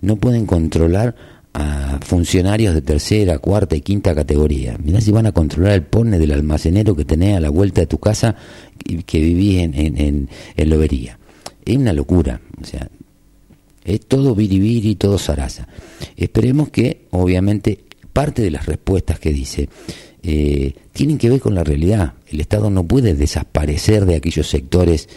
no 0.00 0.16
pueden 0.16 0.46
controlar 0.46 1.14
a 1.54 1.98
funcionarios 2.02 2.74
de 2.74 2.82
tercera, 2.82 3.38
cuarta 3.38 3.74
y 3.74 3.80
quinta 3.80 4.14
categoría. 4.14 4.76
Mirá 4.82 5.00
si 5.00 5.11
van 5.11 5.26
a 5.26 5.32
controlar 5.32 5.72
el 5.72 5.82
pone 5.82 6.18
del 6.18 6.32
almacenero 6.32 6.94
que 6.94 7.04
tenés 7.04 7.36
a 7.36 7.40
la 7.40 7.50
vuelta 7.50 7.80
de 7.80 7.86
tu 7.86 7.98
casa 7.98 8.36
y 8.84 9.02
que 9.02 9.20
vivís 9.20 9.62
en, 9.62 9.74
en, 9.74 10.28
en, 10.56 10.70
lobería. 10.70 11.18
Es 11.64 11.76
una 11.76 11.92
locura. 11.92 12.40
O 12.61 12.64
sea, 12.64 12.88
es 13.84 14.00
todo 14.06 14.34
biribiri, 14.34 14.94
todo 14.94 15.18
zaraza. 15.18 15.66
Esperemos 16.16 16.68
que, 16.68 17.06
obviamente, 17.11 17.80
parte 18.12 18.42
de 18.42 18.50
las 18.50 18.66
respuestas 18.66 19.18
que 19.18 19.32
dice 19.32 19.68
eh, 20.30 20.74
tienen 20.92 21.16
que 21.16 21.30
ver 21.30 21.40
con 21.40 21.54
la 21.54 21.64
realidad. 21.64 22.12
El 22.26 22.42
Estado 22.42 22.68
no 22.68 22.84
puede 22.84 23.14
desaparecer 23.14 24.04
de 24.04 24.16
aquellos 24.16 24.46
sectores 24.46 25.08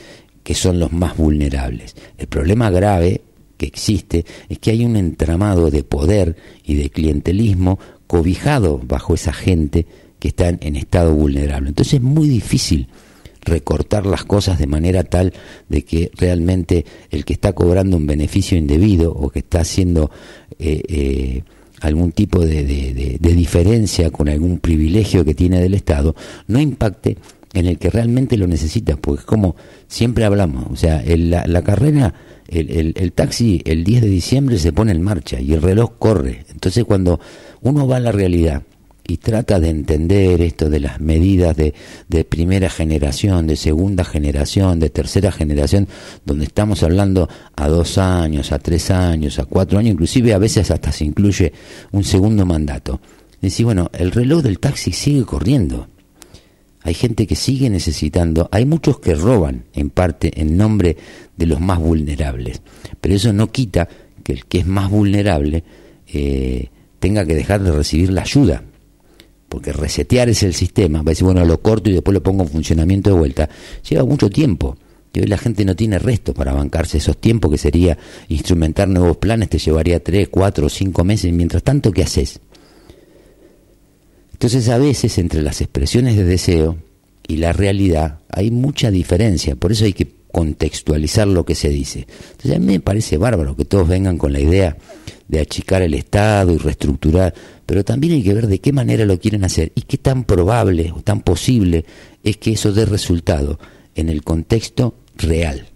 que 0.42 0.56
son 0.56 0.80
los 0.80 0.94
más 0.94 1.18
vulnerables. 1.18 1.98
El 2.18 2.28
problema 2.28 2.70
grave 2.70 3.20
que 3.58 3.66
existe 3.66 4.26
es 4.48 4.60
que 4.60 4.72
hay 4.72 4.86
un 4.86 4.96
entramado 4.96 5.70
de 5.70 5.84
poder 5.84 6.38
y 6.64 6.76
de 6.76 6.90
clientelismo 6.90 7.78
cobijado 8.08 8.80
bajo 8.82 9.14
esa 9.14 9.34
gente 9.34 9.86
que 10.18 10.30
está 10.30 10.48
en 10.48 10.78
estado 10.78 11.14
vulnerable. 11.14 11.68
Entonces 11.68 11.96
es 11.96 12.02
muy 12.02 12.30
difícil 12.30 12.88
recortar 13.42 14.06
las 14.06 14.24
cosas 14.24 14.60
de 14.60 14.68
manera 14.68 15.04
tal 15.04 15.34
de 15.68 15.84
que 15.84 16.10
realmente 16.16 16.86
el 17.10 17.26
que 17.26 17.34
está 17.34 17.52
cobrando 17.52 17.98
un 17.98 18.08
beneficio 18.08 18.58
indebido 18.58 19.12
o 19.12 19.30
que 19.30 19.40
está 19.40 19.60
haciendo 19.60 20.10
eh, 20.58 20.82
eh, 20.88 21.44
algún 21.82 22.12
tipo 22.12 22.40
de, 22.40 22.64
de, 22.64 23.34
diferencia 23.34 24.12
con 24.12 24.30
algún 24.30 24.60
privilegio 24.60 25.26
que 25.26 25.34
tiene 25.34 25.62
del 25.62 25.74
Estado, 25.74 26.16
no 26.48 26.60
impacte 26.60 27.18
en 27.54 27.66
el 27.66 27.78
que 27.78 27.90
realmente 27.90 28.38
lo 28.38 28.48
necesita, 28.48 28.96
porque 28.96 29.26
como 29.26 29.56
siempre 29.88 30.24
hablamos, 30.24 30.68
o 30.72 30.76
sea, 30.76 31.04
la, 31.06 31.46
la, 31.46 31.62
carrera, 31.64 32.14
el, 32.48 32.70
el, 32.70 32.94
el, 32.96 33.12
taxi 33.12 33.62
el 33.66 33.84
10 33.84 34.04
de 34.04 34.08
diciembre 34.08 34.58
se 34.58 34.72
pone 34.72 34.92
en 34.92 35.02
marcha 35.02 35.40
y 35.42 35.54
el 35.54 35.62
reloj 35.62 35.92
corre. 36.00 36.46
Entonces 36.52 36.86
cuando 36.86 37.20
uno 37.62 37.88
va 37.88 37.98
a 37.98 38.00
la 38.00 38.12
realidad 38.12 38.64
y 39.12 39.18
trata 39.18 39.60
de 39.60 39.68
entender 39.68 40.42
esto 40.42 40.70
de 40.70 40.80
las 40.80 41.02
medidas 41.02 41.58
de, 41.58 41.74
de, 42.08 42.24
primera 42.24 42.70
generación, 42.70 43.46
de 43.46 43.58
segunda 43.58 44.06
generación, 44.06 44.80
de 44.80 44.90
tercera 44.90 45.34
generación, 45.34 45.90
donde 46.26 46.46
estamos 46.46 46.82
hablando 46.82 47.28
a 47.58 47.68
dos 47.68 47.98
años, 47.98 48.54
a 48.54 48.60
tres 48.60 48.90
años, 48.90 49.38
a 49.38 49.44
cuatro 49.44 49.80
años, 49.80 49.92
inclusive 49.92 50.34
a 50.34 50.38
veces 50.38 50.72
hasta 50.72 50.94
se 50.94 51.04
incluye 51.04 51.52
un 51.92 52.06
segundo 52.06 52.46
mandato. 52.46 53.02
Decir, 53.42 53.66
bueno, 53.66 53.92
el 53.92 54.12
reloj 54.12 54.44
del 54.44 54.60
taxi 54.60 54.94
sigue 54.94 55.26
corriendo. 55.26 55.90
Hay 56.84 56.94
gente 56.94 57.28
que 57.28 57.36
sigue 57.36 57.70
necesitando, 57.70 58.48
hay 58.50 58.66
muchos 58.66 59.00
que 59.00 59.14
roban 59.14 59.66
en 59.74 59.90
parte 59.90 60.40
en 60.40 60.56
nombre 60.56 60.96
de 61.36 61.46
los 61.48 61.60
más 61.60 61.80
vulnerables, 61.80 62.62
pero 63.02 63.14
eso 63.14 63.34
no 63.34 63.52
quita 63.52 63.90
que 64.24 64.32
el 64.32 64.46
que 64.46 64.60
es 64.60 64.68
más 64.68 64.90
vulnerable 64.90 65.66
eh, 66.08 66.70
tenga 67.02 67.26
que 67.26 67.36
dejar 67.36 67.62
de 67.62 67.74
recibir 67.74 68.14
la 68.14 68.22
ayuda 68.22 68.64
porque 69.52 69.74
resetear 69.74 70.30
es 70.30 70.44
el 70.44 70.54
sistema, 70.54 71.00
va 71.00 71.10
a 71.10 71.12
decir, 71.12 71.26
bueno, 71.26 71.44
lo 71.44 71.62
corto 71.62 71.90
y 71.90 71.94
después 71.94 72.14
lo 72.14 72.24
pongo 72.24 72.44
en 72.44 72.50
funcionamiento 72.50 73.10
de 73.10 73.18
vuelta, 73.18 73.50
lleva 73.88 74.06
mucho 74.06 74.30
tiempo. 74.30 74.78
Y 75.14 75.20
hoy 75.20 75.28
la 75.28 75.38
gente 75.38 75.66
no 75.66 75.76
tiene 75.76 76.00
resto 76.00 76.34
para 76.34 76.54
bancarse 76.54 77.00
esos 77.00 77.18
tiempos, 77.18 77.52
que 77.52 77.58
sería 77.58 77.98
instrumentar 78.30 78.88
nuevos 78.88 79.18
planes, 79.18 79.50
te 79.50 79.60
llevaría 79.60 80.02
tres, 80.02 80.30
cuatro 80.30 80.70
cinco 80.70 81.04
meses. 81.04 81.34
Mientras 81.34 81.64
tanto, 81.64 81.92
¿qué 81.92 82.04
haces? 82.04 82.40
Entonces, 84.32 84.70
a 84.70 84.78
veces, 84.78 85.18
entre 85.18 85.42
las 85.42 85.60
expresiones 85.60 86.16
de 86.16 86.24
deseo 86.24 86.78
y 87.28 87.36
la 87.36 87.52
realidad, 87.52 88.20
hay 88.30 88.52
mucha 88.52 88.90
diferencia. 88.90 89.58
Por 89.58 89.74
eso 89.74 89.84
hay 89.84 89.92
que 89.92 90.14
contextualizar 90.32 91.28
lo 91.28 91.44
que 91.44 91.56
se 91.56 91.68
dice. 91.68 92.08
Entonces, 92.32 92.56
a 92.56 92.60
mí 92.60 92.68
me 92.68 92.80
parece 92.80 93.18
bárbaro 93.18 93.58
que 93.58 93.66
todos 93.66 93.90
vengan 93.90 94.18
con 94.18 94.32
la 94.32 94.40
idea 94.40 94.78
de 95.28 95.40
achicar 95.40 95.82
el 95.82 95.94
Estado 95.94 96.54
y 96.54 96.58
reestructurar 96.58 97.34
pero 97.72 97.86
también 97.86 98.16
hay 98.16 98.22
que 98.22 98.34
ver 98.34 98.48
de 98.48 98.60
qué 98.60 98.74
manera 98.74 99.06
lo 99.06 99.18
quieren 99.18 99.46
hacer 99.46 99.72
y 99.76 99.84
qué 99.84 99.98
tan 99.98 100.26
probable 100.26 100.92
o 100.94 101.02
tan 101.02 101.22
posible 101.22 101.86
es 102.22 102.36
que 102.36 102.52
eso 102.52 102.74
dé 102.74 102.86
resultado 102.86 103.60
en 103.96 104.10
el 104.10 104.24
contexto 104.24 104.96
real. 105.16 105.68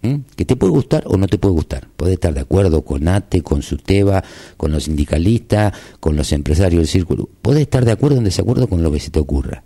Que 0.00 0.46
te 0.46 0.56
puede 0.56 0.72
gustar 0.72 1.02
o 1.06 1.18
no 1.18 1.26
te 1.26 1.36
puede 1.36 1.52
gustar. 1.52 1.86
Puede 1.98 2.14
estar 2.14 2.32
de 2.32 2.40
acuerdo 2.40 2.82
con 2.82 3.06
ATE, 3.08 3.42
con 3.42 3.60
SUTEBA, 3.60 4.24
con 4.56 4.72
los 4.72 4.84
sindicalistas, 4.84 5.74
con 6.00 6.16
los 6.16 6.32
empresarios 6.32 6.80
del 6.80 6.88
círculo. 6.88 7.28
Puede 7.42 7.60
estar 7.60 7.84
de 7.84 7.92
acuerdo 7.92 8.16
o 8.16 8.20
en 8.20 8.24
desacuerdo 8.24 8.66
con 8.66 8.82
lo 8.82 8.90
que 8.90 9.00
se 9.00 9.10
te 9.10 9.18
ocurra. 9.18 9.64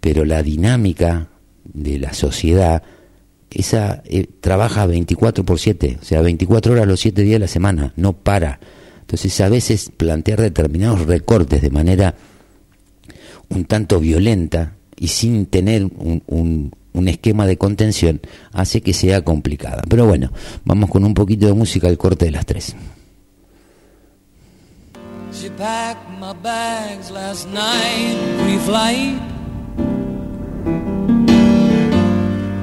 Pero 0.00 0.24
la 0.24 0.42
dinámica 0.42 1.28
de 1.64 1.98
la 1.98 2.14
sociedad, 2.14 2.82
esa 3.50 4.02
eh, 4.06 4.26
trabaja 4.40 4.86
24 4.86 5.44
por 5.44 5.58
7, 5.58 5.98
o 6.00 6.04
sea, 6.04 6.20
24 6.20 6.72
horas 6.72 6.86
los 6.86 7.00
7 7.00 7.22
días 7.22 7.34
de 7.34 7.40
la 7.40 7.48
semana, 7.48 7.92
no 7.96 8.12
para 8.12 8.60
entonces 9.10 9.40
a 9.40 9.48
veces 9.48 9.90
plantear 9.96 10.40
determinados 10.40 11.04
recortes 11.04 11.60
de 11.60 11.70
manera 11.70 12.14
un 13.48 13.64
tanto 13.64 13.98
violenta 13.98 14.76
y 14.96 15.08
sin 15.08 15.46
tener 15.46 15.82
un, 15.82 16.22
un, 16.92 17.08
esquema 17.08 17.44
de 17.44 17.58
contención 17.58 18.20
hace 18.52 18.82
que 18.82 18.92
sea 18.92 19.22
complicada. 19.22 19.82
Pero 19.88 20.06
bueno, 20.06 20.30
vamos 20.64 20.90
con 20.90 21.04
un 21.04 21.14
poquito 21.14 21.46
de 21.46 21.54
música 21.54 21.88
al 21.88 21.98
corte 21.98 22.26
de 22.26 22.30
las 22.30 22.46
tres. 22.46 22.76
She 25.32 25.48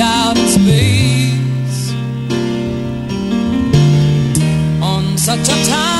out 0.00 0.36
in 0.36 0.48
space 0.48 1.92
on 4.82 5.18
such 5.18 5.48
a 5.48 5.66
timeless 5.70 5.99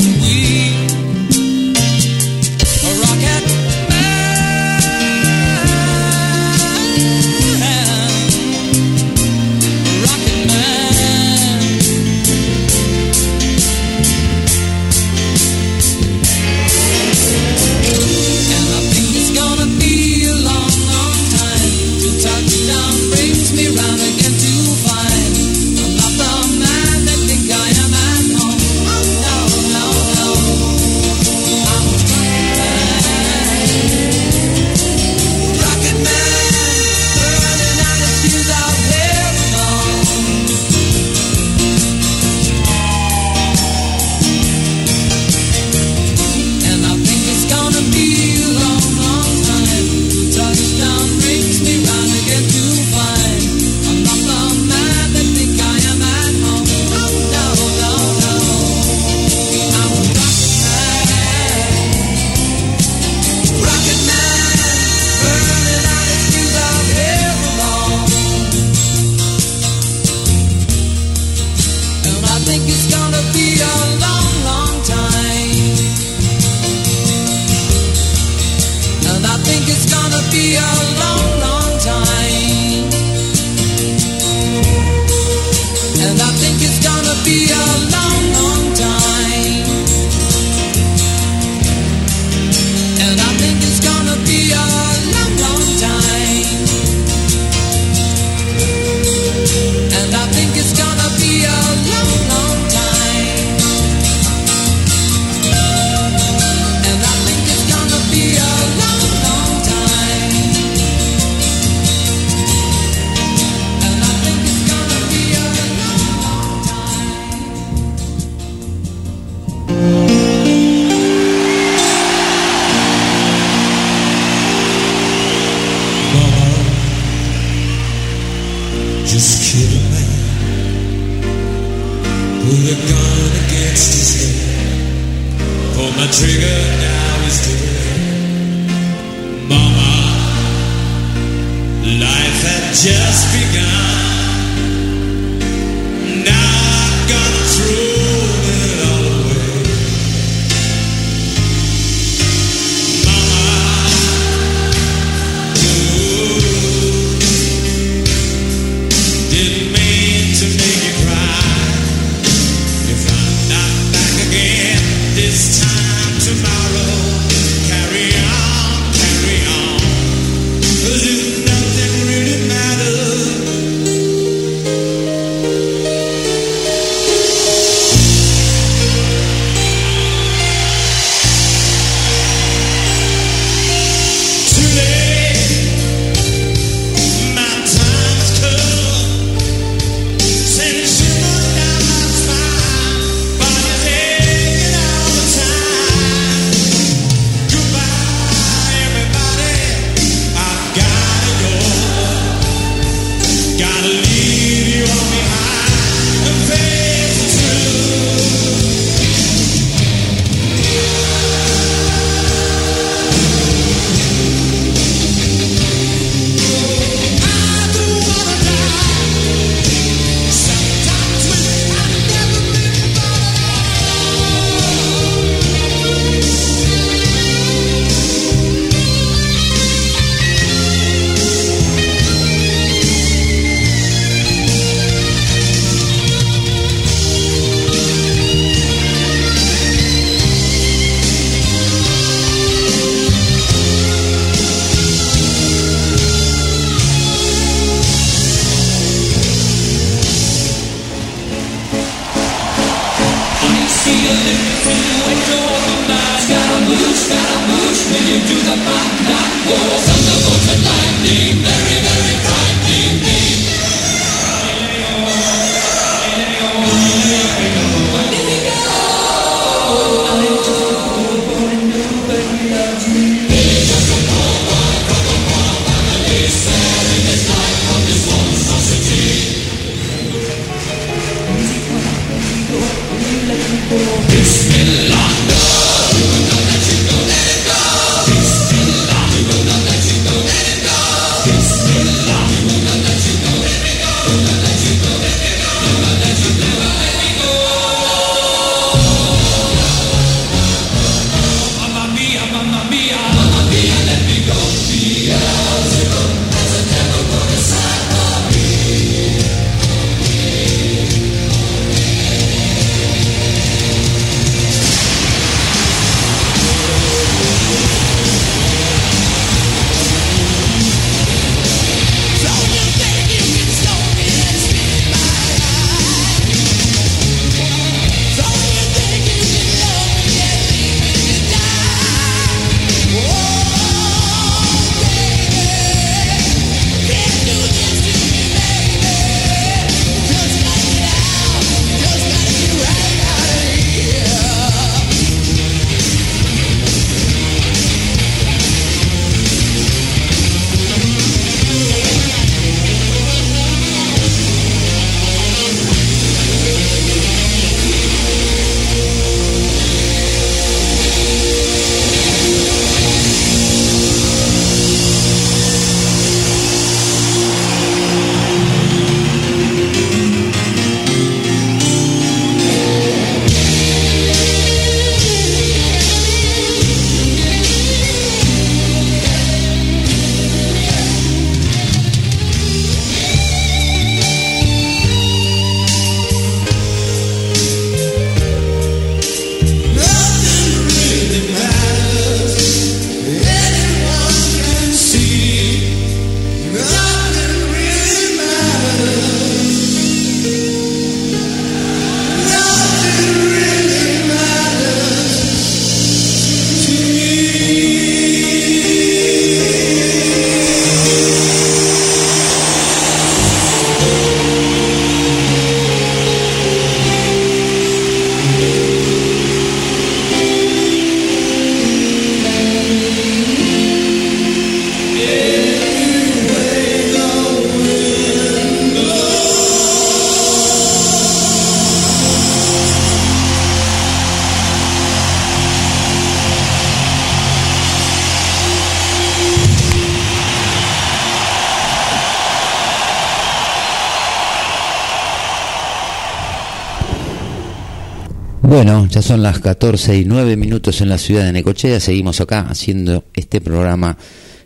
Bueno, 448.63 448.85
ya 448.85 449.01
son 449.01 449.23
las 449.23 449.39
14 449.39 449.97
y 449.97 450.05
9 450.05 450.37
minutos 450.37 450.81
en 450.81 450.89
la 450.89 450.99
ciudad 450.99 451.25
de 451.25 451.31
Necochea. 451.31 451.79
Seguimos 451.79 452.21
acá 452.21 452.41
haciendo 452.41 453.05
este 453.15 453.41
programa 453.41 453.97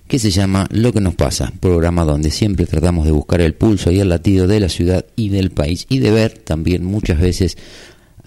que 0.07 0.19
se 0.19 0.31
llama 0.31 0.69
Lo 0.71 0.93
que 0.93 1.01
nos 1.01 1.15
pasa. 1.15 1.51
Programa 1.59 2.05
donde 2.05 2.31
siempre 2.31 2.65
tratamos 2.65 3.05
de 3.05 3.11
buscar 3.11 3.41
el 3.41 3.55
pulso 3.55 3.91
y 3.91 3.99
el 3.99 4.07
latido 4.07 4.47
de 4.47 4.61
la 4.61 4.69
ciudad 4.69 5.05
y 5.17 5.27
del 5.27 5.51
país 5.51 5.85
y 5.89 5.99
de 5.99 6.11
ver 6.11 6.37
también 6.37 6.85
muchas 6.85 7.19
veces 7.19 7.57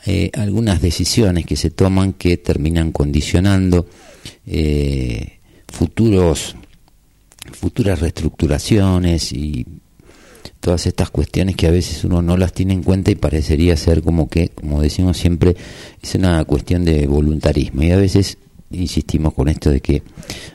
eh, 0.05 0.31
algunas 0.35 0.83
decisiones 0.83 1.47
que 1.47 1.57
se 1.57 1.71
toman 1.71 2.13
que 2.13 2.37
terminan 2.37 2.93
condicionando 2.93 3.87
eh, 4.47 5.39
futuros 5.69 6.55
futuras 7.51 7.99
reestructuraciones 8.01 9.33
y 9.33 9.65
todas 10.69 10.87
estas 10.87 11.09
cuestiones 11.09 11.57
que 11.57 11.67
a 11.67 11.71
veces 11.71 12.05
uno 12.05 12.21
no 12.21 12.37
las 12.37 12.53
tiene 12.53 12.75
en 12.75 12.83
cuenta 12.83 13.11
y 13.11 13.15
parecería 13.15 13.75
ser 13.75 14.03
como 14.03 14.29
que, 14.29 14.51
como 14.51 14.83
decimos 14.83 15.17
siempre, 15.17 15.57
es 16.03 16.15
una 16.15 16.45
cuestión 16.45 16.85
de 16.85 17.07
voluntarismo. 17.07 17.85
Y 17.85 17.91
a 17.91 17.97
veces 17.97 18.37
insistimos 18.71 19.33
con 19.33 19.49
esto 19.49 19.71
de 19.71 19.81
que 19.81 20.03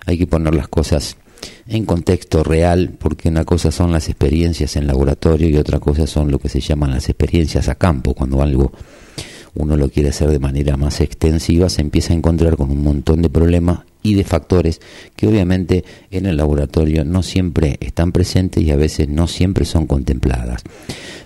hay 0.06 0.20
que 0.20 0.28
poner 0.28 0.54
las 0.54 0.68
cosas 0.68 1.18
en 1.66 1.88
contexto 1.88 2.44
real, 2.44 2.94
porque 3.00 3.28
una 3.28 3.44
cosa 3.44 3.72
son 3.72 3.92
las 3.92 4.08
experiencias 4.08 4.76
en 4.76 4.86
laboratorio 4.86 5.50
y 5.50 5.58
otra 5.58 5.80
cosa 5.80 6.06
son 6.06 6.30
lo 6.30 6.38
que 6.38 6.48
se 6.48 6.60
llaman 6.60 6.92
las 6.92 7.10
experiencias 7.10 7.68
a 7.68 7.74
campo, 7.74 8.14
cuando 8.14 8.44
algo 8.44 8.72
uno 9.56 9.76
lo 9.76 9.90
quiere 9.90 10.10
hacer 10.10 10.30
de 10.30 10.38
manera 10.38 10.78
más 10.78 11.02
extensiva, 11.02 11.70
se 11.70 11.82
empieza 11.82 12.14
a 12.14 12.18
encontrar 12.18 12.56
con 12.56 12.70
un 12.70 12.84
montón 12.84 13.24
de 13.24 13.32
problemas 13.32 13.80
y 14.04 14.14
de 14.14 14.24
factores 14.24 14.82
que 15.16 15.28
obviamente 15.28 15.84
en 16.12 16.26
el 16.26 16.38
laboratorio 16.38 17.04
no 17.06 17.24
siempre 17.24 17.78
están 17.80 18.12
presentes 18.12 18.64
y 18.64 18.72
a 18.72 18.76
veces 18.76 19.10
no 19.10 19.28
siempre 19.28 19.66
son 19.66 19.88
contempladas. 19.88 20.62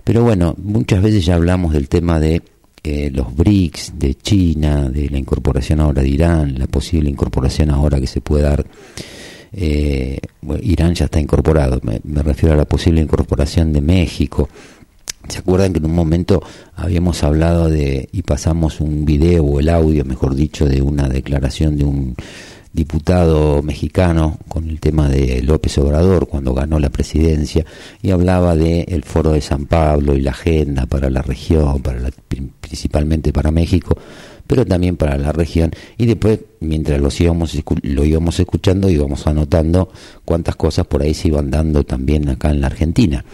Pero 0.04 0.24
bueno, 0.24 0.56
muchas 0.58 1.02
veces 1.02 1.26
ya 1.26 1.36
hablamos 1.36 1.74
del 1.74 1.90
tema 1.90 2.20
de 2.20 2.42
eh, 2.84 3.12
los 3.14 3.36
BRICS, 3.36 3.94
de 4.00 4.16
China, 4.16 4.90
de 4.90 5.10
la 5.10 5.18
incorporación 5.18 5.82
ahora 5.82 6.02
de 6.02 6.10
Irán, 6.10 6.58
la 6.58 6.68
posible 6.68 7.10
incorporación 7.10 7.72
ahora 7.72 8.00
que 8.00 8.08
se 8.08 8.22
puede 8.22 8.44
dar. 8.44 8.66
Eh, 9.52 10.20
Irán 10.62 10.94
ya 10.94 11.06
está 11.06 11.20
incorporado, 11.20 11.80
me, 11.84 12.00
me 12.04 12.22
refiero 12.22 12.54
a 12.54 12.58
la 12.58 12.66
posible 12.66 13.02
incorporación 13.02 13.74
de 13.74 13.82
México, 13.82 14.48
¿Se 15.28 15.40
acuerdan 15.40 15.74
que 15.74 15.80
en 15.80 15.86
un 15.86 15.96
momento 15.96 16.42
habíamos 16.76 17.24
hablado 17.24 17.70
de 17.70 18.08
y 18.14 18.22
pasamos 18.22 18.80
un 18.80 19.04
video 19.04 19.44
o 19.44 19.60
el 19.60 19.68
audio, 19.70 20.06
mejor 20.06 20.36
dicho, 20.36 20.66
de 20.66 20.82
una 20.82 21.10
declaración 21.10 21.76
de 21.78 21.84
un 21.84 22.16
diputado 22.74 23.62
mexicano 23.64 24.38
con 24.48 24.70
el 24.70 24.80
tema 24.80 25.10
de 25.10 25.42
López 25.42 25.78
Obrador 25.78 26.28
cuando 26.28 26.54
ganó 26.54 26.80
la 26.80 26.90
presidencia 26.90 27.66
y 28.02 28.12
hablaba 28.12 28.56
de 28.56 28.82
el 28.90 29.04
foro 29.04 29.32
de 29.32 29.42
San 29.42 29.66
Pablo 29.66 30.16
y 30.16 30.22
la 30.22 30.32
agenda 30.32 30.86
para 30.86 31.10
la 31.10 31.22
región, 31.22 31.82
para 31.82 32.00
la, 32.00 32.12
principalmente 32.62 33.34
para 33.34 33.52
México, 33.52 33.98
pero 34.46 34.66
también 34.66 34.96
para 34.96 35.18
la 35.18 35.32
región 35.32 35.72
y 35.98 36.06
después 36.06 36.40
mientras 36.60 37.00
los 37.02 37.20
íbamos 37.20 37.58
lo 37.82 38.06
íbamos 38.06 38.40
escuchando 38.40 38.90
íbamos 38.90 39.28
anotando 39.28 39.90
cuántas 40.26 40.56
cosas 40.56 40.86
por 40.88 41.02
ahí 41.02 41.14
se 41.14 41.30
iban 41.30 41.50
dando 41.50 41.84
también 41.84 42.30
acá 42.30 42.52
en 42.52 42.62
la 42.62 42.68
Argentina. 42.68 43.26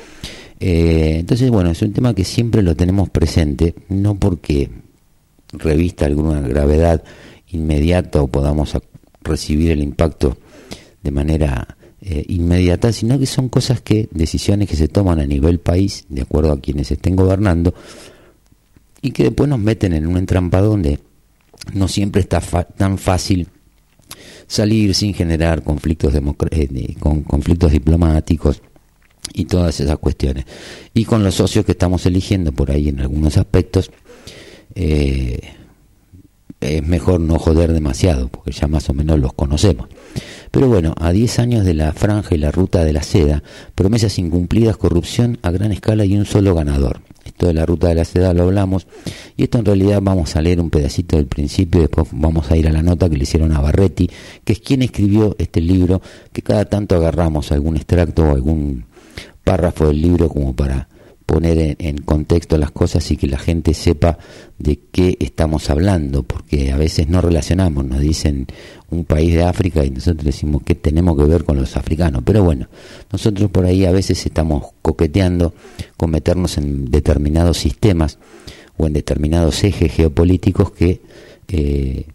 Eh, 0.66 1.18
entonces, 1.20 1.50
bueno, 1.50 1.72
es 1.72 1.82
un 1.82 1.92
tema 1.92 2.14
que 2.14 2.24
siempre 2.24 2.62
lo 2.62 2.74
tenemos 2.74 3.10
presente, 3.10 3.76
no 3.90 4.16
porque 4.16 4.70
revista 5.52 6.06
alguna 6.06 6.40
gravedad 6.40 7.04
inmediata 7.50 8.22
o 8.22 8.28
podamos 8.28 8.74
recibir 9.24 9.72
el 9.72 9.82
impacto 9.82 10.38
de 11.02 11.12
manera 11.12 11.78
eh, 12.02 12.26
inmediata, 12.28 12.92
sino 12.92 13.18
que 13.18 13.26
son 13.26 13.50
cosas 13.50 13.82
que, 13.82 14.10
decisiones 14.12 14.70
que 14.70 14.76
se 14.76 14.88
toman 14.88 15.20
a 15.20 15.26
nivel 15.26 15.60
país, 15.60 16.06
de 16.10 16.22
acuerdo 16.22 16.52
a 16.52 16.60
quienes 16.60 16.92
estén 16.92 17.16
gobernando, 17.16 17.74
y 19.02 19.12
que 19.12 19.24
después 19.24 19.50
nos 19.50 19.60
meten 19.60 19.94
en 19.94 20.08
un 20.08 20.18
entrampada 20.18 20.68
donde 20.68 21.00
no 21.74 21.88
siempre 21.88 22.22
está 22.22 22.42
tan 22.42 22.98
fácil 22.98 23.48
salir 24.48 24.94
sin 24.94 25.14
generar 25.14 25.64
conflictos, 25.64 26.14
eh, 26.14 26.96
con 27.00 27.24
conflictos 27.24 27.72
diplomáticos 27.72 28.62
y 29.34 29.46
todas 29.46 29.80
esas 29.80 29.98
cuestiones. 29.98 30.46
Y 30.94 31.06
con 31.06 31.24
los 31.24 31.36
socios 31.36 31.66
que 31.66 31.72
estamos 31.72 32.06
eligiendo 32.06 32.52
por 32.52 32.72
ahí 32.72 32.90
en 32.90 33.00
algunos 33.00 33.38
aspectos, 33.38 33.92
eh, 34.76 35.40
es 36.64 36.86
mejor 36.86 37.20
no 37.20 37.40
joder 37.40 37.74
demasiado, 37.74 38.28
porque 38.30 38.52
ya 38.52 38.68
más 38.68 38.90
o 38.90 38.94
menos 38.94 39.20
los 39.20 39.34
conocemos. 39.34 39.88
Pero 40.52 40.68
bueno, 40.68 40.94
a 41.00 41.12
10 41.12 41.40
años 41.40 41.66
de 41.66 41.74
la 41.74 41.94
franja 41.94 42.36
y 42.36 42.38
la 42.38 42.52
ruta 42.52 42.84
de 42.84 42.94
la 42.94 43.02
seda, 43.02 43.42
promesas 43.74 44.20
incumplidas, 44.20 44.78
corrupción 44.78 45.40
a 45.42 45.52
gran 45.52 45.72
escala 45.72 46.06
y 46.06 46.16
un 46.16 46.26
solo 46.26 46.54
ganador. 46.54 47.02
Esto 47.26 47.48
de 47.48 47.54
la 47.54 47.66
ruta 47.66 47.88
de 47.88 47.96
la 47.96 48.06
seda 48.06 48.34
lo 48.34 48.44
hablamos, 48.44 48.86
y 49.36 49.44
esto 49.44 49.58
en 49.58 49.66
realidad 49.66 50.00
vamos 50.02 50.36
a 50.36 50.42
leer 50.42 50.60
un 50.60 50.70
pedacito 50.70 51.18
del 51.18 51.26
principio, 51.26 51.82
después 51.82 52.08
vamos 52.12 52.52
a 52.52 52.58
ir 52.58 52.68
a 52.68 52.72
la 52.72 52.84
nota 52.84 53.10
que 53.10 53.18
le 53.18 53.24
hicieron 53.24 53.52
a 53.52 53.62
Barretti, 53.62 54.10
que 54.44 54.54
es 54.54 54.60
quien 54.60 54.84
escribió 54.84 55.36
este 55.40 55.60
libro, 55.62 56.02
que 56.32 56.42
cada 56.44 56.66
tanto 56.66 56.96
agarramos 56.96 57.52
algún 57.52 57.76
extracto 57.76 58.24
o 58.24 58.32
algún 58.32 58.86
párrafo 59.44 59.88
del 59.88 60.02
libro 60.02 60.30
como 60.30 60.54
para 60.56 60.88
poner 61.26 61.76
en, 61.80 61.98
contexto 62.00 62.58
las 62.58 62.72
cosas 62.72 63.10
y 63.12 63.18
que 63.18 63.28
la 63.28 63.38
gente 63.38 63.74
sepa 63.74 64.18
de 64.60 64.80
qué 64.92 65.18
estamos 65.20 65.70
hablando, 65.70 66.24
porque 66.24 66.72
a 66.72 66.78
veces 66.78 67.08
no 67.08 67.22
relacionamos, 67.22 67.86
nos 67.86 68.00
dicen 68.00 68.48
un 68.90 69.06
país 69.06 69.34
de 69.34 69.44
África 69.44 69.84
y 69.84 69.90
nosotros 69.90 70.26
decimos 70.26 70.64
que 70.64 70.76
tenemos 70.76 71.18
que 71.18 71.24
ver 71.24 71.44
con 71.44 71.58
los 71.58 71.78
africanos, 71.78 72.24
pero 72.26 72.44
bueno, 72.44 72.68
nosotros 73.12 73.50
por 73.52 73.66
ahí 73.66 73.86
a 73.86 73.92
veces 73.92 74.26
estamos 74.26 74.68
coqueteando 74.82 75.54
con 75.98 76.12
meternos 76.12 76.58
en 76.58 76.86
determinados 76.86 77.58
sistemas 77.58 78.20
o 78.78 78.88
en 78.88 78.94
determinados 78.94 79.64
ejes 79.64 79.92
geopolíticos 79.94 80.72
que 80.72 81.02
eh, 81.48 82.06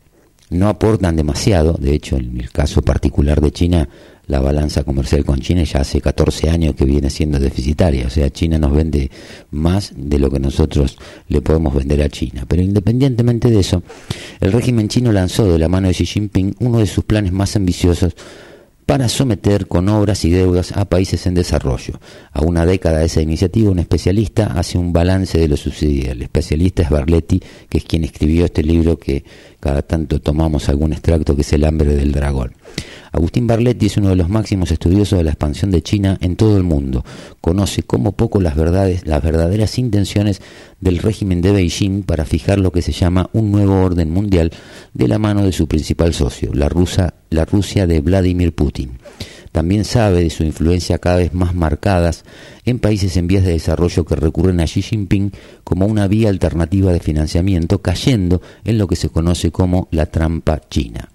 no 0.50 0.68
aportan 0.68 1.16
demasiado, 1.16 1.74
de 1.74 1.94
hecho 1.94 2.16
en 2.16 2.40
el 2.40 2.50
caso 2.50 2.82
particular 2.82 3.40
de 3.40 3.52
China 3.52 3.88
la 4.28 4.40
balanza 4.40 4.84
comercial 4.84 5.24
con 5.24 5.40
China 5.40 5.64
ya 5.64 5.80
hace 5.80 6.00
14 6.00 6.50
años 6.50 6.74
que 6.74 6.84
viene 6.84 7.10
siendo 7.10 7.38
deficitaria. 7.38 8.06
O 8.06 8.10
sea, 8.10 8.30
China 8.30 8.58
nos 8.58 8.72
vende 8.72 9.10
más 9.50 9.92
de 9.96 10.18
lo 10.18 10.30
que 10.30 10.38
nosotros 10.38 10.98
le 11.28 11.40
podemos 11.40 11.74
vender 11.74 12.02
a 12.02 12.08
China. 12.08 12.44
Pero 12.46 12.62
independientemente 12.62 13.50
de 13.50 13.60
eso, 13.60 13.82
el 14.40 14.52
régimen 14.52 14.88
chino 14.88 15.10
lanzó 15.12 15.50
de 15.50 15.58
la 15.58 15.68
mano 15.68 15.88
de 15.88 15.94
Xi 15.94 16.04
Jinping 16.04 16.56
uno 16.60 16.78
de 16.78 16.86
sus 16.86 17.04
planes 17.04 17.32
más 17.32 17.56
ambiciosos 17.56 18.14
para 18.88 19.10
someter 19.10 19.66
con 19.66 19.86
obras 19.90 20.24
y 20.24 20.30
deudas 20.30 20.72
a 20.72 20.86
países 20.86 21.26
en 21.26 21.34
desarrollo. 21.34 22.00
A 22.32 22.40
una 22.40 22.64
década 22.64 23.00
de 23.00 23.04
esa 23.04 23.20
iniciativa, 23.20 23.70
un 23.70 23.80
especialista 23.80 24.46
hace 24.46 24.78
un 24.78 24.94
balance 24.94 25.38
de 25.38 25.46
lo 25.46 25.58
sucedido. 25.58 26.12
El 26.12 26.22
especialista 26.22 26.82
es 26.82 26.88
Barletti, 26.88 27.38
que 27.68 27.78
es 27.78 27.84
quien 27.84 28.04
escribió 28.04 28.46
este 28.46 28.62
libro 28.62 28.98
que 28.98 29.24
cada 29.60 29.82
tanto 29.82 30.20
tomamos 30.20 30.68
algún 30.68 30.92
extracto, 30.92 31.34
que 31.34 31.42
es 31.42 31.52
El 31.52 31.64
hambre 31.64 31.94
del 31.94 32.12
dragón. 32.12 32.54
Agustín 33.10 33.46
Barletti 33.46 33.86
es 33.86 33.96
uno 33.96 34.10
de 34.10 34.16
los 34.16 34.28
máximos 34.28 34.70
estudiosos 34.70 35.18
de 35.18 35.24
la 35.24 35.30
expansión 35.30 35.70
de 35.70 35.82
China 35.82 36.18
en 36.20 36.36
todo 36.36 36.56
el 36.56 36.62
mundo. 36.62 37.04
Conoce 37.40 37.82
como 37.82 38.12
poco 38.12 38.40
las 38.40 38.54
verdades, 38.54 39.06
las 39.06 39.22
verdaderas 39.22 39.78
intenciones 39.78 40.42
del 40.80 40.98
régimen 40.98 41.40
de 41.40 41.52
Beijing 41.52 42.02
para 42.02 42.24
fijar 42.24 42.58
lo 42.58 42.70
que 42.70 42.82
se 42.82 42.92
llama 42.92 43.30
un 43.32 43.50
nuevo 43.50 43.82
orden 43.82 44.10
mundial 44.10 44.52
de 44.94 45.08
la 45.08 45.18
mano 45.18 45.44
de 45.44 45.52
su 45.52 45.66
principal 45.66 46.14
socio, 46.14 46.52
la, 46.52 46.70
la 47.30 47.44
Rusia 47.44 47.86
de 47.86 48.00
Vladimir 48.00 48.54
Putin. 48.54 48.98
También 49.58 49.84
sabe 49.84 50.22
de 50.22 50.30
su 50.30 50.44
influencia 50.44 50.98
cada 50.98 51.16
vez 51.16 51.34
más 51.34 51.52
marcadas 51.52 52.22
en 52.64 52.78
países 52.78 53.16
en 53.16 53.26
vías 53.26 53.44
de 53.44 53.50
desarrollo 53.50 54.04
que 54.04 54.14
recurren 54.14 54.60
a 54.60 54.66
Xi 54.66 54.82
Jinping 54.82 55.32
como 55.64 55.84
una 55.86 56.06
vía 56.06 56.28
alternativa 56.28 56.92
de 56.92 57.00
financiamiento, 57.00 57.82
cayendo 57.82 58.40
en 58.62 58.78
lo 58.78 58.86
que 58.86 58.94
se 58.94 59.08
conoce 59.08 59.50
como 59.50 59.88
la 59.90 60.06
trampa 60.06 60.60
china. 60.70 61.08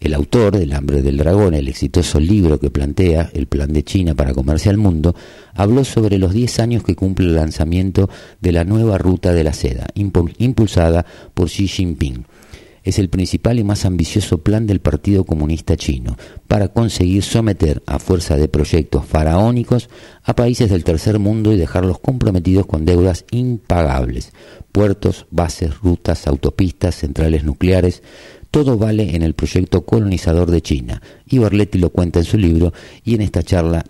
El 0.00 0.14
autor 0.14 0.56
del 0.56 0.72
Hambre 0.72 1.02
del 1.02 1.18
Dragón, 1.18 1.52
el 1.52 1.68
exitoso 1.68 2.18
libro 2.18 2.58
que 2.58 2.70
plantea 2.70 3.28
el 3.34 3.46
plan 3.46 3.74
de 3.74 3.84
China 3.84 4.14
para 4.14 4.32
comerse 4.32 4.70
al 4.70 4.78
mundo, 4.78 5.14
habló 5.52 5.84
sobre 5.84 6.16
los 6.16 6.32
10 6.32 6.60
años 6.60 6.84
que 6.84 6.96
cumple 6.96 7.26
el 7.26 7.34
lanzamiento 7.34 8.08
de 8.40 8.52
la 8.52 8.64
nueva 8.64 8.96
ruta 8.96 9.34
de 9.34 9.44
la 9.44 9.52
seda, 9.52 9.88
impulsada 9.94 11.04
por 11.34 11.50
Xi 11.50 11.68
Jinping. 11.68 12.24
Es 12.84 12.98
el 12.98 13.08
principal 13.08 13.58
y 13.58 13.64
más 13.64 13.84
ambicioso 13.84 14.38
plan 14.38 14.66
del 14.66 14.80
Partido 14.80 15.24
Comunista 15.24 15.76
Chino 15.76 16.16
para 16.48 16.68
conseguir 16.68 17.22
someter 17.22 17.82
a 17.86 17.98
fuerza 17.98 18.36
de 18.36 18.48
proyectos 18.48 19.04
faraónicos 19.04 19.88
a 20.24 20.34
países 20.34 20.70
del 20.70 20.84
tercer 20.84 21.18
mundo 21.18 21.52
y 21.52 21.56
dejarlos 21.56 22.00
comprometidos 22.00 22.66
con 22.66 22.84
deudas 22.84 23.24
impagables, 23.30 24.32
puertos, 24.72 25.26
bases, 25.30 25.78
rutas, 25.78 26.26
autopistas, 26.26 26.96
centrales 26.96 27.44
nucleares, 27.44 28.02
todo 28.50 28.76
vale 28.76 29.16
en 29.16 29.22
el 29.22 29.34
proyecto 29.34 29.84
colonizador 29.86 30.50
de 30.50 30.60
China. 30.60 31.02
Y 31.26 31.38
Barletti 31.38 31.78
lo 31.78 31.90
cuenta 31.90 32.18
en 32.18 32.26
su 32.26 32.36
libro 32.36 32.72
y 33.04 33.14
en 33.14 33.22
esta 33.22 33.42
charla 33.42 33.84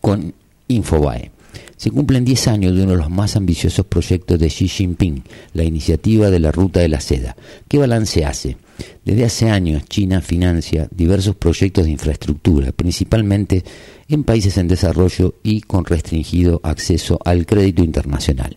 con 0.00 0.32
Infobae. 0.68 1.35
Se 1.76 1.90
cumplen 1.90 2.24
10 2.24 2.48
años 2.48 2.74
de 2.74 2.82
uno 2.82 2.92
de 2.92 2.98
los 2.98 3.10
más 3.10 3.36
ambiciosos 3.36 3.84
proyectos 3.86 4.38
de 4.38 4.48
Xi 4.48 4.66
Jinping, 4.66 5.22
la 5.52 5.62
iniciativa 5.64 6.30
de 6.30 6.40
la 6.40 6.50
Ruta 6.50 6.80
de 6.80 6.88
la 6.88 7.00
Seda. 7.00 7.36
¿Qué 7.68 7.76
balance 7.76 8.24
hace? 8.24 8.56
Desde 9.04 9.24
hace 9.24 9.50
años 9.50 9.84
China 9.86 10.22
financia 10.22 10.88
diversos 10.90 11.36
proyectos 11.36 11.84
de 11.84 11.90
infraestructura, 11.90 12.72
principalmente 12.72 13.62
en 14.08 14.24
países 14.24 14.56
en 14.56 14.68
desarrollo 14.68 15.34
y 15.42 15.60
con 15.60 15.84
restringido 15.84 16.60
acceso 16.62 17.18
al 17.24 17.44
crédito 17.44 17.84
internacional. 17.84 18.56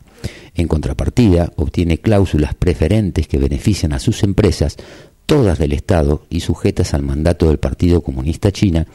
En 0.56 0.68
contrapartida, 0.68 1.52
obtiene 1.58 2.00
cláusulas 2.00 2.56
preferentes 2.56 3.28
que 3.28 3.38
benefician 3.38 3.94
a 3.94 4.00
sus 4.00 4.24
empresas, 4.24 4.78
todas 5.26 5.60
del 5.60 5.74
Estado 5.74 6.26
y 6.30 6.40
sujetas 6.40 6.94
al 6.94 7.04
mandato 7.04 7.48
del 7.48 7.60
Partido 7.60 8.02
Comunista 8.02 8.52
China, 8.52 8.88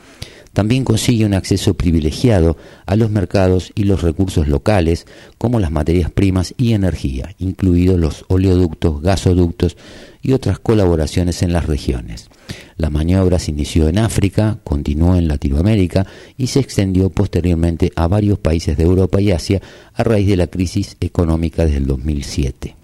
también 0.55 0.85
consigue 0.85 1.27
un 1.27 1.35
acceso 1.35 1.75
privilegiado 1.75 2.57
a 2.87 2.97
los 2.97 3.11
mercados 3.11 3.73
y 3.75 3.85
los 3.85 4.03
recursos 4.03 4.49
locales, 4.49 5.07
como 5.37 5.61
las 5.61 5.73
materias 5.73 6.11
primas 6.11 6.55
y 6.57 6.73
energía, 6.73 7.35
incluidos 7.39 7.99
los 7.99 8.25
oleoductos, 8.29 9.03
gasoductos 9.03 9.77
y 10.23 10.33
otras 10.33 10.61
colaboraciones 10.61 11.43
en 11.43 11.53
las 11.53 11.67
regiones. 11.67 12.31
La 12.77 12.89
maniobra 12.89 13.39
se 13.39 13.51
inició 13.51 13.89
en 13.89 13.99
África, 13.99 14.59
continuó 14.63 15.17
en 15.17 15.29
Latinoamérica 15.29 16.07
y 16.39 16.47
se 16.47 16.61
extendió 16.61 17.11
posteriormente 17.11 17.93
a 17.97 18.07
varios 18.07 18.39
países 18.39 18.77
de 18.77 18.85
Europa 18.85 19.21
y 19.21 19.33
Asia 19.33 19.61
a 19.93 20.05
raíz 20.05 20.29
de 20.29 20.37
la 20.37 20.47
crisis 20.47 20.97
económica 21.01 21.67
del 21.67 21.87
2007. 21.87 22.84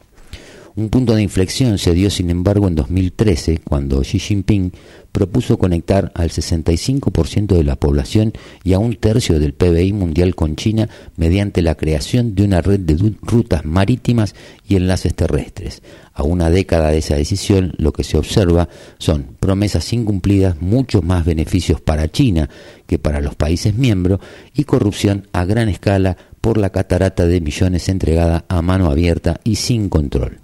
Un 0.77 0.89
punto 0.89 1.17
de 1.17 1.23
inflexión 1.23 1.79
se 1.79 1.95
dio, 1.95 2.11
sin 2.11 2.31
embargo, 2.31 2.69
en 2.69 2.77
2013, 2.77 3.59
cuando 3.65 4.03
Xi 4.03 4.21
Jinping 4.21 4.73
propuso 5.11 5.59
conectar 5.59 6.13
al 6.15 6.31
65% 6.31 7.57
de 7.57 7.65
la 7.65 7.75
población 7.75 8.33
y 8.63 8.75
a 8.75 8.79
un 8.79 8.95
tercio 8.95 9.41
del 9.41 9.53
PBI 9.53 9.93
mundial 9.93 10.37
con 10.37 10.55
China 10.55 10.89
mediante 11.17 11.63
la 11.63 11.75
creación 11.75 12.37
de 12.37 12.45
una 12.45 12.63
red 12.63 12.79
de 12.79 13.15
rutas 13.21 13.65
marítimas 13.65 14.37
y 14.69 14.77
enlaces 14.77 15.15
terrestres. 15.17 15.83
A 16.15 16.23
una 16.23 16.51
década 16.51 16.91
de 16.91 16.99
esa 16.99 17.17
decisión, 17.17 17.75
lo 17.77 17.93
que 17.93 18.05
se 18.05 18.17
observa 18.17 18.69
son 18.99 19.27
promesas 19.41 19.93
incumplidas, 19.93 20.63
muchos 20.63 21.03
más 21.03 21.25
beneficios 21.25 21.81
para 21.81 22.09
China 22.09 22.49
que 22.87 23.01
para 23.01 23.21
los 23.21 23.35
países 23.35 23.75
miembros 23.75 24.21
y 24.55 24.63
corrupción 24.65 25.27
a 25.33 25.45
gran 25.45 25.69
escala 25.69 26.17
por 26.41 26.59
la 26.59 26.71
catarata 26.71 27.27
de 27.27 27.41
millones 27.41 27.89
entregada 27.89 28.45
a 28.49 28.63
mano 28.63 28.89
abierta 28.89 29.41
y 29.43 29.57
sin 29.57 29.89
control. 29.89 30.39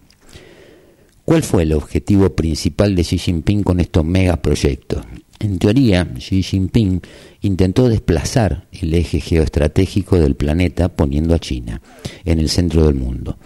¿Cuál 1.27 1.43
fue 1.43 1.65
el 1.65 1.73
objetivo 1.73 2.37
principal 2.37 2.95
de 2.95 3.03
Xi 3.03 3.19
Jinping 3.19 3.65
con 3.65 3.81
estos 3.81 4.05
megaproyectos? 4.05 5.05
En 5.41 5.59
teoría, 5.59 6.09
Xi 6.15 6.41
Jinping 6.41 7.01
intentó 7.41 7.89
desplazar 7.89 8.69
el 8.71 8.95
eje 8.95 9.19
geoestratégico 9.19 10.21
del 10.21 10.37
planeta 10.37 10.89
poniendo 10.89 11.35
a 11.35 11.41
China 11.41 11.83
en 12.25 12.39
el 12.39 12.49
centro 12.49 12.87
del 12.87 12.95
mundo. 12.95 13.39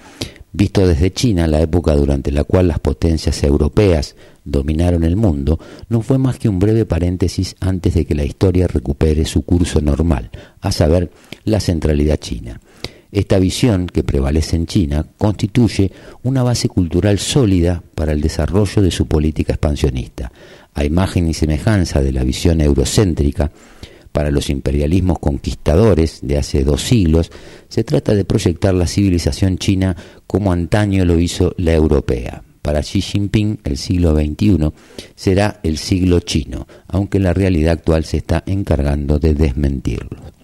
Visto 0.52 0.86
desde 0.86 1.10
China, 1.14 1.46
la 1.46 1.62
época 1.62 1.94
durante 1.94 2.30
la 2.30 2.44
cual 2.44 2.68
las 2.68 2.80
potencias 2.80 3.42
europeas 3.44 4.14
dominaron 4.44 5.02
el 5.02 5.16
mundo 5.16 5.58
no 5.88 6.02
fue 6.02 6.18
más 6.18 6.38
que 6.38 6.50
un 6.50 6.58
breve 6.58 6.84
paréntesis 6.84 7.56
antes 7.60 7.94
de 7.94 8.04
que 8.04 8.14
la 8.14 8.24
historia 8.24 8.66
recupere 8.66 9.24
su 9.24 9.40
curso 9.40 9.80
normal, 9.80 10.30
a 10.60 10.70
saber, 10.70 11.10
la 11.44 11.60
centralidad 11.60 12.18
china. 12.18 12.60
Esta 13.12 13.38
visión 13.38 13.86
que 13.86 14.04
prevalece 14.04 14.56
en 14.56 14.66
China 14.66 15.04
constituye 15.18 15.90
una 16.22 16.42
base 16.42 16.68
cultural 16.68 17.18
sólida 17.18 17.82
para 17.94 18.12
el 18.12 18.20
desarrollo 18.20 18.82
de 18.82 18.90
su 18.90 19.06
política 19.06 19.54
expansionista, 19.54 20.30
a 20.74 20.84
imagen 20.84 21.28
y 21.28 21.34
semejanza 21.34 22.00
de 22.00 22.12
la 22.12 22.22
visión 22.22 22.60
eurocéntrica 22.60 23.50
para 24.12 24.30
los 24.30 24.50
imperialismos 24.50 25.18
conquistadores 25.18 26.20
de 26.22 26.38
hace 26.38 26.64
dos 26.64 26.82
siglos, 26.82 27.30
se 27.68 27.84
trata 27.84 28.14
de 28.14 28.24
proyectar 28.24 28.74
la 28.74 28.86
civilización 28.86 29.58
china 29.58 29.96
como 30.26 30.52
antaño 30.52 31.04
lo 31.04 31.18
hizo 31.18 31.54
la 31.58 31.72
europea. 31.72 32.42
Para 32.62 32.82
Xi 32.82 33.00
Jinping, 33.00 33.60
el 33.64 33.78
siglo 33.78 34.14
XXI 34.14 34.70
será 35.14 35.60
el 35.62 35.78
siglo 35.78 36.20
chino, 36.20 36.66
aunque 36.88 37.18
la 37.18 37.32
realidad 37.32 37.72
actual 37.72 38.04
se 38.04 38.18
está 38.18 38.42
encargando 38.46 39.18
de 39.18 39.34
desmentirlo. 39.34 40.39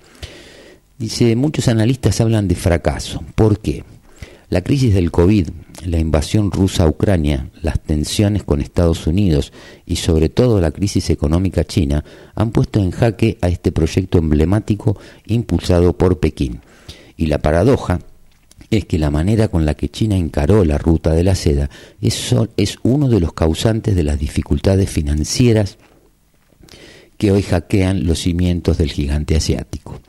Dice, 0.99 1.37
muchos 1.37 1.69
analistas 1.69 2.21
hablan 2.21 2.49
de 2.49 2.55
fracaso. 2.55 3.23
¿Por 3.35 3.59
qué? 3.61 3.85
La 4.49 4.63
crisis 4.63 4.95
del 4.95 5.11
COVID, 5.11 5.49
la 5.87 5.99
invasión 5.99 6.51
rusa 6.51 6.85
a 6.85 6.89
Ucrania, 6.89 7.51
las 7.63 7.81
tensiones 7.81 8.45
con 8.45 8.61
Estados 8.61 9.07
Unidos 9.07 9.53
y 9.85 9.97
sobre 9.97 10.29
todo 10.29 10.61
la 10.61 10.71
crisis 10.71 11.11
económica 11.11 11.65
china 11.65 12.05
han 12.35 12.51
puesto 12.51 12.81
en 12.81 12.93
jaque 12.93 13.39
a 13.41 13.49
este 13.49 13.73
proyecto 13.73 14.19
emblemático 14.19 14.97
impulsado 15.27 15.99
por 15.99 16.21
Pekín. 16.21 16.61
Y 17.17 17.27
la 17.27 17.39
paradoja 17.39 17.99
es 18.71 18.85
que 18.85 18.99
la 18.99 19.11
manera 19.11 19.49
con 19.49 19.65
la 19.65 19.75
que 19.75 19.89
China 19.89 20.17
encaró 20.17 20.65
la 20.65 20.79
ruta 20.79 21.13
de 21.13 21.25
la 21.25 21.35
seda 21.35 21.71
es, 22.01 22.79
uno 22.83 23.09
de 23.09 23.21
los 23.21 23.33
causantes 23.33 23.95
de 23.95 24.03
las 24.03 24.19
dificultades 24.19 24.91
financieras 24.91 25.79
que 27.17 27.33
hoy 27.33 27.43
hackean 27.43 28.07
los 28.07 28.21
cimientos 28.21 28.79
del 28.79 28.93
gigante 28.93 29.37
asiático. 29.37 30.01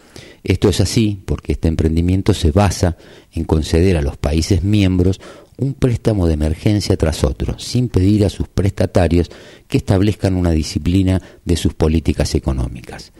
Esto 0.48 0.69
es 0.69 0.80
así 0.80 1.19
porque 1.26 1.52
este 1.52 1.68
emprendimiento 1.68 2.34
se 2.34 2.52
basa 2.52 2.95
en 3.34 3.44
conceder 3.44 3.98
a 3.98 4.02
los 4.02 4.15
países 4.15 4.64
miembros 4.64 5.19
un 5.57 5.74
préstamo 5.74 6.26
de 6.26 6.36
emergencia 6.36 6.95
tras 6.95 7.26
otro, 7.26 7.60
sin 7.60 7.90
pedir 7.90 8.24
a 8.24 8.30
sus 8.30 8.48
prestatarios 8.48 9.30
que 9.68 9.76
establezcan 9.78 10.38
una 10.38 10.52
disciplina 10.52 11.22
de 11.44 11.57
sus 11.57 11.74
políticas 11.74 12.34
económicas. 12.34 13.11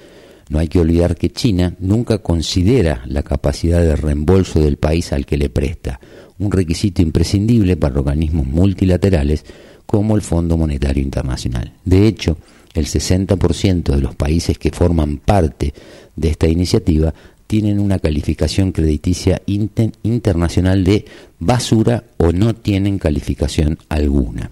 No 0.48 0.60
hay 0.60 0.70
que 0.70 0.80
olvidar 0.80 1.18
que 1.18 1.30
China 1.30 1.76
nunca 1.80 2.20
considera 2.20 3.04
la 3.06 3.24
capacidad 3.24 3.82
de 3.82 3.98
reembolso 3.98 4.62
del 4.62 4.78
país 4.78 5.12
al 5.12 5.26
que 5.26 5.36
le 5.36 5.50
presta, 5.50 6.00
un 6.40 6.50
requisito 6.50 7.02
imprescindible 7.02 7.76
para 7.76 8.00
organismos 8.00 8.48
multilaterales 8.48 9.44
como 9.86 10.16
el 10.16 10.22
Fondo 10.22 10.56
Monetario 10.56 11.04
Internacional. 11.04 11.74
De 11.84 12.08
hecho, 12.08 12.38
el 12.74 12.86
60% 12.86 13.96
de 13.96 14.02
los 14.02 14.16
países 14.16 14.58
que 14.58 14.72
forman 14.72 15.18
parte 15.18 15.74
de 16.18 16.30
esta 16.30 16.48
iniciativa 16.48 17.14
tienen 17.48 17.80
una 17.80 18.00
calificación 18.00 18.74
crediticia 18.74 19.42
internacional 19.46 20.84
de 20.84 21.06
basura 21.40 22.04
o 22.18 22.34
no 22.34 22.54
tienen 22.54 23.00
calificación 23.00 23.78
alguna. 23.88 24.52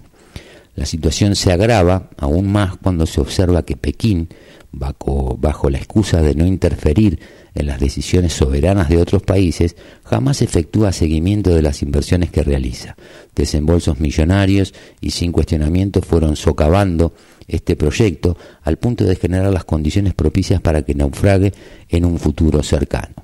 La 0.74 0.86
situación 0.86 1.36
se 1.36 1.52
agrava 1.52 2.08
aún 2.16 2.50
más 2.50 2.76
cuando 2.76 3.06
se 3.06 3.20
observa 3.20 3.64
que 3.64 3.76
Pekín, 3.76 4.28
bajo, 4.72 5.36
bajo, 5.38 5.68
la 5.68 5.78
excusa 5.78 6.22
de 6.22 6.34
no 6.34 6.46
interferir 6.46 7.18
en 7.56 7.66
las 7.66 7.80
decisiones 7.80 8.34
soberanas 8.34 8.88
de 8.88 8.98
otros 8.98 9.22
países, 9.22 9.76
jamás 10.04 10.42
efectúa 10.42 10.92
seguimiento 10.92 11.54
de 11.54 11.62
las 11.62 11.82
inversiones 11.82 12.30
que 12.30 12.42
realiza. 12.42 12.96
Desembolsos 13.34 13.98
millonarios 13.98 14.74
y 15.00 15.10
sin 15.10 15.32
cuestionamiento 15.32 16.02
fueron 16.02 16.36
socavando 16.36 17.14
este 17.48 17.74
proyecto 17.76 18.36
al 18.62 18.76
punto 18.76 19.04
de 19.04 19.16
generar 19.16 19.52
las 19.52 19.64
condiciones 19.64 20.14
propicias 20.14 20.60
para 20.60 20.82
que 20.82 20.94
naufrague 20.94 21.52
en 21.88 22.04
un 22.04 22.18
futuro 22.18 22.62
cercano. 22.62 23.14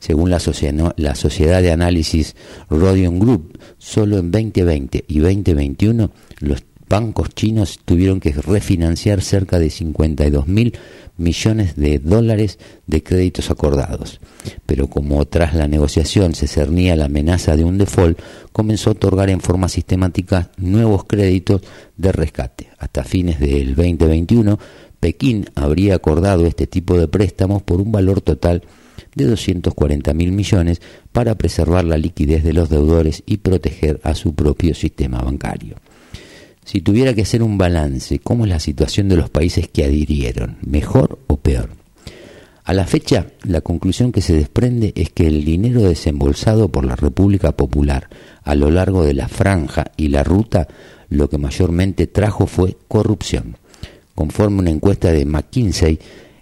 Según 0.00 0.30
la, 0.30 0.40
la 0.96 1.14
sociedad 1.14 1.62
de 1.62 1.70
análisis 1.70 2.34
Rodion 2.68 3.18
Group, 3.18 3.58
solo 3.78 4.18
en 4.18 4.30
2020 4.30 5.04
y 5.06 5.18
2021 5.20 6.10
los 6.40 6.64
bancos 6.88 7.28
chinos 7.34 7.80
tuvieron 7.84 8.18
que 8.18 8.32
refinanciar 8.32 9.20
cerca 9.22 9.58
de 9.58 9.70
52 9.70 10.48
mil 10.48 10.76
millones 11.18 11.76
de 11.76 11.98
dólares 11.98 12.58
de 12.86 13.02
créditos 13.02 13.50
acordados. 13.50 14.20
Pero 14.64 14.88
como 14.88 15.24
tras 15.26 15.54
la 15.54 15.68
negociación 15.68 16.34
se 16.34 16.46
cernía 16.46 16.96
la 16.96 17.06
amenaza 17.06 17.56
de 17.56 17.64
un 17.64 17.76
default, 17.76 18.18
comenzó 18.52 18.90
a 18.90 18.92
otorgar 18.92 19.28
en 19.28 19.40
forma 19.40 19.68
sistemática 19.68 20.50
nuevos 20.56 21.04
créditos 21.04 21.62
de 21.96 22.12
rescate. 22.12 22.68
Hasta 22.78 23.04
fines 23.04 23.40
del 23.40 23.74
2021, 23.74 24.58
Pekín 25.00 25.46
habría 25.54 25.94
acordado 25.94 26.46
este 26.46 26.66
tipo 26.66 26.98
de 26.98 27.08
préstamos 27.08 27.62
por 27.62 27.80
un 27.80 27.92
valor 27.92 28.20
total 28.20 28.62
de 29.14 29.26
240 29.26 30.14
mil 30.14 30.32
millones 30.32 30.80
para 31.12 31.34
preservar 31.36 31.84
la 31.84 31.98
liquidez 31.98 32.42
de 32.44 32.52
los 32.52 32.68
deudores 32.68 33.22
y 33.26 33.38
proteger 33.38 34.00
a 34.02 34.14
su 34.14 34.34
propio 34.34 34.74
sistema 34.74 35.20
bancario. 35.20 35.76
Si 36.68 36.82
tuviera 36.82 37.14
que 37.14 37.22
hacer 37.22 37.42
un 37.42 37.56
balance, 37.56 38.18
¿cómo 38.18 38.44
es 38.44 38.50
la 38.50 38.60
situación 38.60 39.08
de 39.08 39.16
los 39.16 39.30
países 39.30 39.68
que 39.68 39.84
adhirieron? 39.84 40.58
¿Mejor 40.60 41.18
o 41.26 41.38
peor? 41.38 41.70
A 42.62 42.74
la 42.74 42.86
fecha, 42.86 43.28
la 43.44 43.62
conclusión 43.62 44.12
que 44.12 44.20
se 44.20 44.34
desprende 44.34 44.92
es 44.94 45.08
que 45.08 45.26
el 45.26 45.46
dinero 45.46 45.80
desembolsado 45.80 46.68
por 46.68 46.84
la 46.84 46.94
República 46.94 47.52
Popular 47.52 48.10
a 48.42 48.54
lo 48.54 48.70
largo 48.70 49.02
de 49.02 49.14
la 49.14 49.28
franja 49.28 49.92
y 49.96 50.08
la 50.08 50.24
ruta 50.24 50.68
lo 51.08 51.30
que 51.30 51.38
mayormente 51.38 52.06
trajo 52.06 52.46
fue 52.46 52.76
corrupción. 52.86 53.56
Conforme 54.14 54.58
una 54.58 54.70
encuesta 54.70 55.10
de 55.10 55.24
McKinsey, 55.24 55.98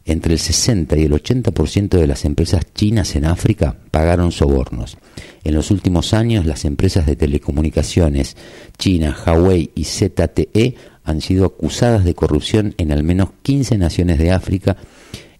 entre 0.07 0.35
el 0.35 0.39
60 0.39 0.97
y 0.97 1.03
el 1.03 1.13
80% 1.13 1.89
de 1.99 2.07
las 2.07 2.25
empresas 2.25 2.63
chinas 2.75 3.17
en 3.17 3.25
África 3.25 3.77
pagaron 3.91 4.31
sobornos. 4.31 4.97
En 5.43 5.55
los 5.55 5.71
últimos 5.73 6.15
años, 6.15 6.47
las 6.47 6.65
empresas 6.65 7.07
de 7.07 7.17
telecomunicaciones 7.17 8.37
China, 8.79 9.17
Huawei 9.27 9.71
y 9.75 9.85
ZTE 9.85 10.77
han 11.05 11.21
sido 11.21 11.47
acusadas 11.47 12.05
de 12.05 12.15
corrupción 12.15 12.75
en 12.79 12.93
al 12.93 13.03
menos 13.03 13.31
15 13.43 13.79
naciones 13.79 14.19
de 14.19 14.31
África. 14.31 14.77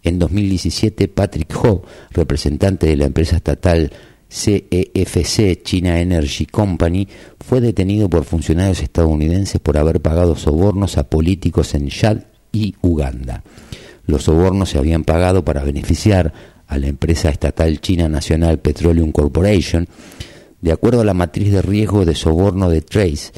En 0.03 0.19
2017, 0.19 1.07
Patrick 1.07 1.53
Ho, 1.63 1.83
representante 2.11 2.87
de 2.87 2.97
la 2.97 3.05
empresa 3.05 3.37
estatal 3.37 3.91
CEFC, 4.29 5.63
China 5.63 5.99
Energy 6.01 6.45
Company, 6.45 7.07
fue 7.39 7.61
detenido 7.61 8.09
por 8.09 8.25
funcionarios 8.25 8.81
estadounidenses 8.81 9.61
por 9.61 9.77
haber 9.77 10.01
pagado 10.01 10.35
sobornos 10.35 10.97
a 10.97 11.09
políticos 11.09 11.73
en 11.73 11.87
Chad 11.87 12.19
y 12.51 12.75
Uganda. 12.81 13.43
Los 14.07 14.23
sobornos 14.23 14.69
se 14.69 14.77
habían 14.77 15.03
pagado 15.03 15.45
para 15.45 15.63
beneficiar 15.63 16.33
a 16.65 16.77
la 16.77 16.87
empresa 16.87 17.29
estatal 17.29 17.79
China 17.79 18.09
National 18.09 18.59
Petroleum 18.59 19.11
Corporation. 19.11 19.87
De 20.61 20.71
acuerdo 20.71 21.01
a 21.01 21.05
la 21.05 21.13
matriz 21.13 21.51
de 21.51 21.61
riesgo 21.61 22.05
de 22.05 22.15
soborno 22.15 22.69
de 22.69 22.81
Trace, 22.81 23.31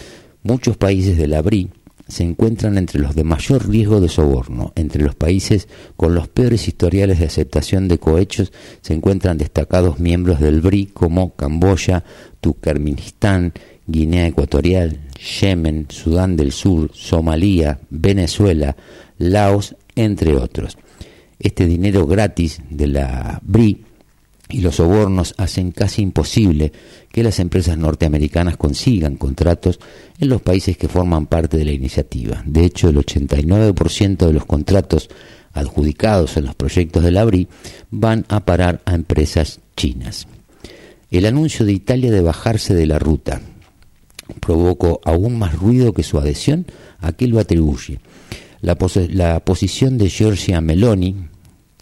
muchos 0.43 0.77
países 0.77 1.17
de 1.17 1.27
la 1.27 1.41
BRI 1.41 1.69
se 2.09 2.23
encuentran 2.23 2.77
entre 2.77 2.99
los 2.99 3.15
de 3.15 3.23
mayor 3.23 3.69
riesgo 3.69 4.01
de 4.01 4.09
soborno. 4.09 4.73
Entre 4.75 5.01
los 5.01 5.15
países 5.15 5.67
con 5.95 6.15
los 6.15 6.27
peores 6.27 6.67
historiales 6.67 7.19
de 7.19 7.25
aceptación 7.25 7.87
de 7.87 7.99
cohechos 7.99 8.51
se 8.81 8.93
encuentran 8.93 9.37
destacados 9.37 9.99
miembros 9.99 10.39
del 10.39 10.61
BRI 10.61 10.87
como 10.87 11.35
Camboya, 11.35 12.03
Turkmenistán, 12.41 13.53
Guinea 13.87 14.27
Ecuatorial, 14.27 14.99
Yemen, 15.39 15.85
Sudán 15.89 16.35
del 16.35 16.51
Sur, 16.51 16.91
Somalia, 16.93 17.79
Venezuela, 17.89 18.75
Laos, 19.17 19.75
entre 19.95 20.35
otros. 20.35 20.77
Este 21.39 21.65
dinero 21.65 22.05
gratis 22.07 22.61
de 22.69 22.87
la 22.87 23.39
BRI 23.43 23.85
y 24.49 24.61
los 24.61 24.77
sobornos 24.77 25.35
hacen 25.37 25.71
casi 25.71 26.01
imposible 26.01 26.71
que 27.11 27.23
las 27.23 27.39
empresas 27.39 27.77
norteamericanas 27.77 28.57
consigan 28.57 29.15
contratos 29.15 29.79
en 30.19 30.29
los 30.29 30.41
países 30.41 30.75
que 30.75 30.87
forman 30.87 31.27
parte 31.27 31.57
de 31.57 31.65
la 31.65 31.71
iniciativa. 31.71 32.41
De 32.45 32.65
hecho, 32.65 32.89
el 32.89 32.97
89% 32.97 34.25
de 34.25 34.33
los 34.33 34.45
contratos 34.45 35.09
adjudicados 35.53 36.35
en 36.37 36.45
los 36.45 36.55
proyectos 36.55 37.03
de 37.03 37.11
la 37.11 37.25
BRI 37.25 37.47
van 37.91 38.25
a 38.27 38.43
parar 38.45 38.81
a 38.85 38.95
empresas 38.95 39.59
chinas. 39.75 40.27
El 41.11 41.25
anuncio 41.25 41.65
de 41.65 41.73
Italia 41.73 42.11
de 42.11 42.21
bajarse 42.21 42.73
de 42.73 42.87
la 42.87 42.99
ruta 42.99 43.41
provocó 44.39 44.99
aún 45.05 45.37
más 45.37 45.55
ruido 45.55 45.93
que 45.93 46.03
su 46.03 46.17
adhesión, 46.19 46.65
a 46.99 47.11
qué 47.13 47.27
lo 47.27 47.39
atribuye. 47.39 47.99
La, 48.61 48.77
la 49.09 49.39
posición 49.39 49.97
de 49.97 50.09
Giorgia 50.09 50.61
Meloni, 50.61 51.15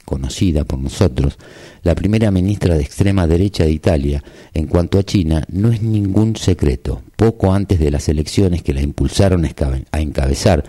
conocida 0.08 0.64
por 0.64 0.80
nosotros, 0.80 1.38
la 1.84 1.94
primera 1.94 2.32
ministra 2.32 2.76
de 2.76 2.82
extrema 2.82 3.28
derecha 3.28 3.66
de 3.66 3.72
Italia, 3.72 4.24
en 4.54 4.68
cuanto 4.68 5.00
a 5.00 5.04
China, 5.04 5.44
no 5.52 5.70
es 5.70 5.82
ningún 5.82 6.38
secreto. 6.38 7.02
Poco 7.18 7.52
antes 7.52 7.78
de 7.78 7.92
las 7.92 8.08
elecciones 8.08 8.64
que 8.64 8.74
la 8.74 8.82
impulsaron 8.82 9.46
a 9.46 10.00
encabezar 10.00 10.64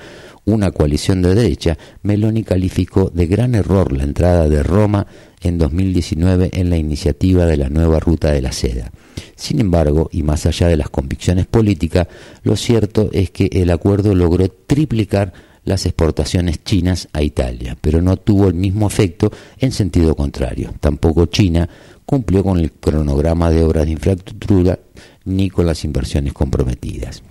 una 0.44 0.73
coalición 0.73 1.23
de 1.23 1.36
derecha, 1.36 1.78
Meloni 2.02 2.43
calificó 2.43 3.10
de 3.10 3.27
gran 3.27 3.55
error 3.55 3.93
la 3.93 4.02
entrada 4.02 4.48
de 4.48 4.65
Roma 4.65 5.06
en 5.40 5.56
2019 5.59 6.51
en 6.55 6.70
la 6.70 6.77
iniciativa 6.77 7.47
de 7.47 7.59
la 7.59 7.69
nueva 7.69 8.01
ruta 8.01 8.32
de 8.32 8.43
la 8.43 8.51
seda. 8.51 8.90
Sin 9.36 9.60
embargo, 9.60 10.09
y 10.10 10.24
más 10.24 10.47
allá 10.47 10.66
de 10.66 10.77
las 10.77 10.90
convicciones 10.90 11.47
políticas, 11.47 12.09
lo 12.43 12.56
cierto 12.56 13.09
es 13.12 13.31
que 13.31 13.48
el 13.52 13.70
acuerdo 13.70 14.16
logró 14.16 14.48
triplicar 14.48 15.32
las 15.68 15.84
exportaciones 15.86 16.64
chinas 16.64 17.08
a 17.12 17.22
Italia, 17.22 17.76
pero 17.80 18.00
no 18.00 18.16
tuvo 18.16 18.48
el 18.48 18.54
mismo 18.54 18.86
efecto 18.86 19.30
en 19.58 19.70
sentido 19.70 20.16
contrario. 20.16 20.72
Tampoco 20.80 21.26
China 21.26 21.68
cumplió 22.06 22.42
con 22.42 22.58
el 22.58 22.72
cronograma 22.72 23.50
de 23.50 23.62
obras 23.62 23.84
de 23.84 23.92
infraestructura 23.92 24.78
ni 25.26 25.50
con 25.50 25.66
las 25.66 25.84
inversiones 25.84 26.32
comprometidas. 26.32 27.22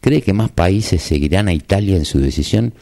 ¿Cree 0.00 0.20
que 0.20 0.32
más 0.32 0.50
países 0.50 1.00
seguirán 1.00 1.46
a 1.46 1.54
Italia 1.54 1.96
en 1.96 2.04
su 2.04 2.18
decisión? 2.18 2.74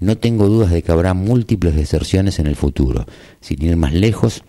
No 0.00 0.18
tengo 0.18 0.48
dudas 0.48 0.70
de 0.72 0.82
que 0.82 0.92
habrá 0.92 1.14
múltiples 1.14 1.76
deserciones 1.76 2.38
en 2.40 2.48
el 2.48 2.56
futuro. 2.56 3.06
Sin 3.40 3.62
ir 3.64 3.76
más 3.76 3.92
lejos, 3.92 4.42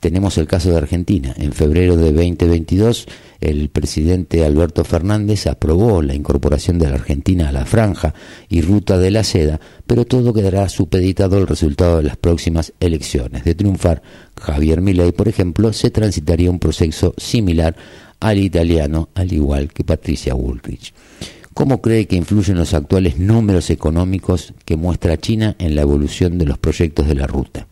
tenemos 0.00 0.38
el 0.38 0.46
caso 0.46 0.70
de 0.70 0.76
Argentina. 0.76 1.34
En 1.36 1.52
febrero 1.52 1.96
de 1.96 2.12
2022, 2.12 3.06
el 3.40 3.68
presidente 3.68 4.44
Alberto 4.44 4.84
Fernández 4.84 5.46
aprobó 5.46 6.02
la 6.02 6.14
incorporación 6.14 6.78
de 6.78 6.88
la 6.88 6.94
Argentina 6.94 7.48
a 7.48 7.52
la 7.52 7.64
franja 7.64 8.14
y 8.48 8.60
ruta 8.60 8.98
de 8.98 9.10
la 9.10 9.24
seda, 9.24 9.60
pero 9.86 10.04
todo 10.04 10.32
quedará 10.32 10.68
supeditado 10.68 11.36
al 11.36 11.46
resultado 11.46 11.98
de 11.98 12.04
las 12.04 12.16
próximas 12.16 12.72
elecciones. 12.80 13.44
De 13.44 13.54
triunfar 13.54 14.02
Javier 14.40 14.80
Milei, 14.80 15.12
por 15.12 15.28
ejemplo, 15.28 15.72
se 15.72 15.90
transitaría 15.90 16.50
un 16.50 16.58
proceso 16.58 17.14
similar 17.16 17.76
al 18.20 18.38
italiano, 18.38 19.08
al 19.14 19.32
igual 19.32 19.72
que 19.72 19.84
Patricia 19.84 20.34
Bullrich. 20.34 20.92
¿Cómo 21.54 21.80
cree 21.80 22.06
que 22.06 22.16
influyen 22.16 22.58
los 22.58 22.74
actuales 22.74 23.18
números 23.18 23.70
económicos 23.70 24.52
que 24.66 24.76
muestra 24.76 25.16
China 25.16 25.56
en 25.58 25.74
la 25.74 25.82
evolución 25.82 26.36
de 26.36 26.44
los 26.44 26.58
proyectos 26.58 27.08
de 27.08 27.14
la 27.14 27.26
ruta? 27.26 27.66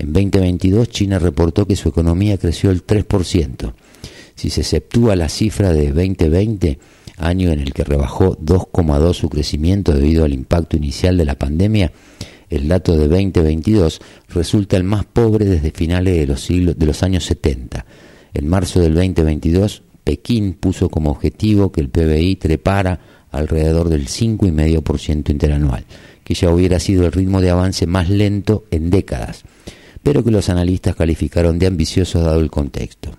En 0.00 0.14
2022 0.14 0.88
China 0.88 1.18
reportó 1.18 1.66
que 1.66 1.76
su 1.76 1.90
economía 1.90 2.38
creció 2.38 2.70
el 2.70 2.86
3%. 2.86 3.74
Si 4.34 4.48
se 4.48 4.62
exceptúa 4.62 5.14
la 5.14 5.28
cifra 5.28 5.74
de 5.74 5.92
2020, 5.92 6.78
año 7.18 7.50
en 7.50 7.60
el 7.60 7.74
que 7.74 7.84
rebajó 7.84 8.34
2,2 8.38 9.12
su 9.12 9.28
crecimiento 9.28 9.92
debido 9.92 10.24
al 10.24 10.32
impacto 10.32 10.78
inicial 10.78 11.18
de 11.18 11.26
la 11.26 11.38
pandemia, 11.38 11.92
el 12.48 12.66
dato 12.66 12.96
de 12.96 13.08
2022 13.08 14.00
resulta 14.30 14.78
el 14.78 14.84
más 14.84 15.04
pobre 15.04 15.44
desde 15.44 15.70
finales 15.70 16.16
de 16.16 16.26
los, 16.26 16.40
siglos, 16.40 16.78
de 16.78 16.86
los 16.86 17.02
años 17.02 17.24
70. 17.26 17.84
En 18.32 18.48
marzo 18.48 18.80
del 18.80 18.94
2022, 18.94 19.82
Pekín 20.02 20.54
puso 20.54 20.88
como 20.88 21.10
objetivo 21.10 21.72
que 21.72 21.82
el 21.82 21.90
PBI 21.90 22.36
trepara 22.36 23.00
alrededor 23.32 23.90
del 23.90 24.06
5,5% 24.06 25.28
interanual, 25.28 25.84
que 26.24 26.32
ya 26.32 26.48
hubiera 26.48 26.80
sido 26.80 27.04
el 27.04 27.12
ritmo 27.12 27.42
de 27.42 27.50
avance 27.50 27.86
más 27.86 28.08
lento 28.08 28.64
en 28.70 28.88
décadas, 28.88 29.44
pero 30.02 30.24
que 30.24 30.30
los 30.30 30.48
analistas 30.48 30.96
calificaron 30.96 31.58
de 31.58 31.66
ambicioso 31.66 32.20
dado 32.20 32.40
el 32.40 32.50
contexto. 32.50 33.10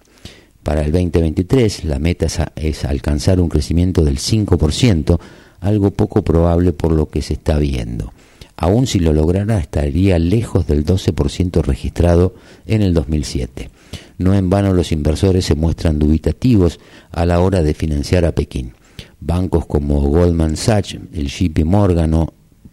Para 0.63 0.81
el 0.81 0.91
2023 0.91 1.85
la 1.85 1.99
meta 1.99 2.27
es, 2.55 2.85
alcanzar 2.85 3.39
un 3.39 3.49
crecimiento 3.49 4.03
del 4.03 4.17
5%, 4.17 5.19
algo 5.59 5.91
poco 5.91 6.23
probable 6.23 6.73
por 6.73 6.91
lo 6.91 7.07
que 7.07 7.21
se 7.21 7.33
está 7.33 7.57
viendo. 7.57 8.13
Aún 8.57 8.85
si 8.85 8.99
lo 8.99 9.11
lograra 9.11 9.57
estaría 9.59 10.19
lejos 10.19 10.67
del 10.67 10.85
12% 10.85 11.63
registrado 11.63 12.35
en 12.67 12.83
el 12.83 12.93
2007. 12.93 13.71
No 14.19 14.35
en 14.35 14.51
vano 14.51 14.73
los 14.73 14.91
inversores 14.91 15.45
se 15.45 15.55
muestran 15.55 15.97
dubitativos 15.97 16.79
a 17.11 17.25
la 17.25 17.39
hora 17.39 17.63
de 17.63 17.73
financiar 17.73 18.23
a 18.23 18.33
Pekín. 18.33 18.73
Bancos 19.19 19.65
como 19.65 19.99
Goldman 20.01 20.57
Sachs, 20.57 20.97
el 21.13 21.27
JP 21.27 21.65
Morgan, 21.65 22.27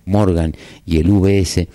Morgan 0.05 0.55
y 0.85 0.99
el 0.99 1.11
UBS 1.11 1.67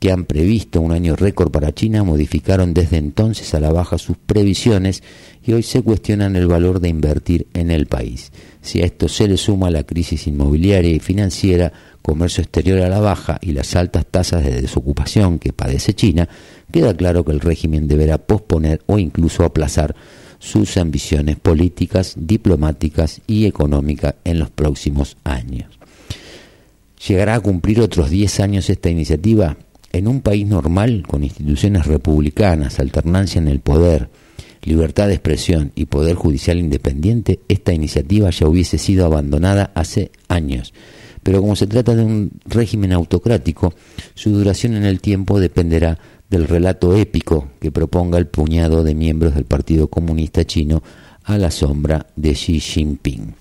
que 0.00 0.10
han 0.10 0.24
previsto 0.24 0.80
un 0.80 0.92
año 0.92 1.14
récord 1.14 1.50
para 1.50 1.74
China 1.74 2.02
modificaron 2.02 2.72
desde 2.72 2.96
entonces 2.96 3.52
a 3.54 3.60
la 3.60 3.70
baja 3.70 3.98
sus 3.98 4.16
previsiones 4.16 5.02
y 5.44 5.52
hoy 5.52 5.62
se 5.62 5.82
cuestionan 5.82 6.36
el 6.36 6.46
valor 6.46 6.80
de 6.80 6.88
invertir 6.88 7.46
en 7.52 7.70
el 7.70 7.86
país. 7.86 8.32
Si 8.62 8.80
a 8.80 8.86
esto 8.86 9.08
se 9.08 9.28
le 9.28 9.36
suma 9.36 9.70
la 9.70 9.84
crisis 9.84 10.26
inmobiliaria 10.26 10.90
y 10.90 11.00
financiera, 11.00 11.72
comercio 12.00 12.42
exterior 12.42 12.80
a 12.80 12.88
la 12.88 12.98
baja 12.98 13.38
y 13.42 13.52
las 13.52 13.76
altas 13.76 14.06
tasas 14.06 14.42
de 14.42 14.62
desocupación 14.62 15.38
que 15.38 15.52
padece 15.52 15.92
China, 15.92 16.30
queda 16.72 16.96
claro 16.96 17.22
que 17.22 17.32
el 17.32 17.40
régimen 17.40 17.86
deberá 17.86 18.16
posponer 18.16 18.80
o 18.86 18.98
incluso 18.98 19.44
aplazar 19.44 19.94
sus 20.38 20.78
ambiciones 20.78 21.36
políticas, 21.36 22.14
diplomáticas 22.16 23.20
y 23.26 23.44
económicas 23.44 24.14
en 24.24 24.38
los 24.38 24.48
próximos 24.48 25.18
años. 25.24 25.68
¿Llegará 27.06 27.34
a 27.34 27.40
cumplir 27.40 27.80
otros 27.80 28.08
10 28.08 28.40
años 28.40 28.70
esta 28.70 28.88
iniciativa? 28.88 29.58
En 29.92 30.06
un 30.06 30.20
país 30.20 30.46
normal, 30.46 31.04
con 31.06 31.24
instituciones 31.24 31.86
republicanas, 31.86 32.78
alternancia 32.78 33.40
en 33.40 33.48
el 33.48 33.60
poder, 33.60 34.08
libertad 34.62 35.08
de 35.08 35.14
expresión 35.14 35.72
y 35.74 35.86
poder 35.86 36.14
judicial 36.14 36.58
independiente, 36.58 37.40
esta 37.48 37.72
iniciativa 37.72 38.30
ya 38.30 38.46
hubiese 38.46 38.78
sido 38.78 39.06
abandonada 39.06 39.72
hace 39.74 40.12
años. 40.28 40.72
Pero 41.22 41.40
como 41.40 41.56
se 41.56 41.66
trata 41.66 41.94
de 41.94 42.04
un 42.04 42.30
régimen 42.46 42.92
autocrático, 42.92 43.74
su 44.14 44.30
duración 44.30 44.74
en 44.74 44.84
el 44.84 45.00
tiempo 45.00 45.40
dependerá 45.40 45.98
del 46.30 46.46
relato 46.46 46.96
épico 46.96 47.48
que 47.60 47.72
proponga 47.72 48.16
el 48.18 48.28
puñado 48.28 48.84
de 48.84 48.94
miembros 48.94 49.34
del 49.34 49.44
Partido 49.44 49.88
Comunista 49.88 50.44
Chino 50.44 50.82
a 51.24 51.36
la 51.36 51.50
sombra 51.50 52.06
de 52.16 52.32
Xi 52.32 52.60
Jinping. 52.60 53.34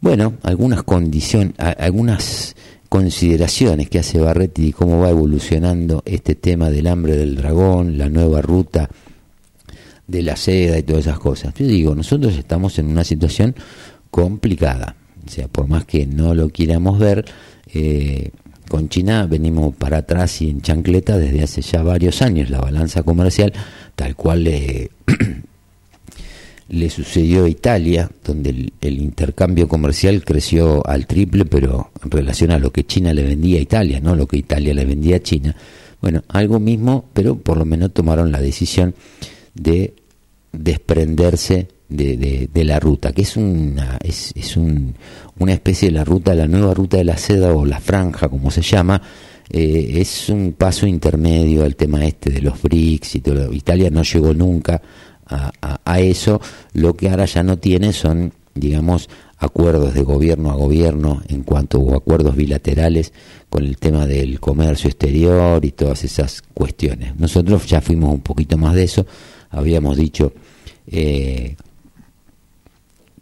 Bueno, 0.00 0.34
algunas 0.42 0.82
condiciones, 0.82 1.54
algunas 1.58 2.56
consideraciones 2.94 3.90
que 3.90 3.98
hace 3.98 4.20
Barretti 4.20 4.66
y 4.66 4.72
cómo 4.72 5.00
va 5.00 5.10
evolucionando 5.10 6.04
este 6.06 6.36
tema 6.36 6.70
del 6.70 6.86
hambre 6.86 7.16
del 7.16 7.34
dragón, 7.34 7.98
la 7.98 8.08
nueva 8.08 8.40
ruta 8.40 8.88
de 10.06 10.22
la 10.22 10.36
seda 10.36 10.78
y 10.78 10.84
todas 10.84 11.08
esas 11.08 11.18
cosas. 11.18 11.52
Yo 11.54 11.66
digo, 11.66 11.96
nosotros 11.96 12.36
estamos 12.36 12.78
en 12.78 12.86
una 12.86 13.02
situación 13.02 13.56
complicada. 14.12 14.94
O 15.26 15.28
sea, 15.28 15.48
por 15.48 15.66
más 15.66 15.84
que 15.86 16.06
no 16.06 16.36
lo 16.36 16.50
quieramos 16.50 17.00
ver, 17.00 17.24
eh, 17.72 18.30
con 18.68 18.88
China 18.88 19.26
venimos 19.26 19.74
para 19.74 19.96
atrás 19.96 20.40
y 20.40 20.50
en 20.50 20.60
chancleta 20.60 21.18
desde 21.18 21.42
hace 21.42 21.62
ya 21.62 21.82
varios 21.82 22.22
años. 22.22 22.48
La 22.48 22.60
balanza 22.60 23.02
comercial, 23.02 23.52
tal 23.96 24.14
cual 24.14 24.44
le 26.68 26.88
sucedió 26.90 27.44
a 27.44 27.48
Italia, 27.48 28.10
donde 28.24 28.70
el, 28.80 29.00
intercambio 29.02 29.68
comercial 29.68 30.24
creció 30.24 30.86
al 30.86 31.06
triple, 31.06 31.44
pero 31.44 31.90
en 32.02 32.10
relación 32.10 32.50
a 32.50 32.58
lo 32.58 32.72
que 32.72 32.84
China 32.84 33.12
le 33.12 33.22
vendía 33.22 33.58
a 33.58 33.62
Italia, 33.62 34.00
no 34.00 34.16
lo 34.16 34.26
que 34.26 34.38
Italia 34.38 34.72
le 34.74 34.84
vendía 34.84 35.16
a 35.16 35.22
China. 35.22 35.54
Bueno, 36.00 36.22
algo 36.28 36.58
mismo, 36.60 37.04
pero 37.12 37.36
por 37.36 37.58
lo 37.58 37.64
menos 37.64 37.92
tomaron 37.92 38.32
la 38.32 38.40
decisión 38.40 38.94
de 39.54 39.94
desprenderse 40.52 41.68
de, 41.88 42.48
de- 42.52 42.64
la 42.64 42.80
ruta, 42.80 43.12
que 43.12 43.22
es 43.22 43.36
una, 43.36 43.98
es, 44.02 44.32
es 44.34 44.56
un- 44.56 44.94
una 45.38 45.52
especie 45.52 45.88
de 45.88 45.94
la 45.94 46.04
ruta, 46.04 46.34
la 46.34 46.46
nueva 46.48 46.72
ruta 46.74 46.96
de 46.96 47.04
la 47.04 47.16
seda 47.16 47.52
o 47.54 47.64
la 47.66 47.78
franja, 47.80 48.28
como 48.28 48.50
se 48.50 48.62
llama, 48.62 49.00
eh, 49.50 49.96
es 49.96 50.28
un 50.30 50.54
paso 50.54 50.86
intermedio 50.86 51.64
al 51.64 51.76
tema 51.76 52.04
este 52.06 52.30
de 52.30 52.40
los 52.40 52.60
BRICS 52.62 53.16
y 53.16 53.20
todo. 53.20 53.52
Italia 53.52 53.90
no 53.90 54.02
llegó 54.02 54.32
nunca 54.32 54.80
a, 55.26 55.50
a- 55.62 55.80
a 55.84 56.00
eso, 56.00 56.40
lo 56.72 56.94
que 56.94 57.08
ahora 57.08 57.24
ya 57.26 57.42
no 57.42 57.58
tiene 57.58 57.92
son, 57.92 58.32
digamos, 58.54 59.08
acuerdos 59.38 59.94
de 59.94 60.02
gobierno 60.02 60.50
a 60.50 60.54
gobierno 60.54 61.22
en 61.28 61.42
cuanto 61.42 61.78
o 61.80 61.94
acuerdos 61.96 62.34
bilaterales 62.36 63.12
con 63.50 63.64
el 63.64 63.76
tema 63.76 64.06
del 64.06 64.40
comercio 64.40 64.88
exterior 64.88 65.64
y 65.64 65.72
todas 65.72 66.04
esas 66.04 66.40
cuestiones. 66.54 67.14
Nosotros 67.16 67.66
ya 67.66 67.80
fuimos 67.80 68.12
un 68.14 68.20
poquito 68.20 68.56
más 68.56 68.74
de 68.74 68.84
eso, 68.84 69.06
habíamos 69.50 69.96
dicho 69.96 70.32
eh, 70.86 71.56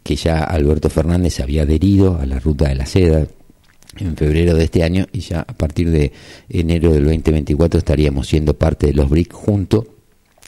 que 0.02 0.16
ya 0.16 0.40
Alberto 0.44 0.90
Fernández 0.90 1.40
había 1.40 1.62
adherido 1.62 2.18
a 2.20 2.26
la 2.26 2.38
ruta 2.38 2.68
de 2.68 2.74
la 2.74 2.86
seda 2.86 3.26
en 3.98 4.16
febrero 4.16 4.54
de 4.54 4.64
este 4.64 4.82
año 4.82 5.06
y 5.12 5.20
ya 5.20 5.40
a 5.40 5.52
partir 5.52 5.90
de 5.90 6.12
enero 6.48 6.92
del 6.92 7.04
2024 7.04 7.78
estaríamos 7.78 8.26
siendo 8.26 8.54
parte 8.54 8.86
de 8.88 8.94
los 8.94 9.08
BRIC 9.08 9.32
junto, 9.32 9.86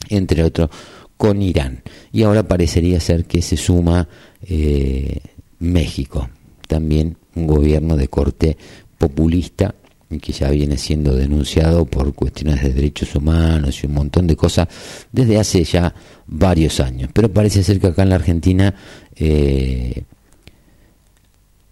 entre 0.09 0.43
otros, 0.43 0.69
con 1.17 1.41
Irán. 1.41 1.83
Y 2.11 2.23
ahora 2.23 2.47
parecería 2.47 2.99
ser 2.99 3.25
que 3.25 3.41
se 3.41 3.57
suma 3.57 4.07
eh, 4.47 5.19
México, 5.59 6.29
también 6.67 7.17
un 7.35 7.47
gobierno 7.47 7.97
de 7.97 8.07
corte 8.07 8.57
populista 8.97 9.75
que 10.21 10.31
ya 10.31 10.49
viene 10.49 10.77
siendo 10.77 11.15
denunciado 11.15 11.85
por 11.85 12.13
cuestiones 12.13 12.61
de 12.61 12.73
derechos 12.73 13.15
humanos 13.15 13.83
y 13.83 13.87
un 13.87 13.93
montón 13.93 14.27
de 14.27 14.35
cosas 14.35 14.67
desde 15.11 15.39
hace 15.39 15.63
ya 15.63 15.93
varios 16.27 16.79
años. 16.79 17.09
Pero 17.13 17.31
parece 17.31 17.63
ser 17.63 17.79
que 17.79 17.87
acá 17.87 18.03
en 18.03 18.09
la 18.09 18.15
Argentina 18.15 18.73
eh, 19.15 20.03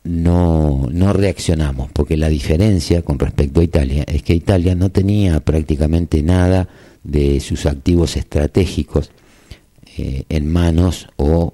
no, 0.03 0.87
no 0.91 1.13
reaccionamos, 1.13 1.91
porque 1.93 2.17
la 2.17 2.27
diferencia 2.27 3.01
con 3.03 3.19
respecto 3.19 3.61
a 3.61 3.63
Italia 3.63 4.03
es 4.07 4.23
que 4.23 4.33
Italia 4.33 4.75
no 4.75 4.89
tenía 4.89 5.39
prácticamente 5.39 6.21
nada 6.23 6.67
de 7.03 7.39
sus 7.39 7.65
activos 7.65 8.17
estratégicos 8.17 9.11
eh, 9.97 10.23
en 10.29 10.51
manos 10.51 11.07
o 11.17 11.53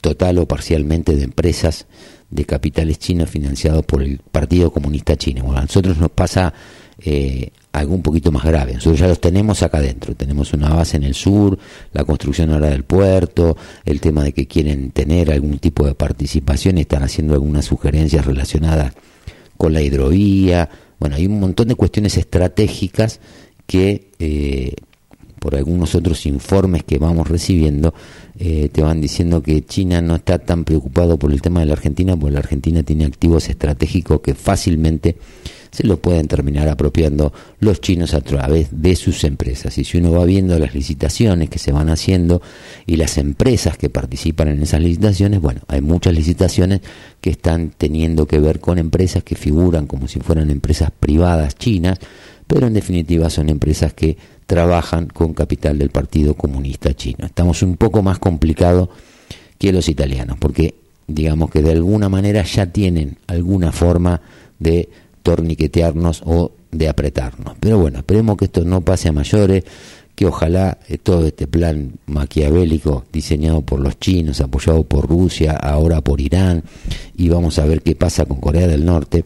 total 0.00 0.38
o 0.38 0.46
parcialmente 0.46 1.16
de 1.16 1.24
empresas 1.24 1.86
de 2.30 2.44
capitales 2.44 2.98
chinos 2.98 3.28
financiados 3.28 3.84
por 3.84 4.02
el 4.02 4.18
Partido 4.18 4.70
Comunista 4.70 5.16
Chino. 5.16 5.44
Bueno, 5.44 5.58
a 5.58 5.62
nosotros 5.62 5.98
nos 5.98 6.10
pasa 6.10 6.52
eh, 7.00 7.50
algo 7.72 7.94
un 7.94 8.02
poquito 8.02 8.30
más 8.32 8.44
grave. 8.44 8.74
Nosotros 8.74 9.00
ya 9.00 9.08
los 9.08 9.20
tenemos 9.20 9.62
acá 9.62 9.78
adentro. 9.78 10.14
Tenemos 10.14 10.52
una 10.52 10.70
base 10.70 10.96
en 10.96 11.04
el 11.04 11.14
sur, 11.14 11.58
la 11.92 12.04
construcción 12.04 12.50
ahora 12.50 12.68
del 12.68 12.84
puerto, 12.84 13.56
el 13.84 14.00
tema 14.00 14.24
de 14.24 14.32
que 14.32 14.46
quieren 14.46 14.90
tener 14.90 15.32
algún 15.32 15.58
tipo 15.58 15.86
de 15.86 15.94
participación 15.94 16.78
están 16.78 17.02
haciendo 17.02 17.34
algunas 17.34 17.64
sugerencias 17.64 18.26
relacionadas 18.26 18.92
con 19.56 19.72
la 19.72 19.82
hidrovía. 19.82 20.68
Bueno, 20.98 21.16
hay 21.16 21.26
un 21.26 21.40
montón 21.40 21.68
de 21.68 21.74
cuestiones 21.74 22.16
estratégicas 22.16 23.20
que 23.66 24.10
eh, 24.18 24.74
por 25.40 25.56
algunos 25.56 25.96
otros 25.96 26.26
informes 26.26 26.84
que 26.84 26.98
vamos 26.98 27.26
recibiendo, 27.26 27.92
eh, 28.38 28.68
te 28.70 28.82
van 28.82 29.00
diciendo 29.00 29.42
que 29.42 29.64
China 29.64 30.00
no 30.00 30.14
está 30.14 30.38
tan 30.38 30.64
preocupado 30.64 31.18
por 31.18 31.32
el 31.32 31.42
tema 31.42 31.60
de 31.60 31.66
la 31.66 31.72
Argentina, 31.72 32.16
porque 32.16 32.34
la 32.34 32.38
Argentina 32.38 32.82
tiene 32.84 33.06
activos 33.06 33.48
estratégicos 33.48 34.20
que 34.20 34.34
fácilmente 34.34 35.16
se 35.70 35.86
los 35.86 35.98
pueden 36.00 36.26
terminar 36.26 36.68
apropiando 36.68 37.32
los 37.60 37.80
chinos 37.80 38.14
a 38.14 38.20
través 38.20 38.68
de 38.70 38.96
sus 38.96 39.24
empresas. 39.24 39.78
Y 39.78 39.84
si 39.84 39.98
uno 39.98 40.12
va 40.12 40.24
viendo 40.24 40.58
las 40.58 40.74
licitaciones 40.74 41.48
que 41.48 41.58
se 41.58 41.72
van 41.72 41.88
haciendo 41.88 42.42
y 42.86 42.96
las 42.96 43.18
empresas 43.18 43.78
que 43.78 43.88
participan 43.88 44.48
en 44.48 44.62
esas 44.62 44.80
licitaciones, 44.80 45.40
bueno, 45.40 45.60
hay 45.68 45.80
muchas 45.80 46.14
licitaciones 46.14 46.80
que 47.20 47.30
están 47.30 47.72
teniendo 47.76 48.26
que 48.26 48.40
ver 48.40 48.60
con 48.60 48.78
empresas 48.78 49.22
que 49.22 49.36
figuran 49.36 49.86
como 49.86 50.08
si 50.08 50.20
fueran 50.20 50.50
empresas 50.50 50.90
privadas 50.90 51.56
chinas, 51.56 51.98
pero 52.46 52.66
en 52.66 52.74
definitiva 52.74 53.30
son 53.30 53.48
empresas 53.48 53.92
que 53.94 54.16
trabajan 54.50 55.06
con 55.06 55.32
capital 55.32 55.78
del 55.78 55.90
Partido 55.90 56.34
Comunista 56.34 56.92
Chino. 56.92 57.24
Estamos 57.24 57.62
un 57.62 57.76
poco 57.76 58.02
más 58.02 58.18
complicados 58.18 58.88
que 59.58 59.70
los 59.70 59.88
italianos, 59.88 60.38
porque 60.40 60.74
digamos 61.06 61.52
que 61.52 61.62
de 61.62 61.70
alguna 61.70 62.08
manera 62.08 62.42
ya 62.42 62.66
tienen 62.66 63.16
alguna 63.28 63.70
forma 63.70 64.20
de 64.58 64.88
torniquetearnos 65.22 66.22
o 66.26 66.50
de 66.72 66.88
apretarnos. 66.88 67.54
Pero 67.60 67.78
bueno, 67.78 67.98
esperemos 67.98 68.36
que 68.36 68.46
esto 68.46 68.64
no 68.64 68.80
pase 68.80 69.08
a 69.08 69.12
mayores, 69.12 69.62
que 70.16 70.26
ojalá 70.26 70.78
eh, 70.88 70.98
todo 70.98 71.28
este 71.28 71.46
plan 71.46 71.92
maquiavélico 72.06 73.04
diseñado 73.12 73.60
por 73.60 73.78
los 73.78 74.00
chinos, 74.00 74.40
apoyado 74.40 74.82
por 74.82 75.08
Rusia, 75.08 75.52
ahora 75.52 76.00
por 76.00 76.20
Irán, 76.20 76.64
y 77.16 77.28
vamos 77.28 77.60
a 77.60 77.66
ver 77.66 77.82
qué 77.82 77.94
pasa 77.94 78.24
con 78.24 78.40
Corea 78.40 78.66
del 78.66 78.84
Norte, 78.84 79.24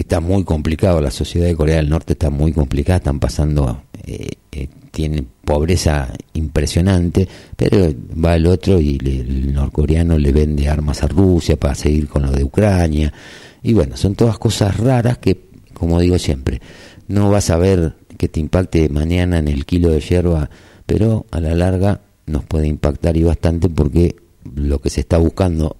está 0.00 0.20
muy 0.20 0.44
complicado, 0.44 1.00
la 1.00 1.10
sociedad 1.10 1.46
de 1.46 1.56
Corea 1.56 1.76
del 1.76 1.88
Norte 1.90 2.12
está 2.14 2.30
muy 2.30 2.52
complicada, 2.52 2.98
están 2.98 3.18
pasando, 3.20 3.82
eh, 4.06 4.28
eh, 4.52 4.68
tienen 4.90 5.26
pobreza 5.44 6.12
impresionante, 6.34 7.28
pero 7.56 7.92
va 8.22 8.36
el 8.36 8.46
otro 8.46 8.80
y 8.80 8.98
le- 8.98 9.20
el 9.20 9.52
norcoreano 9.52 10.18
le 10.18 10.32
vende 10.32 10.68
armas 10.68 11.02
a 11.02 11.06
Rusia 11.08 11.56
para 11.58 11.74
seguir 11.74 12.08
con 12.08 12.22
lo 12.22 12.32
de 12.32 12.44
Ucrania, 12.44 13.12
y 13.62 13.72
bueno, 13.74 13.96
son 13.96 14.14
todas 14.14 14.38
cosas 14.38 14.76
raras 14.76 15.18
que, 15.18 15.48
como 15.74 16.00
digo 16.00 16.18
siempre, 16.18 16.60
no 17.08 17.30
vas 17.30 17.50
a 17.50 17.56
ver 17.56 17.94
que 18.16 18.28
te 18.28 18.40
impacte 18.40 18.88
mañana 18.88 19.38
en 19.38 19.48
el 19.48 19.64
kilo 19.64 19.88
de 19.90 20.00
hierba, 20.00 20.50
pero 20.86 21.26
a 21.30 21.40
la 21.40 21.54
larga 21.54 22.00
nos 22.26 22.44
puede 22.44 22.66
impactar 22.68 23.16
y 23.16 23.22
bastante 23.22 23.68
porque 23.68 24.16
lo 24.54 24.78
que 24.80 24.90
se 24.90 25.00
está 25.00 25.18
buscando 25.18 25.76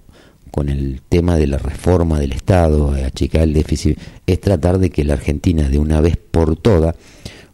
con 0.51 0.69
el 0.69 1.01
tema 1.07 1.37
de 1.37 1.47
la 1.47 1.57
reforma 1.57 2.19
del 2.19 2.33
Estado, 2.33 2.95
eh, 2.95 3.05
achicar 3.05 3.43
el 3.43 3.53
déficit, 3.53 3.97
es 4.27 4.39
tratar 4.39 4.77
de 4.77 4.89
que 4.89 5.03
la 5.03 5.13
Argentina 5.13 5.67
de 5.69 5.79
una 5.79 6.01
vez 6.01 6.17
por 6.17 6.57
todas 6.57 6.95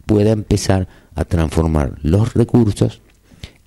pueda 0.04 0.32
empezar 0.32 0.88
a 1.14 1.24
transformar 1.24 1.98
los 2.02 2.34
recursos 2.34 3.00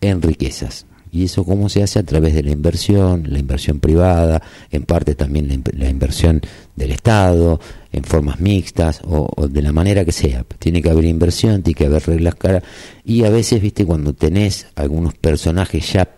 en 0.01 0.21
riquezas. 0.21 0.85
¿Y 1.13 1.25
eso 1.25 1.43
cómo 1.43 1.67
se 1.67 1.83
hace? 1.83 1.99
A 1.99 2.03
través 2.03 2.33
de 2.33 2.41
la 2.41 2.51
inversión, 2.51 3.25
la 3.27 3.39
inversión 3.39 3.81
privada, 3.81 4.41
en 4.71 4.83
parte 4.83 5.13
también 5.13 5.63
la, 5.73 5.89
inversión 5.89 6.39
del 6.73 6.91
Estado, 6.91 7.59
en 7.91 8.05
formas 8.05 8.39
mixtas 8.39 9.01
o, 9.03 9.29
o 9.35 9.47
de 9.49 9.61
la 9.61 9.73
manera 9.73 10.05
que 10.05 10.13
sea. 10.13 10.45
Tiene 10.57 10.81
que 10.81 10.89
haber 10.89 11.03
inversión, 11.03 11.63
tiene 11.63 11.77
que 11.77 11.85
haber 11.85 12.07
reglas 12.07 12.35
caras. 12.35 12.63
Y 13.03 13.25
a 13.25 13.29
veces, 13.29 13.61
viste, 13.61 13.85
cuando 13.85 14.13
tenés 14.13 14.67
algunos 14.75 15.13
personajes 15.15 15.91
ya 15.91 16.09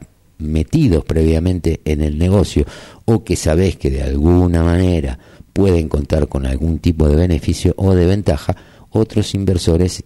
metidos 0.44 1.04
previamente 1.06 1.82
en 1.86 2.02
el 2.02 2.18
negocio 2.18 2.66
o 3.06 3.24
que 3.24 3.36
sabés 3.36 3.78
que 3.78 3.90
de 3.90 4.04
alguna 4.04 4.64
manera 4.64 5.18
pueden 5.54 5.88
contar 5.88 6.28
con 6.28 6.46
algún 6.46 6.80
tipo 6.80 7.08
de 7.08 7.16
beneficio 7.16 7.74
o 7.78 7.94
de 7.94 8.06
ventaja, 8.06 8.56
otros 8.90 9.34
inversores 9.36 10.04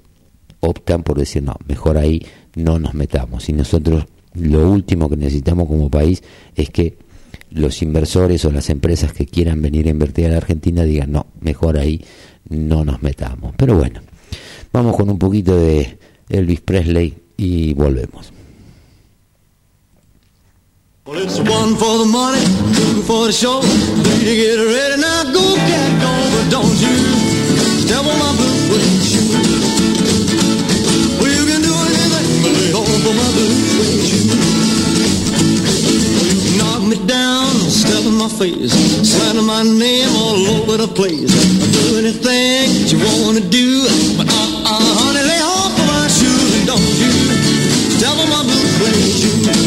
optan 0.60 1.04
por 1.04 1.18
decir, 1.18 1.44
no, 1.44 1.56
mejor 1.68 1.98
ahí 1.98 2.26
no 2.56 2.80
nos 2.80 2.94
metamos. 2.94 3.48
Y 3.50 3.54
nosotros 3.54 4.06
lo 4.34 4.70
último 4.70 5.10
que 5.10 5.18
necesitamos 5.18 5.68
como 5.68 5.90
país 5.90 6.24
es 6.56 6.70
que 6.70 6.98
los 7.52 7.82
inversores 7.82 8.44
o 8.46 8.52
las 8.52 8.70
empresas 8.70 9.14
que 9.14 9.26
quieran 9.26 9.62
venir 9.62 9.88
a 9.88 9.92
invertir 9.92 10.26
a 10.26 10.30
la 10.30 10.38
Argentina 10.38 10.84
digan, 10.84 11.12
no, 11.12 11.28
mejor 11.40 11.78
ahí 11.78 12.04
no 12.50 12.84
nos 12.84 13.02
metamos. 13.02 13.54
Pero 13.58 13.78
bueno, 13.78 14.02
vamos 14.74 14.96
con 14.96 15.10
un 15.10 15.18
poquito 15.18 15.58
de 15.58 15.98
Elvis 16.30 16.62
Presley 16.62 17.14
y 17.38 17.74
volvemos. 17.74 18.37
Well, 21.08 21.24
it's 21.24 21.40
one 21.40 21.80
for 21.80 22.04
the 22.04 22.10
money, 22.12 22.44
two 22.76 23.00
for 23.08 23.28
the 23.28 23.32
show. 23.32 23.64
Three 23.64 24.28
to 24.28 24.36
get 24.36 24.60
ready 24.60 25.00
now, 25.00 25.24
go 25.32 25.56
cat 25.56 25.92
go, 26.04 26.12
but 26.36 26.52
don't 26.52 26.76
you 26.84 26.96
step 27.80 28.04
on 28.04 28.12
my 28.20 28.36
blue 28.36 28.60
suede 28.68 29.08
shoe. 29.08 29.32
Well, 31.16 31.32
you 31.32 31.48
can 31.48 31.64
do 31.64 31.72
anything 31.72 32.28
but 32.44 32.52
lay 32.60 32.72
hold 32.76 32.92
for 33.08 33.16
my 33.16 33.30
blue 33.40 33.56
suede 33.72 34.04
shoe. 34.04 34.36
Well, 36.12 36.28
you 36.28 36.40
can 36.44 36.60
knock 36.60 36.84
me 36.84 37.00
down, 37.08 37.56
step 37.72 38.04
in 38.04 38.20
my 38.20 38.28
face, 38.28 38.76
slander 39.08 39.48
my 39.48 39.64
name 39.64 40.12
all 40.12 40.60
over 40.60 40.76
the 40.76 40.92
place. 40.92 41.32
Do 41.72 42.04
anything 42.04 42.68
that 42.84 42.92
you 42.92 43.00
wanna 43.24 43.48
do, 43.48 43.88
but 44.20 44.28
uh, 44.28 44.76
uh, 44.76 44.92
honey, 45.00 45.24
lay 45.24 45.40
off 45.40 45.72
of 45.72 45.88
my 45.88 46.04
shoes 46.12 46.52
and 46.52 46.68
don't 46.68 46.84
you 47.00 47.16
step 47.96 48.12
on 48.12 48.28
my 48.28 48.44
blue 48.44 48.68
suede 48.76 49.56
shoe. 49.56 49.67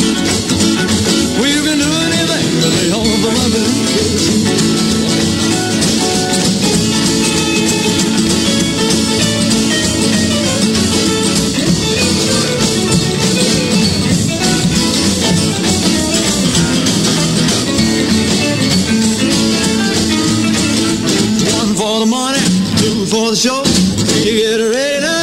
Can 1.71 1.79
do 1.79 1.85
anything 1.85 2.45
really 2.59 2.91
all 2.91 3.03
the 3.05 3.31
loving 3.37 3.67
kiss. 3.87 4.23
One 21.55 21.75
for 21.75 21.99
the 21.99 22.07
money, 22.07 22.39
two 22.81 23.05
for 23.05 23.29
the 23.29 23.35
show. 23.35 23.63
You 24.25 24.33
get 24.41 24.59
ready 24.59 25.20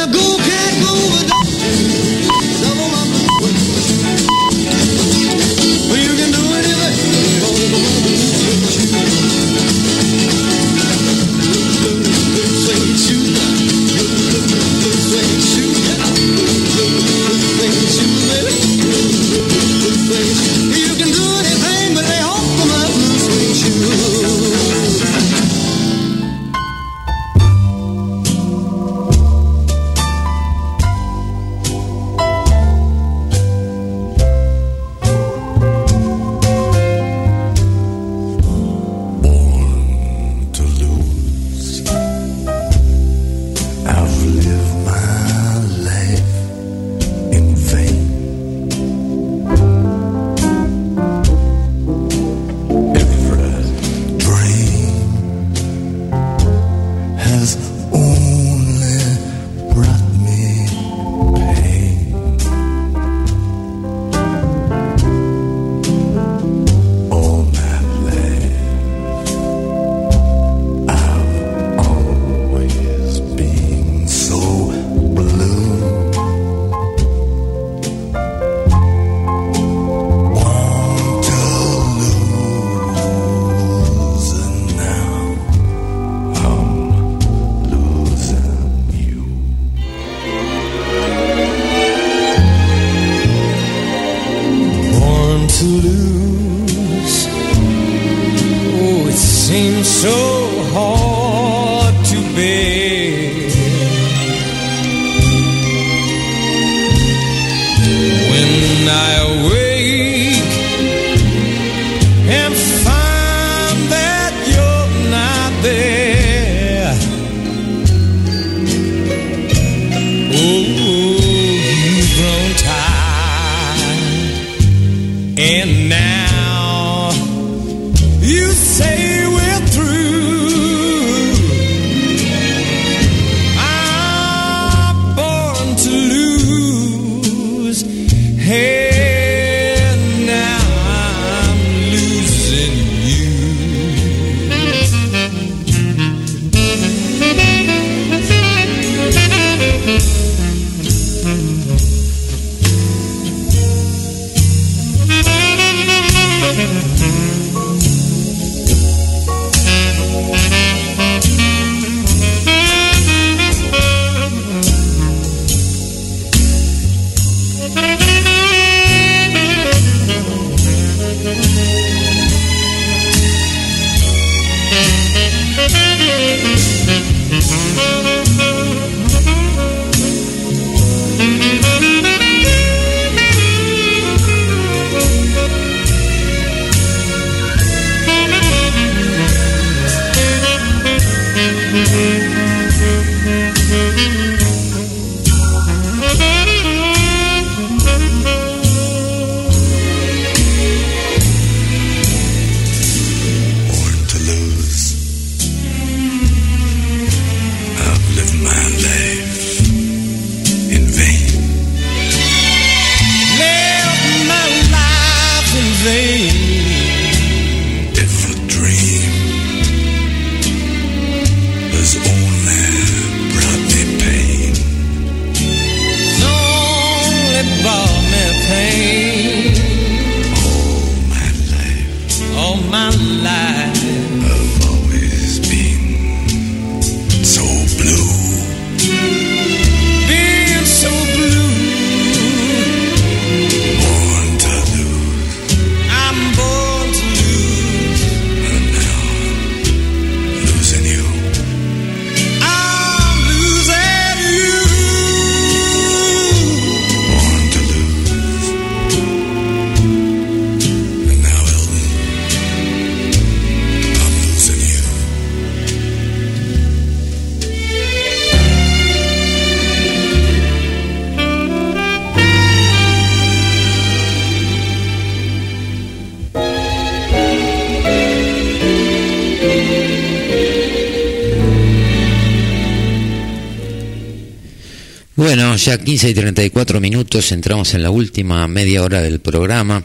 ya 285.69 285.77
15 285.77 286.09
y 286.09 286.13
34 286.15 286.81
minutos, 286.81 287.31
entramos 287.31 287.75
en 287.75 287.83
la 287.83 287.91
última 287.91 288.47
media 288.47 288.81
hora 288.81 289.03
del 289.03 289.19
programa, 289.19 289.83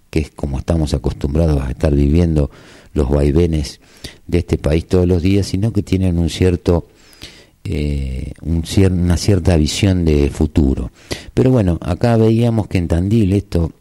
que 0.10 0.20
es 0.20 0.32
como 0.32 0.60
estamos 0.60 0.94
acostumbrados 0.94 1.62
a 1.62 1.72
estar 1.72 1.94
viviendo 1.94 2.52
los 2.94 3.10
vaivenes 3.10 3.82
de 4.28 4.40
este 4.40 4.58
país 4.58 4.88
todos 4.88 5.08
los 5.08 5.22
días, 5.22 5.48
sino 5.48 5.74
que 5.74 5.84
tienen 5.84 6.18
un 6.20 6.30
cierto 6.30 6.88
eh, 7.66 8.34
un 8.42 8.64
una 8.92 9.18
cierta 9.18 9.56
visión 9.56 10.04
de 10.04 10.30
futuro. 10.30 10.92
Pero 11.34 11.50
bueno, 11.50 11.78
acá 11.82 12.18
veíamos 12.18 12.68
que 12.68 12.78
en 12.78 12.88
Tandil 12.88 13.34
esto 13.34 13.72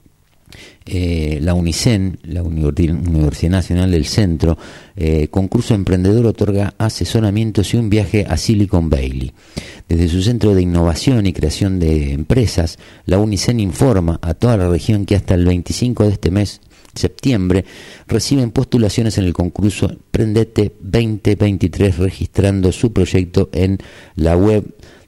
eh, 0.84 1.38
la 1.42 1.54
UNICEN, 1.54 2.18
la 2.24 2.42
Universidad 2.42 3.50
Nacional 3.50 3.90
del 3.90 4.06
Centro, 4.06 4.58
eh, 4.96 5.28
concurso 5.28 5.74
emprendedor 5.74 6.26
otorga 6.26 6.74
asesoramientos 6.78 7.72
y 7.74 7.76
un 7.76 7.90
viaje 7.90 8.26
a 8.28 8.36
Silicon 8.36 8.90
Valley. 8.90 9.32
Desde 9.88 10.08
su 10.08 10.22
centro 10.22 10.54
de 10.54 10.62
innovación 10.62 11.26
y 11.26 11.32
creación 11.32 11.78
de 11.78 12.12
empresas, 12.12 12.78
la 13.06 13.18
UNICEN 13.18 13.60
informa 13.60 14.18
a 14.22 14.34
toda 14.34 14.56
la 14.56 14.68
región 14.68 15.06
que 15.06 15.16
hasta 15.16 15.34
el 15.34 15.44
25 15.44 16.04
de 16.04 16.10
este 16.10 16.30
mes 16.30 16.60
septiembre 16.94 17.64
reciben 18.06 18.50
postulaciones 18.50 19.16
en 19.18 19.24
el 19.24 19.32
concurso 19.32 19.96
Prendete 20.10 20.76
2023 20.80 21.98
registrando 21.98 22.70
su 22.70 22.92
proyecto 22.92 23.48
en 23.52 23.78
la 24.14 24.36
web 24.36 24.64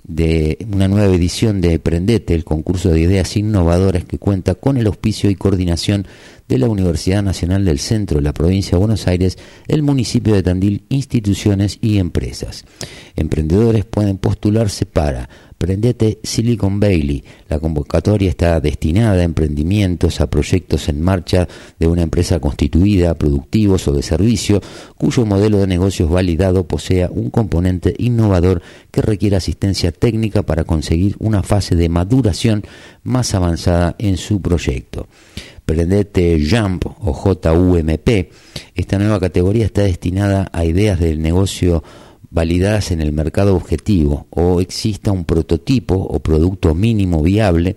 de 0.08 0.66
una 0.72 0.88
nueva 0.88 1.14
edición 1.14 1.60
de 1.60 1.78
Prendete, 1.78 2.34
el 2.34 2.44
concurso 2.44 2.88
de 2.88 3.00
ideas 3.00 3.36
innovadoras 3.36 4.04
que 4.04 4.18
cuenta 4.18 4.54
con 4.54 4.78
el 4.78 4.86
auspicio 4.86 5.28
y 5.28 5.34
coordinación 5.34 6.06
de 6.48 6.58
la 6.58 6.68
Universidad 6.68 7.22
Nacional 7.22 7.64
del 7.64 7.78
Centro 7.78 8.18
de 8.18 8.24
la 8.24 8.32
provincia 8.32 8.72
de 8.72 8.78
Buenos 8.78 9.06
Aires, 9.06 9.38
el 9.66 9.82
municipio 9.82 10.34
de 10.34 10.42
Tandil, 10.42 10.84
instituciones 10.88 11.78
y 11.80 11.98
empresas. 11.98 12.64
Emprendedores 13.16 13.84
pueden 13.84 14.18
postularse 14.18 14.86
para 14.86 15.28
Prendete 15.58 16.20
Silicon 16.22 16.78
Valley. 16.78 17.24
La 17.48 17.58
convocatoria 17.58 18.30
está 18.30 18.60
destinada 18.60 19.20
a 19.20 19.24
emprendimientos, 19.24 20.20
a 20.20 20.30
proyectos 20.30 20.88
en 20.88 21.02
marcha 21.02 21.48
de 21.80 21.88
una 21.88 22.02
empresa 22.02 22.38
constituida, 22.38 23.14
productivos 23.14 23.88
o 23.88 23.92
de 23.92 24.04
servicio, 24.04 24.62
cuyo 24.96 25.26
modelo 25.26 25.58
de 25.58 25.66
negocios 25.66 26.08
validado 26.08 26.68
posea 26.68 27.10
un 27.10 27.30
componente 27.30 27.92
innovador 27.98 28.62
que 28.92 29.02
requiere 29.02 29.34
asistencia 29.34 29.90
técnica 29.90 30.44
para 30.44 30.62
conseguir 30.62 31.16
una 31.18 31.42
fase 31.42 31.74
de 31.74 31.88
maduración 31.88 32.62
más 33.02 33.34
avanzada 33.34 33.96
en 33.98 34.16
su 34.16 34.40
proyecto. 34.40 35.08
Prendete 35.68 36.42
Jump 36.50 36.86
o 36.86 37.12
JUMP. 37.12 38.08
Esta 38.74 38.98
nueva 38.98 39.20
categoría 39.20 39.66
está 39.66 39.82
destinada 39.82 40.48
a 40.50 40.64
ideas 40.64 40.98
del 40.98 41.20
negocio 41.20 41.84
validadas 42.30 42.90
en 42.90 43.02
el 43.02 43.12
mercado 43.12 43.54
objetivo 43.54 44.28
o 44.30 44.62
exista 44.62 45.12
un 45.12 45.26
prototipo 45.26 45.94
o 45.94 46.20
producto 46.20 46.74
mínimo 46.74 47.22
viable, 47.22 47.76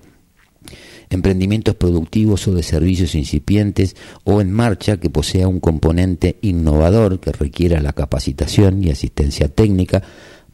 emprendimientos 1.10 1.76
productivos 1.76 2.48
o 2.48 2.54
de 2.54 2.64
servicios 2.64 3.14
incipientes 3.14 3.98
o 4.24 4.40
en 4.40 4.54
marcha 4.54 4.96
que 4.96 5.10
posea 5.10 5.50
un 5.50 5.60
componente 5.60 6.38
innovador 6.42 7.20
que 7.20 7.34
requiera 7.34 7.82
la 7.82 7.92
capacitación 7.92 8.82
y 8.82 8.90
asistencia 8.90 9.50
técnica 9.50 10.02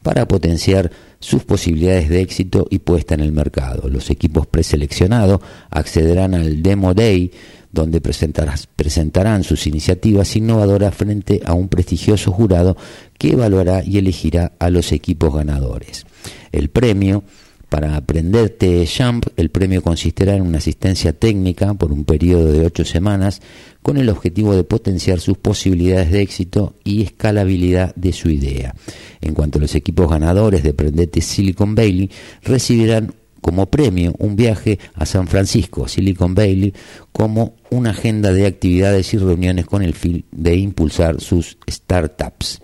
para 0.02 0.28
potenciar 0.28 0.90
sus 1.20 1.44
posibilidades 1.44 2.08
de 2.08 2.20
éxito 2.20 2.66
y 2.70 2.78
puesta 2.78 3.14
en 3.14 3.20
el 3.20 3.32
mercado. 3.32 3.88
Los 3.88 4.10
equipos 4.10 4.46
preseleccionados 4.46 5.40
accederán 5.70 6.34
al 6.34 6.62
Demo 6.62 6.94
Day 6.94 7.32
donde 7.70 8.00
presentarán 8.00 9.44
sus 9.44 9.66
iniciativas 9.66 10.34
innovadoras 10.36 10.94
frente 10.94 11.42
a 11.44 11.52
un 11.52 11.68
prestigioso 11.68 12.32
jurado 12.32 12.76
que 13.18 13.32
evaluará 13.32 13.84
y 13.84 13.98
elegirá 13.98 14.52
a 14.58 14.70
los 14.70 14.90
equipos 14.92 15.34
ganadores. 15.34 16.06
El 16.50 16.70
premio 16.70 17.24
para 17.68 17.96
aprenderte 17.96 18.86
Jump, 18.86 19.26
el 19.36 19.50
premio 19.50 19.82
consistirá 19.82 20.34
en 20.34 20.42
una 20.42 20.58
asistencia 20.58 21.12
técnica 21.12 21.74
por 21.74 21.92
un 21.92 22.04
periodo 22.04 22.50
de 22.50 22.64
ocho 22.64 22.84
semanas 22.84 23.40
con 23.82 23.98
el 23.98 24.08
objetivo 24.08 24.54
de 24.54 24.64
potenciar 24.64 25.20
sus 25.20 25.36
posibilidades 25.38 26.10
de 26.10 26.22
éxito 26.22 26.74
y 26.84 27.02
escalabilidad 27.02 27.94
de 27.94 28.12
su 28.12 28.30
idea. 28.30 28.74
En 29.20 29.34
cuanto 29.34 29.58
a 29.58 29.62
los 29.62 29.74
equipos 29.74 30.10
ganadores 30.10 30.62
de 30.62 30.74
Prendete 30.74 31.20
Silicon 31.20 31.74
Valley, 31.74 32.10
recibirán 32.42 33.14
como 33.40 33.66
premio 33.66 34.14
un 34.18 34.36
viaje 34.36 34.78
a 34.94 35.06
San 35.06 35.28
Francisco, 35.28 35.88
Silicon 35.88 36.34
Valley, 36.34 36.74
como 37.12 37.54
una 37.70 37.90
agenda 37.90 38.32
de 38.32 38.46
actividades 38.46 39.12
y 39.14 39.18
reuniones 39.18 39.66
con 39.66 39.82
el 39.82 39.94
fin 39.94 40.24
de 40.32 40.56
impulsar 40.56 41.20
sus 41.20 41.58
startups. 41.70 42.60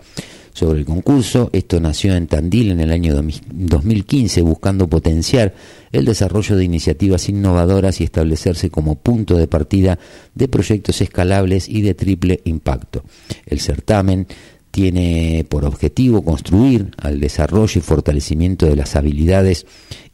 Sobre 0.55 0.79
el 0.79 0.85
concurso, 0.85 1.49
esto 1.51 1.81
nació 1.81 2.15
en 2.15 2.27
Tandil 2.27 2.71
en 2.71 2.79
el 2.79 2.89
año 2.89 3.13
2015 3.13 4.39
buscando 4.39 4.87
potenciar 4.87 5.53
el 5.91 6.05
desarrollo 6.05 6.55
de 6.55 6.63
iniciativas 6.63 7.27
innovadoras 7.27 7.99
y 7.99 8.05
establecerse 8.05 8.69
como 8.69 8.95
punto 8.95 9.35
de 9.35 9.47
partida 9.47 9.99
de 10.33 10.47
proyectos 10.47 11.01
escalables 11.01 11.67
y 11.67 11.81
de 11.81 11.93
triple 11.93 12.39
impacto. 12.45 13.03
El 13.45 13.59
certamen 13.59 14.27
tiene 14.71 15.45
por 15.49 15.65
objetivo 15.65 16.23
construir 16.23 16.91
al 16.99 17.19
desarrollo 17.19 17.77
y 17.77 17.83
fortalecimiento 17.83 18.65
de 18.65 18.77
las 18.77 18.95
habilidades 18.95 19.65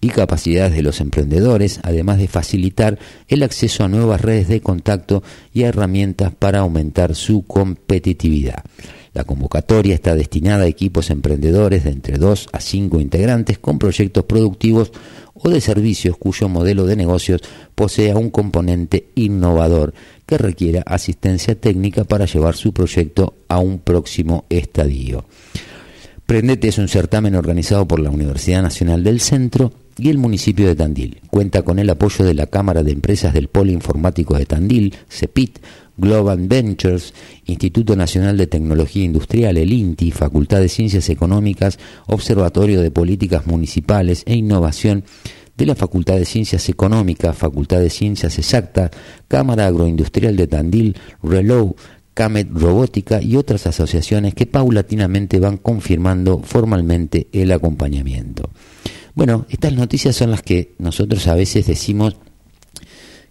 y 0.01 0.09
capacidades 0.09 0.73
de 0.73 0.81
los 0.81 1.01
emprendedores, 1.01 1.79
además 1.83 2.17
de 2.17 2.27
facilitar 2.27 2.97
el 3.27 3.43
acceso 3.43 3.83
a 3.83 3.89
nuevas 3.89 4.21
redes 4.21 4.47
de 4.47 4.61
contacto 4.61 5.21
y 5.53 5.63
a 5.63 5.67
herramientas 5.67 6.33
para 6.33 6.61
aumentar 6.61 7.13
su 7.13 7.43
competitividad. 7.43 8.63
La 9.13 9.25
convocatoria 9.25 9.93
está 9.93 10.15
destinada 10.15 10.63
a 10.63 10.67
equipos 10.67 11.09
emprendedores 11.09 11.83
de 11.83 11.91
entre 11.91 12.17
2 12.17 12.47
a 12.53 12.61
5 12.61 12.99
integrantes 13.01 13.59
con 13.59 13.77
proyectos 13.77 14.23
productivos 14.23 14.91
o 15.33 15.49
de 15.49 15.59
servicios 15.59 16.17
cuyo 16.17 16.47
modelo 16.47 16.85
de 16.85 16.95
negocios 16.95 17.41
posea 17.75 18.15
un 18.15 18.29
componente 18.29 19.09
innovador 19.15 19.93
que 20.25 20.37
requiera 20.37 20.83
asistencia 20.85 21.55
técnica 21.55 22.05
para 22.05 22.25
llevar 22.25 22.55
su 22.55 22.73
proyecto 22.73 23.33
a 23.49 23.59
un 23.59 23.79
próximo 23.79 24.45
estadio. 24.49 25.25
Prendete 26.25 26.69
es 26.69 26.77
un 26.77 26.87
certamen 26.87 27.35
organizado 27.35 27.85
por 27.85 27.99
la 27.99 28.09
Universidad 28.09 28.61
Nacional 28.61 29.03
del 29.03 29.19
Centro 29.19 29.73
y 29.97 30.09
el 30.09 30.17
municipio 30.17 30.67
de 30.67 30.75
Tandil. 30.75 31.19
Cuenta 31.29 31.63
con 31.63 31.79
el 31.79 31.89
apoyo 31.89 32.23
de 32.23 32.33
la 32.33 32.47
Cámara 32.47 32.83
de 32.83 32.93
Empresas 32.93 33.33
del 33.33 33.49
Polo 33.49 33.71
Informático 33.71 34.37
de 34.37 34.45
Tandil, 34.45 34.95
CEPIT, 35.09 35.59
Global 35.97 36.39
Ventures, 36.47 37.13
Instituto 37.45 37.95
Nacional 37.95 38.37
de 38.37 38.47
Tecnología 38.47 39.03
Industrial, 39.03 39.57
el 39.57 39.71
INTI, 39.71 40.11
Facultad 40.11 40.59
de 40.59 40.69
Ciencias 40.69 41.09
Económicas, 41.09 41.79
Observatorio 42.07 42.81
de 42.81 42.91
Políticas 42.91 43.47
Municipales 43.47 44.23
e 44.25 44.35
Innovación 44.35 45.03
de 45.57 45.65
la 45.65 45.75
Facultad 45.75 46.15
de 46.15 46.25
Ciencias 46.25 46.69
Económicas, 46.69 47.37
Facultad 47.37 47.79
de 47.79 47.89
Ciencias 47.89 48.37
Exactas, 48.37 48.91
Cámara 49.27 49.67
Agroindustrial 49.67 50.35
de 50.35 50.47
Tandil, 50.47 50.95
Relow, 51.21 51.75
CAMET 52.13 52.49
Robótica 52.51 53.21
y 53.21 53.35
otras 53.35 53.67
asociaciones 53.67 54.33
que 54.33 54.45
paulatinamente 54.45 55.39
van 55.39 55.57
confirmando 55.57 56.41
formalmente 56.43 57.27
el 57.31 57.51
acompañamiento. 57.51 58.49
Bueno, 59.13 59.45
estas 59.49 59.73
noticias 59.73 60.15
son 60.15 60.31
las 60.31 60.41
que 60.41 60.73
nosotros 60.79 61.27
a 61.27 61.35
veces 61.35 61.67
decimos 61.67 62.17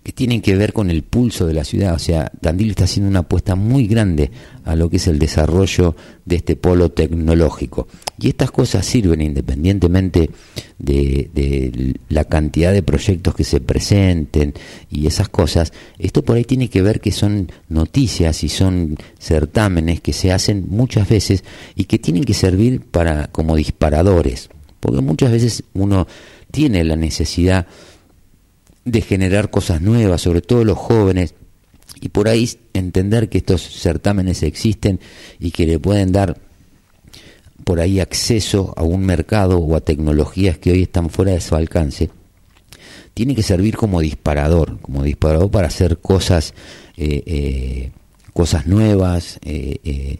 que 0.03 0.13
tienen 0.13 0.41
que 0.41 0.57
ver 0.57 0.73
con 0.73 0.91
el 0.91 1.03
pulso 1.03 1.47
de 1.47 1.53
la 1.53 1.65
ciudad. 1.65 1.95
O 1.95 1.99
sea, 1.99 2.33
Tandil 2.41 2.71
está 2.71 2.85
haciendo 2.85 3.11
una 3.11 3.21
apuesta 3.21 3.55
muy 3.55 3.87
grande 3.87 4.31
a 4.65 4.75
lo 4.75 4.89
que 4.89 4.97
es 4.97 5.07
el 5.09 5.19
desarrollo 5.19 5.95
de 6.25 6.37
este 6.37 6.57
polo 6.57 6.91
tecnológico. 6.91 7.87
Y 8.19 8.29
estas 8.29 8.51
cosas 8.51 8.87
sirven 8.87 9.21
independientemente 9.21 10.31
de, 10.79 11.95
la 12.09 12.25
cantidad 12.25 12.73
de 12.73 12.83
proyectos 12.83 13.35
que 13.35 13.45
se 13.45 13.61
presenten 13.61 14.55
y 14.91 15.07
esas 15.07 15.29
cosas. 15.29 15.73
Esto 15.99 16.23
por 16.23 16.37
ahí 16.37 16.45
tiene 16.45 16.71
que 16.71 16.81
ver 16.81 17.01
que 17.01 17.13
son 17.13 17.53
noticias 17.69 18.43
y 18.43 18.49
son 18.49 18.97
certámenes 19.19 20.01
que 20.01 20.15
se 20.15 20.33
hacen 20.33 20.65
muchas 20.69 21.11
veces 21.11 21.45
y 21.75 21.85
que 21.85 21.99
tienen 21.99 22.25
que 22.25 22.35
servir 22.35 22.81
para 22.81 23.27
como 23.27 23.55
disparadores. 23.55 24.49
Porque 24.81 25.03
muchas 25.03 25.31
veces 25.31 25.63
uno 25.75 26.07
tiene 26.51 26.85
la 26.85 26.97
necesidad 26.97 27.67
de 28.85 29.01
generar 29.01 29.51
cosas 29.51 29.81
nuevas, 29.81 30.23
sobre 30.23 30.41
todo 30.41 30.65
los 30.65 30.79
jóvenes, 30.79 31.35
y 32.01 32.09
por 32.09 32.29
ahí 32.29 32.49
entender 32.73 33.29
que 33.29 33.39
estos 33.39 33.63
certámenes 33.63 34.43
existen 34.43 35.01
y 35.39 35.51
que 35.51 35.67
le 35.67 35.79
pueden 35.79 36.13
dar 36.13 36.39
por 37.65 37.81
ahí 37.81 38.01
acceso 38.01 38.73
a 38.77 38.83
un 38.83 39.05
mercado 39.05 39.59
o 39.59 39.77
a 39.77 39.81
tecnologías 39.81 40.59
que 40.59 40.73
hoy 40.73 40.83
están 40.83 41.11
fuera 41.11 41.33
de 41.33 41.41
su 41.41 41.55
alcance, 41.55 42.11
tiene 43.15 43.35
que 43.35 43.43
servir 43.43 43.77
como 43.77 44.01
disparador, 44.01 44.79
como 44.81 45.03
disparador 45.03 45.51
para 45.51 45.69
hacer 45.69 45.99
cosas, 45.99 46.55
eh, 46.97 47.23
eh, 47.27 47.91
cosas 48.33 48.67
nuevas, 48.67 49.39
eh, 49.45 50.19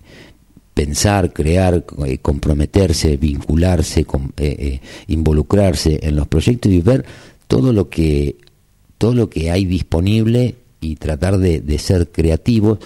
pensar, 0.75 1.33
crear, 1.33 1.85
comprometerse, 2.23 3.17
vincularse, 3.17 4.07
involucrarse 5.07 6.01
en 6.03 6.17
los 6.17 6.27
proyectos 6.27 6.73
y 6.73 6.81
ver 6.81 7.05
todo 7.49 7.73
lo 7.73 7.89
que 7.89 8.37
todo 9.01 9.15
lo 9.15 9.31
que 9.31 9.51
hay 9.51 9.65
disponible 9.65 10.57
y 10.79 10.97
tratar 10.97 11.39
de, 11.39 11.79
ser 11.79 12.11
creativos, 12.11 12.81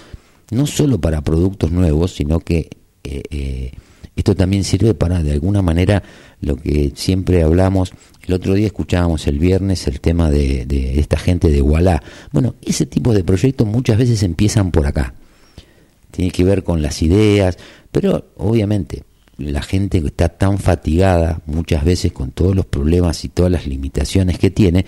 no 0.49 0.65
solo 0.65 0.97
para 0.97 1.19
productos 1.19 1.73
nuevos, 1.73 2.13
sino 2.15 2.39
que 2.39 2.69
eh, 3.03 3.23
eh, 3.29 3.71
esto 4.15 4.33
también 4.33 4.63
sirve 4.63 4.93
para, 4.93 5.21
de 5.21 5.33
alguna 5.33 5.61
manera, 5.61 6.03
lo 6.39 6.55
que 6.55 6.93
siempre 6.95 7.43
hablamos, 7.43 7.91
el 8.25 8.33
otro 8.33 8.53
día 8.53 8.67
escuchábamos 8.67 9.27
el 9.27 9.39
viernes 9.39 9.87
el 9.87 9.99
tema 9.99 10.31
de, 10.31 10.65
de 10.65 11.01
esta 11.01 11.17
gente 11.17 11.49
de 11.49 11.61
Wallah. 11.61 12.01
Bueno, 12.31 12.55
ese 12.65 12.85
tipo 12.85 13.13
de 13.13 13.25
proyectos 13.25 13.67
muchas 13.67 13.97
veces 13.97 14.23
empiezan 14.23 14.71
por 14.71 14.87
acá. 14.87 15.15
Tiene 16.11 16.31
que 16.31 16.45
ver 16.45 16.63
con 16.63 16.81
las 16.81 17.01
ideas, 17.01 17.57
pero 17.91 18.31
obviamente 18.37 19.03
la 19.37 19.61
gente 19.61 19.97
está 19.97 20.29
tan 20.29 20.59
fatigada 20.59 21.41
muchas 21.45 21.83
veces 21.83 22.13
con 22.13 22.31
todos 22.31 22.55
los 22.55 22.65
problemas 22.65 23.25
y 23.25 23.29
todas 23.29 23.51
las 23.51 23.67
limitaciones 23.67 24.39
que 24.39 24.49
tiene, 24.49 24.85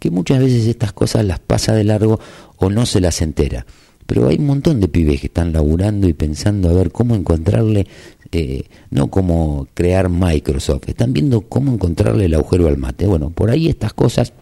que 0.00 0.10
muchas 0.10 0.40
veces 0.40 0.66
estas 0.66 0.92
cosas 0.92 1.24
las 1.24 1.38
pasa 1.38 1.74
de 1.74 1.84
largo 1.84 2.18
o 2.56 2.70
no 2.70 2.86
se 2.86 3.00
las 3.00 3.22
entera. 3.22 3.66
Pero 4.06 4.26
hay 4.26 4.38
un 4.38 4.46
montón 4.46 4.80
de 4.80 4.88
pibes 4.88 5.20
que 5.20 5.28
están 5.28 5.52
laburando 5.52 6.08
y 6.08 6.14
pensando 6.14 6.68
a 6.68 6.72
ver 6.72 6.90
cómo 6.90 7.14
encontrarle, 7.14 7.86
eh, 8.32 8.64
no 8.90 9.08
cómo 9.08 9.68
crear 9.74 10.08
Microsoft, 10.08 10.88
están 10.88 11.12
viendo 11.12 11.42
cómo 11.42 11.72
encontrarle 11.72 12.24
el 12.24 12.34
agujero 12.34 12.66
al 12.66 12.78
mate. 12.78 13.06
Bueno, 13.06 13.30
por 13.30 13.50
ahí 13.50 13.68
estas 13.68 13.92
cosas 13.92 14.32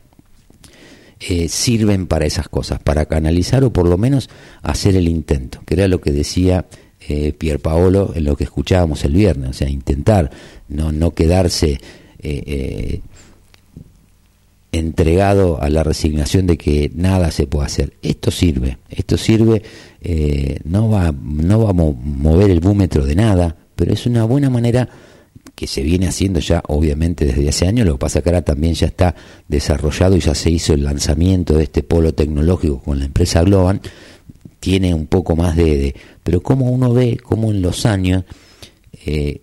eh, 1.20 1.48
sirven 1.48 2.06
para 2.06 2.24
esas 2.24 2.48
cosas, 2.48 2.78
para 2.78 3.06
canalizar 3.06 3.64
o 3.64 3.72
por 3.72 3.88
lo 3.88 3.98
menos 3.98 4.30
hacer 4.62 4.96
el 4.96 5.08
intento, 5.08 5.60
que 5.66 5.74
era 5.74 5.88
lo 5.88 6.00
que 6.00 6.12
decía 6.12 6.66
eh, 7.08 7.32
Pier 7.32 7.58
Paolo 7.58 8.12
en 8.14 8.24
lo 8.24 8.36
que 8.36 8.44
escuchábamos 8.44 9.04
el 9.04 9.12
viernes, 9.12 9.50
o 9.50 9.52
sea, 9.52 9.68
intentar 9.68 10.30
no, 10.68 10.92
no 10.92 11.14
quedarse 11.14 11.80
eh, 12.20 13.02
entregado 14.72 15.60
a 15.62 15.70
la 15.70 15.82
resignación 15.82 16.46
de 16.46 16.58
que 16.58 16.90
nada 16.94 17.30
se 17.30 17.46
puede 17.46 17.66
hacer. 17.66 17.94
Esto 18.02 18.30
sirve, 18.30 18.78
esto 18.90 19.16
sirve, 19.16 19.62
eh, 20.02 20.60
no, 20.64 20.90
va, 20.90 21.12
no 21.12 21.64
va 21.64 21.70
a 21.70 21.72
mover 21.72 22.50
el 22.50 22.60
búmetro 22.60 23.04
de 23.06 23.14
nada, 23.14 23.56
pero 23.74 23.92
es 23.92 24.06
una 24.06 24.24
buena 24.24 24.50
manera 24.50 24.88
que 25.54 25.66
se 25.66 25.82
viene 25.82 26.06
haciendo 26.06 26.38
ya 26.38 26.62
obviamente 26.68 27.24
desde 27.24 27.48
hace 27.48 27.66
años, 27.66 27.86
lo 27.86 27.94
que 27.94 27.98
pasa 27.98 28.22
que 28.22 28.28
ahora 28.28 28.42
también 28.42 28.74
ya 28.74 28.86
está 28.86 29.14
desarrollado 29.48 30.16
y 30.16 30.20
ya 30.20 30.34
se 30.34 30.50
hizo 30.50 30.74
el 30.74 30.84
lanzamiento 30.84 31.56
de 31.56 31.64
este 31.64 31.82
polo 31.82 32.14
tecnológico 32.14 32.80
con 32.80 33.00
la 33.00 33.06
empresa 33.06 33.42
Globan, 33.42 33.80
tiene 34.60 34.94
un 34.94 35.06
poco 35.06 35.34
más 35.34 35.56
de... 35.56 35.94
pero 36.22 36.42
como 36.42 36.70
uno 36.70 36.92
ve, 36.92 37.16
como 37.16 37.50
en 37.50 37.62
los 37.62 37.86
años, 37.86 38.24
eh, 39.04 39.40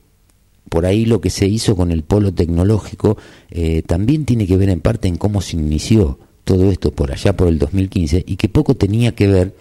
por 0.69 0.85
ahí 0.85 1.05
lo 1.05 1.21
que 1.21 1.29
se 1.29 1.47
hizo 1.47 1.75
con 1.75 1.91
el 1.91 2.03
polo 2.03 2.33
tecnológico 2.33 3.17
eh, 3.49 3.81
también 3.83 4.25
tiene 4.25 4.47
que 4.47 4.57
ver 4.57 4.69
en 4.69 4.81
parte 4.81 5.07
en 5.07 5.17
cómo 5.17 5.41
se 5.41 5.57
inició 5.57 6.19
todo 6.43 6.71
esto 6.71 6.91
por 6.91 7.11
allá 7.11 7.35
por 7.35 7.47
el 7.47 7.59
2015 7.59 8.23
y 8.25 8.35
que 8.35 8.49
poco 8.49 8.75
tenía 8.75 9.13
que 9.13 9.27
ver 9.27 9.53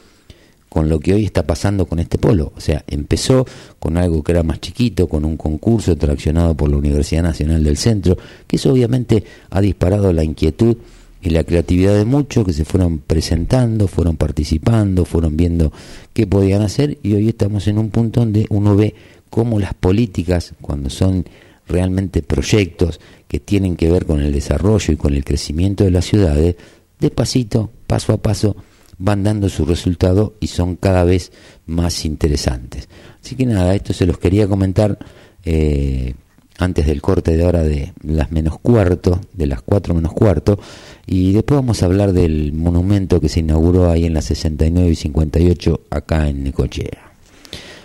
con 0.74 0.88
lo 0.88 0.98
que 0.98 1.14
hoy 1.14 1.24
está 1.24 1.46
pasando 1.46 1.86
con 1.86 2.00
este 2.00 2.18
polo. 2.18 2.52
O 2.56 2.60
sea, 2.60 2.82
empezó 2.88 3.46
con 3.78 3.96
algo 3.96 4.24
que 4.24 4.32
era 4.32 4.42
más 4.42 4.60
chiquito, 4.60 5.08
con 5.08 5.24
un 5.24 5.36
concurso 5.36 5.94
traccionado 5.96 6.56
por 6.56 6.68
la 6.68 6.76
Universidad 6.76 7.22
Nacional 7.22 7.62
del 7.62 7.76
Centro, 7.76 8.18
que 8.48 8.56
eso 8.56 8.72
obviamente 8.72 9.22
ha 9.50 9.60
disparado 9.60 10.12
la 10.12 10.24
inquietud 10.24 10.76
y 11.22 11.30
la 11.30 11.44
creatividad 11.44 11.94
de 11.94 12.04
muchos 12.04 12.44
que 12.44 12.52
se 12.52 12.64
fueron 12.64 12.98
presentando, 12.98 13.86
fueron 13.86 14.16
participando, 14.16 15.04
fueron 15.04 15.36
viendo 15.36 15.72
qué 16.12 16.26
podían 16.26 16.62
hacer 16.62 16.98
y 17.04 17.14
hoy 17.14 17.28
estamos 17.28 17.68
en 17.68 17.78
un 17.78 17.90
punto 17.90 18.20
donde 18.20 18.46
uno 18.50 18.74
ve 18.74 18.96
cómo 19.34 19.58
las 19.58 19.74
políticas, 19.74 20.54
cuando 20.60 20.90
son 20.90 21.24
realmente 21.66 22.22
proyectos 22.22 23.00
que 23.26 23.40
tienen 23.40 23.74
que 23.74 23.90
ver 23.90 24.06
con 24.06 24.20
el 24.20 24.30
desarrollo 24.30 24.92
y 24.92 24.96
con 24.96 25.12
el 25.12 25.24
crecimiento 25.24 25.82
de 25.82 25.90
las 25.90 26.04
ciudades, 26.04 26.54
despacito, 27.00 27.68
paso 27.88 28.12
a 28.12 28.18
paso, 28.18 28.54
van 28.96 29.24
dando 29.24 29.48
su 29.48 29.64
resultado 29.64 30.34
y 30.38 30.46
son 30.46 30.76
cada 30.76 31.02
vez 31.02 31.32
más 31.66 32.04
interesantes. 32.04 32.88
Así 33.20 33.34
que 33.34 33.44
nada, 33.44 33.74
esto 33.74 33.92
se 33.92 34.06
los 34.06 34.18
quería 34.18 34.46
comentar 34.46 35.00
eh, 35.44 36.14
antes 36.58 36.86
del 36.86 37.02
corte 37.02 37.36
de 37.36 37.44
hora 37.44 37.64
de 37.64 37.92
las 38.04 38.30
menos 38.30 38.60
cuarto, 38.60 39.20
de 39.32 39.48
las 39.48 39.62
cuatro 39.62 39.94
menos 39.94 40.12
cuarto, 40.12 40.60
y 41.06 41.32
después 41.32 41.58
vamos 41.58 41.82
a 41.82 41.86
hablar 41.86 42.12
del 42.12 42.52
monumento 42.52 43.20
que 43.20 43.28
se 43.28 43.40
inauguró 43.40 43.90
ahí 43.90 44.04
en 44.04 44.14
las 44.14 44.26
69 44.26 44.90
y 44.90 44.94
58 44.94 45.80
acá 45.90 46.28
en 46.28 46.44
Necochea. 46.44 47.03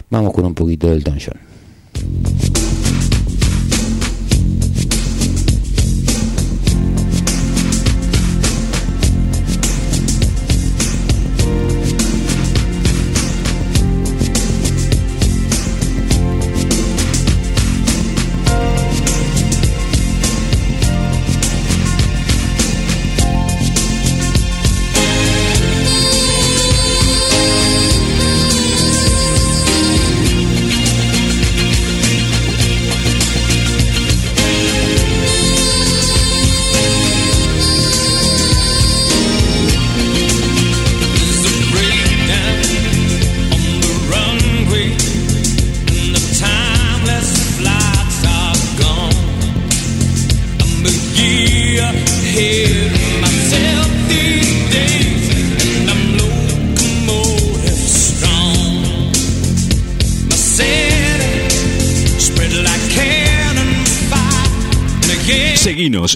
Vamos 0.09 0.33
con 0.33 0.45
un 0.45 0.53
poquito 0.53 0.87
del 0.87 0.97
Elton. 0.97 1.19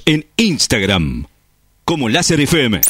En 0.06 0.26
Instagram 0.38 1.26
como 1.86 2.10
Láser 2.10 2.40
FM. 2.40 2.82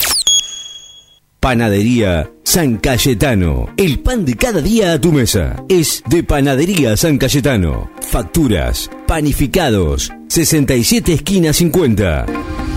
Panadería 1.39 2.31
San 2.43 2.77
Cayetano. 2.77 3.73
El 3.75 3.99
pan 3.99 4.23
de 4.23 4.35
cada 4.35 4.61
día 4.61 4.93
a 4.93 5.01
tu 5.01 5.11
mesa. 5.11 5.61
Es 5.67 6.01
de 6.07 6.23
Panadería 6.23 6.95
San 6.95 7.17
Cayetano. 7.17 7.91
Facturas, 8.01 8.89
panificados. 9.07 10.11
67 10.29 11.13
esquina 11.13 11.51
50. 11.51 12.25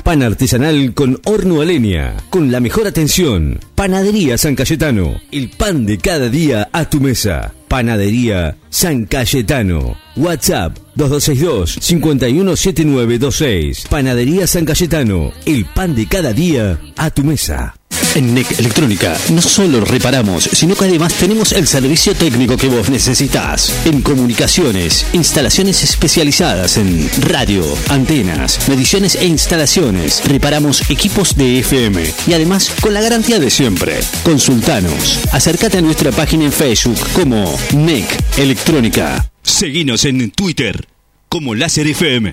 Pan 0.02 0.22
artesanal 0.22 0.94
con 0.94 1.20
horno 1.24 1.60
a 1.60 1.64
leña. 1.64 2.16
Con 2.28 2.50
la 2.50 2.60
mejor 2.60 2.86
atención. 2.86 3.60
Panadería 3.74 4.36
San 4.36 4.56
Cayetano. 4.56 5.20
El 5.30 5.50
pan 5.50 5.86
de 5.86 5.98
cada 5.98 6.28
día 6.28 6.68
a 6.72 6.90
tu 6.90 7.00
mesa. 7.00 7.54
Panadería 7.68 8.56
San 8.70 9.04
Cayetano. 9.06 9.96
WhatsApp 10.16 10.76
2262-517926. 10.96 13.88
Panadería 13.88 14.46
San 14.46 14.64
Cayetano. 14.64 15.32
El 15.44 15.64
pan 15.66 15.94
de 15.94 16.06
cada 16.06 16.32
día 16.32 16.80
a 16.96 17.10
tu 17.10 17.22
mesa. 17.24 17.76
En 18.14 18.34
NEC 18.34 18.58
Electrónica 18.58 19.16
no 19.32 19.42
solo 19.42 19.84
reparamos, 19.84 20.44
sino 20.44 20.74
que 20.74 20.84
además 20.84 21.14
tenemos 21.14 21.52
el 21.52 21.66
servicio 21.66 22.14
técnico 22.14 22.56
que 22.56 22.68
vos 22.68 22.88
necesitas. 22.88 23.72
En 23.84 24.02
comunicaciones, 24.02 25.06
instalaciones 25.12 25.82
especializadas 25.82 26.76
en 26.76 27.10
radio, 27.22 27.64
antenas, 27.88 28.68
mediciones 28.68 29.16
e 29.16 29.26
instalaciones. 29.26 30.22
Reparamos 30.26 30.88
equipos 30.90 31.36
de 31.36 31.58
FM 31.60 32.02
y 32.26 32.32
además 32.32 32.72
con 32.80 32.94
la 32.94 33.00
garantía 33.00 33.38
de 33.38 33.50
siempre. 33.50 34.00
Consultanos. 34.22 35.20
Acércate 35.32 35.78
a 35.78 35.82
nuestra 35.82 36.12
página 36.12 36.44
en 36.44 36.52
Facebook 36.52 36.98
como 37.12 37.58
NEC 37.74 38.06
Electrónica. 38.38 39.30
Seguinos 39.42 40.04
en 40.04 40.30
Twitter 40.30 40.86
como 41.28 41.54
Láser 41.54 41.86
FM. 41.86 42.32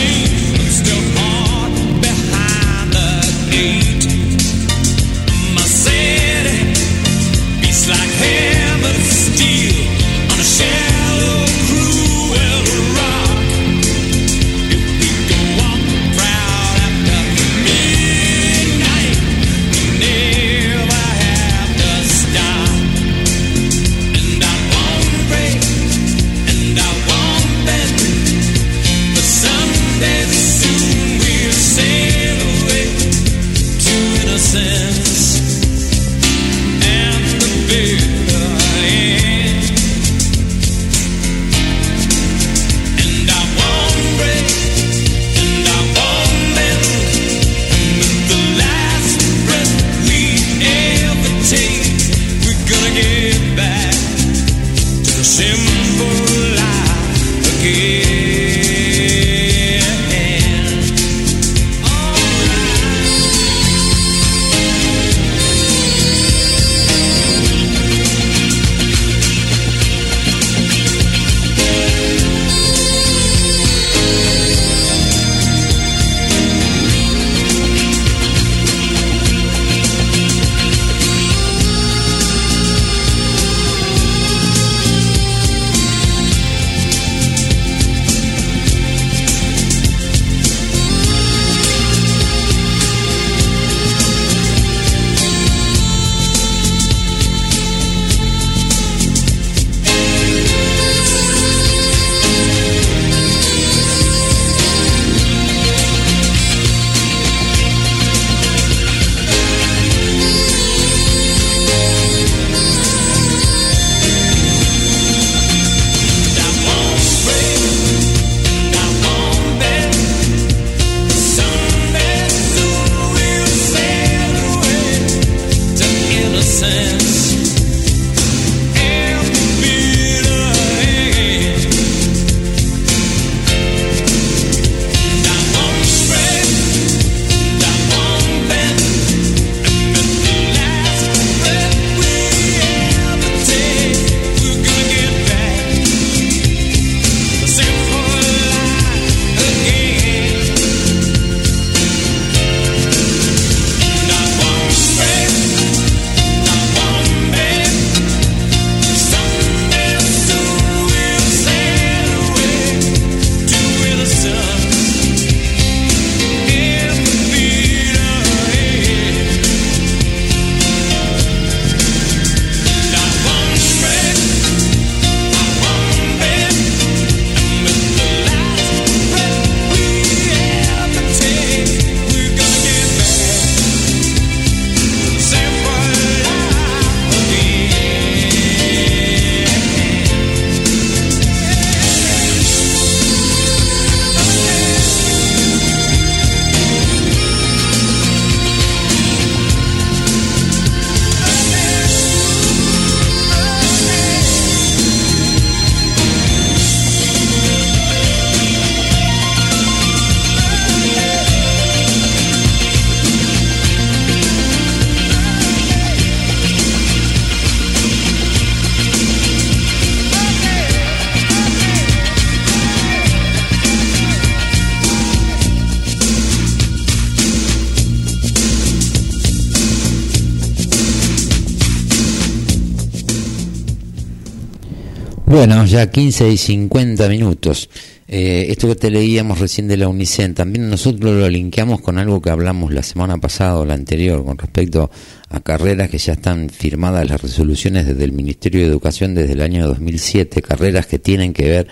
ya 235.71 235.89
15 235.89 236.29
y 236.29 236.37
50 236.37 237.07
minutos. 237.07 237.69
Eh, 238.07 238.47
esto 238.49 238.67
que 238.67 238.75
te 238.75 238.91
leíamos 238.91 239.39
recién 239.39 239.69
de 239.69 239.77
la 239.77 239.87
UNICEN, 239.87 240.33
también 240.33 240.69
nosotros 240.69 241.15
lo 241.15 241.29
linkeamos 241.29 241.79
con 241.79 241.97
algo 241.97 242.21
que 242.21 242.29
hablamos 242.29 242.73
la 242.73 242.83
semana 242.83 243.17
pasada 243.19 243.57
o 243.57 243.65
la 243.65 243.73
anterior 243.73 244.25
con 244.25 244.37
respecto 244.37 244.91
a 245.29 245.39
carreras 245.39 245.89
que 245.89 245.97
ya 245.97 246.11
están 246.13 246.49
firmadas 246.49 247.09
las 247.09 247.21
resoluciones 247.21 247.87
desde 247.87 248.03
el 248.03 248.11
Ministerio 248.11 248.61
de 248.61 248.67
Educación 248.67 249.15
desde 249.15 249.31
el 249.31 249.41
año 249.41 249.65
2007, 249.65 250.41
carreras 250.41 250.87
que 250.87 250.99
tienen 250.99 251.31
que 251.31 251.49
ver 251.49 251.67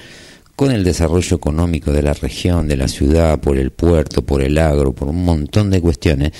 con 0.56 0.72
el 0.72 0.86
desarrollo 0.86 1.36
económico 1.36 1.92
de 1.92 2.02
la 2.02 2.14
región, 2.14 2.70
de 2.70 2.78
la 2.78 2.88
ciudad, 2.88 3.42
por 3.42 3.58
el 3.58 3.72
puerto, 3.72 4.22
por 4.22 4.42
el 4.42 4.58
agro, 4.58 4.94
por 4.94 5.10
un 5.10 5.26
montón 5.26 5.70
de 5.70 5.82
cuestiones 5.82 6.32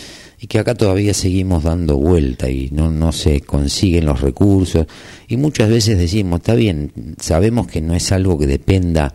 y 0.42 0.48
que 0.48 0.60
acá 0.60 0.74
todavía 0.74 1.14
seguimos 1.14 1.64
dando 1.64 1.98
vuelta 1.98 2.50
y 2.50 2.70
no, 2.72 2.90
no 2.90 3.12
se 3.12 3.42
consiguen 3.42 4.06
los 4.06 4.22
recursos. 4.22 4.88
Y 5.28 5.36
muchas 5.36 5.70
veces 5.70 5.98
decimos, 5.98 6.40
está 6.40 6.56
bien, 6.56 7.16
sabemos 7.20 7.68
que 7.68 7.82
no 7.82 7.94
es 7.94 8.12
algo 8.14 8.38
que 8.38 8.48
dependa 8.48 9.14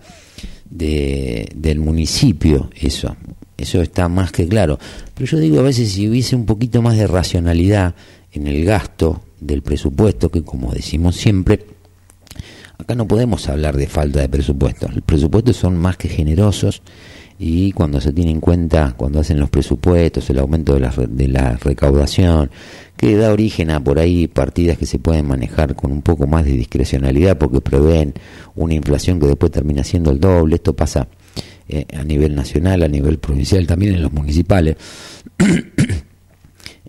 de, 0.69 1.49
del 1.55 1.81
municipio, 1.81 2.71
eso, 2.79 3.17
eso 3.57 3.81
está 3.81 4.09
más 4.09 4.33
que 4.33 4.47
claro, 4.47 4.79
pero 5.15 5.27
yo 5.27 5.39
digo 5.39 5.61
a 5.61 5.63
veces 5.63 5.93
si 5.93 6.09
hubiese 6.09 6.37
un 6.37 6.47
poquito 6.47 6.83
más 6.83 6.97
de 6.97 7.07
racionalidad 7.07 7.95
en 8.33 8.47
el 8.47 8.65
gasto 8.65 9.23
del 9.41 9.63
presupuesto, 9.63 10.31
que 10.31 10.43
como 10.43 10.73
decimos 10.73 11.17
siempre, 11.17 11.65
acá 12.77 12.95
no 12.95 13.07
podemos 13.07 13.49
hablar 13.49 13.77
de 13.77 13.87
falta 13.87 14.21
de 14.21 14.29
presupuesto, 14.29 14.89
los 14.93 15.03
presupuestos 15.05 15.57
son 15.57 15.77
más 15.79 15.97
que 15.97 16.09
generosos, 16.09 16.83
y 17.39 17.73
cuando 17.73 18.01
se 18.01 18.12
tiene 18.12 18.31
en 18.31 18.40
cuenta, 18.40 18.94
cuando 18.97 19.20
hacen 19.20 19.40
los 19.40 19.51
presupuestos, 19.51 20.28
el 20.31 20.39
aumento 20.39 20.74
de 20.74 20.81
la, 20.81 20.94
de 21.09 21.28
la 21.28 21.56
recaudación, 21.56 22.51
que 22.97 23.16
da 23.16 23.32
origen 23.32 23.70
a 23.70 23.82
por 23.82 23.98
ahí 23.98 24.28
partidas 24.28 24.78
que 24.78 24.86
se 24.86 24.98
pueden 24.98 25.27
manejar 25.27 25.74
con 25.74 25.90
un 25.90 26.02
poco 26.02 26.27
más 26.27 26.44
de 26.44 26.52
discrecionalidad 26.52 27.36
porque 27.36 27.61
prevén 27.61 28.15
una 28.55 28.74
inflación 28.74 29.19
que 29.19 29.27
después 29.27 29.51
termina 29.51 29.82
siendo 29.82 30.12
el 30.12 30.20
doble. 30.20 30.56
Esto 30.56 30.74
pasa 30.74 31.09
eh, 31.69 31.86
a 31.97 32.05
nivel 32.05 32.35
nacional, 32.35 32.82
a 32.82 32.89
nivel 32.89 33.19
provincial, 33.19 33.66
también 33.66 33.94
en 33.94 34.02
los 34.02 34.12
municipales. 34.12 34.77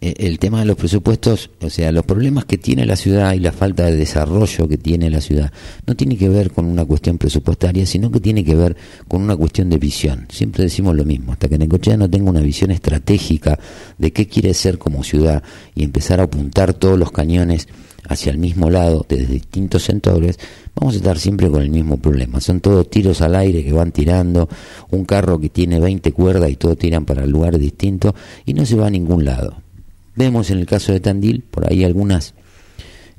Eh, 0.06 0.28
el 0.28 0.38
tema 0.38 0.60
de 0.60 0.66
los 0.66 0.76
presupuestos, 0.78 1.50
o 1.62 1.70
sea, 1.72 1.92
los 1.92 2.06
problemas 2.06 2.46
que 2.46 2.60
tiene 2.60 2.86
la 2.86 2.96
ciudad 2.96 3.34
y 3.34 3.40
la 3.40 3.52
falta 3.52 3.86
de 3.86 3.96
desarrollo 3.96 4.68
que 4.68 4.78
tiene 4.78 5.10
la 5.10 5.20
ciudad, 5.20 5.52
no 5.88 5.96
tiene 5.96 6.16
que 6.16 6.30
ver 6.30 6.52
con 6.52 6.66
una 6.66 6.86
cuestión 6.86 7.18
presupuestaria, 7.18 7.88
sino 7.88 8.12
que 8.12 8.20
tiene 8.20 8.44
que 8.44 8.54
ver 8.54 8.78
con 9.08 9.24
una 9.24 9.36
cuestión 9.36 9.68
de 9.72 9.80
visión. 9.80 10.28
Siempre 10.30 10.62
decimos 10.62 10.96
lo 10.96 11.06
mismo, 11.06 11.32
hasta 11.32 11.50
que 11.50 11.58
Necochea 11.58 11.98
no 11.98 12.08
tenga 12.08 12.30
una 12.30 12.42
visión 12.42 12.70
estratégica 12.70 13.58
de 13.98 14.14
qué 14.14 14.28
quiere 14.28 14.54
ser 14.54 14.78
como 14.78 15.04
ciudad 15.04 15.42
y 15.74 15.84
empezar 15.84 16.20
a 16.20 16.26
apuntar 16.26 16.76
todos 16.76 17.00
los 17.00 17.12
cañones 17.12 17.68
hacia 18.08 18.32
el 18.32 18.38
mismo 18.38 18.70
lado 18.70 19.08
desde 19.10 19.26
distintos 19.26 19.86
sectores, 19.86 20.38
vamos 20.76 20.94
a 20.94 20.98
estar 20.98 21.18
siempre 21.18 21.50
con 21.50 21.64
el 21.64 21.72
mismo 21.72 21.98
problema. 21.98 22.40
Son 22.42 22.60
todos 22.60 22.92
tiros 22.92 23.22
al 23.22 23.34
aire 23.36 23.64
que 23.64 23.74
van 23.74 23.92
tirando, 23.92 24.50
un 24.92 25.04
carro 25.06 25.40
que 25.40 25.50
tiene 25.50 25.80
20 25.80 26.12
cuerdas 26.12 26.52
y 26.52 26.58
todos 26.58 26.78
tiran 26.78 27.06
para 27.06 27.26
lugares 27.26 27.60
distintos 27.60 28.14
y 28.46 28.54
no 28.54 28.68
se 28.68 28.76
va 28.76 28.86
a 28.86 28.92
ningún 28.92 29.26
lado. 29.26 29.65
Vemos 30.16 30.50
en 30.50 30.60
el 30.60 30.66
caso 30.66 30.92
de 30.92 31.00
Tandil 31.00 31.44
por 31.44 31.70
ahí 31.70 31.84
algunas 31.84 32.34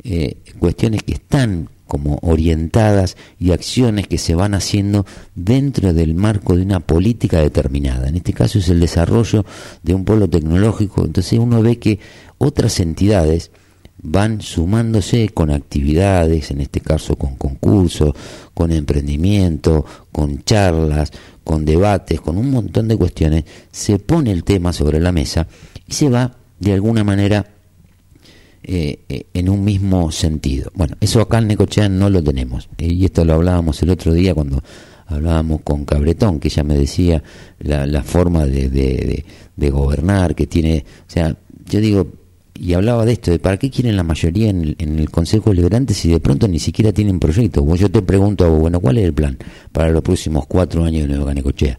eh, 0.03 0.39
cuestiones 0.59 1.03
que 1.03 1.15
están 1.15 1.69
como 1.87 2.19
orientadas 2.23 3.17
y 3.39 3.53
acciones 3.53 4.09
que 4.09 4.19
se 4.19 4.35
van 4.35 4.55
haciendo 4.55 5.07
dentro 5.35 5.95
del 5.95 6.15
marco 6.15 6.57
de 6.57 6.63
una 6.63 6.81
política 6.81 7.41
determinada. 7.41 8.09
En 8.09 8.17
este 8.17 8.33
caso 8.33 8.59
es 8.59 8.69
el 8.69 8.81
desarrollo 8.81 9.45
de 9.83 9.95
un 9.95 10.05
polo 10.05 10.29
tecnológico. 10.29 11.05
Entonces 11.05 11.39
uno 11.39 11.63
ve 11.63 11.79
que 11.79 12.01
otras 12.39 12.81
entidades 12.81 13.53
van 14.03 14.41
sumándose 14.41 15.29
con 15.31 15.51
actividades, 15.51 16.51
en 16.51 16.61
este 16.61 16.81
caso 16.81 17.17
con 17.17 17.37
concursos, 17.37 18.15
con 18.53 18.73
emprendimiento, 18.73 19.85
con 20.13 20.43
charlas, 20.45 21.13
con 21.45 21.65
debates, 21.65 22.21
con 22.21 22.37
un 22.37 22.51
montón 22.51 22.89
de 22.89 22.97
cuestiones, 22.97 23.45
se 23.71 23.99
pone 23.99 24.33
el 24.33 24.45
tema 24.45 24.73
sobre 24.73 25.01
la 25.01 25.13
mesa 25.13 25.47
y 25.87 25.95
se 25.95 26.09
va 26.09 26.37
de 26.59 26.73
alguna 26.73 27.05
manera 27.05 27.47
eh, 28.69 28.99
eh, 29.09 29.27
en 29.33 29.49
un 29.49 29.63
mismo 29.65 30.11
sentido. 30.11 30.73
Bueno, 30.75 30.97
eso 31.01 31.21
acá 31.21 31.39
en 31.39 31.47
Necochea 31.47 31.89
no 31.89 32.11
lo 32.11 32.21
tenemos. 32.21 32.69
Eh, 32.79 32.93
y 32.93 33.05
esto 33.05 33.25
lo 33.25 33.35
hablábamos 33.35 33.81
el 33.83 33.91
otro 33.91 34.13
día 34.13 34.35
cuando 34.35 34.61
hablábamos 35.07 35.61
con 35.63 35.85
Cabretón, 35.85 36.41
que 36.41 36.49
ella 36.49 36.65
me 36.65 36.77
decía 36.77 37.23
la, 37.61 37.87
la 37.87 38.03
forma 38.03 38.45
de, 38.45 38.69
de, 38.69 39.25
de, 39.55 39.71
gobernar 39.71 40.35
que 40.35 40.49
tiene. 40.49 40.85
O 41.07 41.11
sea, 41.11 41.37
yo 41.71 41.81
digo, 41.81 42.09
y 42.55 42.73
hablaba 42.73 43.05
de 43.05 43.13
esto, 43.13 43.31
de 43.31 43.39
para 43.39 43.57
qué 43.57 43.71
quieren 43.71 43.97
la 43.97 44.03
mayoría 44.03 44.51
en 44.51 44.63
el, 44.63 44.77
en 44.81 44.99
el 44.99 45.11
Consejo 45.11 45.51
Deliberante 45.51 45.95
si 45.95 46.09
de 46.09 46.19
pronto 46.19 46.49
ni 46.49 46.59
siquiera 46.59 46.93
tienen 46.93 47.21
proyecto. 47.21 47.65
yo 47.77 47.89
te 47.89 48.03
pregunto, 48.03 48.51
bueno, 48.51 48.81
¿cuál 48.81 48.99
es 48.99 49.05
el 49.05 49.15
plan 49.15 49.39
para 49.71 49.91
los 49.91 50.03
próximos 50.03 50.47
cuatro 50.47 50.83
años 50.83 51.09
de 51.09 51.15
Nueva 51.15 51.35
Necochea? 51.35 51.79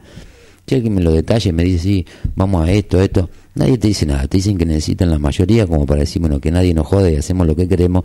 Si 0.65 0.81
que 0.81 0.89
me 0.89 1.01
lo 1.01 1.11
detalle, 1.11 1.51
me 1.51 1.63
dice, 1.63 1.79
sí, 1.79 2.05
vamos 2.35 2.65
a 2.65 2.71
esto, 2.71 3.01
esto 3.01 3.29
Nadie 3.57 3.79
te 3.79 3.87
dice 3.87 4.05
nada, 4.05 4.27
te 4.27 4.37
dicen 4.37 4.55
que 4.55 4.67
necesitan 4.67 5.09
la 5.09 5.17
mayoría 5.17 5.65
como 5.65 5.87
para 5.87 6.01
decir, 6.01 6.21
bueno, 6.21 6.39
que 6.39 6.51
nadie 6.51 6.75
nos 6.75 6.85
jode 6.85 7.13
y 7.13 7.15
hacemos 7.15 7.47
lo 7.47 7.55
que 7.55 7.67
queremos, 7.67 8.03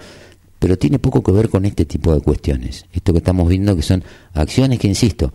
pero 0.58 0.78
tiene 0.78 0.98
poco 0.98 1.22
que 1.22 1.30
ver 1.30 1.50
con 1.50 1.66
este 1.66 1.84
tipo 1.84 2.14
de 2.14 2.22
cuestiones. 2.22 2.86
Esto 2.90 3.12
que 3.12 3.18
estamos 3.18 3.50
viendo 3.50 3.76
que 3.76 3.82
son 3.82 4.02
acciones 4.32 4.78
que, 4.78 4.88
insisto, 4.88 5.34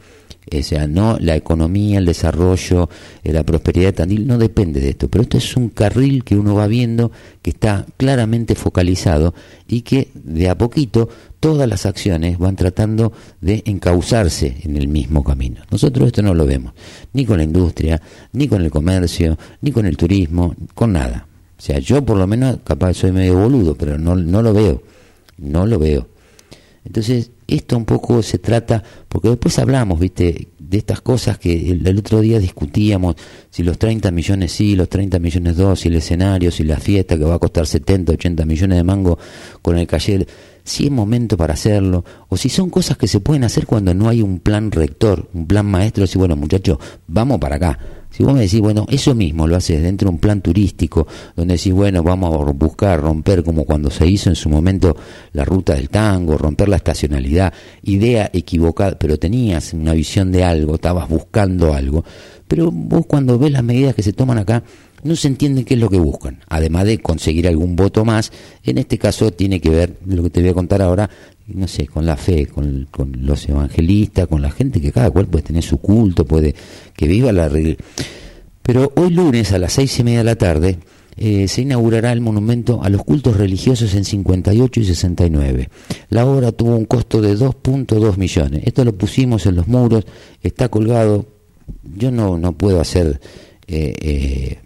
o 0.51 0.63
sea, 0.63 0.87
no 0.87 1.17
la 1.19 1.35
economía, 1.35 1.99
el 1.99 2.05
desarrollo, 2.05 2.89
eh, 3.23 3.33
la 3.33 3.43
prosperidad 3.43 3.93
de 3.93 4.19
no 4.19 4.37
depende 4.37 4.79
de 4.79 4.89
esto, 4.89 5.09
pero 5.09 5.23
esto 5.23 5.37
es 5.37 5.57
un 5.57 5.69
carril 5.69 6.23
que 6.23 6.35
uno 6.37 6.55
va 6.55 6.67
viendo 6.67 7.11
que 7.41 7.49
está 7.49 7.85
claramente 7.97 8.55
focalizado 8.55 9.33
y 9.67 9.81
que 9.81 10.09
de 10.13 10.49
a 10.49 10.57
poquito 10.57 11.09
todas 11.39 11.67
las 11.67 11.85
acciones 11.85 12.37
van 12.37 12.55
tratando 12.55 13.11
de 13.41 13.61
encauzarse 13.65 14.57
en 14.63 14.77
el 14.77 14.87
mismo 14.87 15.23
camino. 15.23 15.61
Nosotros 15.69 16.07
esto 16.07 16.21
no 16.21 16.33
lo 16.33 16.45
vemos, 16.45 16.73
ni 17.13 17.25
con 17.25 17.37
la 17.37 17.43
industria, 17.43 18.01
ni 18.33 18.47
con 18.47 18.61
el 18.61 18.71
comercio, 18.71 19.37
ni 19.61 19.71
con 19.71 19.85
el 19.85 19.97
turismo, 19.97 20.55
con 20.73 20.93
nada. 20.93 21.27
O 21.57 21.61
sea, 21.61 21.79
yo 21.79 22.05
por 22.05 22.17
lo 22.17 22.27
menos 22.27 22.59
capaz 22.63 22.93
soy 22.93 23.11
medio 23.11 23.37
boludo, 23.37 23.75
pero 23.75 23.97
no, 23.97 24.15
no 24.15 24.41
lo 24.41 24.53
veo, 24.53 24.83
no 25.37 25.65
lo 25.65 25.79
veo. 25.79 26.07
Entonces, 26.85 27.31
esto 27.47 27.77
un 27.77 27.85
poco 27.85 28.21
se 28.21 28.39
trata, 28.39 28.83
porque 29.07 29.29
después 29.29 29.57
hablamos, 29.59 29.99
viste, 29.99 30.49
de 30.59 30.77
estas 30.77 31.01
cosas 31.01 31.37
que 31.37 31.71
el, 31.71 31.97
otro 31.97 32.19
día 32.19 32.39
discutíamos, 32.39 33.15
si 33.49 33.63
los 33.63 33.77
30 33.77 34.11
millones 34.11 34.51
sí, 34.51 34.75
los 34.75 34.89
30 34.89 35.19
millones 35.19 35.55
dos, 35.55 35.79
si 35.79 35.87
el 35.87 35.95
escenario, 35.95 36.51
si 36.51 36.63
la 36.63 36.77
fiesta 36.77 37.17
que 37.17 37.23
va 37.23 37.35
a 37.35 37.39
costar 37.39 37.65
70, 37.65 38.11
80 38.13 38.45
millones 38.45 38.77
de 38.77 38.83
mango 38.83 39.17
con 39.61 39.77
el 39.77 39.87
calle 39.87 40.27
si 40.67 40.85
es 40.85 40.91
momento 40.91 41.37
para 41.37 41.53
hacerlo, 41.53 42.03
o 42.27 42.35
si 42.35 42.49
son 42.49 42.69
cosas 42.69 42.97
que 42.97 43.07
se 43.07 43.21
pueden 43.21 43.45
hacer 43.45 43.65
cuando 43.65 43.93
no 43.93 44.09
hay 44.09 44.21
un 44.21 44.39
plan 44.39 44.69
rector, 44.69 45.29
un 45.33 45.47
plan 45.47 45.65
maestro, 45.65 46.05
si 46.05 46.17
bueno 46.17 46.35
muchachos, 46.35 46.77
vamos 47.07 47.39
para 47.39 47.55
acá. 47.55 47.79
Si 48.17 48.23
vos 48.23 48.33
me 48.33 48.41
decís, 48.41 48.61
bueno, 48.61 48.87
eso 48.89 49.13
mismo 49.13 49.45
lo 49.45 49.57
haces 49.57 49.79
dentro 49.79 50.07
de 50.07 50.15
un 50.15 50.19
plan 50.19 50.41
turístico, 50.41 51.05
donde 51.35 51.53
decís, 51.53 51.71
bueno, 51.71 52.01
vamos 52.01 52.33
a 52.33 52.51
buscar 52.51 52.99
romper 52.99 53.43
como 53.43 53.63
cuando 53.63 53.91
se 53.91 54.07
hizo 54.07 54.31
en 54.31 54.35
su 54.35 54.49
momento 54.49 54.97
la 55.33 55.45
ruta 55.45 55.75
del 55.75 55.89
tango, 55.89 56.35
romper 56.35 56.67
la 56.67 56.77
estacionalidad, 56.77 57.53
idea 57.83 58.27
equivocada, 58.33 58.97
pero 58.97 59.19
tenías 59.19 59.71
una 59.73 59.93
visión 59.93 60.31
de 60.31 60.43
algo, 60.43 60.73
estabas 60.73 61.07
buscando 61.07 61.75
algo, 61.75 62.03
pero 62.47 62.71
vos 62.71 63.05
cuando 63.05 63.37
ves 63.37 63.51
las 63.51 63.63
medidas 63.63 63.93
que 63.93 64.01
se 64.01 64.13
toman 64.13 64.39
acá, 64.39 64.63
no 65.03 65.15
se 65.15 65.27
entiende 65.27 65.63
qué 65.63 65.75
es 65.75 65.79
lo 65.79 65.89
que 65.89 65.99
buscan, 65.99 66.39
además 66.47 66.85
de 66.85 66.99
conseguir 66.99 67.47
algún 67.47 67.75
voto 67.75 68.05
más, 68.05 68.31
en 68.63 68.77
este 68.77 68.97
caso 68.97 69.31
tiene 69.31 69.59
que 69.59 69.69
ver, 69.69 69.97
lo 70.05 70.23
que 70.23 70.29
te 70.29 70.41
voy 70.41 70.49
a 70.49 70.53
contar 70.53 70.81
ahora, 70.81 71.09
no 71.47 71.67
sé, 71.67 71.87
con 71.87 72.05
la 72.05 72.17
fe, 72.17 72.47
con, 72.47 72.87
los 73.19 73.47
evangelistas, 73.47 74.27
con 74.27 74.41
la 74.41 74.51
gente 74.51 74.81
que 74.81 74.91
cada 74.91 75.11
cual 75.11 75.27
puede 75.27 75.43
tener 75.43 75.63
su 75.63 75.77
culto, 75.77 76.25
puede 76.25 76.55
que 76.95 77.07
viva 77.07 77.31
la... 77.31 77.49
Pero 78.61 78.91
hoy 78.97 79.11
lunes 79.11 79.53
a 79.53 79.59
las 79.59 79.73
seis 79.73 79.97
y 79.99 80.03
media 80.03 80.19
de 80.19 80.23
la 80.25 80.35
tarde 80.35 80.77
eh, 81.15 81.47
se 81.47 81.61
inaugurará 81.61 82.11
el 82.11 82.19
monumento 82.19 82.83
a 82.83 82.89
los 82.89 83.03
cultos 83.03 83.37
religiosos 83.37 83.95
en 83.95 84.03
58 84.03 84.79
y 84.81 84.85
69. 84.85 85.69
La 86.09 86.25
obra 86.25 86.51
tuvo 86.51 86.75
un 86.75 86.85
costo 86.85 87.21
de 87.21 87.37
2.2 87.37 88.17
millones. 88.17 88.63
Esto 88.65 88.83
lo 88.83 88.93
pusimos 88.93 89.45
en 89.45 89.55
los 89.55 89.67
muros, 89.67 90.05
está 90.43 90.67
colgado. 90.67 91.25
Yo 91.95 92.11
no, 92.11 92.37
no 92.37 92.53
puedo 92.53 92.81
hacer... 92.81 93.21
Eh, 93.69 93.95
eh, 93.99 94.59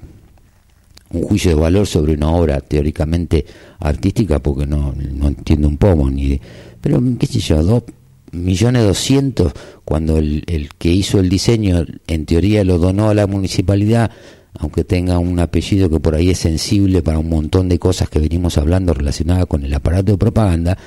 un 1.13 1.23
juicio 1.23 1.51
de 1.51 1.61
valor 1.61 1.88
sobre 1.88 2.13
una 2.13 2.31
obra 2.31 2.59
teóricamente 2.61 3.45
artística 3.79 4.39
porque 4.39 4.65
no, 4.65 4.93
no 4.93 5.27
entiendo 5.27 5.67
un 5.67 5.77
poco 5.77 6.09
ni 6.09 6.39
pero 6.79 7.01
qué 7.19 7.27
sé 7.27 7.39
yo 7.39 7.63
dos 7.63 7.83
millones 8.31 8.83
doscientos 8.83 9.53
cuando 9.83 10.17
el, 10.17 10.43
el, 10.47 10.69
que 10.77 10.89
hizo 10.89 11.19
el 11.19 11.29
diseño 11.29 11.85
en 12.07 12.25
teoría 12.25 12.63
lo 12.63 12.77
donó 12.77 13.09
a 13.09 13.13
la 13.13 13.27
municipalidad 13.27 14.11
aunque 14.57 14.83
tenga 14.83 15.17
un 15.19 15.39
apellido 15.39 15.89
que 15.89 15.99
por 15.99 16.15
ahí 16.15 16.29
es 16.29 16.39
sensible 16.39 17.01
para 17.01 17.19
un 17.19 17.29
montón 17.29 17.69
de 17.69 17.79
cosas 17.79 18.09
que 18.09 18.19
venimos 18.19 18.57
hablando 18.57 18.93
relacionadas 18.93 19.45
con 19.45 19.63
el 19.63 19.73
aparato 19.73 20.11
de 20.11 20.17
propaganda 20.17 20.77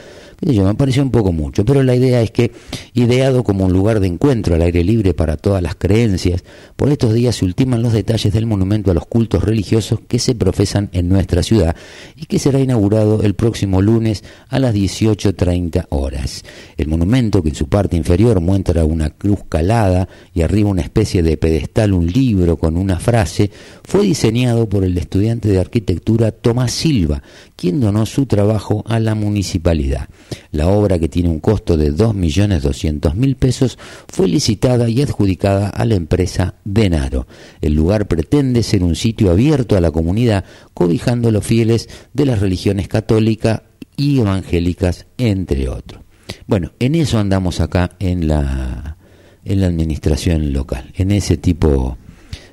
yo, 0.53 0.65
me 0.65 0.75
pareció 0.75 1.03
un 1.03 1.11
poco 1.11 1.33
mucho, 1.33 1.65
pero 1.65 1.83
la 1.83 1.95
idea 1.95 2.21
es 2.21 2.31
que, 2.31 2.53
ideado 2.93 3.45
como 3.45 3.65
un 3.65 3.73
lugar 3.73 4.01
de 4.01 4.09
encuentro 4.09 4.55
al 4.55 4.63
aire 4.63 4.85
libre 4.85 5.15
para 5.15 5.37
todas 5.37 5.63
las 5.63 5.75
creencias, 5.75 6.45
por 6.77 6.91
estos 6.91 7.15
días 7.15 7.37
se 7.37 7.45
ultiman 7.45 7.83
los 7.83 7.93
detalles 7.93 8.33
del 8.33 8.47
monumento 8.47 8.91
a 8.91 8.95
los 8.95 9.07
cultos 9.07 9.45
religiosos 9.45 10.01
que 10.07 10.19
se 10.19 10.35
profesan 10.35 10.91
en 10.93 11.09
nuestra 11.09 11.43
ciudad 11.43 11.77
y 12.17 12.27
que 12.27 12.39
será 12.39 12.61
inaugurado 12.61 13.23
el 13.23 13.35
próximo 13.35 13.81
lunes 13.81 14.25
a 14.49 14.59
las 14.59 14.75
18.30 14.75 15.87
horas. 15.91 16.45
El 16.77 16.89
monumento, 16.89 17.43
que 17.43 17.51
en 17.51 17.55
su 17.55 17.69
parte 17.69 17.97
inferior 17.97 18.41
muestra 18.41 18.85
una 18.85 19.11
cruz 19.11 19.41
calada 19.49 20.09
y 20.35 20.43
arriba 20.43 20.69
una 20.69 20.83
especie 20.83 21.23
de 21.23 21.37
pedestal, 21.37 21.93
un 21.93 22.07
libro 22.07 22.57
con 22.57 22.77
una 22.77 22.99
frase, 22.99 23.51
fue 23.85 24.03
diseñado 24.03 24.69
por 24.69 24.85
el 24.85 24.99
estudiante 24.99 25.49
de 25.49 25.61
arquitectura 25.61 26.33
Tomás 26.33 26.73
Silva, 26.73 27.23
quien 27.57 27.81
donó 27.81 28.05
su 28.07 28.27
trabajo 28.27 28.85
a 28.87 29.01
la 29.01 29.15
municipalidad. 29.15 30.09
La 30.51 30.69
obra, 30.69 30.99
que 30.99 31.09
tiene 31.09 31.29
un 31.29 31.41
costo 31.41 31.77
de 31.77 31.93
2.200.000 31.93 33.37
pesos, 33.37 33.79
fue 34.09 34.29
licitada 34.29 34.89
y 34.89 35.03
adjudicada 35.03 35.69
a 35.69 35.85
la 35.85 35.95
empresa 35.95 36.55
Denaro. 36.65 37.27
El 37.61 37.75
lugar 37.75 38.07
pretende 38.09 38.63
ser 38.63 38.83
un 38.83 38.97
sitio 38.97 39.31
abierto 39.31 39.77
a 39.77 39.81
la 39.81 39.91
comunidad, 39.91 40.45
cobijando 40.73 41.29
a 41.29 41.33
los 41.33 41.45
fieles 41.45 41.89
de 42.13 42.27
las 42.27 42.41
religiones 42.41 42.89
católica 42.89 43.65
y 43.97 44.21
evangélicas, 44.21 45.07
entre 45.19 45.69
otros. 45.69 46.03
Bueno, 46.47 46.73
en 46.79 46.95
eso 46.95 47.19
andamos 47.19 47.61
acá 47.61 47.91
en 47.99 48.29
la, 48.29 48.97
en 49.45 49.61
la 49.61 49.67
administración 49.67 50.53
local, 50.53 50.93
en 50.97 51.11
ese 51.11 51.37
tipo 51.37 51.97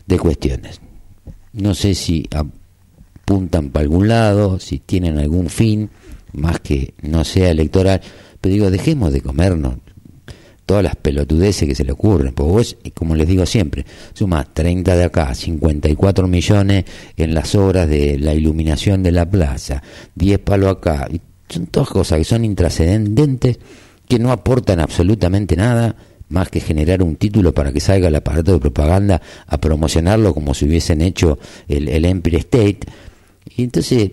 de 0.06 0.18
cuestiones. 0.18 0.82
No 1.54 1.74
sé 1.74 1.96
si 1.96 2.28
apuntan 2.32 3.70
para 3.70 3.84
algún 3.84 4.08
lado, 4.08 4.60
si 4.60 4.80
tienen 4.80 5.18
algún 5.18 5.50
fin, 5.50 5.90
más 6.34 6.60
que 6.60 6.94
no 7.02 7.24
sea 7.24 7.52
electoral, 7.52 8.02
pero 8.40 8.54
digo, 8.54 8.72
dejemos 8.72 9.14
de 9.14 9.22
comernos 9.22 9.76
todas 10.66 10.84
las 10.84 10.96
pelotudeces 10.96 11.68
que 11.68 11.76
se 11.76 11.84
le 11.84 11.92
ocurren, 11.92 12.34
porque 12.34 12.52
vos, 12.52 12.78
como 12.94 13.14
les 13.16 13.28
digo 13.28 13.46
siempre, 13.46 13.86
suma 14.14 14.46
30 14.46 14.96
de 14.96 15.04
acá, 15.04 15.34
54 15.36 16.28
millones 16.28 16.86
en 17.18 17.34
las 17.34 17.56
obras 17.56 17.90
de 17.90 18.18
la 18.18 18.34
iluminación 18.34 19.04
de 19.04 19.12
la 19.12 19.30
plaza, 19.30 19.84
10 20.16 20.40
palos 20.40 20.72
acá, 20.72 21.10
y 21.12 21.20
son 21.50 21.68
todas 21.68 21.90
cosas 21.90 22.20
que 22.20 22.24
son 22.24 22.46
intrascendentes, 22.46 23.60
que 24.08 24.18
no 24.18 24.32
aportan 24.32 24.80
absolutamente 24.80 25.56
nada, 25.58 25.96
más 26.30 26.50
que 26.50 26.62
generar 26.62 27.04
un 27.04 27.18
título 27.18 27.54
para 27.54 27.74
que 27.74 27.82
salga 27.82 28.08
el 28.08 28.16
aparato 28.16 28.54
de 28.54 28.60
propaganda 28.60 29.22
a 29.48 29.60
promocionarlo 29.60 30.34
como 30.34 30.54
si 30.54 30.66
hubiesen 30.66 31.02
hecho 31.02 31.38
el, 31.68 31.90
el 31.90 32.06
Empire 32.06 32.38
State. 32.38 32.80
Y 33.58 33.64
entonces 33.64 34.12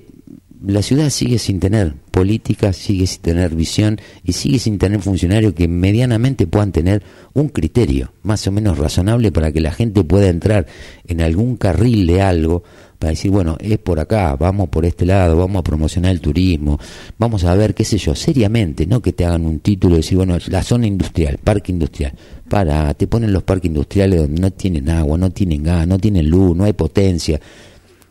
la 0.67 0.83
ciudad 0.83 1.11
sigue 1.11 1.39
sin 1.39 1.61
tener 1.61 1.95
política, 2.11 2.73
sigue 2.73 3.07
sin 3.07 3.23
tener 3.23 3.55
visión 3.55 4.01
y 4.25 4.33
sigue 4.33 4.59
sin 4.59 4.79
tener 4.79 5.01
funcionarios 5.01 5.53
que 5.53 5.69
medianamente 5.69 6.47
puedan 6.47 6.73
tener 6.73 7.03
un 7.35 7.49
criterio 7.49 8.13
más 8.23 8.47
o 8.47 8.53
menos 8.53 8.79
razonable 8.79 9.31
para 9.31 9.53
que 9.53 9.61
la 9.61 9.73
gente 9.73 10.03
pueda 10.03 10.29
entrar 10.29 10.67
en 11.07 11.21
algún 11.21 11.57
carril 11.57 12.07
de 12.07 12.23
algo 12.23 12.65
para 12.99 13.11
decir, 13.11 13.31
bueno, 13.31 13.57
es 13.61 13.79
por 13.79 14.01
acá, 14.01 14.35
vamos 14.35 14.69
por 14.71 14.85
este 14.85 15.07
lado, 15.07 15.37
vamos 15.37 15.61
a 15.61 15.63
promocionar 15.63 16.11
el 16.11 16.21
turismo, 16.21 16.81
vamos 17.17 17.45
a 17.45 17.55
ver, 17.55 17.73
qué 17.73 17.85
sé 17.85 17.97
yo, 17.97 18.17
seriamente, 18.17 18.87
no 18.87 19.01
que 19.01 19.13
te 19.13 19.25
hagan 19.25 19.47
un 19.47 19.61
título 19.61 19.95
y 19.95 19.99
decir, 19.99 20.17
bueno, 20.17 20.37
la 20.49 20.65
zona 20.65 20.89
industrial, 20.89 21.39
parque 21.39 21.71
industrial, 21.71 22.13
para, 22.49 22.93
te 22.95 23.07
ponen 23.07 23.33
los 23.33 23.45
parques 23.45 23.69
industriales 23.69 24.21
donde 24.21 24.41
no 24.41 24.51
tienen 24.51 24.91
agua, 24.91 25.17
no 25.17 25.31
tienen 25.31 25.63
gas, 25.63 25.87
no 25.87 25.99
tienen 25.99 26.29
luz, 26.29 26.57
no 26.57 26.65
hay 26.65 26.73
potencia. 26.73 27.41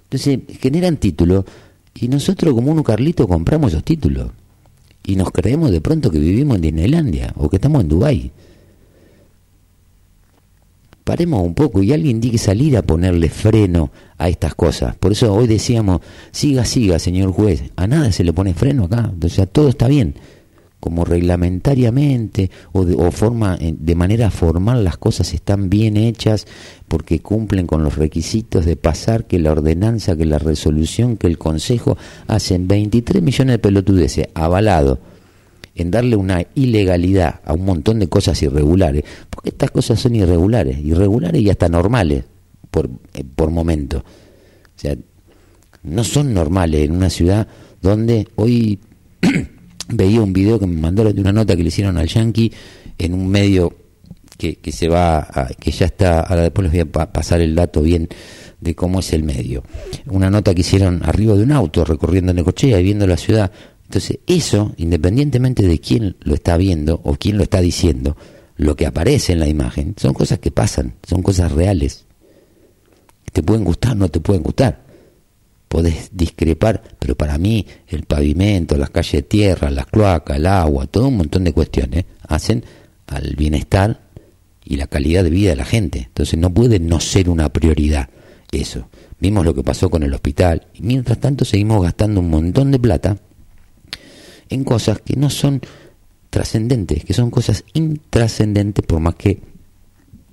Entonces, 0.10 0.40
generan 0.62 0.96
títulos 0.96 1.44
y 2.00 2.08
nosotros 2.08 2.54
como 2.54 2.72
uno 2.72 2.84
Carlito 2.84 3.28
compramos 3.28 3.72
esos 3.72 3.84
títulos 3.84 4.30
y 5.04 5.16
nos 5.16 5.32
creemos 5.32 5.72
de 5.72 5.82
pronto 5.82 6.12
que 6.12 6.20
vivimos 6.20 6.58
en 6.58 6.62
Disneylandia 6.62 7.34
o 7.38 7.50
que 7.50 7.58
estamos 7.58 7.82
en 7.82 7.90
Dubái. 7.90 8.32
Paremos 11.04 11.42
un 11.42 11.54
poco 11.54 11.82
y 11.82 11.94
alguien 11.94 12.20
tiene 12.20 12.34
que 12.34 12.44
salir 12.44 12.76
a 12.76 12.82
ponerle 12.82 13.30
freno 13.30 13.92
a 14.18 14.28
estas 14.28 14.54
cosas. 14.56 14.98
Por 14.98 15.14
eso 15.14 15.34
hoy 15.34 15.48
decíamos, 15.48 16.02
siga, 16.32 16.66
siga, 16.66 17.00
señor 17.00 17.32
juez. 17.32 17.72
A 17.78 17.88
nada 17.88 18.12
se 18.12 18.26
le 18.26 18.34
pone 18.34 18.54
freno 18.54 18.84
acá. 18.84 19.14
O 19.24 19.30
sea, 19.30 19.46
todo 19.46 19.70
está 19.70 19.88
bien 19.88 20.16
como 20.80 21.06
reglamentariamente 21.06 22.52
o 22.72 22.86
de, 22.86 22.96
o 22.96 23.12
forma 23.12 23.58
de 23.60 23.96
manera 23.96 24.30
formal 24.30 24.84
las 24.84 24.98
cosas 24.98 25.34
están 25.34 25.70
bien 25.70 25.98
hechas 25.98 26.46
porque 26.88 27.20
cumplen 27.20 27.68
con 27.68 27.84
los 27.84 27.96
requisitos 27.96 28.66
de 28.66 28.76
pasar 28.76 29.26
que 29.26 29.40
la 29.40 29.52
ordenanza, 29.52 30.16
que 30.16 30.26
la 30.26 30.38
resolución, 30.40 31.18
que 31.18 31.28
el 31.28 31.38
consejo 31.38 31.98
hacen 32.28 32.68
23 32.68 33.24
millones 33.24 33.54
de 33.56 33.60
pelotudeces 33.60 34.28
avalado 34.34 35.00
en 35.78 35.92
darle 35.92 36.16
una 36.16 36.44
ilegalidad 36.56 37.42
a 37.46 37.54
un 37.54 37.66
montón 37.66 38.00
de 38.00 38.10
cosas 38.10 38.42
irregulares, 38.42 39.04
porque 39.30 39.50
estas 39.50 39.70
cosas 39.70 40.00
son 40.00 40.16
irregulares, 40.16 40.80
irregulares 40.80 41.42
y 41.42 41.50
hasta 41.52 41.70
normales 41.70 42.24
por, 42.72 42.90
eh, 43.14 43.24
por 43.36 43.52
momento. 43.52 44.00
O 44.00 44.80
sea, 44.80 44.96
no 45.84 46.04
son 46.04 46.34
normales 46.34 46.82
en 46.82 46.94
una 46.94 47.10
ciudad 47.10 47.48
donde 47.82 48.28
hoy 48.36 48.80
veía 49.90 50.22
un 50.22 50.34
video 50.34 50.60
que 50.60 50.68
me 50.68 50.80
mandaron 50.80 51.14
de 51.14 51.22
una 51.22 51.32
nota 51.32 51.56
que 51.56 51.64
le 51.64 51.70
hicieron 51.70 51.98
al 51.98 52.08
Yankee 52.08 52.52
en 52.98 53.14
un 53.14 53.28
medio 53.28 53.74
que, 54.38 54.72
se 54.72 54.88
va, 54.88 55.20
a, 55.20 55.48
que 55.60 55.72
ya 55.72 55.88
está, 55.88 56.22
ahora 56.22 56.44
después 56.44 56.72
les 56.72 56.86
voy 56.86 57.02
a 57.02 57.12
pasar 57.12 57.42
el 57.42 57.56
dato 57.56 57.82
bien 57.82 58.08
de 58.62 58.76
cómo 58.76 59.00
es 59.00 59.14
el 59.14 59.24
medio. 59.24 59.64
Una 60.08 60.30
nota 60.30 60.54
que 60.54 60.62
hicieron 60.62 61.02
arriba 61.04 61.36
de 61.36 61.44
un 61.44 61.52
auto 61.52 61.84
recorriendo 61.84 62.34
Necochea 62.34 62.80
y 62.80 62.84
viendo 62.84 63.08
la 63.08 63.18
ciudad. 63.18 63.52
Entonces, 63.86 64.20
eso, 64.28 64.74
independientemente 64.78 65.66
de 65.68 65.80
quién 65.80 66.18
lo 66.22 66.36
está 66.36 66.58
viendo 66.58 67.02
o 67.04 67.16
quién 67.16 67.38
lo 67.38 67.44
está 67.44 67.62
diciendo, 67.62 68.16
lo 68.58 68.76
que 68.76 68.86
aparece 68.86 69.34
en 69.34 69.40
la 69.40 69.48
imagen, 69.48 69.96
son 69.98 70.14
cosas 70.14 70.40
que 70.40 70.52
pasan, 70.52 70.96
son 71.08 71.24
cosas 71.24 71.52
reales. 71.52 72.06
Te 73.32 73.42
pueden 73.42 73.64
gustar, 73.64 73.96
no 73.96 74.10
te 74.10 74.20
pueden 74.20 74.44
gustar 74.44 74.87
podés 75.68 76.10
discrepar, 76.14 76.82
pero 77.00 77.16
para 77.16 77.38
mí 77.38 77.66
el 77.88 78.04
pavimento, 78.04 78.78
las 78.78 78.90
calles 78.90 79.12
de 79.12 79.22
tierra, 79.24 79.70
las 79.70 79.88
cloacas, 79.88 80.38
el 80.38 80.46
agua, 80.46 80.88
todo 80.88 81.08
un 81.08 81.18
montón 81.18 81.44
de 81.44 81.54
cuestiones 81.54 82.06
hacen 82.28 82.64
al 83.08 83.36
bienestar 83.36 84.02
y 84.64 84.78
la 84.78 84.88
calidad 84.88 85.24
de 85.24 85.30
vida 85.30 85.52
de 85.52 85.56
la 85.56 85.66
gente. 85.66 86.00
Entonces 86.08 86.40
no 86.40 86.54
puede 86.54 86.80
no 86.80 87.00
ser 87.00 87.30
una 87.30 87.50
prioridad 87.50 88.10
eso. 88.52 88.90
Vimos 89.20 89.46
lo 89.46 89.54
que 89.54 89.64
pasó 89.64 89.90
con 89.90 90.04
el 90.04 90.14
hospital 90.14 90.68
y 90.74 90.84
mientras 90.84 91.20
tanto 91.20 91.46
seguimos 91.46 91.82
gastando 91.84 92.20
un 92.20 92.30
montón 92.30 92.72
de 92.72 92.80
plata 92.80 93.18
en 94.50 94.64
cosas 94.64 95.02
que 95.02 95.16
no 95.16 95.30
son 95.30 95.62
trascendentes, 96.30 97.04
que 97.04 97.14
son 97.14 97.32
cosas 97.32 97.64
intrascendentes 97.74 98.86
por 98.86 99.00
más 99.00 99.16
que 99.16 99.42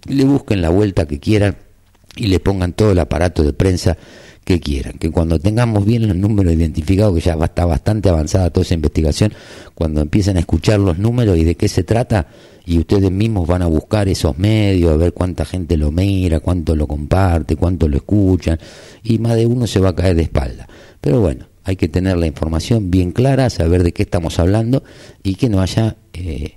le 0.07 0.25
busquen 0.25 0.61
la 0.61 0.69
vuelta 0.69 1.07
que 1.07 1.19
quieran 1.19 1.57
y 2.17 2.27
le 2.27 2.41
pongan 2.41 2.73
todo 2.75 2.93
el 2.93 2.99
aparato 2.99 3.43
de 3.43 3.53
prensa 3.53 3.97
que 4.45 4.61
quieran, 4.61 4.95
que 4.99 5.11
cuando 5.11 5.39
tengamos 5.39 5.85
bien 5.85 6.05
el 6.05 6.21
número 6.21 6.53
identificado, 6.53 7.15
que 7.15 7.21
ya 7.21 7.35
está 7.35 7.65
bastante 7.65 8.09
avanzada 8.09 8.51
toda 8.51 8.65
esa 8.65 8.75
investigación, 8.75 9.33
cuando 9.75 10.01
empiecen 10.01 10.37
a 10.37 10.41
escuchar 10.41 10.81
los 10.81 10.99
números 10.99 11.39
y 11.39 11.45
de 11.45 11.55
qué 11.55 11.69
se 11.69 11.83
trata, 11.83 12.27
y 12.67 12.79
ustedes 12.79 13.11
mismos 13.11 13.47
van 13.47 13.63
a 13.63 13.67
buscar 13.67 14.09
esos 14.09 14.39
medios, 14.39 14.93
a 14.93 14.97
ver 14.97 15.13
cuánta 15.13 15.45
gente 15.45 15.77
lo 15.77 15.91
mira, 15.91 16.41
cuánto 16.41 16.77
lo 16.77 16.87
comparte, 16.87 17.57
cuánto 17.57 17.89
lo 17.89 17.97
escuchan, 17.97 18.59
y 19.03 19.19
más 19.19 19.37
de 19.37 19.47
uno 19.47 19.67
se 19.67 19.81
va 19.81 19.91
a 19.91 19.95
caer 19.95 20.17
de 20.17 20.23
espalda. 20.23 20.69
Pero 21.01 21.21
bueno, 21.21 21.47
hay 21.65 21.77
que 21.77 21.89
tener 21.89 22.17
la 22.19 22.27
información 22.27 22.91
bien 22.91 23.13
clara, 23.13 23.49
saber 23.51 23.83
de 23.83 23.93
qué 23.93 24.03
estamos 24.03 24.39
hablando 24.39 24.85
y 25.23 25.35
que 25.35 25.49
no 25.49 25.61
haya 25.61 25.97
eh, 26.13 26.55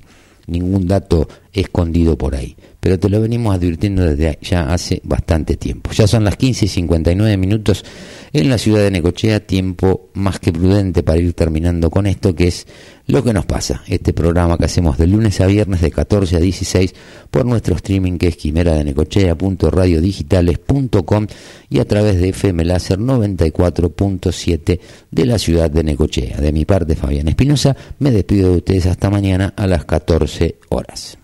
ningún 0.47 0.87
dato 0.87 1.27
escondido 1.53 2.17
por 2.17 2.35
ahí 2.35 2.55
pero 2.87 2.97
te 2.97 3.09
lo 3.09 3.19
venimos 3.19 3.53
advirtiendo 3.53 4.03
desde 4.03 4.39
ya 4.41 4.71
hace 4.71 5.01
bastante 5.03 5.57
tiempo. 5.57 5.91
Ya 5.91 6.07
son 6.07 6.23
las 6.23 6.37
15 6.37 6.63
y 6.63 6.69
59 6.69 7.35
minutos 7.35 7.83
en 8.31 8.49
la 8.49 8.57
ciudad 8.57 8.81
de 8.81 8.91
Necochea, 8.91 9.45
tiempo 9.45 10.07
más 10.13 10.39
que 10.39 10.53
prudente 10.53 11.03
para 11.03 11.19
ir 11.19 11.33
terminando 11.33 11.89
con 11.89 12.07
esto, 12.07 12.33
que 12.33 12.47
es 12.47 12.65
lo 13.05 13.25
que 13.25 13.33
nos 13.33 13.45
pasa. 13.45 13.83
Este 13.87 14.13
programa 14.13 14.57
que 14.57 14.63
hacemos 14.63 14.97
de 14.97 15.07
lunes 15.07 15.41
a 15.41 15.47
viernes 15.47 15.81
de 15.81 15.91
14 15.91 16.37
a 16.37 16.39
16 16.39 16.95
por 17.29 17.45
nuestro 17.45 17.75
streaming 17.75 18.17
que 18.17 18.27
es 18.27 18.37
quimera 18.37 18.75
de 18.75 18.85
necochea.radiodigitales.com 18.85 21.27
y 21.69 21.79
a 21.79 21.85
través 21.85 22.21
de 22.21 22.29
FM 22.29 22.63
Láser 22.63 22.99
94.7 22.99 24.79
de 25.11 25.25
la 25.25 25.37
ciudad 25.37 25.69
de 25.69 25.83
Necochea. 25.83 26.37
De 26.37 26.53
mi 26.53 26.63
parte, 26.63 26.95
Fabián 26.95 27.27
Espinosa, 27.27 27.75
me 27.99 28.11
despido 28.11 28.51
de 28.51 28.57
ustedes 28.59 28.85
hasta 28.85 29.09
mañana 29.09 29.53
a 29.57 29.67
las 29.67 29.83
14 29.83 30.55
horas. 30.69 31.17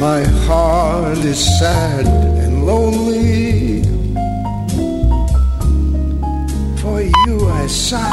My 0.00 0.24
heart 0.48 1.18
is 1.26 1.36
sad 1.58 2.06
and 2.06 2.64
lonely. 2.64 3.82
For 6.80 7.02
you 7.02 7.50
I 7.50 7.68
sigh, 7.68 8.08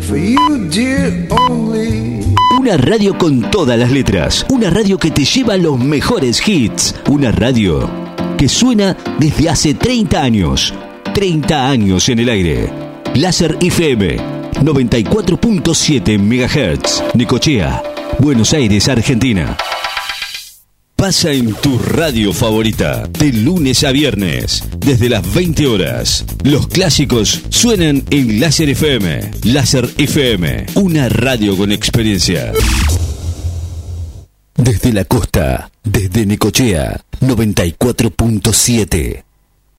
for 0.00 0.16
you, 0.16 0.68
dear, 0.68 1.28
only. 1.30 2.24
Una 2.58 2.76
radio 2.76 3.16
con 3.16 3.48
todas 3.52 3.78
las 3.78 3.92
letras. 3.92 4.44
Una 4.50 4.68
radio 4.68 4.98
que 4.98 5.12
te 5.12 5.24
lleva 5.24 5.56
los 5.56 5.78
mejores 5.78 6.42
hits. 6.44 6.96
Una 7.08 7.30
radio 7.30 7.88
que 8.36 8.48
suena 8.48 8.96
desde 9.20 9.48
hace 9.48 9.74
30 9.74 10.20
años. 10.20 10.74
30 11.14 11.70
años 11.70 12.08
en 12.08 12.18
el 12.18 12.28
aire. 12.30 12.72
Láser 13.14 13.56
FM 13.60 14.16
94.7 14.60 16.18
MHz. 16.18 17.14
Nicochea, 17.14 17.80
Buenos 18.18 18.52
Aires, 18.54 18.88
Argentina. 18.88 19.56
Pasa 20.96 21.30
en 21.30 21.54
tu 21.56 21.78
radio 21.78 22.32
favorita, 22.32 23.06
de 23.06 23.30
lunes 23.30 23.84
a 23.84 23.92
viernes, 23.92 24.64
desde 24.78 25.10
las 25.10 25.34
20 25.34 25.66
horas. 25.66 26.24
Los 26.42 26.68
clásicos 26.68 27.42
suenan 27.50 28.02
en 28.08 28.40
Láser 28.40 28.70
FM. 28.70 29.30
Láser 29.44 29.90
FM, 29.98 30.64
una 30.76 31.10
radio 31.10 31.54
con 31.54 31.70
experiencia. 31.70 32.50
Desde 34.56 34.94
la 34.94 35.04
costa, 35.04 35.70
desde 35.84 36.24
Necochea, 36.24 36.98
94.7. 37.20 39.25